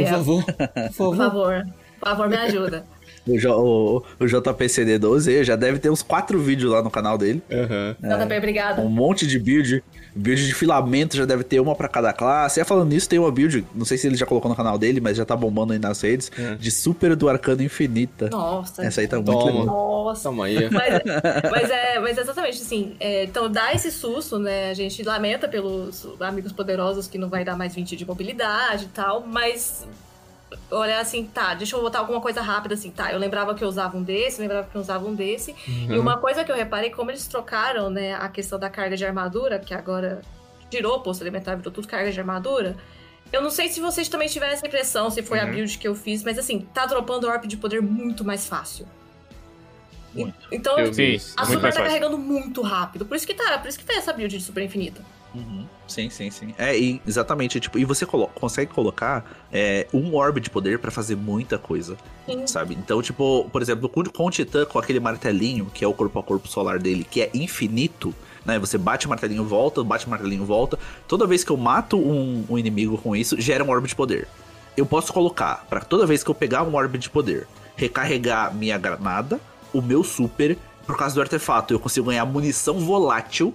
Por 0.00 0.08
favor, 0.08 0.44
por 0.46 0.56
Por 0.56 0.92
favor. 0.94 1.16
favor, 1.16 1.66
por 2.00 2.08
favor, 2.08 2.28
me 2.28 2.36
ajuda. 2.36 2.84
O, 3.26 3.38
J- 3.38 3.48
o, 3.54 4.02
o 4.20 4.24
JPCD12 4.24 5.44
já 5.44 5.56
deve 5.56 5.78
ter 5.78 5.90
uns 5.90 6.02
quatro 6.02 6.38
vídeos 6.38 6.70
lá 6.72 6.82
no 6.82 6.90
canal 6.90 7.16
dele. 7.16 7.42
Aham. 7.50 7.96
JP, 8.26 8.36
obrigada. 8.38 8.82
Um 8.82 8.88
monte 8.88 9.26
de 9.26 9.38
build. 9.38 9.82
Build 10.14 10.46
de 10.46 10.54
filamento 10.54 11.16
já 11.16 11.24
deve 11.24 11.42
ter 11.42 11.58
uma 11.60 11.74
pra 11.74 11.88
cada 11.88 12.12
classe. 12.12 12.60
E 12.60 12.64
falando 12.64 12.88
nisso, 12.90 13.08
tem 13.08 13.18
uma 13.18 13.32
build, 13.32 13.66
não 13.74 13.84
sei 13.84 13.98
se 13.98 14.06
ele 14.06 14.16
já 14.16 14.24
colocou 14.26 14.48
no 14.48 14.56
canal 14.56 14.78
dele, 14.78 15.00
mas 15.00 15.16
já 15.16 15.24
tá 15.24 15.34
bombando 15.34 15.72
aí 15.72 15.78
nas 15.78 16.00
redes, 16.00 16.30
É. 16.38 16.54
de 16.54 16.70
Super 16.70 17.16
do 17.16 17.28
Arcano 17.28 17.62
Infinita. 17.62 18.28
Nossa. 18.30 18.84
Essa 18.84 19.00
aí 19.00 19.08
tá 19.08 19.16
muito 19.16 19.44
legal. 19.44 19.64
Nossa. 19.66 20.22
Toma 20.24 20.44
aí. 20.46 20.68
Mas, 20.70 21.02
mas 21.50 21.70
é, 21.70 21.98
mas 21.98 22.18
exatamente 22.18 22.60
assim, 22.62 22.94
é, 23.00 23.24
então 23.24 23.50
dá 23.50 23.72
esse 23.72 23.90
susto, 23.90 24.38
né? 24.38 24.70
A 24.70 24.74
gente 24.74 25.02
lamenta 25.02 25.48
pelos 25.48 26.06
amigos 26.20 26.52
poderosos 26.52 27.08
que 27.08 27.18
não 27.18 27.28
vai 27.28 27.44
dar 27.44 27.56
mais 27.56 27.74
20 27.74 27.96
de 27.96 28.04
mobilidade 28.06 28.84
e 28.84 28.88
tal, 28.88 29.24
mas 29.26 29.84
olhar 30.70 31.00
assim, 31.00 31.24
tá, 31.26 31.54
deixa 31.54 31.76
eu 31.76 31.80
botar 31.82 31.98
alguma 32.00 32.20
coisa 32.20 32.40
rápida 32.40 32.74
assim, 32.74 32.90
tá? 32.90 33.12
Eu 33.12 33.18
lembrava 33.18 33.54
que 33.54 33.62
eu 33.64 33.68
usava 33.68 33.96
um 33.96 34.02
desse, 34.02 34.40
lembrava 34.40 34.68
que 34.68 34.74
eu 34.74 34.80
usava 34.80 35.06
um 35.06 35.14
desse. 35.14 35.54
E 35.68 35.98
uma 35.98 36.16
coisa 36.18 36.44
que 36.44 36.50
eu 36.52 36.56
reparei, 36.56 36.90
como 36.90 37.10
eles 37.10 37.26
trocaram, 37.26 37.90
né, 37.90 38.14
a 38.14 38.28
questão 38.28 38.58
da 38.58 38.68
carga 38.70 38.96
de 38.96 39.04
armadura, 39.04 39.58
que 39.58 39.72
agora 39.74 40.22
tirou 40.70 40.96
o 40.96 41.00
posto 41.00 41.22
elementar, 41.22 41.56
virou 41.56 41.72
tudo 41.72 41.86
carga 41.88 42.10
de 42.10 42.18
armadura. 42.18 42.76
Eu 43.32 43.42
não 43.42 43.50
sei 43.50 43.68
se 43.68 43.80
vocês 43.80 44.08
também 44.08 44.28
tiveram 44.28 44.52
essa 44.52 44.66
impressão, 44.66 45.10
se 45.10 45.22
foi 45.22 45.40
a 45.40 45.44
Uhum. 45.44 45.50
build 45.52 45.78
que 45.78 45.88
eu 45.88 45.94
fiz, 45.94 46.22
mas 46.22 46.38
assim, 46.38 46.60
tá 46.72 46.86
dropando 46.86 47.26
orb 47.26 47.46
de 47.48 47.56
poder 47.56 47.80
muito 47.82 48.24
mais 48.24 48.46
fácil. 48.46 48.86
Muito. 50.14 50.36
Então, 50.52 50.78
Eu 50.78 50.92
vi 50.92 50.94
Sim, 50.94 51.14
isso. 51.16 51.34
a 51.36 51.40
muito 51.42 51.54
Super 51.56 51.72
tá 51.72 51.76
fácil. 51.78 51.84
carregando 51.86 52.16
muito 52.18 52.62
rápido. 52.62 53.04
Por 53.04 53.16
isso 53.16 53.26
que 53.26 53.34
tá, 53.34 53.58
por 53.58 53.66
isso 53.68 53.78
que 53.78 53.84
tem 53.84 53.96
essa 53.96 54.12
build 54.12 54.36
de 54.38 54.44
Super 54.44 54.62
Infinita. 54.62 55.02
Uhum. 55.34 55.66
Sim, 55.86 56.08
sim, 56.08 56.30
sim. 56.30 56.54
É, 56.58 56.76
e 56.76 57.00
exatamente, 57.06 57.60
tipo, 57.60 57.78
e 57.78 57.84
você 57.84 58.06
colo- 58.06 58.30
consegue 58.34 58.72
colocar 58.72 59.24
é, 59.52 59.86
um 59.92 60.14
orbe 60.14 60.40
de 60.40 60.48
poder 60.48 60.78
pra 60.78 60.90
fazer 60.90 61.14
muita 61.16 61.58
coisa, 61.58 61.96
Sim. 62.26 62.46
sabe? 62.46 62.74
Então, 62.74 63.02
tipo, 63.02 63.48
por 63.52 63.60
exemplo, 63.60 63.88
com, 63.88 64.26
o 64.26 64.30
Titã, 64.30 64.64
com 64.64 64.78
aquele 64.78 64.98
martelinho, 64.98 65.66
que 65.66 65.84
é 65.84 65.88
o 65.88 65.92
corpo 65.92 66.18
a 66.18 66.22
corpo 66.22 66.48
solar 66.48 66.78
dele, 66.78 67.06
que 67.08 67.20
é 67.20 67.30
infinito, 67.34 68.14
né? 68.44 68.58
Você 68.58 68.78
bate 68.78 69.06
o 69.06 69.08
martelinho, 69.10 69.44
volta, 69.44 69.84
bate 69.84 70.06
o 70.06 70.10
martelinho, 70.10 70.44
volta. 70.44 70.78
Toda 71.06 71.26
vez 71.26 71.44
que 71.44 71.50
eu 71.50 71.56
mato 71.56 71.98
um, 71.98 72.44
um 72.48 72.58
inimigo 72.58 72.96
com 72.98 73.14
isso, 73.14 73.40
gera 73.40 73.62
um 73.62 73.68
orbe 73.70 73.88
de 73.88 73.94
poder. 73.94 74.26
Eu 74.76 74.86
posso 74.86 75.12
colocar, 75.12 75.66
pra 75.68 75.80
toda 75.80 76.06
vez 76.06 76.24
que 76.24 76.30
eu 76.30 76.34
pegar 76.34 76.62
um 76.62 76.74
orbe 76.74 76.98
de 76.98 77.08
poder, 77.10 77.46
recarregar 77.76 78.54
minha 78.54 78.76
granada, 78.78 79.38
o 79.72 79.80
meu 79.82 80.02
super, 80.02 80.56
por 80.86 80.96
causa 80.96 81.14
do 81.14 81.20
artefato, 81.20 81.72
eu 81.74 81.78
consigo 81.80 82.06
ganhar 82.08 82.24
munição 82.24 82.78
volátil 82.80 83.54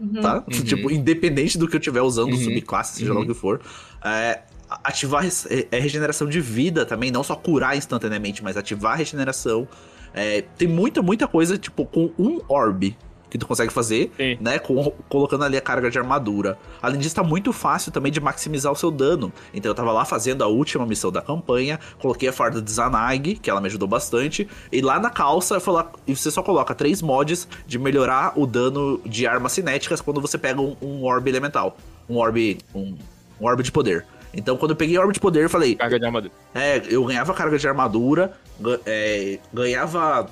Uhum. 0.00 0.20
tá? 0.20 0.44
Uhum. 0.50 0.62
Tipo, 0.64 0.90
independente 0.90 1.56
do 1.58 1.68
que 1.68 1.76
eu 1.76 1.80
tiver 1.80 2.02
usando, 2.02 2.32
Uhum. 2.32 2.36
subclasse, 2.44 2.98
seja 2.98 3.12
lá 3.12 3.20
Uhum. 3.20 3.24
o 3.24 3.28
que 3.28 3.34
for. 3.34 3.60
É, 4.04 4.42
ativar 4.82 5.24
é, 5.26 5.66
é 5.70 5.78
regeneração 5.78 6.28
de 6.28 6.40
vida 6.40 6.84
também, 6.84 7.10
não 7.10 7.22
só 7.22 7.36
curar 7.36 7.76
instantaneamente, 7.76 8.42
mas 8.42 8.56
ativar 8.56 8.92
a 8.92 8.96
regeneração. 8.96 9.68
É, 10.12 10.42
tem 10.56 10.68
muita, 10.68 11.02
muita 11.02 11.26
coisa, 11.26 11.58
tipo, 11.58 11.84
com 11.84 12.12
um 12.18 12.40
orb 12.48 12.96
que 13.34 13.38
tu 13.38 13.48
consegue 13.48 13.72
fazer, 13.72 14.12
Sim. 14.16 14.38
né? 14.40 14.60
com- 14.60 14.92
colocando 15.08 15.42
ali 15.42 15.56
a 15.56 15.60
carga 15.60 15.90
de 15.90 15.98
armadura. 15.98 16.56
Além 16.80 17.00
disso, 17.00 17.16
tá 17.16 17.22
muito 17.24 17.52
fácil 17.52 17.90
também 17.90 18.12
de 18.12 18.20
maximizar 18.20 18.70
o 18.70 18.76
seu 18.76 18.92
dano. 18.92 19.32
Então 19.52 19.68
eu 19.72 19.74
tava 19.74 19.90
lá 19.90 20.04
fazendo 20.04 20.44
a 20.44 20.46
última 20.46 20.86
missão 20.86 21.10
da 21.10 21.20
campanha, 21.20 21.80
coloquei 21.98 22.28
a 22.28 22.32
farda 22.32 22.62
de 22.62 22.70
Zanag, 22.70 23.34
que 23.34 23.50
ela 23.50 23.60
me 23.60 23.66
ajudou 23.66 23.88
bastante. 23.88 24.48
E 24.70 24.80
lá 24.80 25.00
na 25.00 25.10
calça, 25.10 25.58
foi 25.58 25.74
lá- 25.74 25.90
e 26.06 26.14
você 26.14 26.30
só 26.30 26.44
coloca 26.44 26.72
três 26.76 27.02
mods 27.02 27.48
de 27.66 27.76
melhorar 27.76 28.34
o 28.38 28.46
dano 28.46 29.00
de 29.04 29.26
armas 29.26 29.50
cinéticas 29.50 30.00
quando 30.00 30.20
você 30.20 30.38
pega 30.38 30.60
um, 30.60 30.76
um 30.80 31.02
orb 31.02 31.28
elemental. 31.28 31.76
Um 32.08 32.18
orb. 32.18 32.58
Um, 32.72 32.96
um 33.40 33.46
orb 33.46 33.64
de 33.64 33.72
poder. 33.72 34.06
Então, 34.32 34.56
quando 34.56 34.70
eu 34.70 34.76
peguei 34.76 34.96
orb 34.96 35.12
de 35.12 35.18
poder, 35.18 35.42
eu 35.42 35.50
falei, 35.50 35.74
Carga 35.74 35.98
de 35.98 36.06
armadura. 36.06 36.32
é, 36.54 36.80
eu 36.88 37.04
ganhava 37.04 37.34
carga 37.34 37.58
de 37.58 37.66
armadura, 37.66 38.32
é, 38.86 39.40
ganhava. 39.52 40.28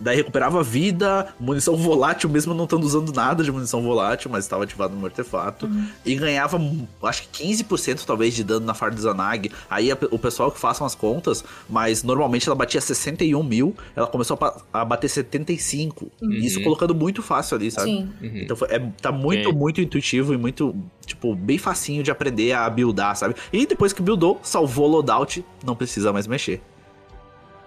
Daí 0.00 0.16
recuperava 0.16 0.62
vida, 0.62 1.28
munição 1.40 1.76
volátil, 1.76 2.28
mesmo 2.30 2.54
não 2.54 2.64
estando 2.64 2.84
usando 2.84 3.12
nada 3.12 3.42
de 3.42 3.50
munição 3.50 3.82
volátil, 3.82 4.30
mas 4.30 4.44
estava 4.44 4.64
ativado 4.64 4.94
no 4.94 5.04
artefato. 5.04 5.68
E 6.04 6.14
ganhava, 6.14 6.60
acho 7.02 7.28
que 7.28 7.44
15% 7.44 8.04
talvez 8.04 8.34
de 8.34 8.44
dano 8.44 8.64
na 8.66 8.74
Farda 8.74 9.00
Zanag. 9.00 9.50
Aí 9.68 9.90
a- 9.90 9.98
o 10.10 10.18
pessoal 10.18 10.50
que 10.52 10.58
façam 10.60 10.86
as 10.86 10.94
contas, 10.94 11.44
mas 11.68 12.02
normalmente 12.02 12.48
ela 12.48 12.54
batia 12.56 12.80
61 12.80 13.42
mil, 13.42 13.74
ela 13.96 14.06
começou 14.06 14.38
a, 14.40 14.80
a 14.80 14.84
bater 14.84 15.08
75. 15.08 16.10
Isso 16.22 16.62
colocando 16.62 16.94
muito 16.94 17.22
fácil 17.22 17.56
ali, 17.56 17.70
sabe? 17.70 17.90
Sim. 17.90 18.08
Uhum. 18.22 18.30
Então 18.38 18.56
foi- 18.56 18.68
é, 18.70 18.78
tá 19.00 19.10
muito, 19.12 19.50
Sim. 19.50 19.54
muito 19.56 19.80
intuitivo 19.80 20.32
e 20.32 20.36
muito, 20.36 20.74
tipo, 21.06 21.34
bem 21.34 21.58
facinho 21.58 22.02
de 22.02 22.10
aprender 22.10 22.52
a 22.52 22.68
buildar, 22.70 23.16
sabe? 23.16 23.34
E 23.52 23.66
depois 23.66 23.92
que 23.92 24.02
buildou, 24.02 24.38
salvou 24.42 24.86
o 24.86 24.90
loadout, 24.92 25.44
não 25.64 25.74
precisa 25.74 26.12
mais 26.12 26.26
mexer. 26.26 26.60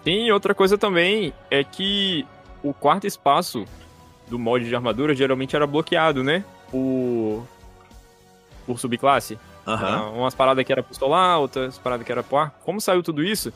Tem 0.04 0.32
outra 0.32 0.54
coisa 0.56 0.78
também, 0.78 1.34
é 1.50 1.64
que 1.64 2.26
o 2.64 2.74
quarto 2.74 3.06
espaço 3.06 3.66
do 4.28 4.40
mod 4.40 4.66
de 4.66 4.76
armadura 4.76 5.14
geralmente 5.14 5.56
era 5.56 5.68
bloqueado, 5.68 6.24
né? 6.24 6.44
Por 6.70 7.46
por 8.66 8.80
subclasse. 8.80 9.38
Ah, 9.66 10.10
umas 10.16 10.34
paradas 10.34 10.66
que 10.66 10.72
era 10.72 10.82
pro 10.82 10.96
solar, 10.96 11.40
outras 11.40 11.78
paradas 11.78 12.06
que 12.06 12.12
era 12.12 12.24
pro 12.24 12.38
ar. 12.38 12.52
Como 12.64 12.82
saiu 12.82 13.04
tudo 13.04 13.24
isso, 13.24 13.54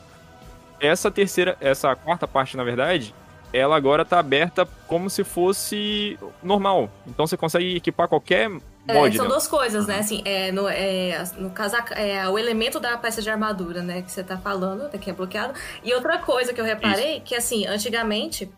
essa 0.80 1.10
terceira, 1.10 1.56
essa 1.60 1.94
quarta 1.96 2.28
parte, 2.28 2.56
na 2.56 2.62
verdade, 2.62 3.14
ela 3.52 3.76
agora 3.76 4.04
tá 4.04 4.18
aberta 4.18 4.68
como 4.86 5.10
se 5.10 5.24
fosse 5.24 6.18
normal. 6.42 6.90
Então 7.06 7.26
você 7.26 7.36
consegue 7.36 7.76
equipar 7.76 8.08
qualquer 8.08 8.50
É, 8.88 9.12
são 9.12 9.24
né? 9.24 9.30
duas 9.30 9.46
coisas, 9.48 9.86
né? 9.86 9.98
Assim, 9.98 10.22
é, 10.24 10.52
no, 10.52 10.68
é, 10.68 11.24
no 11.36 11.52
é 11.96 12.28
o 12.28 12.38
elemento 12.38 12.78
da 12.78 12.96
peça 12.96 13.20
de 13.20 13.28
armadura, 13.28 13.82
né? 13.82 14.02
Que 14.02 14.10
você 14.12 14.22
tá 14.22 14.36
falando, 14.38 14.84
até 14.84 14.96
que 14.98 15.10
é 15.10 15.12
bloqueado. 15.12 15.54
E 15.82 15.92
outra 15.92 16.18
coisa 16.18 16.52
que 16.52 16.60
eu 16.60 16.64
reparei, 16.64 17.20
que 17.20 17.34
assim, 17.34 17.66
antigamente, 17.66 18.48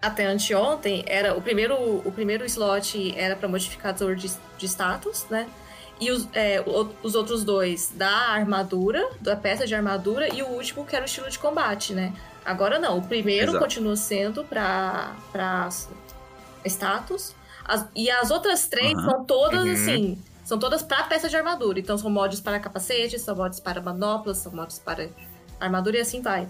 até 0.00 0.26
anteontem, 0.26 1.04
era 1.06 1.36
o 1.36 1.42
primeiro, 1.42 1.74
o 1.76 2.10
primeiro 2.12 2.44
slot 2.46 3.14
era 3.16 3.36
para 3.36 3.48
modificador 3.48 4.14
de, 4.14 4.30
de 4.56 4.66
status, 4.68 5.26
né? 5.28 5.46
E 6.00 6.10
os, 6.12 6.28
é, 6.32 6.62
o- 6.64 6.88
os 7.02 7.14
outros 7.14 7.42
dois 7.44 7.90
da 7.94 8.08
armadura, 8.08 9.06
da 9.20 9.34
peça 9.36 9.66
de 9.66 9.74
armadura, 9.74 10.32
e 10.32 10.42
o 10.42 10.46
último 10.46 10.86
que 10.86 10.94
era 10.94 11.04
o 11.04 11.06
estilo 11.06 11.28
de 11.28 11.38
combate, 11.38 11.92
né? 11.92 12.12
Agora 12.44 12.78
não, 12.78 12.98
o 12.98 13.02
primeiro 13.02 13.50
Exato. 13.50 13.64
continua 13.64 13.96
sendo 13.96 14.44
pra, 14.44 15.14
pra 15.32 15.68
status. 16.64 17.34
As- 17.68 17.86
e 17.94 18.10
as 18.10 18.30
outras 18.30 18.66
três 18.66 18.94
Aham. 18.94 19.10
são 19.10 19.24
todas 19.24 19.64
Uhum. 19.64 19.72
assim. 19.72 20.18
São 20.44 20.58
todas 20.58 20.82
pra 20.82 21.02
peça 21.04 21.28
de 21.28 21.36
armadura. 21.36 21.78
Então 21.78 21.98
são 21.98 22.08
mods 22.10 22.40
para 22.40 22.58
capacete, 22.58 23.18
são 23.18 23.36
mods 23.36 23.60
para 23.60 23.82
manoplas, 23.82 24.38
são 24.38 24.50
mods 24.50 24.78
para 24.78 25.10
armadura 25.60 25.98
e 25.98 26.00
assim 26.00 26.22
vai. 26.22 26.48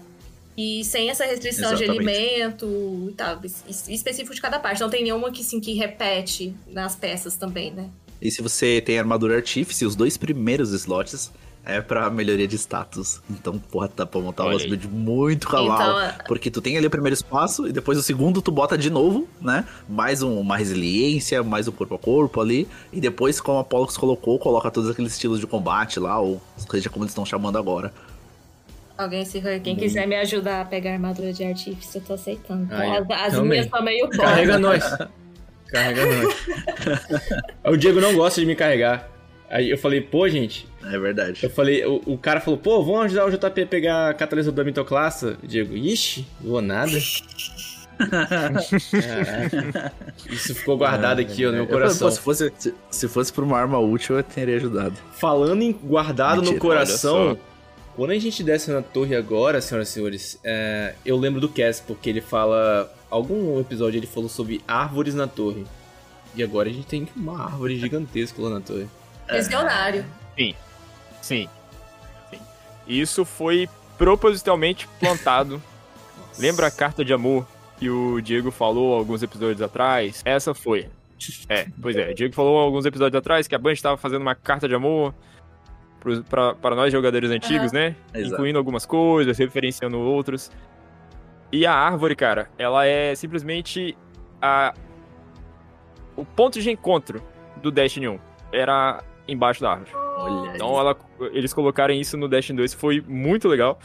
E 0.57 0.83
sem 0.85 1.09
essa 1.09 1.25
restrição 1.25 1.73
de 1.75 1.83
Exatamente. 1.83 2.09
alimento 2.09 3.07
e 3.09 3.13
tal, 3.13 3.39
es- 3.43 3.87
específico 3.89 4.33
de 4.33 4.41
cada 4.41 4.59
parte. 4.59 4.79
Não 4.81 4.89
tem 4.89 5.03
nenhuma 5.03 5.31
que 5.31 5.43
sim 5.43 5.59
que 5.59 5.73
repete 5.73 6.55
nas 6.67 6.95
peças 6.95 7.35
também, 7.35 7.71
né? 7.71 7.89
E 8.21 8.29
se 8.31 8.41
você 8.41 8.81
tem 8.81 8.97
armadura 8.99 9.35
artífice, 9.35 9.85
os 9.85 9.95
dois 9.95 10.17
primeiros 10.17 10.71
slots 10.71 11.31
é 11.77 11.81
pra 11.81 12.09
melhoria 12.09 12.47
de 12.47 12.55
status. 12.57 13.21
Então, 13.29 13.57
porra, 13.57 13.89
dá 13.95 14.05
pra 14.05 14.19
montar 14.19 14.43
Olha 14.43 14.53
umas 14.53 14.63
aí. 14.63 14.69
build 14.69 14.87
muito 14.87 15.47
cavalo. 15.47 15.73
Então, 15.73 16.01
é- 16.01 16.15
Porque 16.27 16.49
tu 16.51 16.61
tem 16.61 16.77
ali 16.77 16.87
o 16.87 16.89
primeiro 16.89 17.13
espaço 17.13 17.67
e 17.67 17.71
depois 17.71 17.97
o 17.97 18.01
segundo 18.03 18.41
tu 18.41 18.51
bota 18.51 18.77
de 18.77 18.89
novo, 18.89 19.27
né? 19.41 19.65
Mais 19.87 20.21
um- 20.23 20.39
uma 20.39 20.57
resiliência, 20.57 21.43
mais 21.43 21.67
um 21.67 21.71
corpo 21.71 21.95
a 21.95 21.99
corpo 21.99 22.41
ali. 22.41 22.67
E 22.91 22.99
depois, 22.99 23.39
como 23.39 23.59
a 23.59 23.63
Pollux 23.63 23.95
colocou, 23.97 24.37
coloca 24.39 24.69
todos 24.71 24.89
aqueles 24.89 25.13
estilos 25.13 25.39
de 25.39 25.47
combate 25.47 25.99
lá, 25.99 26.19
ou 26.19 26.41
seja 26.69 26.89
como 26.89 27.03
eles 27.05 27.11
estão 27.11 27.25
chamando 27.25 27.57
agora. 27.57 27.93
Alguém, 28.97 29.23
se 29.23 29.41
quem 29.63 29.77
quiser 29.77 30.05
me 30.05 30.15
ajudar 30.17 30.61
a 30.61 30.65
pegar 30.65 30.91
armadura 30.91 31.31
de 31.31 31.43
artífice, 31.43 31.97
eu 31.99 32.01
tô 32.03 32.13
aceitando. 32.15 32.67
Aí, 32.73 32.97
as 32.97 33.09
as 33.09 33.33
também. 33.33 33.49
minhas 33.49 33.65
estão 33.65 33.81
meio 33.81 34.09
Carrega 34.09 34.59
pobres. 34.59 34.83
nós. 34.91 35.07
Carrega 35.67 36.05
nós. 36.05 36.35
o 37.73 37.77
Diego 37.77 38.01
não 38.01 38.13
gosta 38.15 38.41
de 38.41 38.47
me 38.47 38.55
carregar. 38.55 39.07
Aí 39.49 39.69
eu 39.69 39.77
falei, 39.77 39.99
pô, 40.01 40.27
gente. 40.29 40.67
É 40.83 40.97
verdade. 40.99 41.39
Eu 41.43 41.49
falei, 41.49 41.83
o, 41.85 42.01
o 42.05 42.17
cara 42.17 42.39
falou, 42.39 42.59
pô, 42.59 42.83
vamos 42.83 43.05
ajudar 43.05 43.25
o 43.25 43.31
JP 43.31 43.61
a 43.61 43.65
pegar 43.65 44.09
a 44.09 44.13
catalisador 44.13 44.57
da 44.57 44.63
mitoclassa. 44.63 45.37
Diego, 45.43 45.75
ixi, 45.75 46.25
não 46.39 46.51
vou 46.51 46.61
nada. 46.61 46.91
Caraca. 48.09 49.93
Isso 50.29 50.55
ficou 50.55 50.77
guardado 50.77 51.19
aqui, 51.19 51.45
ó, 51.45 51.49
no 51.49 51.55
meu 51.57 51.65
Eu 51.65 51.67
coração. 51.69 52.07
pô, 52.07 52.11
se, 52.13 52.19
fosse, 52.21 52.53
se, 52.57 52.73
se 52.89 53.07
fosse 53.07 53.31
pra 53.33 53.43
uma 53.43 53.57
arma 53.57 53.79
útil, 53.79 54.17
eu 54.17 54.23
teria 54.23 54.55
ajudado. 54.55 54.95
Falando 55.13 55.61
em 55.61 55.71
guardado 55.71 56.37
no 56.37 56.43
Mentira, 56.43 56.59
coração, 56.59 57.15
olha 57.27 57.35
só. 57.35 57.41
quando 57.95 58.11
a 58.11 58.19
gente 58.19 58.43
desce 58.43 58.71
na 58.71 58.81
torre 58.81 59.15
agora, 59.15 59.59
senhoras 59.61 59.89
e 59.89 59.91
senhores, 59.91 60.39
é, 60.43 60.93
eu 61.05 61.17
lembro 61.17 61.41
do 61.41 61.49
Cass, 61.49 61.81
porque 61.85 62.09
ele 62.09 62.21
fala. 62.21 62.91
Algum 63.09 63.59
episódio 63.59 63.97
ele 63.97 64.05
falou 64.05 64.29
sobre 64.29 64.61
árvores 64.67 65.15
na 65.15 65.25
torre. 65.27 65.65
E 66.35 66.43
agora 66.43 66.69
a 66.69 66.71
gente 66.71 66.85
tem 66.85 67.07
uma 67.15 67.43
árvore 67.43 67.75
gigantesca 67.79 68.39
lá 68.39 68.51
na 68.51 68.61
torre. 68.61 68.87
Visionário. 69.31 70.05
Sim. 70.37 70.55
Sim. 71.21 71.49
Isso 72.87 73.23
foi 73.23 73.69
propositalmente 73.97 74.87
plantado. 74.99 75.61
Lembra 76.37 76.67
a 76.67 76.71
carta 76.71 77.03
de 77.03 77.13
amor 77.13 77.45
que 77.77 77.89
o 77.89 78.19
Diego 78.21 78.49
falou 78.51 78.93
alguns 78.95 79.21
episódios 79.21 79.61
atrás? 79.61 80.21
Essa 80.25 80.53
foi. 80.53 80.89
É, 81.49 81.67
pois 81.81 81.95
é. 81.95 82.11
O 82.11 82.15
Diego 82.15 82.33
falou 82.33 82.57
alguns 82.57 82.85
episódios 82.85 83.17
atrás 83.17 83.47
que 83.47 83.53
a 83.53 83.59
Band 83.59 83.73
estava 83.73 83.97
fazendo 83.97 84.21
uma 84.21 84.35
carta 84.35 84.67
de 84.67 84.75
amor 84.75 85.13
para 86.29 86.75
nós 86.75 86.91
jogadores 86.91 87.29
antigos, 87.29 87.73
né? 87.73 87.95
Exato. 88.13 88.33
Incluindo 88.33 88.57
algumas 88.57 88.85
coisas, 88.85 89.37
referenciando 89.37 89.99
outros. 89.99 90.49
E 91.51 91.65
a 91.65 91.73
árvore, 91.73 92.15
cara, 92.15 92.49
ela 92.57 92.85
é 92.85 93.13
simplesmente 93.15 93.97
a 94.41 94.73
o 96.15 96.23
ponto 96.23 96.59
de 96.61 96.69
encontro 96.69 97.21
do 97.57 97.69
Destiny 97.71 98.07
1. 98.07 98.19
Era 98.51 99.03
embaixo 99.31 99.61
da 99.61 99.71
árvore. 99.71 99.91
Olha 99.93 100.55
Então 100.55 100.77
ela, 100.77 100.95
eles 101.31 101.53
colocarem 101.53 101.99
isso 101.99 102.17
no 102.17 102.27
Destiny 102.27 102.57
2 102.57 102.73
foi 102.73 103.01
muito 103.07 103.47
legal. 103.47 103.79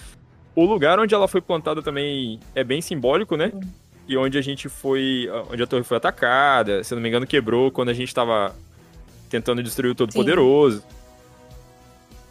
O 0.55 0.65
lugar 0.65 0.99
onde 0.99 1.15
ela 1.15 1.27
foi 1.27 1.41
plantada 1.41 1.83
também 1.83 2.39
é 2.55 2.63
bem 2.63 2.81
simbólico, 2.81 3.37
né? 3.37 3.53
E 4.07 4.17
onde 4.17 4.37
a 4.39 4.43
gente 4.43 4.69
foi. 4.69 5.29
Onde 5.51 5.63
a 5.63 5.67
torre 5.67 5.83
foi 5.83 5.97
atacada, 5.97 6.85
se 6.85 6.95
não 6.95 7.03
me 7.03 7.09
engano, 7.09 7.27
quebrou 7.27 7.71
quando 7.71 7.89
a 7.89 7.95
gente 7.95 8.15
tava 8.15 8.55
tentando 9.29 9.63
destruir 9.63 9.91
o 9.91 9.95
Todo-Poderoso. 9.95 10.85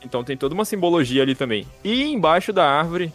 Então 0.04 0.24
tem 0.24 0.38
toda 0.38 0.54
uma 0.54 0.66
simbologia 0.66 1.24
ali 1.24 1.36
também. 1.36 1.66
E 1.84 2.04
embaixo 2.04 2.54
da 2.54 2.70
árvore, 2.70 3.12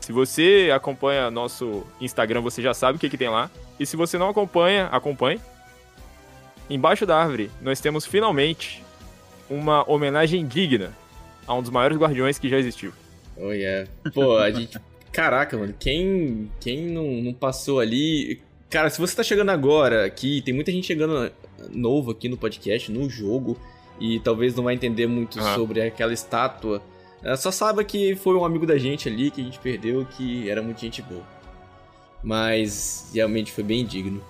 se 0.00 0.12
você 0.12 0.70
acompanha 0.74 1.30
nosso 1.30 1.84
Instagram, 2.00 2.40
você 2.40 2.62
já 2.62 2.72
sabe 2.72 2.96
o 2.96 3.00
que, 3.00 3.10
que 3.10 3.18
tem 3.18 3.28
lá. 3.28 3.50
E 3.78 3.86
se 3.86 3.96
você 3.96 4.16
não 4.18 4.28
acompanha, 4.28 4.86
acompanhe. 4.86 5.40
Embaixo 6.68 7.04
da 7.04 7.16
árvore, 7.16 7.50
nós 7.60 7.80
temos 7.80 8.06
finalmente 8.06 8.82
uma 9.50 9.88
homenagem 9.90 10.46
digna 10.46 10.96
a 11.46 11.54
um 11.54 11.60
dos 11.60 11.70
maiores 11.70 11.98
guardiões 11.98 12.38
que 12.38 12.48
já 12.48 12.58
existiu. 12.58 12.92
Oh, 13.36 13.50
yeah. 13.50 13.90
Pô, 14.14 14.36
a 14.36 14.50
gente. 14.50 14.78
Caraca, 15.12 15.58
mano, 15.58 15.74
quem, 15.78 16.48
quem 16.60 16.86
não, 16.86 17.10
não 17.10 17.34
passou 17.34 17.80
ali. 17.80 18.40
Cara, 18.70 18.88
se 18.88 19.00
você 19.00 19.16
tá 19.16 19.24
chegando 19.24 19.50
agora 19.50 20.06
aqui, 20.06 20.40
tem 20.42 20.54
muita 20.54 20.70
gente 20.70 20.86
chegando 20.86 21.32
novo 21.72 22.12
aqui 22.12 22.28
no 22.28 22.36
podcast, 22.36 22.92
no 22.92 23.10
jogo, 23.10 23.58
e 23.98 24.20
talvez 24.20 24.54
não 24.54 24.62
vai 24.64 24.74
entender 24.74 25.08
muito 25.08 25.40
Aham. 25.40 25.56
sobre 25.56 25.82
aquela 25.82 26.12
estátua. 26.12 26.80
É, 27.22 27.34
Só 27.36 27.50
saiba 27.50 27.82
que 27.82 28.14
foi 28.14 28.36
um 28.36 28.44
amigo 28.44 28.64
da 28.64 28.78
gente 28.78 29.08
ali 29.08 29.30
que 29.30 29.40
a 29.40 29.44
gente 29.44 29.58
perdeu, 29.58 30.06
que 30.16 30.48
era 30.48 30.62
muito 30.62 30.80
gente 30.80 31.02
boa. 31.02 31.24
Mas 32.22 33.10
realmente 33.12 33.50
foi 33.50 33.64
bem 33.64 33.84
digno. 33.84 34.22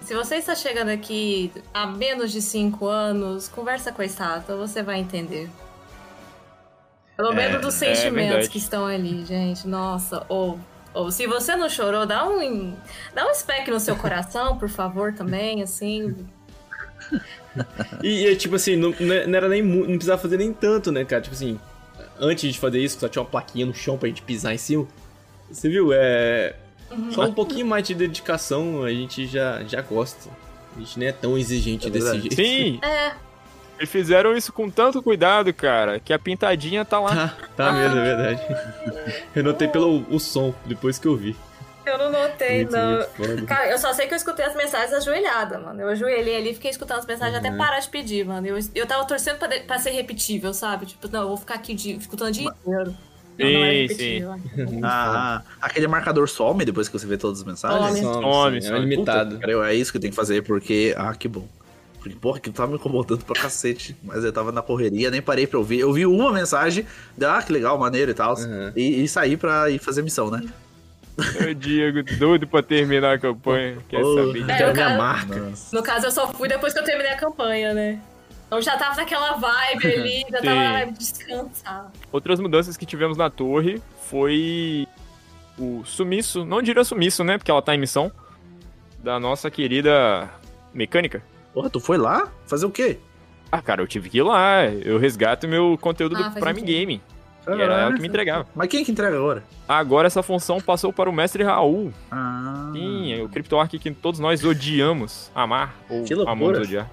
Se 0.00 0.14
você 0.14 0.36
está 0.36 0.54
chegando 0.54 0.90
aqui 0.90 1.52
há 1.74 1.86
menos 1.86 2.30
de 2.30 2.40
5 2.40 2.86
anos, 2.86 3.48
conversa 3.48 3.90
com 3.92 4.02
a 4.02 4.04
estátua, 4.04 4.56
você 4.56 4.82
vai 4.82 4.98
entender. 5.00 5.50
Pelo 7.16 7.32
É, 7.32 7.34
menos 7.34 7.60
dos 7.62 7.82
é 7.82 7.94
sentimentos 7.94 8.28
verdade. 8.30 8.48
que 8.50 8.58
estão 8.58 8.86
ali, 8.86 9.24
gente. 9.24 9.66
Nossa, 9.66 10.24
ou. 10.28 10.58
Ou 10.94 11.10
se 11.10 11.26
você 11.26 11.54
não 11.56 11.68
chorou, 11.68 12.06
dá 12.06 12.26
um, 12.26 12.74
dá 13.14 13.28
um 13.30 13.34
spec 13.34 13.70
no 13.70 13.78
seu 13.78 13.96
coração, 13.96 14.56
por 14.58 14.68
favor, 14.68 15.12
também, 15.12 15.62
assim. 15.62 16.14
E, 18.02 18.26
e, 18.26 18.36
tipo 18.36 18.54
assim, 18.56 18.76
não, 18.76 18.94
não 18.98 19.14
é- 19.14 19.30
era 19.36 19.48
nem 19.48 19.62
não 19.62 19.84
precisava 19.86 20.20
fazer 20.20 20.38
nem 20.38 20.52
tanto, 20.52 20.90
né, 20.92 21.04
cara? 21.04 21.20
Tipo 21.22 21.34
assim, 21.34 21.60
antes 22.18 22.52
de 22.52 22.58
fazer 22.58 22.80
isso, 22.80 22.98
só 22.98 23.08
tinha 23.08 23.22
uma 23.22 23.28
plaquinha 23.28 23.66
no 23.66 23.74
chão 23.74 23.98
pra 23.98 24.08
gente 24.08 24.22
pisar 24.22 24.54
em 24.54 24.58
cima. 24.58 24.86
Você 25.50 25.68
viu? 25.68 25.90
É. 25.92 26.54
Só 27.10 27.22
um 27.22 27.32
pouquinho 27.32 27.66
mais 27.66 27.86
de 27.86 27.94
dedicação 27.94 28.84
a 28.84 28.90
gente 28.90 29.26
já, 29.26 29.62
já 29.64 29.80
gosta. 29.82 30.30
A 30.76 30.78
gente 30.80 30.98
nem 30.98 31.08
é 31.08 31.12
tão 31.12 31.36
exigente 31.38 31.86
É 31.86 31.90
desse 31.90 32.20
jeito. 32.20 32.34
Sim, 32.34 32.78
É, 32.82 33.12
eles 33.78 33.90
fizeram 33.90 34.36
isso 34.36 34.52
com 34.52 34.70
tanto 34.70 35.02
cuidado, 35.02 35.52
cara, 35.52 35.98
que 36.00 36.12
a 36.12 36.18
pintadinha 36.18 36.84
tá 36.84 36.98
lá. 37.00 37.28
Tá, 37.28 37.48
tá 37.56 37.72
mesmo, 37.72 37.98
é 37.98 38.02
verdade. 38.04 38.42
Eu 39.34 39.42
notei 39.44 39.68
pelo 39.68 40.04
o 40.10 40.18
som, 40.20 40.54
depois 40.64 40.98
que 40.98 41.06
eu 41.08 41.16
vi. 41.16 41.34
eu 41.84 41.98
não 41.98 42.10
notei, 42.10 42.64
Muito, 42.64 42.72
não. 42.72 43.06
muito. 43.18 43.46
Cara, 43.46 43.70
eu 43.70 43.78
só 43.78 43.92
sei 43.92 44.06
que 44.06 44.14
eu 44.14 44.16
escutei 44.16 44.44
as 44.44 44.54
mensagens 44.56 44.92
ajoelhada, 44.92 45.58
mano. 45.58 45.80
Eu 45.80 45.88
ajoelhei 45.88 46.36
ali, 46.36 46.54
fiquei 46.54 46.70
escutando 46.70 46.98
as 46.98 47.06
mensagens 47.06 47.36
até 47.38 47.50
parar 47.56 47.78
de 47.80 47.88
pedir, 47.88 48.24
mano. 48.26 48.46
Eu, 48.46 48.58
eu 48.74 48.86
tava 48.86 49.04
torcendo 49.06 49.38
pra, 49.38 49.48
de- 49.48 49.60
pra 49.60 49.78
ser 49.78 49.90
repetível, 49.90 50.52
sabe? 50.54 50.86
Tipo, 50.86 51.08
não, 51.08 51.22
eu 51.22 51.28
vou 51.28 51.36
ficar 51.36 51.54
aqui 51.54 51.74
de, 51.74 51.92
escutando 51.92 52.28
o 52.28 52.32
dia 52.32 52.48
inteiro. 52.48 52.94
Não, 53.38 53.50
não 53.52 53.64
é 53.64 53.72
Sim, 53.72 53.82
repetível. 53.82 54.34
Ah, 54.82 55.42
aquele 55.60 55.86
marcador 55.88 56.28
some 56.28 56.64
depois 56.64 56.88
que 56.88 56.98
você 56.98 57.06
vê 57.06 57.16
todas 57.18 57.40
as 57.40 57.44
mensagens? 57.46 57.98
Some. 57.98 58.12
Some, 58.14 58.22
Some, 58.32 58.60
sim, 58.62 58.66
some. 58.68 58.78
é 58.78 58.80
limitado. 58.80 59.34
Puta, 59.36 59.46
cara, 59.46 59.70
é 59.70 59.74
isso 59.74 59.92
que 59.92 59.98
tem 59.98 60.10
que 60.10 60.16
fazer, 60.16 60.42
porque. 60.42 60.94
Ah, 60.96 61.14
que 61.14 61.28
bom. 61.28 61.46
Porque, 61.98 62.16
porra, 62.18 62.38
que 62.40 62.50
tava 62.50 62.70
me 62.70 62.76
incomodando 62.76 63.24
pra 63.24 63.34
cacete. 63.40 63.96
Mas 64.02 64.22
eu 64.24 64.32
tava 64.32 64.52
na 64.52 64.62
correria, 64.62 65.10
nem 65.10 65.20
parei 65.20 65.46
pra 65.46 65.58
ouvir. 65.58 65.80
Eu 65.80 65.92
vi 65.92 66.06
uma 66.06 66.32
mensagem, 66.32 66.86
deu, 67.16 67.28
ah, 67.30 67.42
que 67.42 67.52
legal, 67.52 67.76
maneiro 67.78 68.10
e 68.10 68.14
tal. 68.14 68.36
Uhum. 68.36 68.72
E, 68.76 69.02
e 69.02 69.08
saí 69.08 69.36
pra 69.36 69.68
ir 69.70 69.78
fazer 69.80 70.02
missão, 70.02 70.30
né? 70.30 70.42
O 71.50 71.54
Diego, 71.54 72.02
doido 72.18 72.46
pra 72.46 72.62
terminar 72.62 73.14
a 73.14 73.18
campanha. 73.18 73.78
Quer 73.88 74.04
Ô. 74.04 74.14
saber? 74.26 74.38
É, 74.38 74.42
Então, 74.42 74.56
minha 74.56 74.72
cara- 74.74 74.98
marca. 74.98 75.52
No 75.72 75.82
caso, 75.82 76.06
eu 76.06 76.10
só 76.10 76.32
fui 76.32 76.46
depois 76.46 76.72
que 76.74 76.78
eu 76.78 76.84
terminei 76.84 77.10
a 77.12 77.16
campanha, 77.16 77.72
né? 77.74 77.98
Então 78.46 78.60
já 78.62 78.76
tava 78.76 78.96
naquela 78.96 79.32
vibe 79.32 79.86
ali, 79.94 80.20
já 80.30 80.38
tava 80.40 80.54
na 80.54 80.62
Sim. 80.66 80.72
vibe 80.72 80.92
de 80.92 80.98
descansar. 80.98 81.92
Outras 82.12 82.38
mudanças 82.40 82.76
que 82.76 82.86
tivemos 82.86 83.16
na 83.16 83.28
torre 83.30 83.82
foi 84.02 84.86
o 85.58 85.82
sumiço, 85.84 86.44
não 86.44 86.60
diria 86.62 86.84
sumiço, 86.84 87.24
né? 87.24 87.38
Porque 87.38 87.50
ela 87.50 87.62
tá 87.62 87.74
em 87.74 87.78
missão, 87.78 88.10
da 89.02 89.18
nossa 89.18 89.50
querida 89.50 90.28
mecânica. 90.72 91.22
Porra, 91.54 91.70
tu 91.70 91.80
foi 91.80 91.96
lá? 91.96 92.28
Fazer 92.46 92.66
o 92.66 92.70
quê? 92.70 92.98
Ah, 93.50 93.62
cara, 93.62 93.80
eu 93.80 93.86
tive 93.86 94.10
que 94.10 94.18
ir 94.18 94.22
lá. 94.22 94.64
Eu 94.66 94.98
resgato 94.98 95.48
meu 95.48 95.78
conteúdo 95.80 96.16
Ah, 96.16 96.28
do 96.28 96.34
Prime 96.40 96.60
sentido. 96.60 96.66
Game. 96.66 97.02
E 97.48 97.50
era 97.62 97.80
ela 97.80 97.92
que 97.94 98.00
me 98.02 98.08
entregava. 98.08 98.44
Mas 98.54 98.68
quem 98.68 98.84
que 98.84 98.90
entrega 98.90 99.16
agora? 99.16 99.44
Agora 99.68 100.08
essa 100.08 100.20
função 100.22 100.60
passou 100.60 100.92
para 100.92 101.08
o 101.08 101.12
mestre 101.12 101.44
Raul. 101.44 101.92
Ah. 102.10 102.70
Sim, 102.72 103.22
o 103.22 103.28
CryptoArk 103.28 103.78
que 103.78 103.90
todos 103.92 104.18
nós 104.18 104.44
odiamos 104.44 105.30
amar 105.34 105.76
ou 105.88 106.02
Que 106.04 106.14
loucura. 106.14 106.32
amamos 106.36 106.58
odiar. 106.58 106.90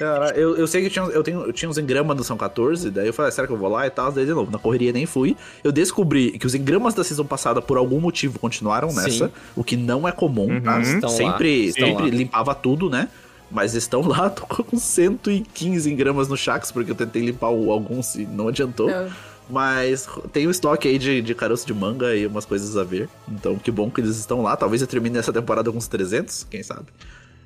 Cara, 0.00 0.30
eu, 0.30 0.56
eu 0.56 0.66
sei 0.66 0.82
que 0.82 0.88
tinha, 0.88 1.04
eu, 1.04 1.22
tenho, 1.22 1.42
eu 1.42 1.52
tinha 1.52 1.68
uns 1.68 1.76
engramas 1.76 2.16
no 2.16 2.24
São 2.24 2.36
14, 2.36 2.90
daí 2.90 3.06
eu 3.06 3.12
falei, 3.12 3.30
será 3.30 3.46
que 3.46 3.52
eu 3.52 3.56
vou 3.58 3.68
lá 3.68 3.86
e 3.86 3.90
tal? 3.90 4.10
Daí 4.10 4.24
de 4.24 4.32
novo, 4.32 4.50
na 4.50 4.58
correria 4.58 4.92
nem 4.94 5.04
fui. 5.04 5.36
Eu 5.62 5.70
descobri 5.70 6.38
que 6.38 6.46
os 6.46 6.54
engramas 6.54 6.94
da 6.94 7.04
season 7.04 7.24
passada, 7.26 7.60
por 7.60 7.76
algum 7.76 8.00
motivo, 8.00 8.38
continuaram 8.38 8.88
Sim. 8.88 8.96
nessa, 8.96 9.30
o 9.54 9.62
que 9.62 9.76
não 9.76 10.08
é 10.08 10.12
comum, 10.12 10.48
Uhum. 10.54 10.60
tá? 10.62 10.80
Estão 10.80 11.10
lá, 11.10 11.16
sempre 11.16 11.66
estão 11.66 11.86
sempre 11.88 12.04
lá. 12.04 12.08
limpava 12.08 12.54
tudo, 12.54 12.88
né? 12.88 13.08
Mas 13.50 13.74
estão 13.74 14.00
lá, 14.00 14.30
tô 14.30 14.46
com 14.46 14.78
115 14.78 15.94
gramas 15.94 16.28
no 16.28 16.36
Shax, 16.36 16.72
porque 16.72 16.92
eu 16.92 16.94
tentei 16.94 17.22
limpar 17.22 17.50
o- 17.50 17.70
alguns 17.70 18.14
e 18.14 18.24
não 18.24 18.48
adiantou. 18.48 18.88
Eu- 18.88 19.10
Mas 19.50 20.08
tem 20.32 20.46
um 20.46 20.50
estoque 20.50 20.86
aí 20.88 20.96
de, 20.96 21.20
de 21.20 21.34
caroço 21.34 21.66
de 21.66 21.74
manga 21.74 22.14
e 22.14 22.24
umas 22.26 22.44
coisas 22.46 22.76
a 22.76 22.84
ver. 22.84 23.08
Então, 23.28 23.56
que 23.58 23.70
bom 23.70 23.90
que 23.90 24.00
eles 24.00 24.16
estão 24.16 24.40
lá. 24.42 24.56
Talvez 24.56 24.80
eu 24.80 24.86
termine 24.88 25.18
essa 25.18 25.32
temporada 25.32 25.70
com 25.72 25.76
uns 25.76 25.88
300, 25.88 26.46
quem 26.48 26.62
sabe. 26.62 26.84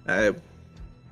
É, 0.07 0.35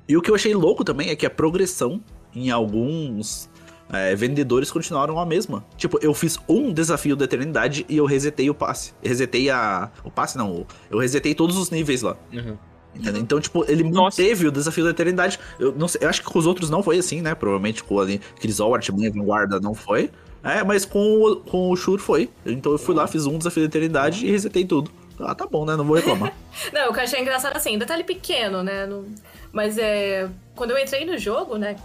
E 0.07 0.17
o 0.17 0.21
que 0.21 0.29
eu 0.29 0.35
achei 0.35 0.53
louco 0.53 0.83
também 0.83 1.09
é 1.09 1.15
que 1.15 1.25
a 1.25 1.29
progressão 1.29 2.01
em 2.35 2.49
alguns 2.51 3.49
é, 3.91 4.15
vendedores 4.15 4.71
continuaram 4.71 5.19
a 5.19 5.25
mesma. 5.25 5.63
Tipo, 5.77 5.99
eu 6.01 6.13
fiz 6.13 6.37
um 6.47 6.73
desafio 6.73 7.15
da 7.15 7.25
eternidade 7.25 7.85
e 7.87 7.97
eu 7.97 8.05
resetei 8.05 8.49
o 8.49 8.53
passe. 8.53 8.93
Resetei 9.01 9.49
a. 9.49 9.91
O 10.03 10.11
passe 10.11 10.37
não, 10.37 10.65
eu 10.89 10.97
resetei 10.97 11.33
todos 11.33 11.57
os 11.57 11.69
níveis 11.69 12.01
lá. 12.01 12.17
Uhum. 12.31 12.57
Entendeu? 12.95 13.21
Então, 13.21 13.39
tipo, 13.39 13.65
ele 13.67 13.83
Nossa. 13.83 14.21
manteve 14.21 14.47
o 14.47 14.51
desafio 14.51 14.83
da 14.83 14.91
eternidade. 14.91 15.39
Eu 15.59 15.73
não 15.73 15.87
sei, 15.87 16.01
eu 16.03 16.09
acho 16.09 16.21
que 16.21 16.27
com 16.27 16.37
os 16.37 16.45
outros 16.45 16.69
não 16.69 16.83
foi 16.83 16.99
assim, 16.99 17.21
né? 17.21 17.33
Provavelmente 17.33 17.83
com 17.83 17.99
ali, 17.99 18.19
Crisol, 18.39 18.75
Artimanha, 18.75 19.11
Vanguarda 19.11 19.59
não 19.59 19.73
foi. 19.73 20.11
É, 20.43 20.63
mas 20.63 20.85
com 20.85 20.99
o, 21.21 21.35
com 21.37 21.71
o 21.71 21.75
Shur 21.75 21.99
foi. 21.99 22.29
Então 22.45 22.71
eu 22.73 22.77
fui 22.77 22.93
lá, 22.93 23.07
fiz 23.07 23.25
um 23.25 23.37
desafio 23.37 23.63
da 23.63 23.67
eternidade 23.67 24.25
e 24.27 24.29
resetei 24.31 24.65
tudo. 24.65 24.91
Ah, 25.19 25.33
tá 25.33 25.47
bom, 25.47 25.65
né? 25.65 25.75
Não 25.75 25.85
vou 25.85 25.95
reclamar. 25.95 26.33
Não, 26.73 26.89
o 26.89 26.93
que 26.93 26.99
eu 26.99 27.03
achei 27.03 27.19
engraçado 27.21 27.55
assim, 27.55 27.77
detalhe 27.77 28.03
pequeno, 28.03 28.61
né? 28.61 28.85
não- 28.85 29.05
Mas 29.53 29.77
é. 29.77 30.27
Quando 30.55 30.71
eu 30.71 30.77
entrei 30.79 31.05
no 31.05 31.17
jogo, 31.17 31.57
né? 31.57 31.77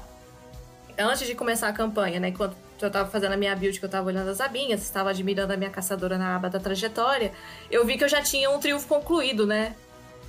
Antes 0.98 1.26
de 1.28 1.34
começar 1.36 1.68
a 1.68 1.72
campanha, 1.72 2.18
né? 2.18 2.28
Enquanto 2.28 2.56
eu 2.82 2.90
tava 2.90 3.08
fazendo 3.10 3.32
a 3.32 3.36
minha 3.36 3.54
build, 3.54 3.78
que 3.78 3.84
eu 3.84 3.88
tava 3.90 4.06
olhando 4.08 4.28
as 4.30 4.40
abinhas, 4.40 4.82
estava 4.82 5.10
admirando 5.10 5.52
a 5.52 5.56
minha 5.56 5.70
caçadora 5.70 6.16
na 6.18 6.34
aba 6.34 6.48
da 6.48 6.58
trajetória, 6.58 7.30
eu 7.70 7.84
vi 7.84 7.96
que 7.98 8.02
eu 8.04 8.08
já 8.08 8.20
tinha 8.22 8.50
um 8.50 8.58
triunfo 8.58 8.88
concluído, 8.88 9.46
né? 9.46 9.76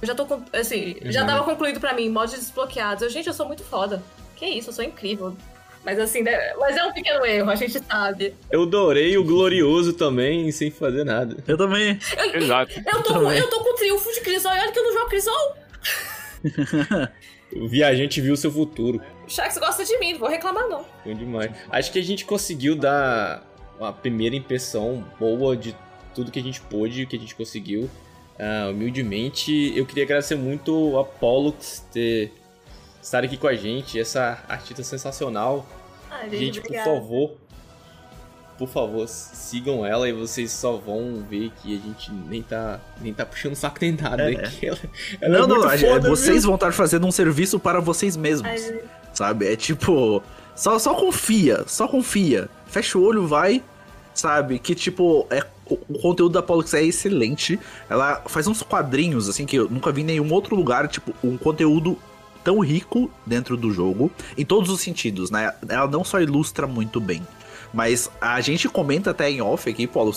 Eu 0.01 0.07
já 0.07 0.13
tô 0.13 0.25
com. 0.25 0.43
Assim, 0.53 0.97
já 1.03 1.21
Uhum. 1.21 1.27
tava 1.27 1.43
concluído 1.43 1.79
pra 1.79 1.93
mim, 1.93 2.09
mods 2.09 2.35
desbloqueados. 2.35 3.01
Eu, 3.03 3.09
gente, 3.09 3.27
eu 3.27 3.33
sou 3.33 3.47
muito 3.47 3.63
foda. 3.63 4.03
Que 4.35 4.45
isso, 4.45 4.69
eu 4.69 4.73
sou 4.73 4.83
incrível. 4.83 5.35
Mas 5.83 5.97
assim, 5.97 6.21
né? 6.21 6.53
Mas 6.59 6.75
é 6.75 6.83
um 6.83 6.91
pequeno 6.91 7.25
erro, 7.25 7.49
a 7.49 7.55
gente 7.55 7.79
sabe. 7.83 8.35
Eu 8.51 8.63
adorei 8.63 9.17
o 9.17 9.23
Glorioso 9.23 9.93
também, 9.93 10.51
sem 10.51 10.69
fazer 10.69 11.05
nada. 11.05 11.37
Eu 11.47 11.57
também. 11.57 11.97
Exato. 12.33 12.71
Eu 12.85 13.01
tô, 13.01 13.13
com, 13.13 13.19
Também. 13.21 13.39
eu 13.39 13.49
tô 13.49 13.63
com 13.63 13.75
triunfo 13.75 14.13
de 14.13 14.19
Crisol 14.21 14.53
e 14.53 14.59
olha 14.59 14.71
que 14.73 14.77
eu 14.79 14.83
não 14.83 14.93
jogo 14.93 15.09
Crisol. 15.09 15.55
O 17.55 17.67
viajante 17.67 18.21
viu 18.21 18.37
seu 18.37 18.51
futuro. 18.51 19.01
O 19.25 19.29
Shax 19.29 19.57
gosta 19.57 19.83
de 19.83 19.97
mim, 19.97 20.13
não 20.13 20.19
vou 20.19 20.29
reclamar 20.29 20.67
não. 20.67 20.85
Bom 21.03 21.13
demais. 21.15 21.51
Acho 21.71 21.91
que 21.91 21.97
a 21.97 22.03
gente 22.03 22.23
conseguiu 22.23 22.75
dar 22.75 23.43
uma 23.79 23.91
primeira 23.91 24.35
impressão 24.35 25.03
boa 25.19 25.57
de 25.57 25.75
tudo 26.13 26.31
que 26.31 26.37
a 26.39 26.43
gente 26.43 26.61
pôde, 26.61 27.07
que 27.07 27.15
a 27.15 27.19
gente 27.19 27.33
conseguiu. 27.33 27.89
Ah, 28.37 28.69
humildemente, 28.69 29.73
eu 29.75 29.85
queria 29.85 30.03
agradecer 30.03 30.35
muito 30.35 30.97
a 30.99 31.03
Pollux 31.03 31.83
ter 31.91 32.31
estar 33.01 33.23
aqui 33.23 33.35
com 33.35 33.47
a 33.47 33.55
gente, 33.55 33.99
essa 33.99 34.43
artista 34.47 34.83
sensacional. 34.83 35.65
Ai, 36.09 36.29
Gente, 36.29 36.61
por 36.61 36.67
obrigada. 36.67 36.89
favor, 36.89 37.37
por 38.59 38.67
favor, 38.67 39.07
sigam 39.07 39.85
ela 39.85 40.07
e 40.07 40.11
vocês 40.11 40.51
só 40.51 40.73
vão 40.75 41.23
ver 41.27 41.49
que 41.61 41.75
a 41.75 41.79
gente 41.79 42.11
nem 42.11 42.43
tá, 42.43 42.79
nem 43.01 43.13
tá 43.13 43.25
puxando 43.25 43.55
saco 43.55 43.77
nem 43.81 43.93
nada. 43.93 44.29
É. 44.29 44.33
é 44.35 44.49
que 44.49 44.67
ela, 44.67 44.77
ela 45.21 45.37
não, 45.37 45.45
é 45.45 45.47
não, 45.47 45.55
muito 45.55 45.67
a- 45.73 45.77
foda, 45.77 46.09
vocês 46.09 46.39
viu? 46.41 46.47
vão 46.47 46.55
estar 46.55 46.73
fazendo 46.73 47.07
um 47.07 47.11
serviço 47.11 47.57
para 47.57 47.79
vocês 47.79 48.17
mesmos. 48.17 48.51
Ai. 48.51 48.81
Sabe? 49.13 49.47
É 49.47 49.55
tipo. 49.55 50.21
Só, 50.55 50.77
só 50.77 50.93
confia, 50.93 51.63
só 51.67 51.87
confia. 51.87 52.49
Fecha 52.67 52.97
o 52.97 53.03
olho, 53.03 53.25
vai. 53.25 53.63
Sabe? 54.13 54.59
Que 54.59 54.75
tipo, 54.75 55.25
é, 55.29 55.41
o, 55.65 55.75
o 55.87 55.99
conteúdo 55.99 56.33
da 56.33 56.43
Pollux 56.43 56.73
é 56.73 56.83
excelente. 56.83 57.57
Ela 57.89 58.21
faz 58.27 58.45
uns 58.45 58.61
quadrinhos, 58.61 59.29
assim, 59.29 59.45
que 59.45 59.55
eu 59.55 59.69
nunca 59.69 59.89
vi 59.91 60.01
em 60.01 60.05
nenhum 60.05 60.31
outro 60.33 60.53
lugar. 60.55 60.89
Tipo, 60.89 61.15
um 61.23 61.37
conteúdo 61.37 61.97
tão 62.43 62.59
rico 62.59 63.09
dentro 63.25 63.55
do 63.55 63.71
jogo, 63.71 64.11
em 64.37 64.43
todos 64.43 64.69
os 64.69 64.81
sentidos, 64.81 65.31
né? 65.31 65.53
Ela 65.67 65.87
não 65.87 66.03
só 66.03 66.19
ilustra 66.19 66.67
muito 66.67 66.99
bem. 66.99 67.25
Mas 67.73 68.09
a 68.19 68.41
gente 68.41 68.67
comenta 68.67 69.11
até 69.11 69.29
em 69.29 69.41
off 69.41 69.69
aqui, 69.69 69.85
Paulo. 69.87 70.13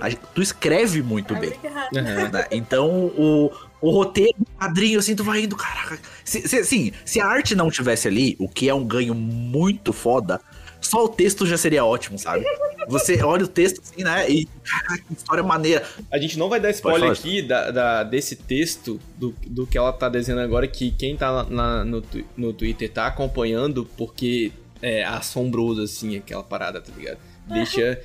a 0.00 0.10
gente- 0.10 0.20
tu 0.34 0.42
escreve 0.42 1.02
muito 1.02 1.34
bem. 1.36 1.52
né? 1.92 2.46
Então, 2.50 2.88
o, 3.16 3.50
o 3.80 3.90
roteiro 3.90 4.34
do 4.38 4.46
quadrinho, 4.58 4.98
assim, 4.98 5.14
tu 5.14 5.22
vai 5.24 5.42
indo, 5.42 5.56
caraca. 5.56 5.98
Se, 6.24 6.46
se, 6.48 6.56
assim, 6.58 6.92
se 7.04 7.20
a 7.20 7.26
arte 7.26 7.54
não 7.54 7.70
tivesse 7.70 8.08
ali, 8.08 8.36
o 8.38 8.48
que 8.48 8.68
é 8.68 8.74
um 8.74 8.84
ganho 8.84 9.14
muito 9.14 9.92
foda, 9.92 10.40
só 10.80 11.04
o 11.04 11.08
texto 11.08 11.46
já 11.46 11.56
seria 11.56 11.84
ótimo, 11.84 12.18
sabe? 12.18 12.44
Você 12.88 13.20
olha 13.22 13.44
o 13.44 13.48
texto 13.48 13.80
assim, 13.80 14.04
né? 14.04 14.28
E, 14.30 14.46
caraca, 14.62 14.98
que 15.08 15.14
história 15.14 15.42
maneira. 15.42 15.84
A 16.12 16.18
gente 16.18 16.38
não 16.38 16.48
vai 16.48 16.60
dar 16.60 16.70
spoiler 16.70 17.10
aqui 17.20 17.42
da, 17.42 17.70
da- 17.70 18.02
desse 18.04 18.36
texto 18.36 19.00
do, 19.16 19.34
do 19.46 19.66
que 19.66 19.78
ela 19.78 19.92
tá 19.92 20.08
desenhando 20.08 20.42
agora, 20.44 20.66
que 20.68 20.90
quem 20.90 21.16
tá 21.16 21.44
na- 21.44 21.84
no, 21.84 22.02
no 22.36 22.52
Twitter 22.52 22.90
tá 22.92 23.06
acompanhando, 23.06 23.88
porque 23.96 24.52
é 24.82 25.04
assombroso, 25.04 25.82
assim, 25.82 26.16
aquela 26.16 26.42
parada, 26.42 26.80
tá 26.80 26.92
ligado? 26.96 27.18
Deixa. 27.46 28.00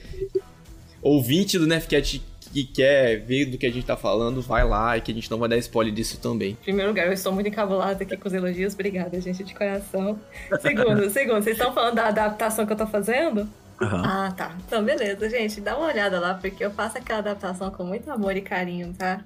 Ouvinte 1.01 1.57
do 1.57 1.65
Nefcat 1.65 2.21
que 2.51 2.65
quer 2.65 3.19
ver 3.19 3.45
do 3.45 3.57
que 3.57 3.65
a 3.65 3.71
gente 3.71 3.85
tá 3.85 3.95
falando, 3.95 4.41
vai 4.41 4.63
lá 4.63 4.97
e 4.97 5.01
que 5.01 5.11
a 5.11 5.15
gente 5.15 5.31
não 5.31 5.39
vai 5.39 5.47
dar 5.47 5.57
spoiler 5.57 5.93
disso 5.93 6.19
também. 6.19 6.51
Em 6.51 6.55
primeiro 6.55 6.89
lugar, 6.89 7.07
eu 7.07 7.13
estou 7.13 7.31
muito 7.31 7.47
encabulada 7.47 8.03
aqui 8.03 8.17
com 8.17 8.27
os 8.27 8.33
elogios. 8.33 8.73
Obrigada, 8.73 9.19
gente, 9.21 9.43
de 9.43 9.55
coração. 9.55 10.19
Segundo, 10.61 11.09
segundo, 11.09 11.43
vocês 11.43 11.57
estão 11.57 11.73
falando 11.73 11.95
da 11.95 12.07
adaptação 12.07 12.65
que 12.65 12.73
eu 12.73 12.77
tô 12.77 12.87
fazendo? 12.87 13.49
Aham. 13.81 14.03
Ah, 14.05 14.31
tá. 14.31 14.55
Então, 14.67 14.83
beleza, 14.83 15.29
gente. 15.29 15.61
Dá 15.61 15.77
uma 15.77 15.87
olhada 15.87 16.19
lá, 16.19 16.35
porque 16.35 16.63
eu 16.63 16.71
faço 16.71 16.97
aquela 16.97 17.19
adaptação 17.19 17.71
com 17.71 17.83
muito 17.83 18.11
amor 18.11 18.35
e 18.35 18.41
carinho, 18.41 18.93
tá? 18.93 19.21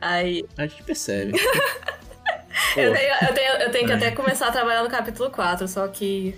Aí, 0.00 0.44
A 0.58 0.66
gente 0.66 0.82
percebe. 0.82 1.32
eu 2.76 2.92
tenho, 2.92 3.14
eu, 3.22 3.34
tenho, 3.34 3.52
eu 3.62 3.70
tenho 3.70 3.86
que 3.86 3.92
até 3.92 4.10
começar 4.10 4.48
a 4.48 4.52
trabalhar 4.52 4.82
no 4.82 4.90
capítulo 4.90 5.30
4, 5.30 5.66
só 5.66 5.88
que 5.88 6.34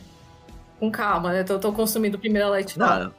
com 0.78 0.90
calma, 0.90 1.32
né? 1.32 1.44
Tô, 1.44 1.58
tô 1.58 1.72
consumindo 1.72 2.18
primeiro 2.18 2.48
light 2.50 2.78
novel. 2.78 3.12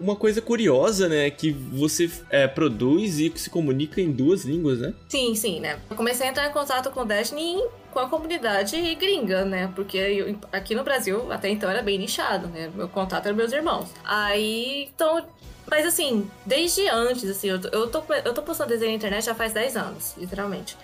Uma 0.00 0.16
coisa 0.16 0.42
curiosa, 0.42 1.08
né, 1.08 1.30
que 1.30 1.52
você 1.52 2.10
é, 2.28 2.48
produz 2.48 3.20
e 3.20 3.32
se 3.36 3.48
comunica 3.48 4.00
em 4.00 4.10
duas 4.10 4.44
línguas, 4.44 4.80
né? 4.80 4.92
Sim, 5.08 5.34
sim, 5.36 5.60
né? 5.60 5.78
Eu 5.88 5.96
comecei 5.96 6.26
a 6.26 6.30
entrar 6.30 6.48
em 6.48 6.52
contato 6.52 6.90
com 6.90 7.00
o 7.00 7.04
Destiny 7.04 7.62
com 7.92 8.00
a 8.00 8.08
comunidade 8.08 8.76
gringa, 8.96 9.44
né? 9.44 9.70
Porque 9.74 9.96
eu- 9.96 10.36
aqui 10.52 10.74
no 10.74 10.82
Brasil, 10.82 11.30
até 11.32 11.48
então, 11.48 11.70
era 11.70 11.80
bem 11.80 11.96
nichado, 11.96 12.48
né? 12.48 12.68
Meu 12.74 12.88
contato 12.88 13.26
era 13.26 13.34
meus 13.34 13.52
irmãos. 13.52 13.88
Aí, 14.04 14.90
então... 14.94 15.24
Mas 15.70 15.86
assim, 15.86 16.28
desde 16.44 16.86
antes, 16.88 17.30
assim, 17.30 17.48
eu 17.48 17.60
tô, 17.60 17.68
eu 17.68 17.86
tô, 17.88 18.02
eu 18.12 18.34
tô 18.34 18.42
postando 18.42 18.68
desenho 18.70 18.90
na 18.90 18.96
internet 18.96 19.24
já 19.24 19.34
faz 19.34 19.52
10 19.52 19.76
anos, 19.76 20.14
literalmente. 20.18 20.76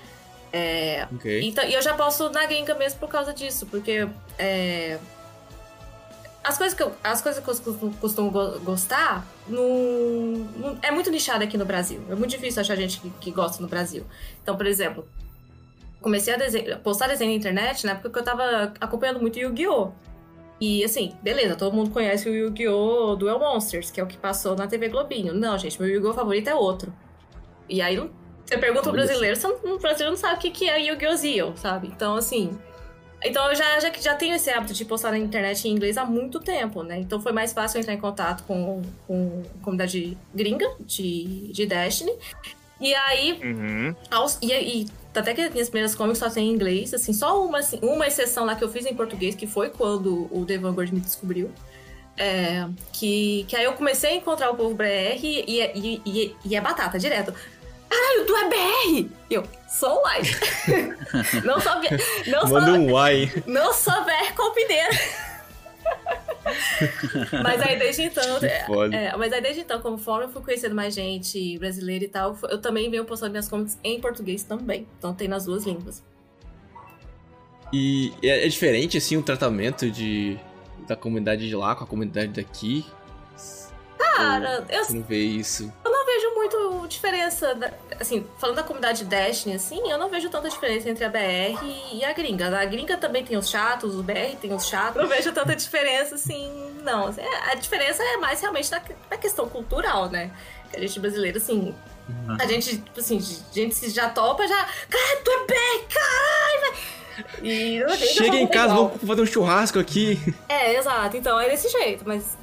É, 0.52 1.06
Ok. 1.12 1.40
então, 1.42 1.64
e 1.64 1.74
eu 1.74 1.82
já 1.82 1.94
posto 1.94 2.30
na 2.30 2.46
gringa 2.46 2.74
mesmo 2.74 2.98
por 3.00 3.08
causa 3.08 3.34
disso, 3.34 3.66
porque 3.66 4.08
é, 4.38 4.98
as 6.42 6.56
coisas 6.56 6.74
que 6.76 6.82
eu, 6.82 6.92
as 7.04 7.20
coisas 7.20 7.42
que 7.42 7.48
eu 7.50 7.54
costumo, 7.54 7.94
costumo 8.00 8.30
go- 8.30 8.58
gostar 8.60 9.26
não, 9.46 9.62
não- 10.56 10.78
é 10.82 10.90
muito 10.90 11.10
nichado 11.10 11.44
aqui 11.44 11.58
no 11.58 11.64
Brasil. 11.64 12.00
É 12.10 12.14
muito 12.14 12.30
difícil 12.30 12.60
achar 12.62 12.76
gente 12.76 13.00
que, 13.00 13.10
que 13.10 13.30
gosta 13.30 13.62
no 13.62 13.68
Brasil. 13.68 14.04
Então, 14.42 14.56
por 14.56 14.66
exemplo, 14.66 15.06
comecei 16.00 16.32
a 16.34 16.36
desenho- 16.36 16.78
postar 16.80 17.08
desenho 17.08 17.30
na 17.30 17.36
internet 17.36 17.84
na 17.84 17.92
época 17.92 18.10
que 18.10 18.18
eu 18.18 18.22
tava 18.24 18.72
acompanhando 18.80 19.20
muito 19.20 19.38
Yu-Gi-Oh! 19.38 19.92
E 20.60 20.84
assim, 20.84 21.14
beleza, 21.22 21.56
todo 21.56 21.74
mundo 21.74 21.90
conhece 21.90 22.28
o 22.28 22.34
Yu-Gi-Oh! 22.34 23.16
Duel 23.16 23.38
Monsters, 23.38 23.90
que 23.90 24.00
é 24.00 24.04
o 24.04 24.06
que 24.06 24.16
passou 24.16 24.54
na 24.56 24.66
TV 24.66 24.88
Globinho. 24.88 25.32
Não, 25.34 25.56
gente, 25.58 25.80
meu 25.80 25.88
Yu-Gi-Oh! 25.90 26.14
favorito 26.14 26.48
é 26.48 26.54
outro. 26.54 26.92
E 27.68 27.80
aí, 27.80 27.96
você 28.44 28.58
pergunta 28.58 28.82
pro 28.82 28.92
brasileiro, 28.92 29.36
você 29.36 29.46
não, 29.46 29.74
o 29.76 29.78
brasileiro 29.78 30.10
não 30.12 30.18
sabe 30.18 30.34
o 30.34 30.38
que 30.38 30.50
que 30.50 30.68
é 30.68 30.80
Yu-Gi-Oh! 30.86 31.16
Zio, 31.16 31.52
sabe? 31.56 31.86
Então, 31.88 32.16
assim... 32.16 32.58
Então, 33.22 33.48
eu 33.50 33.54
já, 33.54 33.78
já, 33.80 33.92
já 34.00 34.14
tenho 34.14 34.34
esse 34.34 34.48
hábito 34.50 34.72
de 34.72 34.84
postar 34.84 35.10
na 35.10 35.18
internet 35.18 35.68
em 35.68 35.72
inglês 35.72 35.98
há 35.98 36.04
muito 36.06 36.40
tempo, 36.40 36.82
né? 36.82 36.98
Então, 36.98 37.20
foi 37.20 37.32
mais 37.32 37.52
fácil 37.52 37.76
eu 37.78 37.80
entrar 37.82 37.92
em 37.94 38.00
contato 38.00 38.44
com, 38.44 38.80
com 39.06 39.42
a 39.60 39.62
comunidade 39.64 40.16
gringa 40.34 40.66
de, 40.80 41.50
de 41.52 41.66
Destiny. 41.66 42.12
E 42.80 42.94
aí, 42.94 43.38
Uhum. 43.44 43.94
aos- 44.10 44.38
e, 44.40 44.52
e 44.52 44.86
até 45.14 45.34
que 45.34 45.42
as 45.42 45.52
minhas 45.52 45.68
primeiras 45.68 45.94
comics 45.94 46.18
só 46.18 46.30
tem 46.30 46.48
em 46.48 46.52
inglês, 46.54 46.94
assim, 46.94 47.12
só 47.12 47.44
uma, 47.44 47.58
assim, 47.58 47.78
uma 47.82 48.06
exceção 48.06 48.46
lá 48.46 48.54
que 48.56 48.64
eu 48.64 48.70
fiz 48.70 48.86
em 48.86 48.94
português, 48.94 49.34
que 49.34 49.46
foi 49.46 49.68
quando 49.68 50.26
o 50.34 50.46
The 50.46 50.56
Vanguard 50.56 50.90
me 50.92 51.00
descobriu. 51.00 51.50
É, 52.16 52.66
que, 52.92 53.44
que 53.48 53.56
aí 53.56 53.64
eu 53.64 53.72
comecei 53.74 54.10
a 54.10 54.14
encontrar 54.16 54.50
o 54.50 54.54
povo 54.56 54.74
BR 54.74 54.84
e, 55.22 55.44
e, 55.46 56.02
e, 56.06 56.36
e 56.44 56.56
é 56.56 56.60
batata, 56.60 56.98
direto. 56.98 57.34
Caralho, 57.90 58.26
tu 58.26 58.36
é 58.36 58.48
BR! 58.48 59.10
Eu, 59.28 59.42
sou 59.68 60.00
white. 60.04 60.38
não 61.44 61.60
sou, 61.60 61.80
B- 61.80 61.88
não 62.28 62.40
sou, 62.46 62.60
Manda 62.60 62.72
um 62.72 63.08
Y. 63.08 63.42
não 63.46 63.72
sou 63.72 64.04
BR 64.04 64.32
compineira. 64.36 64.90
mas 67.42 67.60
aí 67.60 67.78
desde 67.78 68.02
então. 68.02 68.22
Foda. 68.66 68.96
É, 68.96 69.16
mas 69.16 69.32
aí 69.32 69.40
desde 69.40 69.62
então, 69.62 69.80
conforme 69.80 70.26
eu 70.26 70.30
fui 70.30 70.42
conhecendo 70.42 70.74
mais 70.74 70.94
gente 70.94 71.58
brasileira 71.58 72.04
e 72.04 72.08
tal, 72.08 72.36
eu 72.48 72.60
também 72.60 72.90
venho 72.90 73.04
postando 73.04 73.32
minhas 73.32 73.48
comics 73.48 73.78
em 73.82 74.00
português 74.00 74.42
também. 74.44 74.86
Então 74.98 75.12
tem 75.12 75.26
nas 75.26 75.44
duas 75.44 75.64
línguas. 75.64 76.02
E 77.72 78.12
é, 78.22 78.46
é 78.46 78.48
diferente, 78.48 78.96
assim, 78.98 79.16
o 79.16 79.22
tratamento 79.22 79.90
de, 79.90 80.38
da 80.86 80.96
comunidade 80.96 81.48
de 81.48 81.54
lá 81.54 81.74
com 81.74 81.84
a 81.84 81.86
comunidade 81.86 82.32
daqui? 82.32 82.84
Cara, 83.98 84.64
Ou 84.68 84.76
eu, 84.76 84.94
não 84.94 85.02
vê 85.02 85.22
isso? 85.22 85.72
Eu 86.22 86.34
não 86.34 86.40
vejo 86.42 86.60
muito 86.70 86.88
diferença. 86.88 87.54
da- 87.54 87.72
assim, 87.98 88.26
falando 88.38 88.56
da 88.56 88.62
comunidade 88.62 89.04
Destiny, 89.04 89.54
assim, 89.56 89.90
eu 89.90 89.98
não 89.98 90.08
vejo 90.08 90.28
tanta 90.30 90.48
diferença 90.48 90.88
entre 90.88 91.04
a 91.04 91.08
BR 91.08 91.58
e 91.92 92.04
a 92.04 92.12
gringa. 92.12 92.58
A 92.58 92.64
gringa 92.64 92.96
também 92.96 93.24
tem 93.24 93.36
os 93.36 93.48
chatos, 93.48 93.94
o 93.96 94.02
BR 94.02 94.36
tem 94.40 94.52
os 94.52 94.66
chatos. 94.66 95.00
Não 95.00 95.08
vejo 95.08 95.32
tanta 95.32 95.54
diferença, 95.56 96.14
assim, 96.14 96.50
não. 96.82 97.08
Assim, 97.08 97.20
é, 97.22 97.50
A 97.52 97.54
diferença 97.54 98.02
é 98.02 98.16
mais 98.16 98.40
realmente 98.40 98.70
na, 98.70 98.80
na 99.10 99.16
questão 99.16 99.48
cultural, 99.48 100.08
né? 100.08 100.30
Que 100.70 100.76
a 100.76 100.80
gente 100.80 100.98
brasileiro, 101.00 101.38
assim. 101.38 101.74
A 102.40 102.46
gente, 102.46 102.78
tipo 102.78 102.98
assim, 103.00 103.18
a 103.18 103.54
gente 103.54 103.74
se 103.74 103.88
já 103.90 104.08
topa, 104.08 104.46
já. 104.46 104.64
Cara, 104.88 105.16
tu 105.24 105.30
é 105.30 105.44
BR, 105.46 105.86
caralho! 105.94 106.60
velho." 106.60 107.00
E 107.42 107.96
Chega 108.14 108.36
em 108.36 108.46
casa, 108.46 108.74
vamos 108.74 109.00
fazer 109.06 109.22
um 109.22 109.26
churrasco 109.26 109.78
aqui. 109.78 110.18
É, 110.48 110.74
exato. 110.76 111.16
Então 111.16 111.38
é 111.38 111.48
desse 111.50 111.68
jeito, 111.68 112.02
mas 112.06 112.36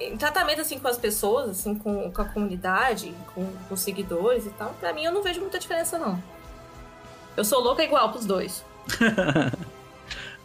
em 0.00 0.16
tratamento 0.16 0.60
assim 0.60 0.78
com 0.78 0.88
as 0.88 0.96
pessoas, 0.96 1.50
assim, 1.50 1.74
com, 1.74 2.10
com 2.10 2.22
a 2.22 2.24
comunidade, 2.24 3.14
com, 3.34 3.46
com 3.68 3.74
os 3.74 3.80
seguidores 3.80 4.46
e 4.46 4.50
tal, 4.50 4.74
pra 4.80 4.92
mim 4.92 5.04
eu 5.04 5.12
não 5.12 5.22
vejo 5.22 5.40
muita 5.40 5.58
diferença, 5.58 5.98
não. 5.98 6.20
Eu 7.36 7.44
sou 7.44 7.60
louca 7.60 7.82
igual 7.82 8.10
pros 8.10 8.24
dois. 8.24 8.64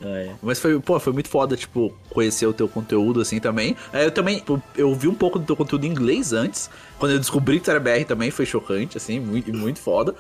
É, 0.02 0.34
Mas 0.42 0.60
foi, 0.60 0.78
pô, 0.80 1.00
foi 1.00 1.14
muito 1.14 1.30
foda, 1.30 1.56
tipo, 1.56 1.94
conhecer 2.10 2.46
o 2.46 2.54
teu 2.54 2.68
conteúdo 2.68 3.22
assim 3.22 3.40
também. 3.40 3.76
É, 3.94 4.06
eu 4.06 4.12
também, 4.12 4.40
tipo, 4.40 4.62
eu 4.76 4.94
vi 4.94 5.08
um 5.08 5.16
pouco 5.16 5.40
do 5.40 5.46
teu 5.46 5.56
conteúdo 5.56 5.86
em 5.86 5.90
inglês 5.90 6.34
antes. 6.34 6.70
Quando 7.00 7.14
eu 7.14 7.20
descobri 7.20 7.60
que 7.60 7.66
tu 7.66 7.72
era 7.72 7.80
BR 7.80 8.04
também, 8.06 8.30
foi 8.30 8.46
chocante, 8.46 8.98
assim, 8.98 9.20
muito, 9.20 9.54
muito 9.54 9.80
foda. 9.80 10.14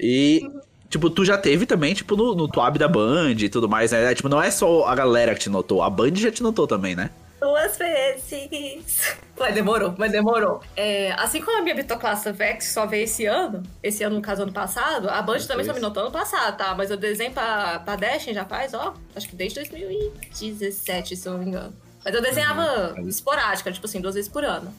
E, 0.00 0.40
tipo, 0.88 1.10
tu 1.10 1.24
já 1.24 1.36
teve 1.36 1.66
também, 1.66 1.94
tipo, 1.94 2.16
no, 2.16 2.34
no 2.34 2.48
da 2.48 2.88
Band 2.88 3.34
e 3.38 3.48
tudo 3.48 3.68
mais, 3.68 3.92
né? 3.92 4.14
Tipo, 4.14 4.30
não 4.30 4.42
é 4.42 4.50
só 4.50 4.86
a 4.86 4.94
galera 4.94 5.34
que 5.34 5.40
te 5.40 5.50
notou, 5.50 5.82
a 5.82 5.90
Band 5.90 6.14
já 6.14 6.30
te 6.30 6.42
notou 6.42 6.66
também, 6.66 6.96
né? 6.96 7.10
Duas 7.42 7.76
vezes. 7.76 9.16
Mas 9.36 9.52
demorou, 9.52 9.92
mas 9.98 10.12
demorou. 10.12 10.62
É, 10.76 11.10
assim 11.18 11.42
como 11.42 11.58
a 11.58 11.60
minha 11.60 11.74
Bitoclassa 11.74 12.32
Vex 12.32 12.68
só 12.72 12.86
veio 12.86 13.02
esse 13.02 13.26
ano, 13.26 13.64
esse 13.82 14.04
ano, 14.04 14.14
no 14.14 14.22
caso, 14.22 14.42
ano 14.42 14.52
passado, 14.52 15.08
a 15.10 15.20
Band 15.20 15.40
também 15.40 15.66
só 15.66 15.72
me 15.74 15.80
notou 15.80 16.04
ano 16.04 16.12
passado, 16.12 16.56
tá? 16.56 16.72
Mas 16.76 16.90
eu 16.92 16.96
desenho 16.96 17.32
pra, 17.32 17.80
pra 17.80 17.96
Destiny 17.96 18.34
já 18.34 18.44
faz, 18.44 18.72
ó, 18.74 18.94
acho 19.16 19.28
que 19.28 19.34
desde 19.34 19.56
2017, 19.58 21.16
se 21.16 21.26
eu 21.28 21.32
não 21.32 21.40
me 21.40 21.46
engano. 21.46 21.74
Mas 22.04 22.14
eu 22.14 22.22
desenhava 22.22 22.94
esporádica, 23.08 23.72
tipo 23.72 23.86
assim, 23.86 24.00
duas 24.00 24.14
vezes 24.14 24.30
por 24.30 24.44
ano. 24.44 24.72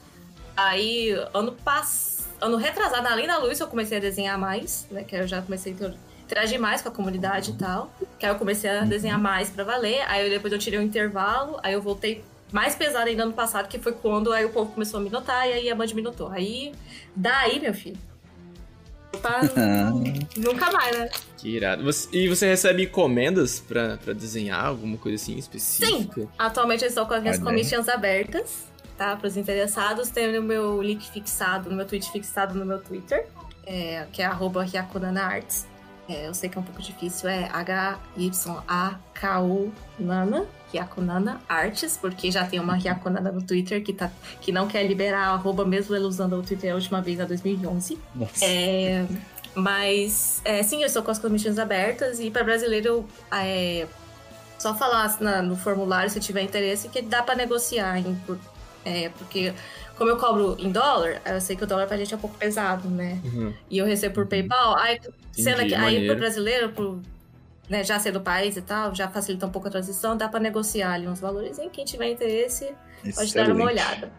Aí, 0.55 1.11
ano 1.33 1.51
passado, 1.51 2.23
ano 2.39 2.55
retrasado, 2.57 3.07
além 3.07 3.27
da 3.27 3.37
luz, 3.39 3.59
eu 3.59 3.67
comecei 3.67 3.97
a 3.97 4.01
desenhar 4.01 4.37
mais, 4.37 4.87
né? 4.89 5.03
Que 5.03 5.15
eu 5.17 5.27
já 5.27 5.41
comecei 5.41 5.75
a 5.81 5.91
interagir 6.23 6.59
mais 6.59 6.81
com 6.81 6.89
a 6.89 6.91
comunidade 6.91 7.51
e 7.51 7.53
tal. 7.55 7.91
Que 8.19 8.25
aí 8.25 8.31
eu 8.31 8.35
comecei 8.37 8.69
a 8.69 8.81
desenhar 8.81 9.17
mais 9.19 9.49
pra 9.49 9.63
valer. 9.63 10.01
Aí 10.07 10.25
eu- 10.25 10.29
depois 10.29 10.51
eu 10.53 10.59
tirei 10.59 10.79
um 10.79 10.83
intervalo, 10.83 11.59
aí 11.63 11.73
eu 11.73 11.81
voltei 11.81 12.23
mais 12.53 12.75
pesado 12.75 13.09
ainda 13.09 13.23
ano 13.23 13.33
passado, 13.33 13.67
que 13.67 13.79
foi 13.79 13.91
quando 13.91 14.31
aí 14.31 14.45
o 14.45 14.49
povo 14.49 14.71
começou 14.71 14.99
a 14.99 15.03
me 15.03 15.09
notar 15.09 15.49
e 15.49 15.53
aí 15.53 15.69
a 15.71 15.75
Band 15.75 15.87
me 15.95 16.01
notou. 16.01 16.29
Aí, 16.29 16.71
daí, 17.15 17.59
meu 17.59 17.73
filho. 17.73 17.97
Pra... 19.21 19.41
Nunca 20.37 20.71
mais, 20.71 20.97
né? 20.97 21.09
Que 21.37 21.49
irado. 21.49 21.83
Você- 21.83 22.07
e 22.11 22.27
você 22.29 22.47
recebe 22.47 22.83
encomendas 22.83 23.59
pra, 23.59 23.97
pra 23.97 24.13
desenhar 24.13 24.65
alguma 24.65 24.97
coisa 24.97 25.15
assim 25.21 25.35
específica? 25.37 26.27
Atualmente 26.37 26.83
eu 26.83 26.87
estou 26.89 27.05
com 27.05 27.13
as 27.15 27.21
minhas 27.21 27.39
commissions 27.39 27.89
abertas, 27.89 28.65
tá? 28.97 29.15
Para 29.15 29.27
os 29.27 29.35
interessados. 29.35 30.09
Tem 30.09 30.37
o 30.37 30.43
meu 30.43 30.81
link 30.81 31.09
fixado, 31.11 31.69
no 31.69 31.75
meu 31.75 31.85
tweet 31.85 32.11
fixado 32.11 32.53
no 32.55 32.65
meu 32.65 32.79
Twitter, 32.79 33.25
é, 33.65 34.05
que 34.11 34.21
é 34.21 34.25
arroba 34.25 34.63
Hyakunana 34.63 35.39
É, 36.09 36.27
eu 36.27 36.33
sei 36.33 36.49
que 36.49 36.57
é 36.57 36.61
um 36.61 36.63
pouco 36.63 36.81
difícil, 36.81 37.29
é 37.29 37.49
H-Y-A-K-U 38.65 39.71
Nana, 39.99 40.45
Hyakunana 40.73 41.41
Arts, 41.47 41.97
porque 42.01 42.31
já 42.31 42.45
tem 42.45 42.59
uma 42.59 42.75
Hyakunana 42.75 43.31
no 43.31 43.41
Twitter 43.43 43.83
que, 43.83 43.93
tá, 43.93 44.11
que 44.41 44.51
não 44.51 44.67
quer 44.67 44.83
liberar 44.87 45.27
a 45.27 45.33
arroba, 45.33 45.63
mesmo 45.65 45.95
ela 45.95 46.07
usando 46.07 46.33
o 46.37 46.41
Twitter 46.41 46.71
a 46.71 46.75
última 46.75 47.01
vez, 47.01 47.19
em 47.19 47.25
2011. 47.25 47.99
Nossa. 48.15 48.45
É, 48.45 49.05
mas, 49.55 50.41
é, 50.43 50.63
sim, 50.63 50.81
eu 50.81 50.87
estou 50.87 51.03
com 51.03 51.11
as 51.11 51.19
comissões 51.19 51.59
abertas 51.59 52.19
e 52.19 52.31
para 52.31 52.43
brasileiro, 52.43 52.87
eu, 52.87 53.05
é, 53.31 53.87
só 54.57 54.73
falar 54.75 55.15
na- 55.19 55.41
no 55.41 55.55
formulário 55.55 56.09
se 56.09 56.19
tiver 56.19 56.41
interesse 56.41 56.89
que 56.89 57.01
dá 57.01 57.21
para 57.21 57.35
negociar, 57.35 57.97
em, 57.99 58.15
por- 58.25 58.39
é, 58.85 59.09
porque 59.09 59.53
como 59.97 60.09
eu 60.09 60.17
cobro 60.17 60.55
em 60.59 60.71
dólar, 60.71 61.21
eu 61.25 61.39
sei 61.39 61.55
que 61.55 61.63
o 61.63 61.67
dólar 61.67 61.85
pra 61.87 61.97
gente 61.97 62.13
é 62.13 62.17
um 62.17 62.19
pouco 62.19 62.35
pesado, 62.37 62.89
né? 62.89 63.19
Uhum. 63.23 63.53
E 63.69 63.77
eu 63.77 63.85
recebo 63.85 64.15
por 64.15 64.25
PayPal, 64.25 64.75
aí, 64.77 64.99
sendo 65.31 65.57
Entendi, 65.61 65.69
que 65.69 65.75
aí 65.75 66.07
pro 66.07 66.15
brasileiro, 66.17 66.69
pro, 66.69 67.01
né, 67.69 67.83
já 67.83 67.97
ser 67.99 68.11
do 68.11 68.21
país 68.21 68.57
e 68.57 68.61
tal, 68.61 68.93
já 68.93 69.07
facilita 69.09 69.45
um 69.45 69.49
pouco 69.49 69.67
a 69.67 69.71
transição, 69.71 70.15
dá 70.17 70.27
para 70.27 70.39
negociar 70.39 70.93
ali 70.93 71.07
uns 71.07 71.19
valores. 71.19 71.57
E 71.57 71.69
quem 71.69 71.85
tiver 71.85 72.09
interesse, 72.11 72.73
pode 73.15 73.33
dar 73.33 73.45
uma 73.49 73.53
Excelente. 73.53 73.61
olhada. 73.63 74.11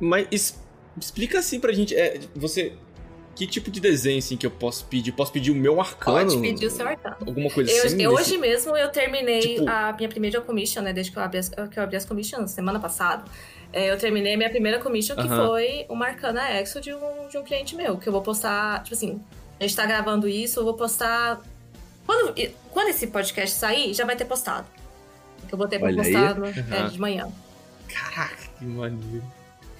Mas 0.00 0.26
es- 0.30 0.62
explica 1.00 1.38
assim 1.38 1.60
pra 1.60 1.72
gente, 1.72 1.94
é, 1.94 2.20
você... 2.34 2.72
Que 3.36 3.48
tipo 3.48 3.68
de 3.68 3.80
desenho, 3.80 4.18
assim, 4.20 4.36
que 4.36 4.46
eu 4.46 4.50
posso 4.52 4.84
pedir? 4.84 5.10
Posso 5.10 5.32
pedir 5.32 5.50
o 5.50 5.56
meu 5.56 5.80
arcano? 5.80 6.18
Pode 6.30 6.40
pedir 6.40 6.66
o 6.66 6.70
seu 6.70 6.86
arcano. 6.86 7.16
Alguma 7.26 7.50
coisa 7.50 7.68
Eu, 7.68 7.84
assim? 7.86 8.00
eu 8.00 8.12
desse- 8.16 8.22
hoje 8.30 8.38
mesmo 8.38 8.76
eu 8.76 8.88
terminei 8.90 9.40
Tipo- 9.56 9.68
a 9.68 9.92
minha 9.92 10.08
primeira 10.08 10.40
commission, 10.40 10.82
né? 10.82 10.92
Desde 10.92 11.10
que 11.10 11.18
eu 11.18 11.22
abri 11.24 11.38
as, 11.38 11.48
que 11.48 11.76
eu 11.76 11.82
abri 11.82 11.96
as 11.96 12.04
commissions 12.04 12.52
semana 12.52 12.78
passada. 12.78 13.24
É, 13.72 13.90
eu 13.90 13.98
terminei 13.98 14.34
a 14.34 14.36
minha 14.36 14.48
primeira 14.50 14.78
commission, 14.78 15.16
que 15.16 15.22
Aham. 15.22 15.46
foi 15.48 15.84
uma 15.88 16.06
Arcana 16.06 16.48
Exo 16.60 16.80
de 16.80 16.94
um, 16.94 17.26
de 17.28 17.36
um 17.36 17.42
cliente 17.42 17.74
meu. 17.74 17.98
Que 17.98 18.08
eu 18.08 18.12
vou 18.12 18.22
postar, 18.22 18.84
tipo 18.84 18.94
assim, 18.94 19.20
a 19.58 19.64
gente 19.64 19.74
tá 19.74 19.84
gravando 19.84 20.28
isso, 20.28 20.60
eu 20.60 20.64
vou 20.64 20.74
postar. 20.74 21.42
Quando, 22.06 22.34
quando 22.70 22.88
esse 22.88 23.06
podcast 23.06 23.56
sair, 23.56 23.94
já 23.94 24.04
vai 24.04 24.16
ter 24.16 24.24
postado. 24.24 24.66
Que 25.48 25.54
eu 25.54 25.58
botei 25.58 25.78
pra 25.78 25.88
Olha 25.88 25.96
postar 25.96 26.34
no- 26.34 26.46
é, 26.46 26.88
de 26.88 26.98
manhã. 27.00 27.28
Caraca, 27.88 28.36
que 28.58 28.64
maneiro. 28.64 29.22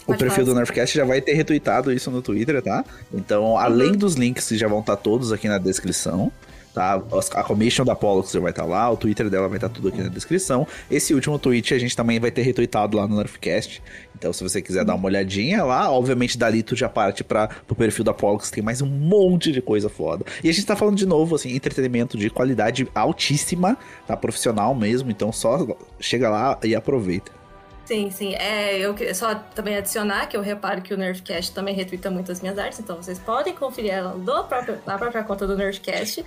O 0.02 0.06
Pode 0.08 0.18
perfil 0.18 0.44
do 0.44 0.54
Nerfcast 0.54 0.94
já 0.94 1.04
vai 1.04 1.20
ter 1.22 1.32
retweetado 1.32 1.90
isso 1.90 2.10
no 2.10 2.20
Twitter, 2.20 2.60
tá? 2.62 2.84
Então, 3.12 3.56
além 3.56 3.92
dos 3.92 4.14
links 4.16 4.48
que 4.48 4.56
já 4.58 4.68
vão 4.68 4.80
estar 4.80 4.96
todos 4.96 5.32
aqui 5.32 5.48
na 5.48 5.56
descrição, 5.56 6.30
tá? 6.74 7.00
A 7.34 7.44
commission 7.44 7.84
da 7.84 7.94
Pollux 7.94 8.34
vai 8.34 8.50
estar 8.50 8.64
lá, 8.64 8.90
o 8.90 8.96
Twitter 8.96 9.30
dela 9.30 9.48
vai 9.48 9.56
estar 9.56 9.68
tudo 9.68 9.88
aqui 9.88 10.02
na 10.02 10.08
descrição. 10.08 10.66
Esse 10.90 11.14
último 11.14 11.38
tweet 11.38 11.72
a 11.72 11.78
gente 11.78 11.96
também 11.96 12.18
vai 12.18 12.32
ter 12.32 12.42
retweetado 12.42 12.96
lá 12.96 13.06
no 13.06 13.16
Nerfcast. 13.16 13.80
Então, 14.16 14.32
se 14.32 14.42
você 14.42 14.60
quiser 14.60 14.84
dar 14.84 14.94
uma 14.94 15.06
olhadinha 15.06 15.64
lá, 15.64 15.90
obviamente 15.90 16.36
dali 16.36 16.62
tu 16.62 16.74
já 16.74 16.88
parte 16.88 17.22
para 17.22 17.48
pro 17.48 17.76
perfil 17.76 18.04
da 18.04 18.12
Pollux, 18.12 18.50
tem 18.50 18.62
mais 18.62 18.82
um 18.82 18.86
monte 18.86 19.52
de 19.52 19.62
coisa 19.62 19.88
foda. 19.88 20.24
E 20.42 20.48
a 20.48 20.52
gente 20.52 20.66
tá 20.66 20.74
falando 20.74 20.96
de 20.96 21.06
novo, 21.06 21.36
assim, 21.36 21.54
entretenimento 21.54 22.18
de 22.18 22.28
qualidade 22.28 22.88
altíssima, 22.94 23.78
tá? 24.06 24.16
Profissional 24.16 24.74
mesmo, 24.74 25.10
então 25.10 25.30
só 25.30 25.66
chega 26.00 26.28
lá 26.28 26.58
e 26.64 26.74
aproveita. 26.74 27.43
Sim, 27.84 28.10
sim. 28.10 28.34
É, 28.36 28.78
eu 28.78 28.94
só 29.14 29.34
também 29.34 29.76
adicionar 29.76 30.26
que 30.26 30.34
eu 30.34 30.40
reparo 30.40 30.80
que 30.80 30.94
o 30.94 30.96
Nerfcast 30.96 31.52
também 31.52 31.74
retweeta 31.74 32.10
muitas 32.10 32.40
minhas 32.40 32.58
artes, 32.58 32.80
então 32.80 32.96
vocês 32.96 33.18
podem 33.18 33.54
conferir 33.54 33.92
ela 33.92 34.12
do 34.16 34.44
próprio- 34.44 34.80
na 34.86 34.96
própria 34.96 35.22
conta 35.22 35.46
do 35.46 35.54
Nerfcast. 35.54 36.24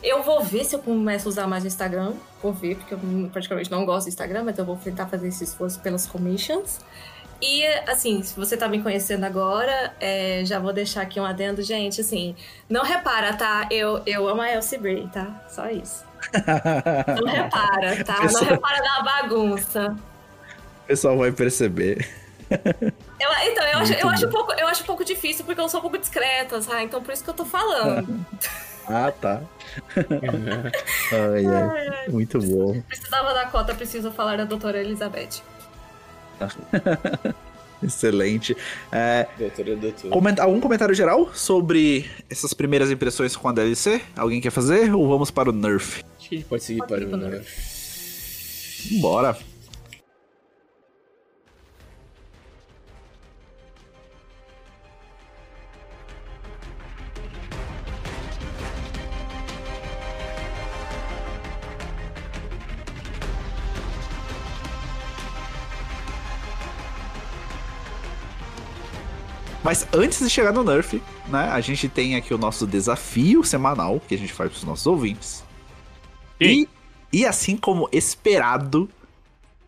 Eu 0.00 0.22
vou 0.22 0.44
ver 0.44 0.64
se 0.64 0.76
eu 0.76 0.78
começo 0.78 1.26
a 1.26 1.30
usar 1.30 1.46
mais 1.48 1.64
o 1.64 1.66
Instagram. 1.66 2.12
Vou 2.40 2.52
ver, 2.52 2.76
porque 2.76 2.94
eu 2.94 3.00
praticamente 3.32 3.68
não 3.68 3.84
gosto 3.84 4.06
do 4.06 4.10
Instagram, 4.10 4.44
mas 4.44 4.56
eu 4.58 4.64
vou 4.64 4.76
tentar 4.76 5.06
fazer 5.08 5.26
esse 5.26 5.42
esforço 5.42 5.80
pelas 5.80 6.06
commissions. 6.06 6.78
E, 7.40 7.66
assim, 7.88 8.22
se 8.22 8.36
você 8.38 8.56
tá 8.56 8.68
me 8.68 8.80
conhecendo 8.80 9.24
agora, 9.24 9.92
é, 9.98 10.42
já 10.44 10.60
vou 10.60 10.72
deixar 10.72 11.02
aqui 11.02 11.18
um 11.18 11.24
adendo. 11.24 11.60
Gente, 11.62 12.00
assim, 12.00 12.36
não 12.70 12.84
repara, 12.84 13.32
tá? 13.34 13.66
Eu, 13.72 14.00
eu 14.06 14.28
amo 14.28 14.40
a 14.40 14.52
Elsie 14.52 14.78
Bray, 14.78 15.08
tá? 15.12 15.42
Só 15.48 15.68
isso. 15.68 16.04
Não 17.20 17.26
repara, 17.32 18.04
tá? 18.04 18.18
Não 18.30 18.40
repara 18.44 18.80
na 18.80 19.02
bagunça. 19.02 19.96
O 20.84 20.86
pessoal 20.86 21.16
vai 21.18 21.32
perceber. 21.32 22.08
Eu- 22.50 23.50
então, 23.50 23.64
eu 23.64 23.78
acho, 23.80 23.92
eu, 23.94 24.08
acho 24.08 24.26
um 24.26 24.30
pouco, 24.30 24.52
eu 24.52 24.66
acho 24.68 24.82
um 24.82 24.86
pouco 24.86 25.04
difícil, 25.04 25.44
porque 25.44 25.60
eu 25.60 25.68
sou 25.68 25.78
um 25.78 25.82
pouco 25.82 25.98
discreta, 25.98 26.60
sabe? 26.60 26.84
Então, 26.84 27.02
por 27.02 27.12
isso 27.12 27.22
que 27.24 27.30
eu 27.30 27.34
tô 27.34 27.44
falando. 27.44 28.26
Ah, 28.86 29.12
tá. 29.12 29.40
Ai, 31.12 31.46
ai. 31.46 32.08
Muito 32.08 32.38
bom. 32.40 32.82
Precisava 32.88 33.32
da 33.32 33.46
cota, 33.46 33.74
preciso 33.74 34.10
falar 34.10 34.36
da 34.36 34.44
doutora 34.44 34.78
Elizabeth. 34.80 35.40
Excelente. 37.82 38.56
É, 38.92 39.26
Doutora, 39.38 39.76
doutora. 39.76 40.08
comenta- 40.12 40.42
algum 40.42 40.60
comentário 40.60 40.94
geral 40.94 41.30
sobre 41.34 42.08
essas 42.30 42.52
primeiras 42.54 42.90
impressões 42.90 43.34
com 43.36 43.48
a 43.48 43.52
DLC? 43.52 44.00
Alguém 44.16 44.40
quer 44.40 44.50
fazer? 44.50 44.92
Ou 44.94 45.08
vamos 45.08 45.30
para 45.30 45.50
o 45.50 45.52
Nerf? 45.52 46.02
Acho 46.18 46.28
que 46.28 46.34
a 46.34 46.38
gente 46.38 46.48
pode 46.48 46.62
seguir 46.64 46.78
Pode 46.86 47.06
para 47.06 47.14
o 47.16 47.20
Nerf. 47.20 48.98
Bora. 49.00 49.36
Mas 69.62 69.86
antes 69.92 70.18
de 70.18 70.28
chegar 70.28 70.52
no 70.52 70.64
Nerf, 70.64 71.00
né, 71.28 71.48
a 71.50 71.60
gente 71.60 71.88
tem 71.88 72.16
aqui 72.16 72.34
o 72.34 72.38
nosso 72.38 72.66
desafio 72.66 73.44
semanal 73.44 74.00
que 74.08 74.14
a 74.14 74.18
gente 74.18 74.32
faz 74.32 74.50
pros 74.50 74.64
nossos 74.64 74.86
ouvintes. 74.86 75.44
E, 76.40 76.68
e 77.12 77.24
assim 77.24 77.56
como 77.56 77.88
esperado, 77.92 78.90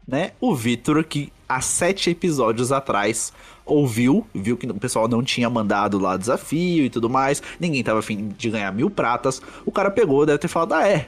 né, 0.07 0.33
o 0.41 0.55
Vitor, 0.55 1.05
que 1.05 1.33
há 1.49 1.61
sete 1.61 2.11
episódios 2.11 2.73
atrás 2.73 3.33
ouviu, 3.65 4.27
viu 4.35 4.57
que 4.57 4.67
o 4.67 4.75
pessoal 4.75 5.07
não 5.07 5.23
tinha 5.23 5.49
mandado 5.49 5.99
lá 5.99 6.17
desafio 6.17 6.85
e 6.85 6.91
tudo 6.91 7.09
mais, 7.09 7.43
ninguém 7.59 7.83
tava 7.83 8.01
afim 8.01 8.29
de 8.37 8.51
ganhar 8.51 8.73
mil 8.73 8.91
pratas, 8.91 9.41
o 9.65 9.73
cara 9.73 9.91
pegou, 9.91 10.27
deve 10.27 10.39
ter 10.39 10.49
falado, 10.49 10.75
ah 10.75 10.87
é, 10.87 11.07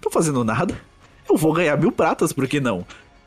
tô 0.00 0.10
fazendo 0.10 0.44
nada, 0.44 0.78
eu 1.28 1.36
vou 1.36 1.52
ganhar 1.52 1.76
mil 1.76 1.92
pratas, 1.92 2.32
por 2.32 2.46
que 2.46 2.60
não? 2.60 2.84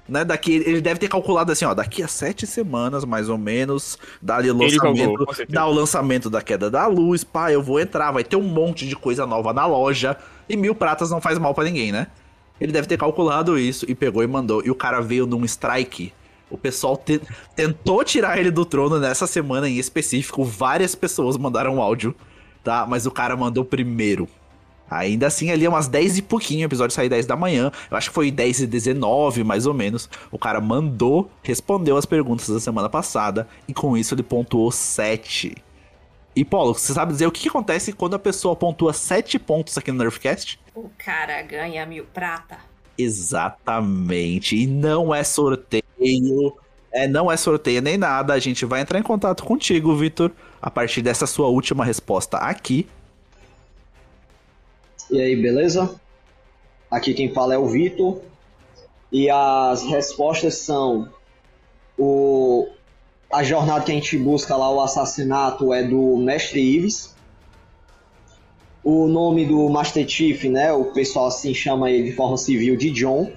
Né, 0.08 0.24
daqui, 0.24 0.64
ele 0.66 0.80
deve 0.80 1.02
ter 1.02 1.10
calculado 1.10 1.52
assim, 1.52 1.66
ó, 1.66 1.74
daqui 1.74 2.02
a 2.02 2.08
sete 2.08 2.48
semanas, 2.48 3.04
mais 3.04 3.28
ou 3.28 3.38
menos, 3.38 3.98
dá 4.22 4.38
o 4.38 4.54
lançamento, 4.54 4.80
calculou, 4.80 5.28
dá 5.50 5.68
o 5.68 5.74
lançamento 5.74 6.30
da 6.30 6.42
queda 6.42 6.72
da 6.72 6.88
luz, 6.88 7.26
pá, 7.26 7.52
eu 7.52 7.62
vou 7.62 7.78
entrar, 7.78 8.12
vai 8.12 8.24
ter 8.24 8.38
um 8.38 8.42
monte 8.42 8.88
de 8.88 8.96
coisa 8.96 9.26
nova 9.26 9.52
na 9.52 9.66
loja, 9.66 10.16
e 10.48 10.56
mil 10.56 10.74
pratas 10.74 11.12
não 11.12 11.20
faz 11.20 11.38
mal 11.38 11.54
para 11.54 11.66
ninguém, 11.66 11.92
né? 11.92 12.08
Ele 12.60 12.72
deve 12.72 12.88
ter 12.88 12.98
calculado 12.98 13.60
isso 13.60 13.86
e 13.90 13.94
pegou 13.94 14.24
e 14.24 14.28
mandou, 14.28 14.66
e 14.66 14.72
o 14.72 14.76
cara 14.76 15.02
veio 15.02 15.28
num 15.28 15.44
strike. 15.44 16.14
O 16.50 16.58
pessoal 16.58 16.96
te 16.96 17.22
tentou 17.54 18.02
tirar 18.04 18.38
ele 18.40 18.50
do 18.50 18.64
trono 18.64 19.00
nessa 19.00 19.28
semana 19.28 19.68
em 19.68 19.78
específico, 19.78 20.46
várias 20.46 20.96
pessoas 20.96 21.36
mandaram 21.36 21.82
áudio, 21.82 22.16
tá? 22.64 22.86
Mas 22.88 23.06
o 23.06 23.12
cara 23.12 23.36
mandou 23.36 23.66
primeiro. 23.66 24.28
Ainda 24.90 25.28
assim, 25.28 25.52
ali 25.52 25.66
é 25.66 25.70
umas 25.70 25.88
10 25.88 26.20
e 26.20 26.22
pouquinho, 26.22 26.62
o 26.62 26.66
episódio 26.66 26.96
saiu 26.96 27.10
10 27.10 27.26
da 27.26 27.36
manhã. 27.36 27.72
Eu 27.92 27.98
acho 27.98 28.10
que 28.10 28.16
foi 28.16 28.32
10 28.32 28.62
e 28.62 28.68
19, 28.68 29.44
mais 29.44 29.66
ou 29.66 29.74
menos. 29.74 30.10
O 30.32 30.40
cara 30.40 30.62
mandou, 30.62 31.30
respondeu 31.44 31.98
as 31.98 32.06
perguntas 32.06 32.48
da 32.48 32.60
semana 32.60 32.90
passada. 32.90 33.48
E 33.68 33.74
com 33.74 33.98
isso 33.98 34.16
ele 34.16 34.24
pontuou 34.24 34.72
7. 34.72 35.56
E, 36.36 36.46
Paulo, 36.46 36.74
você 36.74 36.94
sabe 36.94 37.14
dizer 37.14 37.26
o 37.26 37.32
que, 37.32 37.42
que 37.42 37.50
acontece 37.50 37.92
quando 37.92 38.14
a 38.14 38.20
pessoa 38.20 38.56
pontua 38.56 38.94
7 38.94 39.40
pontos 39.40 39.78
aqui 39.78 39.92
no 39.92 39.98
Nerfcast? 39.98 40.60
O 40.76 40.90
cara 40.98 41.42
ganha 41.42 41.84
mil 41.86 42.06
prata. 42.14 42.60
Exatamente. 42.98 44.56
E 44.56 44.68
não 44.68 45.14
é 45.14 45.24
sorteio. 45.24 45.84
É, 46.92 47.08
não 47.08 47.32
é 47.32 47.36
sorteio 47.36 47.82
nem 47.82 47.98
nada. 47.98 48.34
A 48.34 48.40
gente 48.40 48.66
vai 48.66 48.82
entrar 48.82 49.00
em 49.00 49.04
contato 49.04 49.44
contigo, 49.44 49.96
Vitor, 49.96 50.32
a 50.62 50.70
partir 50.70 51.02
dessa 51.02 51.26
sua 51.26 51.48
última 51.48 51.84
resposta 51.84 52.38
aqui. 52.38 52.88
E 55.10 55.22
aí, 55.22 55.36
beleza? 55.36 56.00
Aqui 56.92 57.14
quem 57.14 57.34
fala 57.34 57.54
é 57.54 57.58
o 57.58 57.68
Vitor. 57.68 58.22
E 59.12 59.30
as 59.30 59.84
respostas 59.84 60.56
são: 60.56 61.10
o, 61.98 62.68
a 63.32 63.42
jornada 63.44 63.86
que 63.86 63.92
a 63.92 63.96
gente 63.96 64.18
busca 64.18 64.56
lá, 64.56 64.70
o 64.70 64.82
assassinato, 64.82 65.74
é 65.74 65.84
do 65.84 66.18
Mestre 66.18 66.60
Ives. 66.60 67.16
O 68.84 69.08
nome 69.08 69.46
do 69.46 69.70
Master 69.70 70.08
Chief, 70.08 70.46
né? 70.46 70.72
O 70.72 70.86
pessoal 70.86 71.28
assim 71.28 71.54
chama 71.54 71.90
ele 71.92 72.10
de 72.10 72.16
forma 72.16 72.38
civil 72.38 72.76
de 72.78 72.90
John. 72.92 73.32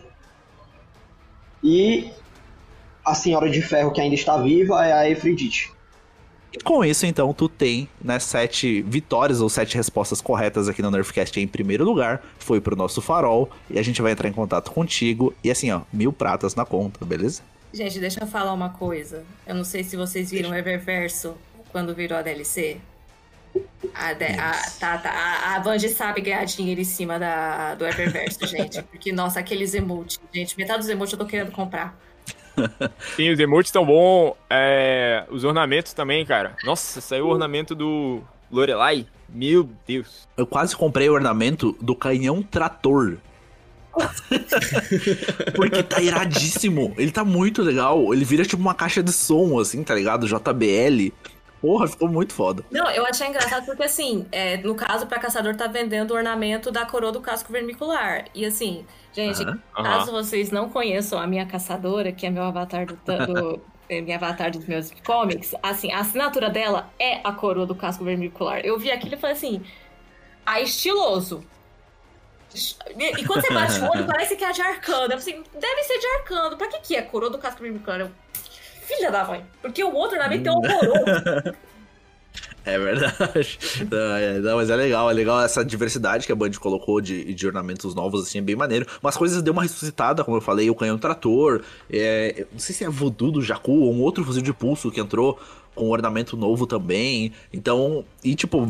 E 1.63 2.11
a 3.05 3.15
Senhora 3.15 3.51
de 3.51 3.61
Ferro 3.61 3.93
que 3.93 4.01
ainda 4.01 4.15
está 4.15 4.37
viva 4.37 4.87
é 4.87 4.93
a 4.93 5.11
Efridite. 5.11 5.73
E 6.53 6.59
com 6.59 6.85
isso, 6.85 7.07
então, 7.07 7.33
tu 7.33 7.49
tem, 7.49 7.89
né, 8.03 8.19
sete 8.19 8.83
vitórias 8.83 9.41
ou 9.41 9.49
sete 9.49 9.77
respostas 9.77 10.21
corretas 10.21 10.69
aqui 10.69 10.83
no 10.83 10.91
Nerfcast 10.91 11.39
em 11.39 11.47
primeiro 11.47 11.85
lugar. 11.85 12.23
Foi 12.39 12.61
pro 12.61 12.75
nosso 12.75 13.01
farol. 13.01 13.51
E 13.69 13.79
a 13.79 13.83
gente 13.83 14.03
vai 14.03 14.13
entrar 14.13 14.29
em 14.29 14.33
contato 14.33 14.71
contigo. 14.73 15.33
E 15.45 15.51
assim, 15.51 15.71
ó, 15.71 15.83
mil 15.93 16.13
pratas 16.13 16.55
na 16.55 16.65
conta, 16.65 17.05
beleza? 17.05 17.43
Gente, 17.73 18.01
deixa 18.01 18.21
eu 18.21 18.27
falar 18.27 18.53
uma 18.53 18.71
coisa. 18.71 19.25
Eu 19.47 19.55
não 19.55 19.65
sei 19.65 19.85
se 19.85 19.97
vocês 19.97 20.31
viram 20.31 20.51
o 20.51 20.55
Eververso 20.55 21.37
quando 21.71 21.95
virou 21.95 22.19
a 22.19 22.23
DLC. 22.23 22.79
A, 23.95 24.13
de, 24.13 24.25
a, 24.25 24.53
tá, 24.79 24.99
tá, 24.99 25.11
a, 25.11 25.57
a 25.57 25.61
Bungie 25.61 25.89
sabe 25.89 26.21
ganhar 26.21 26.45
dinheiro 26.45 26.81
em 26.81 26.85
cima 26.85 27.19
da, 27.19 27.75
do 27.75 27.87
Eververso, 27.87 28.45
gente. 28.47 28.83
Porque, 28.83 29.13
nossa, 29.13 29.39
aqueles 29.39 29.73
emotes, 29.75 30.21
gente, 30.33 30.57
metade 30.57 30.81
dos 30.81 30.89
emotes 30.89 31.13
eu 31.13 31.19
tô 31.19 31.27
querendo 31.27 31.53
comprar. 31.53 31.99
Sim, 33.17 33.31
os 33.31 33.39
emotes 33.39 33.69
estão 33.69 33.85
bons. 33.85 34.35
É, 34.49 35.25
os 35.31 35.45
ornamentos 35.45 35.93
também, 35.93 36.25
cara. 36.25 36.57
Nossa, 36.65 37.01
saiu 37.01 37.27
o 37.27 37.31
ornamento 37.31 37.75
do 37.75 38.21
Lorelai. 38.51 39.07
Meu 39.29 39.69
Deus. 39.87 40.29
Eu 40.37 40.47
quase 40.47 40.75
comprei 40.77 41.09
o 41.09 41.13
ornamento 41.13 41.77
do 41.81 41.95
canhão 41.95 42.43
trator. 42.43 43.19
Porque 45.55 45.83
tá 45.83 46.01
iradíssimo. 46.01 46.95
Ele 46.97 47.11
tá 47.11 47.25
muito 47.25 47.63
legal. 47.63 48.13
Ele 48.13 48.25
vira 48.25 48.45
tipo 48.45 48.61
uma 48.61 48.75
caixa 48.75 49.03
de 49.03 49.13
som, 49.13 49.59
assim, 49.59 49.83
tá 49.83 49.95
ligado? 49.95 50.27
JBL. 50.27 51.13
Porra, 51.61 51.87
ficou 51.87 52.09
muito 52.09 52.33
foda. 52.33 52.65
Não, 52.71 52.91
eu 52.91 53.05
achei 53.05 53.27
engraçado 53.27 53.67
porque, 53.67 53.83
assim, 53.83 54.27
é, 54.33 54.57
no 54.57 54.75
caso, 54.75 55.07
pra 55.07 55.19
caçador 55.19 55.55
tá 55.55 55.67
vendendo 55.67 56.13
o 56.13 56.15
ornamento 56.15 56.71
da 56.71 56.87
coroa 56.87 57.13
do 57.13 57.21
casco 57.21 57.53
vermicular. 57.53 58.25
E, 58.35 58.47
assim, 58.47 58.87
gente, 59.13 59.43
Aham. 59.43 59.61
caso 59.75 60.11
vocês 60.11 60.51
não 60.51 60.71
conheçam 60.71 61.19
a 61.19 61.27
minha 61.27 61.45
caçadora, 61.45 62.13
que 62.13 62.27
é 62.27 62.31
meu 62.31 62.45
avatar 62.45 62.87
do. 62.87 62.95
do 62.95 63.61
é 63.91 64.01
minha 64.01 64.17
avatar 64.17 64.53
dos 64.53 64.65
meus 64.67 64.93
comics, 65.05 65.53
assim, 65.61 65.91
a 65.91 65.99
assinatura 65.99 66.49
dela 66.49 66.89
é 66.97 67.21
a 67.25 67.33
coroa 67.33 67.67
do 67.67 67.75
casco 67.75 68.05
vermicular. 68.05 68.65
Eu 68.65 68.79
vi 68.79 68.91
aquilo 68.91 69.15
e 69.15 69.19
falei 69.19 69.35
assim, 69.35 69.63
ah, 70.47 70.61
estiloso. 70.61 71.45
E, 72.97 73.21
e 73.21 73.25
quando 73.25 73.43
você 73.43 73.53
bate 73.53 73.81
o 73.81 73.91
olho, 73.91 74.07
parece 74.07 74.37
que 74.37 74.45
é 74.45 74.53
de 74.53 74.63
arcano. 74.63 75.13
Eu 75.13 75.19
falei 75.19 75.35
assim, 75.35 75.43
deve 75.53 75.83
ser 75.83 75.99
de 75.99 76.07
arcano. 76.07 76.57
Pra 76.57 76.69
que 76.69 76.81
que 76.81 76.97
é 76.97 77.03
coroa 77.03 77.31
do 77.31 77.39
casco 77.39 77.63
vermicular? 77.63 78.01
Eu, 78.01 78.11
filha 78.97 79.11
da 79.11 79.25
mãe. 79.25 79.45
Porque 79.63 79.83
o 79.83 79.95
outro 79.95 80.17
ornamento 80.17 80.51
um 80.51 80.57
horroroso. 80.57 81.55
É 82.65 82.79
verdade. 82.79 83.59
Não, 83.91 84.17
é- 84.17 84.39
não, 84.39 84.57
mas 84.57 84.69
é 84.71 84.77
legal, 84.77 85.11
é 85.11 85.15
legal 85.15 85.41
essa 85.41 85.65
diversidade 85.65 86.27
que 86.27 86.33
a 86.33 86.37
Band 86.37 86.51
colocou 86.61 87.01
de, 87.01 87.33
de 87.33 87.47
ornamentos 87.47 87.95
novos, 87.95 88.23
assim, 88.23 88.39
é 88.39 88.43
bem 88.43 88.55
maneiro. 88.55 88.87
Umas 89.03 89.17
coisas 89.17 89.43
deu 89.43 89.53
uma 89.53 89.63
ressuscitada, 89.63 90.23
como 90.23 90.37
eu 90.37 90.41
falei, 90.43 90.69
o 90.71 90.75
canhão 90.75 90.99
trator, 90.99 91.63
é, 91.91 92.47
não 92.53 92.59
sei 92.59 92.75
se 92.75 92.85
é 92.85 92.89
voodoo 92.89 93.33
do 93.33 93.43
Jakku 93.43 93.73
ou 93.73 93.93
um 93.95 94.03
outro 94.03 94.23
fuzil 94.25 94.43
de 94.43 94.53
pulso 94.53 94.91
que 94.91 95.01
entrou 95.01 95.39
com 95.75 95.87
um 95.87 95.91
ornamento 95.91 96.37
novo 96.37 96.67
também. 96.67 97.33
Então, 97.53 98.05
e 98.23 98.35
tipo, 98.35 98.69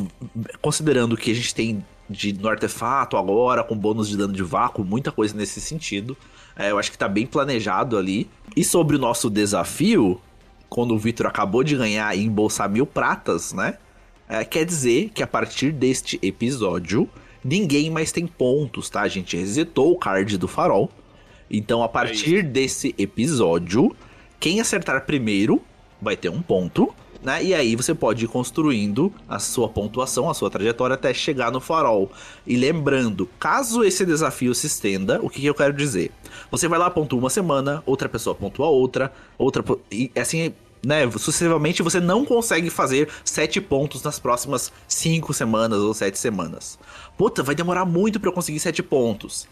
considerando 0.62 1.16
que 1.16 1.32
a 1.32 1.34
gente 1.34 1.54
tem 1.54 1.84
de, 2.10 2.32
no 2.32 2.48
artefato 2.48 3.16
agora, 3.16 3.62
com 3.62 3.76
bônus 3.76 4.08
de 4.08 4.16
dano 4.16 4.32
de 4.32 4.42
vácuo, 4.42 4.84
muita 4.84 5.12
coisa 5.12 5.34
nesse 5.36 5.60
sentido. 5.60 6.16
É, 6.56 6.72
eu 6.72 6.78
acho 6.78 6.90
que 6.90 6.98
tá 6.98 7.08
bem 7.08 7.24
planejado 7.24 7.96
ali. 7.96 8.28
E 8.56 8.64
sobre 8.64 8.96
o 8.96 8.98
nosso 8.98 9.30
desafio, 9.30 10.20
quando 10.68 10.92
o 10.92 10.98
Vitor 10.98 11.26
acabou 11.26 11.62
de 11.62 11.76
ganhar 11.76 12.16
e 12.16 12.24
embolsar 12.24 12.68
mil 12.68 12.84
pratas, 12.84 13.52
né? 13.52 13.78
É, 14.28 14.44
quer 14.44 14.64
dizer 14.64 15.10
que 15.10 15.22
a 15.22 15.26
partir 15.26 15.72
deste 15.72 16.18
episódio, 16.22 17.08
ninguém 17.44 17.90
mais 17.90 18.10
tem 18.10 18.26
pontos, 18.26 18.90
tá? 18.90 19.02
A 19.02 19.08
gente 19.08 19.36
resetou 19.36 19.92
o 19.92 19.98
card 19.98 20.36
do 20.36 20.48
farol. 20.48 20.90
Então, 21.50 21.82
a 21.82 21.88
partir 21.88 22.44
desse 22.44 22.94
episódio, 22.96 23.94
quem 24.38 24.60
acertar 24.60 25.04
primeiro 25.04 25.60
vai 26.00 26.16
ter 26.16 26.28
um 26.28 26.40
ponto, 26.40 26.94
né? 27.22 27.42
E 27.42 27.54
aí 27.54 27.76
você 27.76 27.94
pode 27.94 28.24
ir 28.24 28.28
construindo 28.28 29.12
a 29.28 29.38
sua 29.38 29.68
pontuação, 29.68 30.28
a 30.28 30.34
sua 30.34 30.50
trajetória 30.50 30.94
até 30.94 31.12
chegar 31.12 31.50
no 31.50 31.60
farol. 31.60 32.10
E 32.46 32.56
lembrando, 32.56 33.28
caso 33.38 33.84
esse 33.84 34.04
desafio 34.04 34.54
se 34.54 34.66
estenda, 34.66 35.20
o 35.22 35.28
que, 35.28 35.40
que 35.40 35.46
eu 35.46 35.54
quero 35.54 35.72
dizer? 35.72 36.10
Você 36.50 36.68
vai 36.68 36.78
lá, 36.78 36.90
pontua 36.90 37.18
uma 37.18 37.30
semana, 37.30 37.82
outra 37.86 38.08
pessoa 38.08 38.34
pontua 38.34 38.68
outra, 38.68 39.12
outra. 39.38 39.62
E 39.90 40.10
assim, 40.16 40.52
né? 40.84 41.10
Sucessivamente 41.10 41.82
você 41.82 42.00
não 42.00 42.24
consegue 42.24 42.70
fazer 42.70 43.08
sete 43.24 43.60
pontos 43.60 44.02
nas 44.02 44.18
próximas 44.18 44.72
cinco 44.88 45.32
semanas 45.32 45.78
ou 45.80 45.92
sete 45.92 46.18
semanas. 46.18 46.78
Puta, 47.16 47.42
vai 47.42 47.54
demorar 47.54 47.84
muito 47.84 48.18
pra 48.18 48.30
eu 48.30 48.34
conseguir 48.34 48.60
sete 48.60 48.82
pontos. 48.82 49.46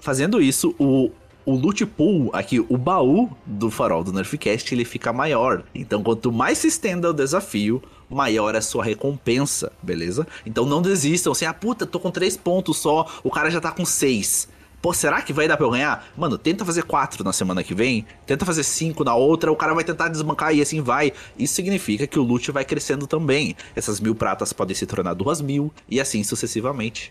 Fazendo 0.00 0.40
isso, 0.40 0.74
o, 0.78 1.10
o 1.48 1.54
loot 1.54 1.86
pool, 1.86 2.28
aqui, 2.34 2.60
o 2.60 2.76
baú 2.76 3.30
do 3.46 3.70
farol 3.70 4.04
do 4.04 4.12
Nerfcast, 4.12 4.74
ele 4.74 4.84
fica 4.84 5.14
maior. 5.14 5.64
Então, 5.74 6.02
quanto 6.02 6.30
mais 6.30 6.58
se 6.58 6.66
estenda 6.66 7.08
o 7.08 7.12
desafio, 7.14 7.82
maior 8.10 8.54
é 8.54 8.58
a 8.58 8.60
sua 8.60 8.84
recompensa, 8.84 9.72
beleza? 9.82 10.26
Então 10.44 10.66
não 10.66 10.82
desistam, 10.82 11.32
assim, 11.32 11.46
ah, 11.46 11.54
puta, 11.54 11.86
tô 11.86 11.98
com 11.98 12.10
três 12.10 12.36
pontos 12.36 12.76
só, 12.76 13.10
o 13.24 13.30
cara 13.30 13.50
já 13.50 13.62
tá 13.62 13.70
com 13.70 13.86
seis. 13.86 14.46
Pô, 14.82 14.92
será 14.92 15.22
que 15.22 15.32
vai 15.32 15.48
dar 15.48 15.56
pra 15.56 15.64
eu 15.64 15.70
ganhar? 15.70 16.06
Mano, 16.18 16.36
tenta 16.36 16.66
fazer 16.66 16.82
quatro 16.82 17.24
na 17.24 17.32
semana 17.32 17.64
que 17.64 17.74
vem, 17.74 18.04
tenta 18.26 18.44
fazer 18.44 18.62
cinco 18.62 19.02
na 19.02 19.14
outra, 19.14 19.50
o 19.50 19.56
cara 19.56 19.72
vai 19.72 19.84
tentar 19.84 20.08
desbancar 20.08 20.54
e 20.54 20.60
assim 20.60 20.82
vai. 20.82 21.14
Isso 21.38 21.54
significa 21.54 22.06
que 22.06 22.18
o 22.18 22.22
loot 22.22 22.52
vai 22.52 22.64
crescendo 22.64 23.06
também. 23.06 23.56
Essas 23.74 24.00
mil 24.00 24.14
pratas 24.14 24.52
podem 24.52 24.76
se 24.76 24.84
tornar 24.84 25.14
duas 25.14 25.40
mil, 25.40 25.72
e 25.88 25.98
assim 25.98 26.22
sucessivamente. 26.22 27.10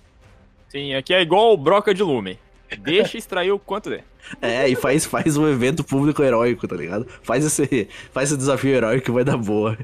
Sim, 0.70 0.94
aqui 0.94 1.12
é 1.12 1.24
igual 1.24 1.58
broca 1.58 1.92
de 1.92 2.04
lume. 2.04 2.38
Deixa 2.80 3.18
extrair 3.18 3.52
o 3.52 3.60
quanto 3.60 3.90
der. 3.90 4.04
É, 4.42 4.68
e 4.68 4.76
faz, 4.76 5.06
faz 5.06 5.38
um 5.38 5.48
evento 5.48 5.84
público 5.84 6.22
heróico, 6.22 6.68
tá 6.68 6.76
ligado? 6.76 7.08
Faz 7.24 7.46
esse, 7.46 7.88
faz 8.12 8.30
esse 8.30 8.38
desafio 8.38 8.74
heróico 8.74 9.06
que 9.06 9.12
vai 9.12 9.24
dar 9.24 9.38
boa. 9.38 9.78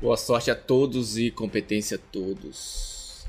Boa 0.00 0.16
sorte 0.16 0.50
a 0.50 0.54
todos 0.54 1.16
e 1.16 1.30
competência 1.30 1.96
a 1.96 2.00
todos. 2.12 3.24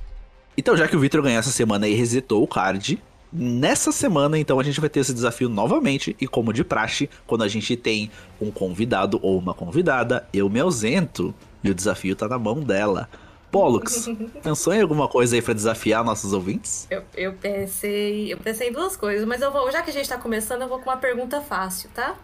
Então, 0.58 0.76
já 0.76 0.88
que 0.88 0.96
o 0.96 1.00
Victor 1.00 1.22
ganhou 1.22 1.40
essa 1.40 1.52
semana 1.52 1.88
e 1.88 1.94
resetou 1.94 2.42
o 2.42 2.48
card, 2.48 3.02
nessa 3.32 3.92
semana, 3.92 4.40
então, 4.40 4.60
a 4.60 4.64
gente 4.64 4.80
vai 4.80 4.90
ter 4.90 5.02
esse 5.02 5.14
desafio 5.14 5.50
novamente. 5.50 6.16
E 6.20 6.28
como 6.28 6.54
de 6.54 6.64
praxe, 6.64 7.10
quando 7.28 7.44
a 7.44 7.48
gente 7.48 7.76
tem 7.76 8.10
um 8.42 8.50
convidado 8.50 9.20
ou 9.22 9.38
uma 9.38 9.54
convidada, 9.54 10.28
eu 10.34 10.50
me 10.50 10.60
ausento 10.60 11.34
e 11.64 11.70
o 11.70 11.76
desafio 11.76 12.16
tá 12.16 12.28
na 12.28 12.40
mão 12.40 12.62
dela. 12.62 13.10
Pollux, 13.56 14.10
pensou 14.44 14.74
em 14.74 14.82
alguma 14.82 15.08
coisa 15.08 15.34
aí 15.34 15.42
pra 15.42 15.54
desafiar 15.54 16.04
nossos 16.04 16.34
ouvintes? 16.34 16.86
Eu, 16.90 17.04
eu 17.16 17.32
pensei. 17.32 18.34
Eu 18.34 18.38
pensei 18.38 18.68
em 18.68 18.74
duas 18.74 18.98
coisas, 18.98 19.26
mas 19.26 19.42
eu 19.42 19.50
vou. 19.50 19.72
Já 19.72 19.82
que 19.82 19.90
a 19.90 19.94
gente 19.94 20.10
tá 20.10 20.18
começando, 20.18 20.64
eu 20.64 20.68
vou 20.68 20.80
com 20.80 20.90
uma 20.90 20.98
pergunta 20.98 21.40
fácil, 21.40 21.90
tá? 21.94 22.18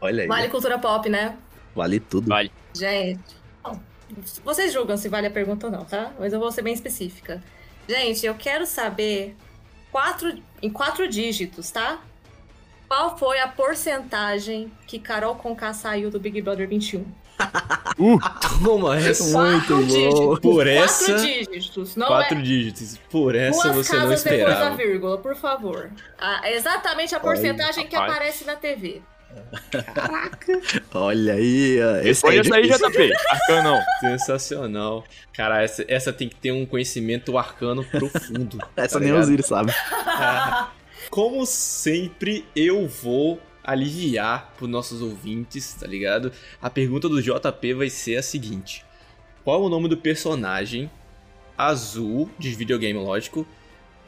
Olha 0.00 0.22
aí. 0.22 0.28
Vale 0.28 0.48
cultura 0.48 0.80
pop, 0.80 1.08
né? 1.08 1.38
Vale 1.76 2.00
tudo. 2.00 2.28
Vale. 2.28 2.50
Gente. 2.74 3.20
bom, 3.62 3.78
vocês 4.42 4.72
julgam 4.72 4.96
se 4.96 5.08
vale 5.08 5.28
a 5.28 5.30
pergunta 5.30 5.66
ou 5.68 5.72
não, 5.72 5.84
tá? 5.84 6.12
Mas 6.18 6.32
eu 6.32 6.40
vou 6.40 6.50
ser 6.50 6.62
bem 6.62 6.74
específica. 6.74 7.40
Gente, 7.88 8.26
eu 8.26 8.34
quero 8.34 8.66
saber 8.66 9.36
quatro, 9.92 10.36
em 10.60 10.70
quatro 10.70 11.06
dígitos, 11.06 11.70
tá? 11.70 12.02
Qual 12.88 13.16
foi 13.16 13.38
a 13.38 13.46
porcentagem 13.46 14.72
que 14.88 14.98
Carol 14.98 15.36
Conká 15.36 15.72
saiu 15.72 16.10
do 16.10 16.18
Big 16.18 16.42
Brother 16.42 16.68
21? 16.68 17.04
Toma 18.64 18.96
essa. 18.98 19.32
Quatro 19.32 19.76
bom. 19.76 19.82
dígitos. 19.82 20.38
Por 20.40 20.66
essa- 20.66 21.04
Quatro 21.12 21.26
dígitos. 21.26 21.96
Não 21.96 22.06
Quatro 22.06 22.38
é... 22.38 22.42
dígitos. 22.42 22.98
Por 23.10 23.34
essa 23.34 23.62
Duas 23.72 23.86
você 23.86 23.92
não 23.96 24.02
casas 24.02 24.22
depois 24.22 24.42
da 24.44 24.48
esperava. 24.52 24.76
vírgula, 24.76 25.18
por 25.18 25.36
favor. 25.36 25.90
Ah, 26.18 26.50
exatamente 26.50 27.14
a 27.14 27.20
porcentagem 27.20 27.86
que 27.86 27.94
rapaz. 27.94 28.12
aparece 28.12 28.44
na 28.44 28.56
TV. 28.56 29.02
Olha 30.94 31.34
aí. 31.34 31.78
ó, 31.82 31.96
Esse 32.06 32.26
aí 32.26 32.36
é 32.38 32.40
essa 32.40 32.56
aí. 32.56 32.68
JP. 32.68 33.12
Arcano 33.30 33.62
não. 33.62 33.80
Sensacional. 34.00 35.04
Cara, 35.32 35.62
essa, 35.62 35.84
essa 35.88 36.12
tem 36.12 36.28
que 36.28 36.34
ter 36.36 36.52
um 36.52 36.66
conhecimento 36.66 37.36
arcano 37.38 37.84
profundo. 37.84 38.58
Essa 38.76 38.98
tá 38.98 39.04
nem 39.04 39.12
o? 39.12 39.18
Osiris 39.18 39.46
sabe. 39.46 39.72
Como 41.10 41.44
sempre, 41.46 42.44
eu 42.54 42.86
vou 42.86 43.40
aliviar 43.64 44.52
pros 44.56 44.68
nossos 44.70 45.02
ouvintes, 45.02 45.74
tá 45.74 45.86
ligado? 45.86 46.32
A 46.60 46.68
pergunta 46.70 47.08
do 47.08 47.22
JP 47.22 47.74
vai 47.74 47.90
ser 47.90 48.16
a 48.16 48.22
seguinte: 48.22 48.84
Qual 49.44 49.62
é 49.62 49.66
o 49.66 49.68
nome 49.68 49.88
do 49.88 49.96
personagem 49.96 50.90
azul 51.56 52.30
de 52.38 52.50
videogame, 52.54 52.98
lógico? 52.98 53.46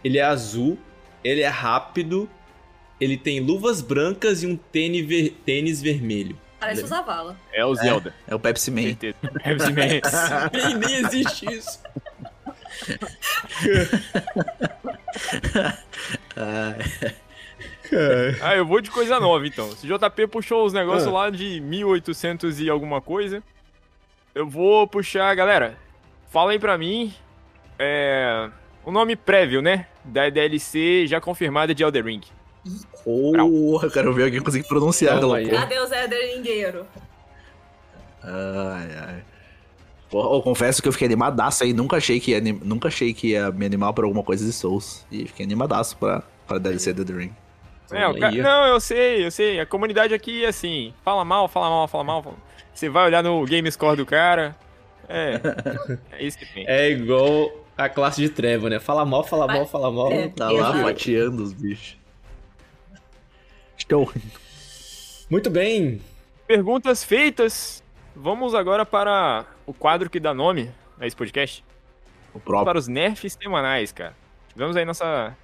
Ele 0.03 0.19
é 0.19 0.23
azul, 0.25 0.79
ele 1.23 1.43
é 1.43 1.49
rápido, 1.49 2.29
ele 3.01 3.17
tem 3.17 3.41
luvas 3.41 3.81
brancas 3.81 4.43
e 4.43 4.47
um 4.47 4.57
tênis, 4.57 5.07
ver- 5.07 5.37
tênis 5.45 5.81
vermelho. 5.83 6.39
Parece 6.59 6.85
o 6.85 6.87
Zavala. 6.87 7.37
É 7.53 7.65
o 7.65 7.75
Zelda. 7.75 8.15
É 8.27 8.35
o 8.35 8.39
Pepsi 8.39 8.71
Man. 8.71 8.83
Certeza. 8.83 9.17
Pepsi 9.43 9.73
Man. 9.73 10.01
nem, 10.55 10.75
nem 10.79 10.95
existe 11.05 11.47
isso. 11.53 11.81
Ah, 16.37 16.75
Cara. 17.93 18.39
Ah, 18.41 18.57
eu 18.57 18.65
vou 18.67 18.81
de 18.81 18.91
coisa 18.91 19.21
nova 19.21 19.47
então. 19.47 19.71
Se 19.73 19.87
JP 19.87 20.27
puxou 20.29 20.65
os 20.65 20.73
negócios 20.73 21.07
Ah. 21.09 21.11
lá 21.13 21.31
de 21.31 21.61
1800 21.61 22.59
e 22.61 22.71
alguma 22.71 23.01
coisa, 23.03 23.43
eu 24.35 24.49
vou 24.49 24.87
puxar, 24.89 25.35
galera. 25.35 25.77
Fala 26.31 26.53
aí 26.53 26.59
pra 26.59 26.79
mim. 26.79 27.13
É. 27.79 28.49
O 28.85 28.91
nome 28.91 29.15
prévio, 29.15 29.61
né? 29.61 29.87
Da 30.05 30.29
DLC 30.31 31.07
já 31.07 31.21
confirmada 31.21 31.75
de 31.75 31.83
Elder 31.83 32.05
Ring. 32.05 32.23
Porra, 33.05 33.87
eu 33.87 33.91
quero 33.91 34.13
ver 34.15 34.25
alguém 34.25 34.41
conseguir 34.41 34.67
pronunciar 34.67 35.21
porra. 35.21 35.39
Adeus, 35.63 35.93
Éder 35.93 36.35
Lingueiro. 36.37 36.87
Ai, 38.23 38.89
ai. 39.07 39.25
Porra, 40.11 40.35
eu 40.37 40.43
confesso 40.43 40.81
que 40.83 40.89
eu 40.89 40.93
fiquei 40.93 41.07
animadaço 41.07 41.65
aí. 41.65 41.73
Nunca 41.73 41.97
achei 41.97 42.21
que 42.21 42.31
ia, 42.33 42.41
nunca 42.41 42.89
achei 42.89 43.13
que 43.13 43.29
ia 43.29 43.51
me 43.51 43.67
animar 43.67 43.93
por 43.93 44.05
alguma 44.05 44.23
coisa 44.23 44.45
de 44.45 44.53
Souls. 44.53 45.05
E 45.11 45.27
fiquei 45.27 45.45
animadaço 45.45 45.97
pra, 45.97 46.23
pra 46.47 46.59
DLC 46.59 46.93
do 46.93 47.05
The 47.05 47.13
Ring. 47.13 47.33
É, 47.93 48.07
o 48.07 48.15
Toma 48.15 48.31
ca-. 48.31 48.43
Não, 48.43 48.67
eu 48.67 48.81
sei, 48.81 49.27
eu 49.27 49.31
sei. 49.31 49.61
A 49.61 49.67
comunidade 49.67 50.15
aqui 50.15 50.45
é 50.45 50.49
assim: 50.49 50.93
fala 51.05 51.25
mal, 51.25 51.49
fala 51.49 51.69
mal, 51.69 51.89
fala 51.89 52.05
mal. 52.05 52.37
Você 52.73 52.89
vai 52.89 53.07
olhar 53.07 53.23
no 53.23 53.45
game 53.45 53.71
score 53.71 53.97
do 53.97 54.07
cara. 54.07 54.57
É. 55.09 55.41
É 56.13 56.25
isso 56.25 56.39
que 56.39 56.47
tem. 56.47 56.65
É 56.67 56.91
igual 56.91 57.51
a 57.77 57.89
classe 57.89 58.21
de 58.21 58.29
Trevor, 58.29 58.71
né? 58.71 58.79
Fala 58.79 59.05
mal, 59.05 59.25
fala 59.25 59.47
mal, 59.47 59.67
fala 59.67 59.91
mal. 59.91 60.13
É. 60.13 60.29
Tá 60.29 60.51
lá 60.51 60.73
fatiando 60.83 61.43
os 61.43 61.53
bichos. 61.53 61.97
Estou. 63.77 64.11
Muito 65.29 65.51
bem. 65.51 66.01
Perguntas 66.47 67.03
feitas. 67.03 67.83
Vamos 68.15 68.55
agora 68.55 68.85
para 68.85 69.47
o 69.67 69.73
quadro 69.73 70.11
que 70.11 70.21
dá 70.21 70.35
nome 70.35 70.71
a 71.01 71.07
esse 71.07 71.17
podcast. 71.17 71.65
O 72.35 72.41
próprio. 72.41 72.67
Para 72.67 72.79
os 72.79 72.89
nerfs 72.89 73.37
semanais, 73.41 73.91
cara. 73.93 74.15
Tivemos 74.51 74.77
aí 74.77 74.85
nossa 74.85 75.37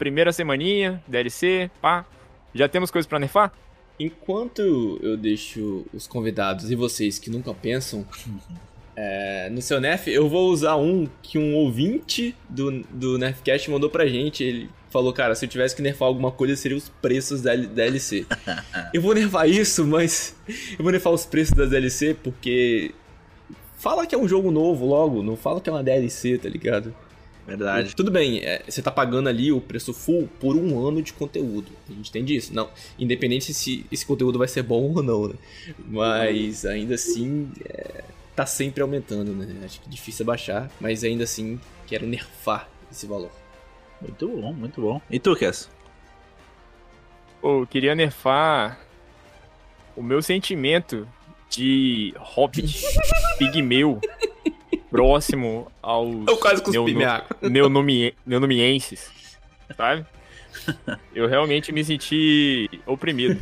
primeira 0.00 0.32
semaninha, 0.32 1.04
DLC, 1.06 1.70
pá. 1.80 2.06
Já 2.54 2.66
temos 2.66 2.90
coisas 2.90 3.06
pra 3.06 3.18
nerfar? 3.18 3.52
Enquanto 3.98 4.98
eu 5.02 5.14
deixo 5.14 5.84
os 5.92 6.06
convidados 6.06 6.70
e 6.70 6.74
vocês 6.74 7.18
que 7.18 7.28
nunca 7.28 7.52
pensam 7.52 8.06
é, 8.96 9.50
no 9.50 9.60
seu 9.60 9.78
Nerf, 9.78 10.10
eu 10.10 10.26
vou 10.26 10.50
usar 10.50 10.76
um 10.76 11.06
que 11.22 11.38
um 11.38 11.54
ouvinte 11.54 12.34
do, 12.48 12.82
do 12.84 13.18
Nerfcast 13.18 13.70
mandou 13.70 13.90
pra 13.90 14.06
gente. 14.06 14.42
Ele 14.42 14.70
falou, 14.88 15.12
cara, 15.12 15.34
se 15.34 15.44
eu 15.44 15.48
tivesse 15.50 15.76
que 15.76 15.82
nerfar 15.82 16.08
alguma 16.08 16.32
coisa, 16.32 16.56
seria 16.56 16.78
os 16.78 16.88
preços 16.88 17.42
da 17.42 17.54
DLC. 17.54 18.26
eu 18.94 19.02
vou 19.02 19.14
nerfar 19.14 19.50
isso, 19.50 19.86
mas 19.86 20.34
eu 20.78 20.82
vou 20.82 20.90
nerfar 20.90 21.12
os 21.12 21.26
preços 21.26 21.54
das 21.54 21.68
DLC 21.68 22.14
porque 22.14 22.94
fala 23.76 24.06
que 24.06 24.14
é 24.14 24.18
um 24.18 24.26
jogo 24.26 24.50
novo 24.50 24.86
logo, 24.86 25.22
não 25.22 25.36
fala 25.36 25.60
que 25.60 25.68
é 25.68 25.72
uma 25.72 25.84
DLC, 25.84 26.38
tá 26.38 26.48
ligado? 26.48 26.94
Verdade. 27.50 27.96
Tudo 27.96 28.12
bem, 28.12 28.38
é, 28.44 28.62
você 28.64 28.80
tá 28.80 28.92
pagando 28.92 29.28
ali 29.28 29.50
o 29.50 29.60
preço 29.60 29.92
full 29.92 30.28
por 30.38 30.54
um 30.54 30.86
ano 30.86 31.02
de 31.02 31.12
conteúdo. 31.12 31.72
A 31.88 31.92
gente 31.92 32.08
entende 32.08 32.36
isso. 32.36 32.54
Não, 32.54 32.70
independente 32.96 33.52
se 33.52 33.84
esse 33.90 34.06
conteúdo 34.06 34.38
vai 34.38 34.46
ser 34.46 34.62
bom 34.62 34.82
ou 34.94 35.02
não, 35.02 35.26
né? 35.26 35.34
Mas 35.84 36.64
ainda 36.64 36.94
assim, 36.94 37.50
é, 37.68 38.04
tá 38.36 38.46
sempre 38.46 38.82
aumentando, 38.82 39.32
né? 39.32 39.64
Acho 39.64 39.80
que 39.80 39.88
é 39.88 39.90
difícil 39.90 40.24
baixar, 40.24 40.70
mas 40.80 41.02
ainda 41.02 41.24
assim 41.24 41.58
quero 41.88 42.06
nerfar 42.06 42.68
esse 42.88 43.04
valor. 43.04 43.32
Muito 44.00 44.28
bom, 44.28 44.52
muito 44.52 44.80
bom. 44.80 45.02
E 45.10 45.18
tu, 45.18 45.34
Kess? 45.34 45.68
Pô, 47.40 47.62
eu 47.62 47.66
queria 47.66 47.96
nerfar 47.96 48.78
o 49.96 50.04
meu 50.04 50.22
sentimento 50.22 51.08
de 51.48 52.14
hobbit 52.16 52.80
pigmeu 53.38 54.00
próximo 54.90 55.70
aos 55.82 56.26
Eu 56.26 56.36
quase 56.36 56.62
cuspi 56.62 56.94
minha 56.94 57.10
água. 57.10 57.36
neonomie- 57.48 58.14
neonomienses, 58.26 59.10
sabe? 59.76 60.04
Eu 61.14 61.26
realmente 61.28 61.72
me 61.72 61.84
senti 61.84 62.68
oprimido. 62.86 63.40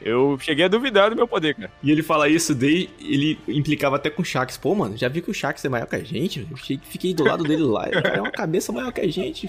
Eu 0.00 0.38
cheguei 0.40 0.64
a 0.64 0.68
duvidar 0.68 1.10
do 1.10 1.16
meu 1.16 1.28
poder, 1.28 1.54
cara. 1.54 1.70
E 1.82 1.90
ele 1.90 2.02
fala 2.02 2.28
isso, 2.28 2.54
daí 2.54 2.88
ele 2.98 3.38
implicava 3.46 3.96
até 3.96 4.08
com 4.10 4.22
o 4.22 4.24
Shax. 4.24 4.56
Pô, 4.56 4.74
mano, 4.74 4.96
já 4.96 5.06
vi 5.08 5.20
que 5.22 5.30
o 5.30 5.34
Shax 5.34 5.64
é 5.64 5.68
maior 5.68 5.86
que 5.86 5.96
a 5.96 6.02
gente? 6.02 6.46
Eu 6.50 6.56
fiquei 6.56 7.12
do 7.14 7.24
lado 7.24 7.44
dele 7.44 7.62
lá, 7.62 7.86
ele 7.88 8.00
é 8.06 8.20
uma 8.20 8.30
cabeça 8.30 8.72
maior 8.72 8.90
que 8.92 9.00
a 9.02 9.08
gente. 9.08 9.48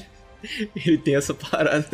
Ele 0.75 0.97
tem 0.97 1.15
essa 1.15 1.33
parada. 1.33 1.87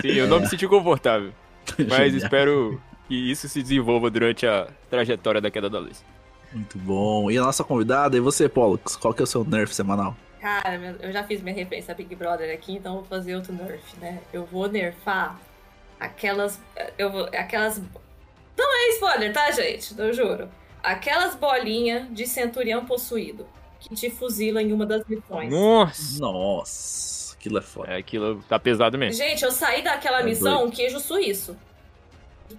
Sim, 0.00 0.08
eu 0.08 0.26
não 0.26 0.40
me 0.40 0.46
senti 0.48 0.66
confortável. 0.66 1.32
Mas 1.88 2.12
espero 2.14 2.80
que 3.06 3.14
isso 3.14 3.48
se 3.48 3.62
desenvolva 3.62 4.10
durante 4.10 4.46
a 4.46 4.66
trajetória 4.90 5.40
da 5.40 5.50
queda 5.50 5.70
da 5.70 5.78
luz. 5.78 6.04
Muito 6.52 6.78
bom. 6.78 7.30
E 7.30 7.38
a 7.38 7.42
nossa 7.42 7.64
convidada, 7.64 8.16
e 8.16 8.20
você, 8.20 8.48
Pollux? 8.48 8.96
Qual 8.96 9.12
que 9.14 9.22
é 9.22 9.24
o 9.24 9.26
seu 9.26 9.44
nerf 9.44 9.74
semanal? 9.74 10.16
Cara, 10.40 10.96
eu 11.00 11.12
já 11.12 11.22
fiz 11.24 11.40
minha 11.40 11.54
referência 11.54 11.92
a 11.92 11.94
Big 11.94 12.14
Brother 12.16 12.52
aqui, 12.52 12.72
então 12.74 12.94
eu 12.94 13.00
vou 13.00 13.08
fazer 13.08 13.36
outro 13.36 13.52
nerf, 13.52 13.96
né? 14.00 14.18
Eu 14.32 14.44
vou 14.44 14.68
nerfar 14.68 15.38
aquelas. 16.00 16.60
Eu 16.98 17.10
vou, 17.12 17.24
aquelas. 17.26 17.78
Não 18.58 18.76
é 18.76 18.88
spoiler, 18.94 19.32
tá, 19.32 19.50
gente? 19.52 19.94
Eu 19.98 20.12
juro. 20.12 20.48
Aquelas 20.82 21.36
bolinhas 21.36 22.08
de 22.10 22.26
centurião 22.26 22.84
possuído 22.84 23.46
que 23.78 23.94
te 23.94 24.10
fuzila 24.10 24.60
em 24.60 24.72
uma 24.72 24.84
das 24.84 25.04
missões. 25.06 25.50
Nossa! 25.50 26.20
Nossa, 26.20 27.34
aquilo 27.36 27.58
é 27.58 27.62
foda. 27.62 27.92
É, 27.92 27.96
aquilo 27.98 28.42
tá 28.48 28.58
pesado 28.58 28.98
mesmo. 28.98 29.22
Gente, 29.24 29.44
eu 29.44 29.50
saí 29.52 29.82
daquela 29.82 30.20
É 30.20 30.24
missão 30.24 30.56
doido. 30.58 30.68
um 30.68 30.70
queijo 30.70 30.98
suíço. 30.98 31.56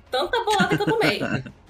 Tanta 0.10 0.42
bolada 0.44 0.76
que 0.76 0.82
eu 0.82 0.86
tomei. 0.88 1.20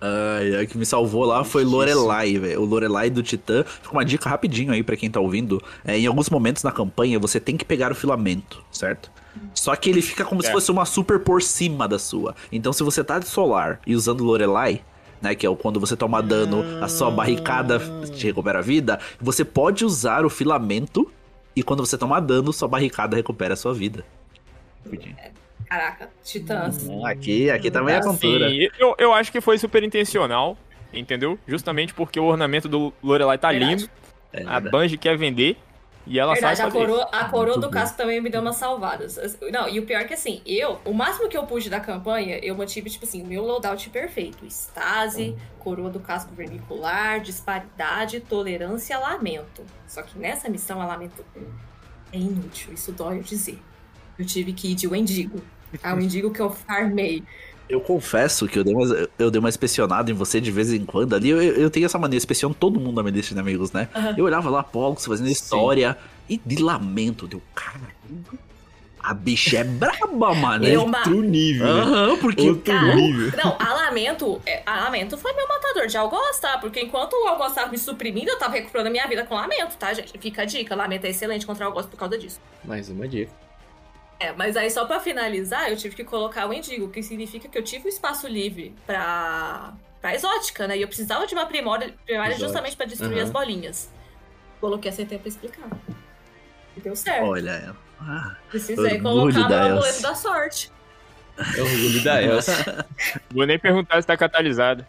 Ai, 0.00 0.56
a 0.56 0.66
que 0.66 0.76
me 0.76 0.84
salvou 0.84 1.24
lá 1.24 1.44
foi. 1.44 1.64
Lorelai, 1.64 2.38
velho. 2.38 2.60
O 2.60 2.64
Lorelai 2.64 3.08
do 3.10 3.22
Titã. 3.22 3.64
Fica 3.64 3.92
uma 3.92 4.04
dica 4.04 4.28
rapidinho 4.28 4.72
aí 4.72 4.82
pra 4.82 4.96
quem 4.96 5.10
tá 5.10 5.20
ouvindo. 5.20 5.62
É, 5.84 5.98
em 5.98 6.06
alguns 6.06 6.28
momentos 6.28 6.62
na 6.62 6.70
campanha 6.72 7.18
você 7.18 7.40
tem 7.40 7.56
que 7.56 7.64
pegar 7.64 7.90
o 7.90 7.94
filamento, 7.94 8.62
certo? 8.70 9.10
Só 9.54 9.74
que 9.74 9.90
ele 9.90 10.02
fica 10.02 10.24
como 10.24 10.42
se 10.42 10.48
É. 10.48 10.52
fosse 10.52 10.70
uma 10.70 10.84
super 10.84 11.18
por 11.18 11.42
cima 11.42 11.88
da 11.88 11.98
sua. 11.98 12.34
Então 12.52 12.72
se 12.72 12.82
você 12.82 13.02
tá 13.02 13.18
de 13.18 13.26
solar 13.26 13.80
e 13.86 13.94
usando 13.94 14.22
Lorelai, 14.22 14.82
né, 15.20 15.34
que 15.34 15.46
é 15.46 15.48
o 15.48 15.56
quando 15.56 15.80
você 15.80 15.96
toma 15.96 16.22
dano, 16.22 16.62
a 16.82 16.88
sua 16.88 17.10
barricada 17.10 17.80
te 18.14 18.26
recupera 18.26 18.58
a 18.58 18.62
vida, 18.62 19.00
você 19.20 19.44
pode 19.44 19.84
usar 19.84 20.24
o 20.24 20.30
filamento 20.30 21.10
e 21.56 21.62
quando 21.62 21.84
você 21.84 21.96
toma 21.96 22.20
dano, 22.20 22.52
sua 22.52 22.68
barricada 22.68 23.16
recupera 23.16 23.54
a 23.54 23.56
sua 23.56 23.72
vida. 23.72 24.04
Caraca, 25.74 26.08
titãs. 26.22 26.88
Aqui, 27.04 27.50
aqui 27.50 27.68
também 27.70 27.94
é 27.96 27.98
Assim, 27.98 28.08
contura. 28.10 28.48
Sim, 28.48 28.68
eu, 28.78 28.94
eu 28.96 29.12
acho 29.12 29.32
que 29.32 29.40
foi 29.40 29.58
super 29.58 29.82
intencional, 29.82 30.56
entendeu? 30.92 31.36
Justamente 31.48 31.92
porque 31.92 32.20
o 32.20 32.24
ornamento 32.24 32.68
do 32.68 32.92
Lorelai 33.02 33.36
tá 33.38 33.50
Verdade. 33.50 33.70
lindo, 33.82 33.90
É, 34.32 34.44
a. 34.46 34.60
Bungie 34.60 34.96
quer 34.96 35.16
vender, 35.18 35.56
E 36.06 36.18
ela 36.18 36.34
Verdade, 36.34 36.58
sabe 36.58 36.68
a 36.68 36.72
fazer. 36.72 36.86
coroa, 36.86 37.08
a 37.10 37.24
coroa 37.28 37.58
do 37.58 37.70
casco 37.70 37.96
também 37.96 38.20
me 38.20 38.28
deu 38.30 38.40
umas 38.40 38.56
salvadas. 38.56 39.18
Não, 39.50 39.68
e 39.68 39.80
o 39.80 39.86
pior 39.86 40.02
é 40.02 40.04
que 40.04 40.12
assim, 40.14 40.42
eu, 40.46 40.78
o 40.84 40.92
máximo 40.92 41.28
que 41.28 41.36
eu 41.36 41.44
pude 41.44 41.68
da 41.70 41.80
campanha, 41.80 42.38
eu 42.42 42.54
mantive, 42.54 42.88
tipo 42.90 43.04
assim, 43.04 43.22
o 43.22 43.26
meu 43.26 43.42
loadout 43.42 43.88
perfeito. 43.90 44.44
Estase, 44.44 45.34
coroa 45.58 45.88
do 45.90 45.98
casco 45.98 46.32
vermicular, 46.34 47.20
disparidade, 47.20 48.20
tolerância, 48.20 48.96
lamento. 48.98 49.64
Só 49.88 50.02
que 50.02 50.16
nessa 50.18 50.48
missão, 50.48 50.80
a 50.80 50.86
lamento 50.86 51.24
é 52.12 52.18
inútil, 52.18 52.74
isso 52.74 52.92
dói 52.92 53.18
eu 53.18 53.22
dizer. 53.22 53.58
Eu 54.16 54.24
tive 54.24 54.52
que 54.52 54.70
ir 54.72 54.74
de 54.76 54.86
Wendigo. 54.86 55.40
A 55.82 55.94
Wendigo 55.94 56.30
que 56.30 56.40
eu 56.40 56.50
farmei. 56.50 57.22
Eu 57.68 57.80
confesso 57.80 58.46
que 58.46 58.58
eu 58.58 58.64
dei, 58.64 58.74
uma, 58.74 59.08
eu 59.18 59.30
dei 59.30 59.38
uma 59.38 59.48
inspecionada 59.48 60.10
em 60.10 60.14
você 60.14 60.38
de 60.40 60.50
vez 60.50 60.70
em 60.72 60.84
quando 60.84 61.14
ali. 61.14 61.30
Eu, 61.30 61.40
eu 61.42 61.70
tenho 61.70 61.86
essa 61.86 61.98
mania, 61.98 62.16
inspeciono 62.16 62.54
todo 62.54 62.78
mundo 62.78 62.96
na 62.96 63.02
minha 63.02 63.14
lista 63.16 63.34
de 63.34 63.40
amigos, 63.40 63.72
né? 63.72 63.88
Aham. 63.94 64.14
Eu 64.18 64.24
olhava 64.26 64.50
lá, 64.50 64.62
Pollux 64.62 65.06
fazendo 65.06 65.30
história 65.30 65.96
e 66.28 66.38
de 66.44 66.62
lamento. 66.62 67.26
Deu, 67.26 67.40
cara, 67.54 67.80
a 69.00 69.14
bicha 69.14 69.58
é 69.58 69.64
braba, 69.64 70.34
mano. 70.34 70.66
Eu, 70.66 70.86
ma- 70.86 70.98
Outro 70.98 71.22
nível, 71.22 71.66
né? 71.66 71.80
Aham, 71.82 72.16
porque. 72.18 72.48
Outro 72.48 72.62
Cara, 72.72 72.94
nível. 72.96 73.32
Não, 73.42 73.56
a 73.58 73.74
Lamento, 73.74 74.40
é, 74.46 74.62
a 74.64 74.84
Lamento 74.84 75.16
foi 75.16 75.32
meu 75.32 75.48
matador 75.48 75.86
de 75.86 75.96
Algoz, 75.96 76.38
tá? 76.38 76.58
Porque 76.58 76.80
enquanto 76.80 77.14
o 77.14 77.26
Algoz 77.28 77.54
tava 77.54 77.70
me 77.70 77.78
suprimindo, 77.78 78.30
eu 78.30 78.38
tava 78.38 78.54
recuperando 78.54 78.88
a 78.88 78.90
minha 78.90 79.06
vida 79.06 79.24
com 79.24 79.34
Lamento, 79.34 79.76
tá, 79.78 79.92
gente? 79.92 80.12
Fica 80.18 80.42
a 80.42 80.44
dica, 80.44 80.74
Lamento 80.74 81.06
é 81.06 81.10
excelente 81.10 81.46
contra 81.46 81.64
o 81.64 81.68
Algoz 81.68 81.86
por 81.86 81.96
causa 81.98 82.16
disso. 82.18 82.40
Mais 82.64 82.88
uma 82.90 83.06
dica. 83.08 83.32
É, 84.24 84.32
mas 84.32 84.56
aí 84.56 84.70
só 84.70 84.86
pra 84.86 85.00
finalizar, 85.00 85.68
eu 85.68 85.76
tive 85.76 85.94
que 85.94 86.02
colocar 86.02 86.48
o 86.48 86.52
Endigo, 86.52 86.88
que 86.88 87.02
significa 87.02 87.46
que 87.46 87.58
eu 87.58 87.62
tive 87.62 87.84
um 87.84 87.88
espaço 87.88 88.26
livre 88.26 88.74
pra, 88.86 89.74
pra 90.00 90.14
exótica, 90.14 90.66
né? 90.66 90.78
E 90.78 90.82
eu 90.82 90.88
precisava 90.88 91.26
de 91.26 91.34
uma 91.34 91.44
primória, 91.44 91.94
primária 92.06 92.32
Exótica. 92.32 92.46
justamente 92.46 92.76
pra 92.76 92.86
destruir 92.86 93.18
Aham. 93.18 93.24
as 93.24 93.30
bolinhas. 93.30 93.90
Coloquei 94.62 94.90
a 94.90 94.94
CT 94.94 95.18
pra 95.18 95.28
explicar. 95.28 95.68
E 96.74 96.80
deu 96.80 96.96
certo. 96.96 97.26
Olha, 97.26 97.76
ah, 98.00 98.34
Precisei 98.48 98.98
colocar 98.98 99.46
meu 99.46 99.62
amuleto 99.62 100.00
da 100.00 100.14
sorte. 100.14 100.72
É 101.36 101.60
o 101.60 101.64
orgulho 101.64 102.02
da 102.02 102.22
Elsa. 102.22 102.86
Vou 103.30 103.44
nem 103.44 103.58
perguntar 103.58 104.00
se 104.00 104.06
tá 104.06 104.16
catalisado. 104.16 104.86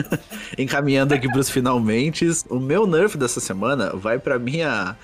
encaminhando 0.56 1.12
aqui 1.12 1.30
pros 1.30 1.50
finalmente, 1.50 2.26
o 2.48 2.58
meu 2.58 2.86
nerf 2.86 3.18
dessa 3.18 3.40
semana 3.40 3.90
vai 3.94 4.18
pra 4.18 4.38
minha 4.38 4.96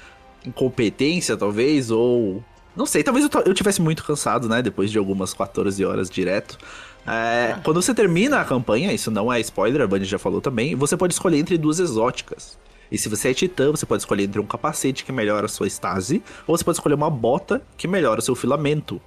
incompetência, 0.47 1.37
talvez, 1.37 1.91
ou. 1.91 2.43
Não 2.77 2.87
sei, 2.87 3.03
talvez 3.03 3.29
eu, 3.33 3.43
eu 3.47 3.55
tivesse 3.55 3.81
muito 3.81 4.05
cansado, 4.05 4.49
né? 4.49 4.61
Depois 4.61 4.91
de 4.91 4.99
algumas 4.99 5.33
14 5.33 5.85
horas 5.85 6.11
direto. 6.11 6.59
É, 7.07 7.57
quando 7.63 7.81
você 7.83 7.95
termina 7.95 8.41
a 8.41 8.45
campanha, 8.45 8.93
isso 8.93 9.11
não 9.11 9.33
é 9.33 9.39
spoiler, 9.41 9.83
a 9.83 9.87
Bunny 9.87 10.05
já 10.05 10.19
falou 10.19 10.41
também, 10.41 10.75
você 10.75 10.97
pode 10.97 11.13
escolher 11.13 11.39
entre 11.39 11.59
duas 11.59 11.79
exóticas. 11.79 12.59
E 12.91 12.99
se 12.99 13.09
você 13.09 13.31
é 13.31 13.35
titã, 13.35 13.71
você 13.71 13.85
pode 13.87 14.03
escolher 14.03 14.25
entre 14.25 14.41
um 14.41 14.47
capacete 14.47 15.05
que 15.05 15.13
melhora 15.13 15.47
a 15.47 15.49
sua 15.49 15.67
estase, 15.67 16.23
ou 16.47 16.57
você 16.57 16.65
pode 16.65 16.77
escolher 16.79 16.95
uma 16.95 17.11
bota 17.11 17.63
que 17.77 17.87
melhora 17.87 18.21
o 18.21 18.23
seu 18.23 18.35
filamento. 18.35 19.01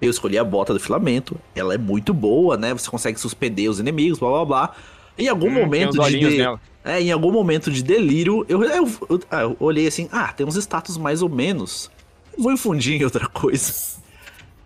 Eu 0.00 0.10
escolhi 0.10 0.36
a 0.38 0.44
bota 0.44 0.72
do 0.74 0.80
filamento, 0.80 1.36
ela 1.54 1.74
é 1.74 1.78
muito 1.78 2.12
boa, 2.12 2.56
né? 2.56 2.72
Você 2.72 2.90
consegue 2.90 3.20
suspender 3.20 3.68
os 3.68 3.78
inimigos, 3.78 4.18
blá 4.18 4.30
blá 4.30 4.44
blá. 4.44 4.72
Em 5.16 5.28
algum 5.28 5.48
Hum, 5.48 5.54
momento 5.54 5.98
de, 5.98 6.18
de- 6.18 6.42
é, 6.84 7.00
em 7.00 7.12
algum 7.12 7.30
momento 7.30 7.70
de 7.70 7.82
delírio, 7.82 8.44
eu, 8.48 8.62
eu, 8.64 8.88
eu- 9.08 9.20
eu 9.30 9.56
olhei 9.60 9.86
assim, 9.86 10.08
ah, 10.10 10.32
tem 10.32 10.46
uns 10.46 10.56
status 10.56 10.96
mais 10.96 11.22
ou 11.22 11.28
menos. 11.28 11.90
Vou 12.38 12.52
infundir 12.52 13.00
em 13.00 13.04
outra 13.04 13.26
coisa. 13.28 13.72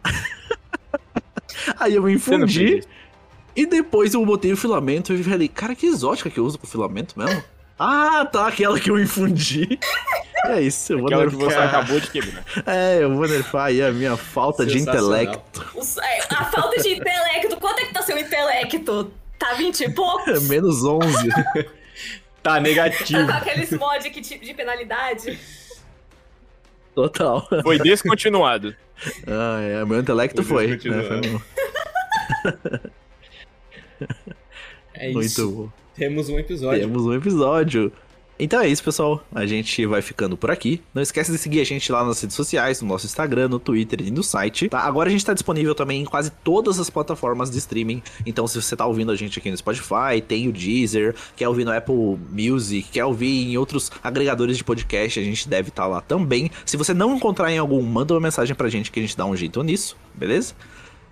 Aí 1.79 1.95
eu 1.95 2.09
infundi 2.09 2.83
e 3.55 3.67
depois 3.67 4.15
eu 4.15 4.25
botei 4.25 4.53
o 4.53 4.57
filamento 4.57 5.13
e 5.13 5.23
falei, 5.25 5.49
cara, 5.49 5.75
que 5.75 5.87
exótica 5.87 6.31
que 6.31 6.39
eu 6.39 6.45
uso 6.45 6.59
com 6.59 6.67
filamento 6.67 7.19
mesmo. 7.19 7.43
ah, 7.79 8.25
tá, 8.31 8.47
aquela 8.49 8.79
que 8.79 8.91
eu 8.91 8.99
infundi. 8.99 9.79
É 10.47 10.61
isso, 10.61 10.93
eu 10.93 10.99
vou 10.99 11.07
Aquela 11.09 11.27
que 11.29 11.35
você 11.35 11.47
nerfar. 11.59 11.69
acabou 11.69 11.99
de 11.99 12.11
quebrar. 12.11 12.45
É, 12.67 13.03
eu 13.03 13.15
vou 13.15 13.27
nerfar 13.27 13.67
aí 13.67 13.83
a 13.83 13.91
minha 13.91 14.17
falta 14.17 14.65
de 14.65 14.79
intelecto. 14.79 15.67
É, 16.03 16.35
a 16.35 16.45
falta 16.45 16.81
de 16.81 16.91
intelecto, 16.95 17.57
quanto 17.57 17.81
é 17.81 17.87
que 17.87 17.93
tá 17.93 18.03
seu 18.03 18.17
intelecto? 18.17 19.11
Tá 19.39 19.55
20 19.55 19.81
e 19.81 19.91
pouco? 19.93 20.25
Menos 20.49 20.85
11. 20.85 21.29
Tá 21.29 21.65
Tá 22.43 22.61
negativo. 22.61 23.27
com 23.27 23.33
aqueles 23.33 23.71
mod 23.73 24.09
que 24.11 24.21
tipo 24.21 24.45
de 24.45 24.55
penalidade? 24.55 25.37
Total. 26.97 27.47
Foi 27.63 27.79
descontinuado. 27.79 28.75
Ah, 29.27 29.61
é, 29.61 29.85
meu 29.85 30.01
intelecto 30.01 30.43
Foi 30.43 30.79
foi. 30.79 30.91
né, 30.91 31.03
foi 31.03 31.21
É 34.95 35.13
muito 35.13 35.27
isso. 35.27 35.51
bom. 35.53 35.69
Temos 35.95 36.31
um 36.31 36.39
episódio. 36.39 36.81
Temos 36.81 37.05
um 37.05 37.13
episódio. 37.13 37.93
Então 38.39 38.61
é 38.61 38.69
isso, 38.69 38.85
pessoal. 38.85 39.25
A 39.35 39.47
gente 39.47 39.87
vai 39.87 40.03
ficando 40.03 40.37
por 40.37 40.51
aqui. 40.51 40.83
Não 40.93 41.03
esquece 41.03 41.33
de 41.33 41.39
seguir 41.39 41.61
a 41.61 41.65
gente 41.65 41.91
lá 41.91 42.05
nas 42.05 42.21
redes 42.21 42.37
sociais, 42.37 42.83
no 42.83 42.89
nosso 42.89 43.07
Instagram, 43.07 43.49
no 43.49 43.59
Twitter 43.59 44.03
e 44.03 44.11
no 44.11 44.23
site. 44.23 44.69
Tá? 44.69 44.81
Agora 44.81 45.09
a 45.09 45.13
gente 45.13 45.25
tá 45.25 45.33
disponível 45.33 45.75
também 45.75 46.03
em 46.03 46.05
quase 46.05 46.31
todas 46.45 46.79
as 46.79 46.91
plataformas 46.91 47.51
de 47.51 47.59
streaming. 47.59 48.03
Então, 48.27 48.47
se 48.47 48.61
você 48.61 48.77
tá 48.77 48.85
ouvindo 48.87 49.11
a 49.11 49.17
gente 49.17 49.39
aqui 49.39 49.51
no 49.51 49.57
Spotify, 49.57 50.21
tem 50.27 50.49
o 50.49 50.53
Deezer, 50.53 51.15
quer 51.35 51.49
ouvir 51.49 51.65
no 51.65 51.73
Apple 51.73 52.19
Music, 52.31 52.91
quer 52.91 53.05
ouvir 53.05 53.51
em 53.51 53.57
outros 53.57 53.91
agregadores 54.03 54.59
de 54.59 54.65
podcast, 54.65 55.19
a 55.19 55.23
gente 55.23 55.49
deve 55.49 55.71
estar 55.71 55.87
lá 55.87 56.01
também. 56.01 56.51
Se 56.65 56.77
você 56.77 56.93
não 56.93 57.17
encontrar 57.17 57.51
em 57.51 57.59
algum, 57.59 57.81
manda 57.83 58.13
uma 58.13 58.21
mensagem 58.21 58.55
pra 58.55 58.69
gente 58.69 58.91
que 58.91 59.01
a 59.01 59.03
gente 59.03 59.17
dá 59.17 59.25
um 59.25 59.35
jeito 59.35 59.63
nisso, 59.63 59.97
beleza? 60.15 60.55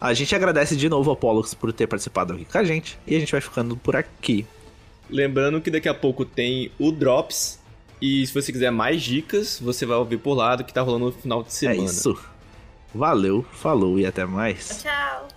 A 0.01 0.13
gente 0.13 0.35
agradece 0.35 0.77
de 0.77 0.89
novo 0.89 1.09
ao 1.09 1.17
Pollux 1.17 1.55
por 1.55 1.73
ter 1.73 1.87
participado 1.87 2.35
aqui 2.35 2.45
com 2.45 2.59
a 2.59 2.65
gente. 2.65 2.99
E 3.07 3.17
a 3.17 3.19
gente 3.19 3.33
vai 3.33 3.41
ficando 3.41 3.75
por 3.75 3.97
aqui. 3.97 4.45
Lembrando 5.09 5.60
que 5.60 5.70
daqui 5.70 5.89
a 5.89 5.94
pouco 5.94 6.24
tem 6.24 6.70
o 6.78 6.90
Drops. 6.90 7.59
E 8.01 8.26
se 8.26 8.35
você 8.35 8.52
quiser 8.52 8.70
mais 8.70 9.02
dicas, 9.02 9.59
você 9.59 9.86
vai 9.86 9.97
ouvir 9.97 10.18
por 10.18 10.35
lá 10.35 10.56
do 10.56 10.64
que 10.64 10.74
tá 10.74 10.82
rolando 10.82 11.06
no 11.06 11.12
final 11.12 11.43
de 11.43 11.52
semana. 11.55 11.81
É 11.81 11.85
isso. 11.85 12.18
Valeu, 12.94 13.44
falou 13.52 13.98
e 13.98 14.06
até 14.06 14.24
mais. 14.24 14.82
Tchau. 14.82 15.28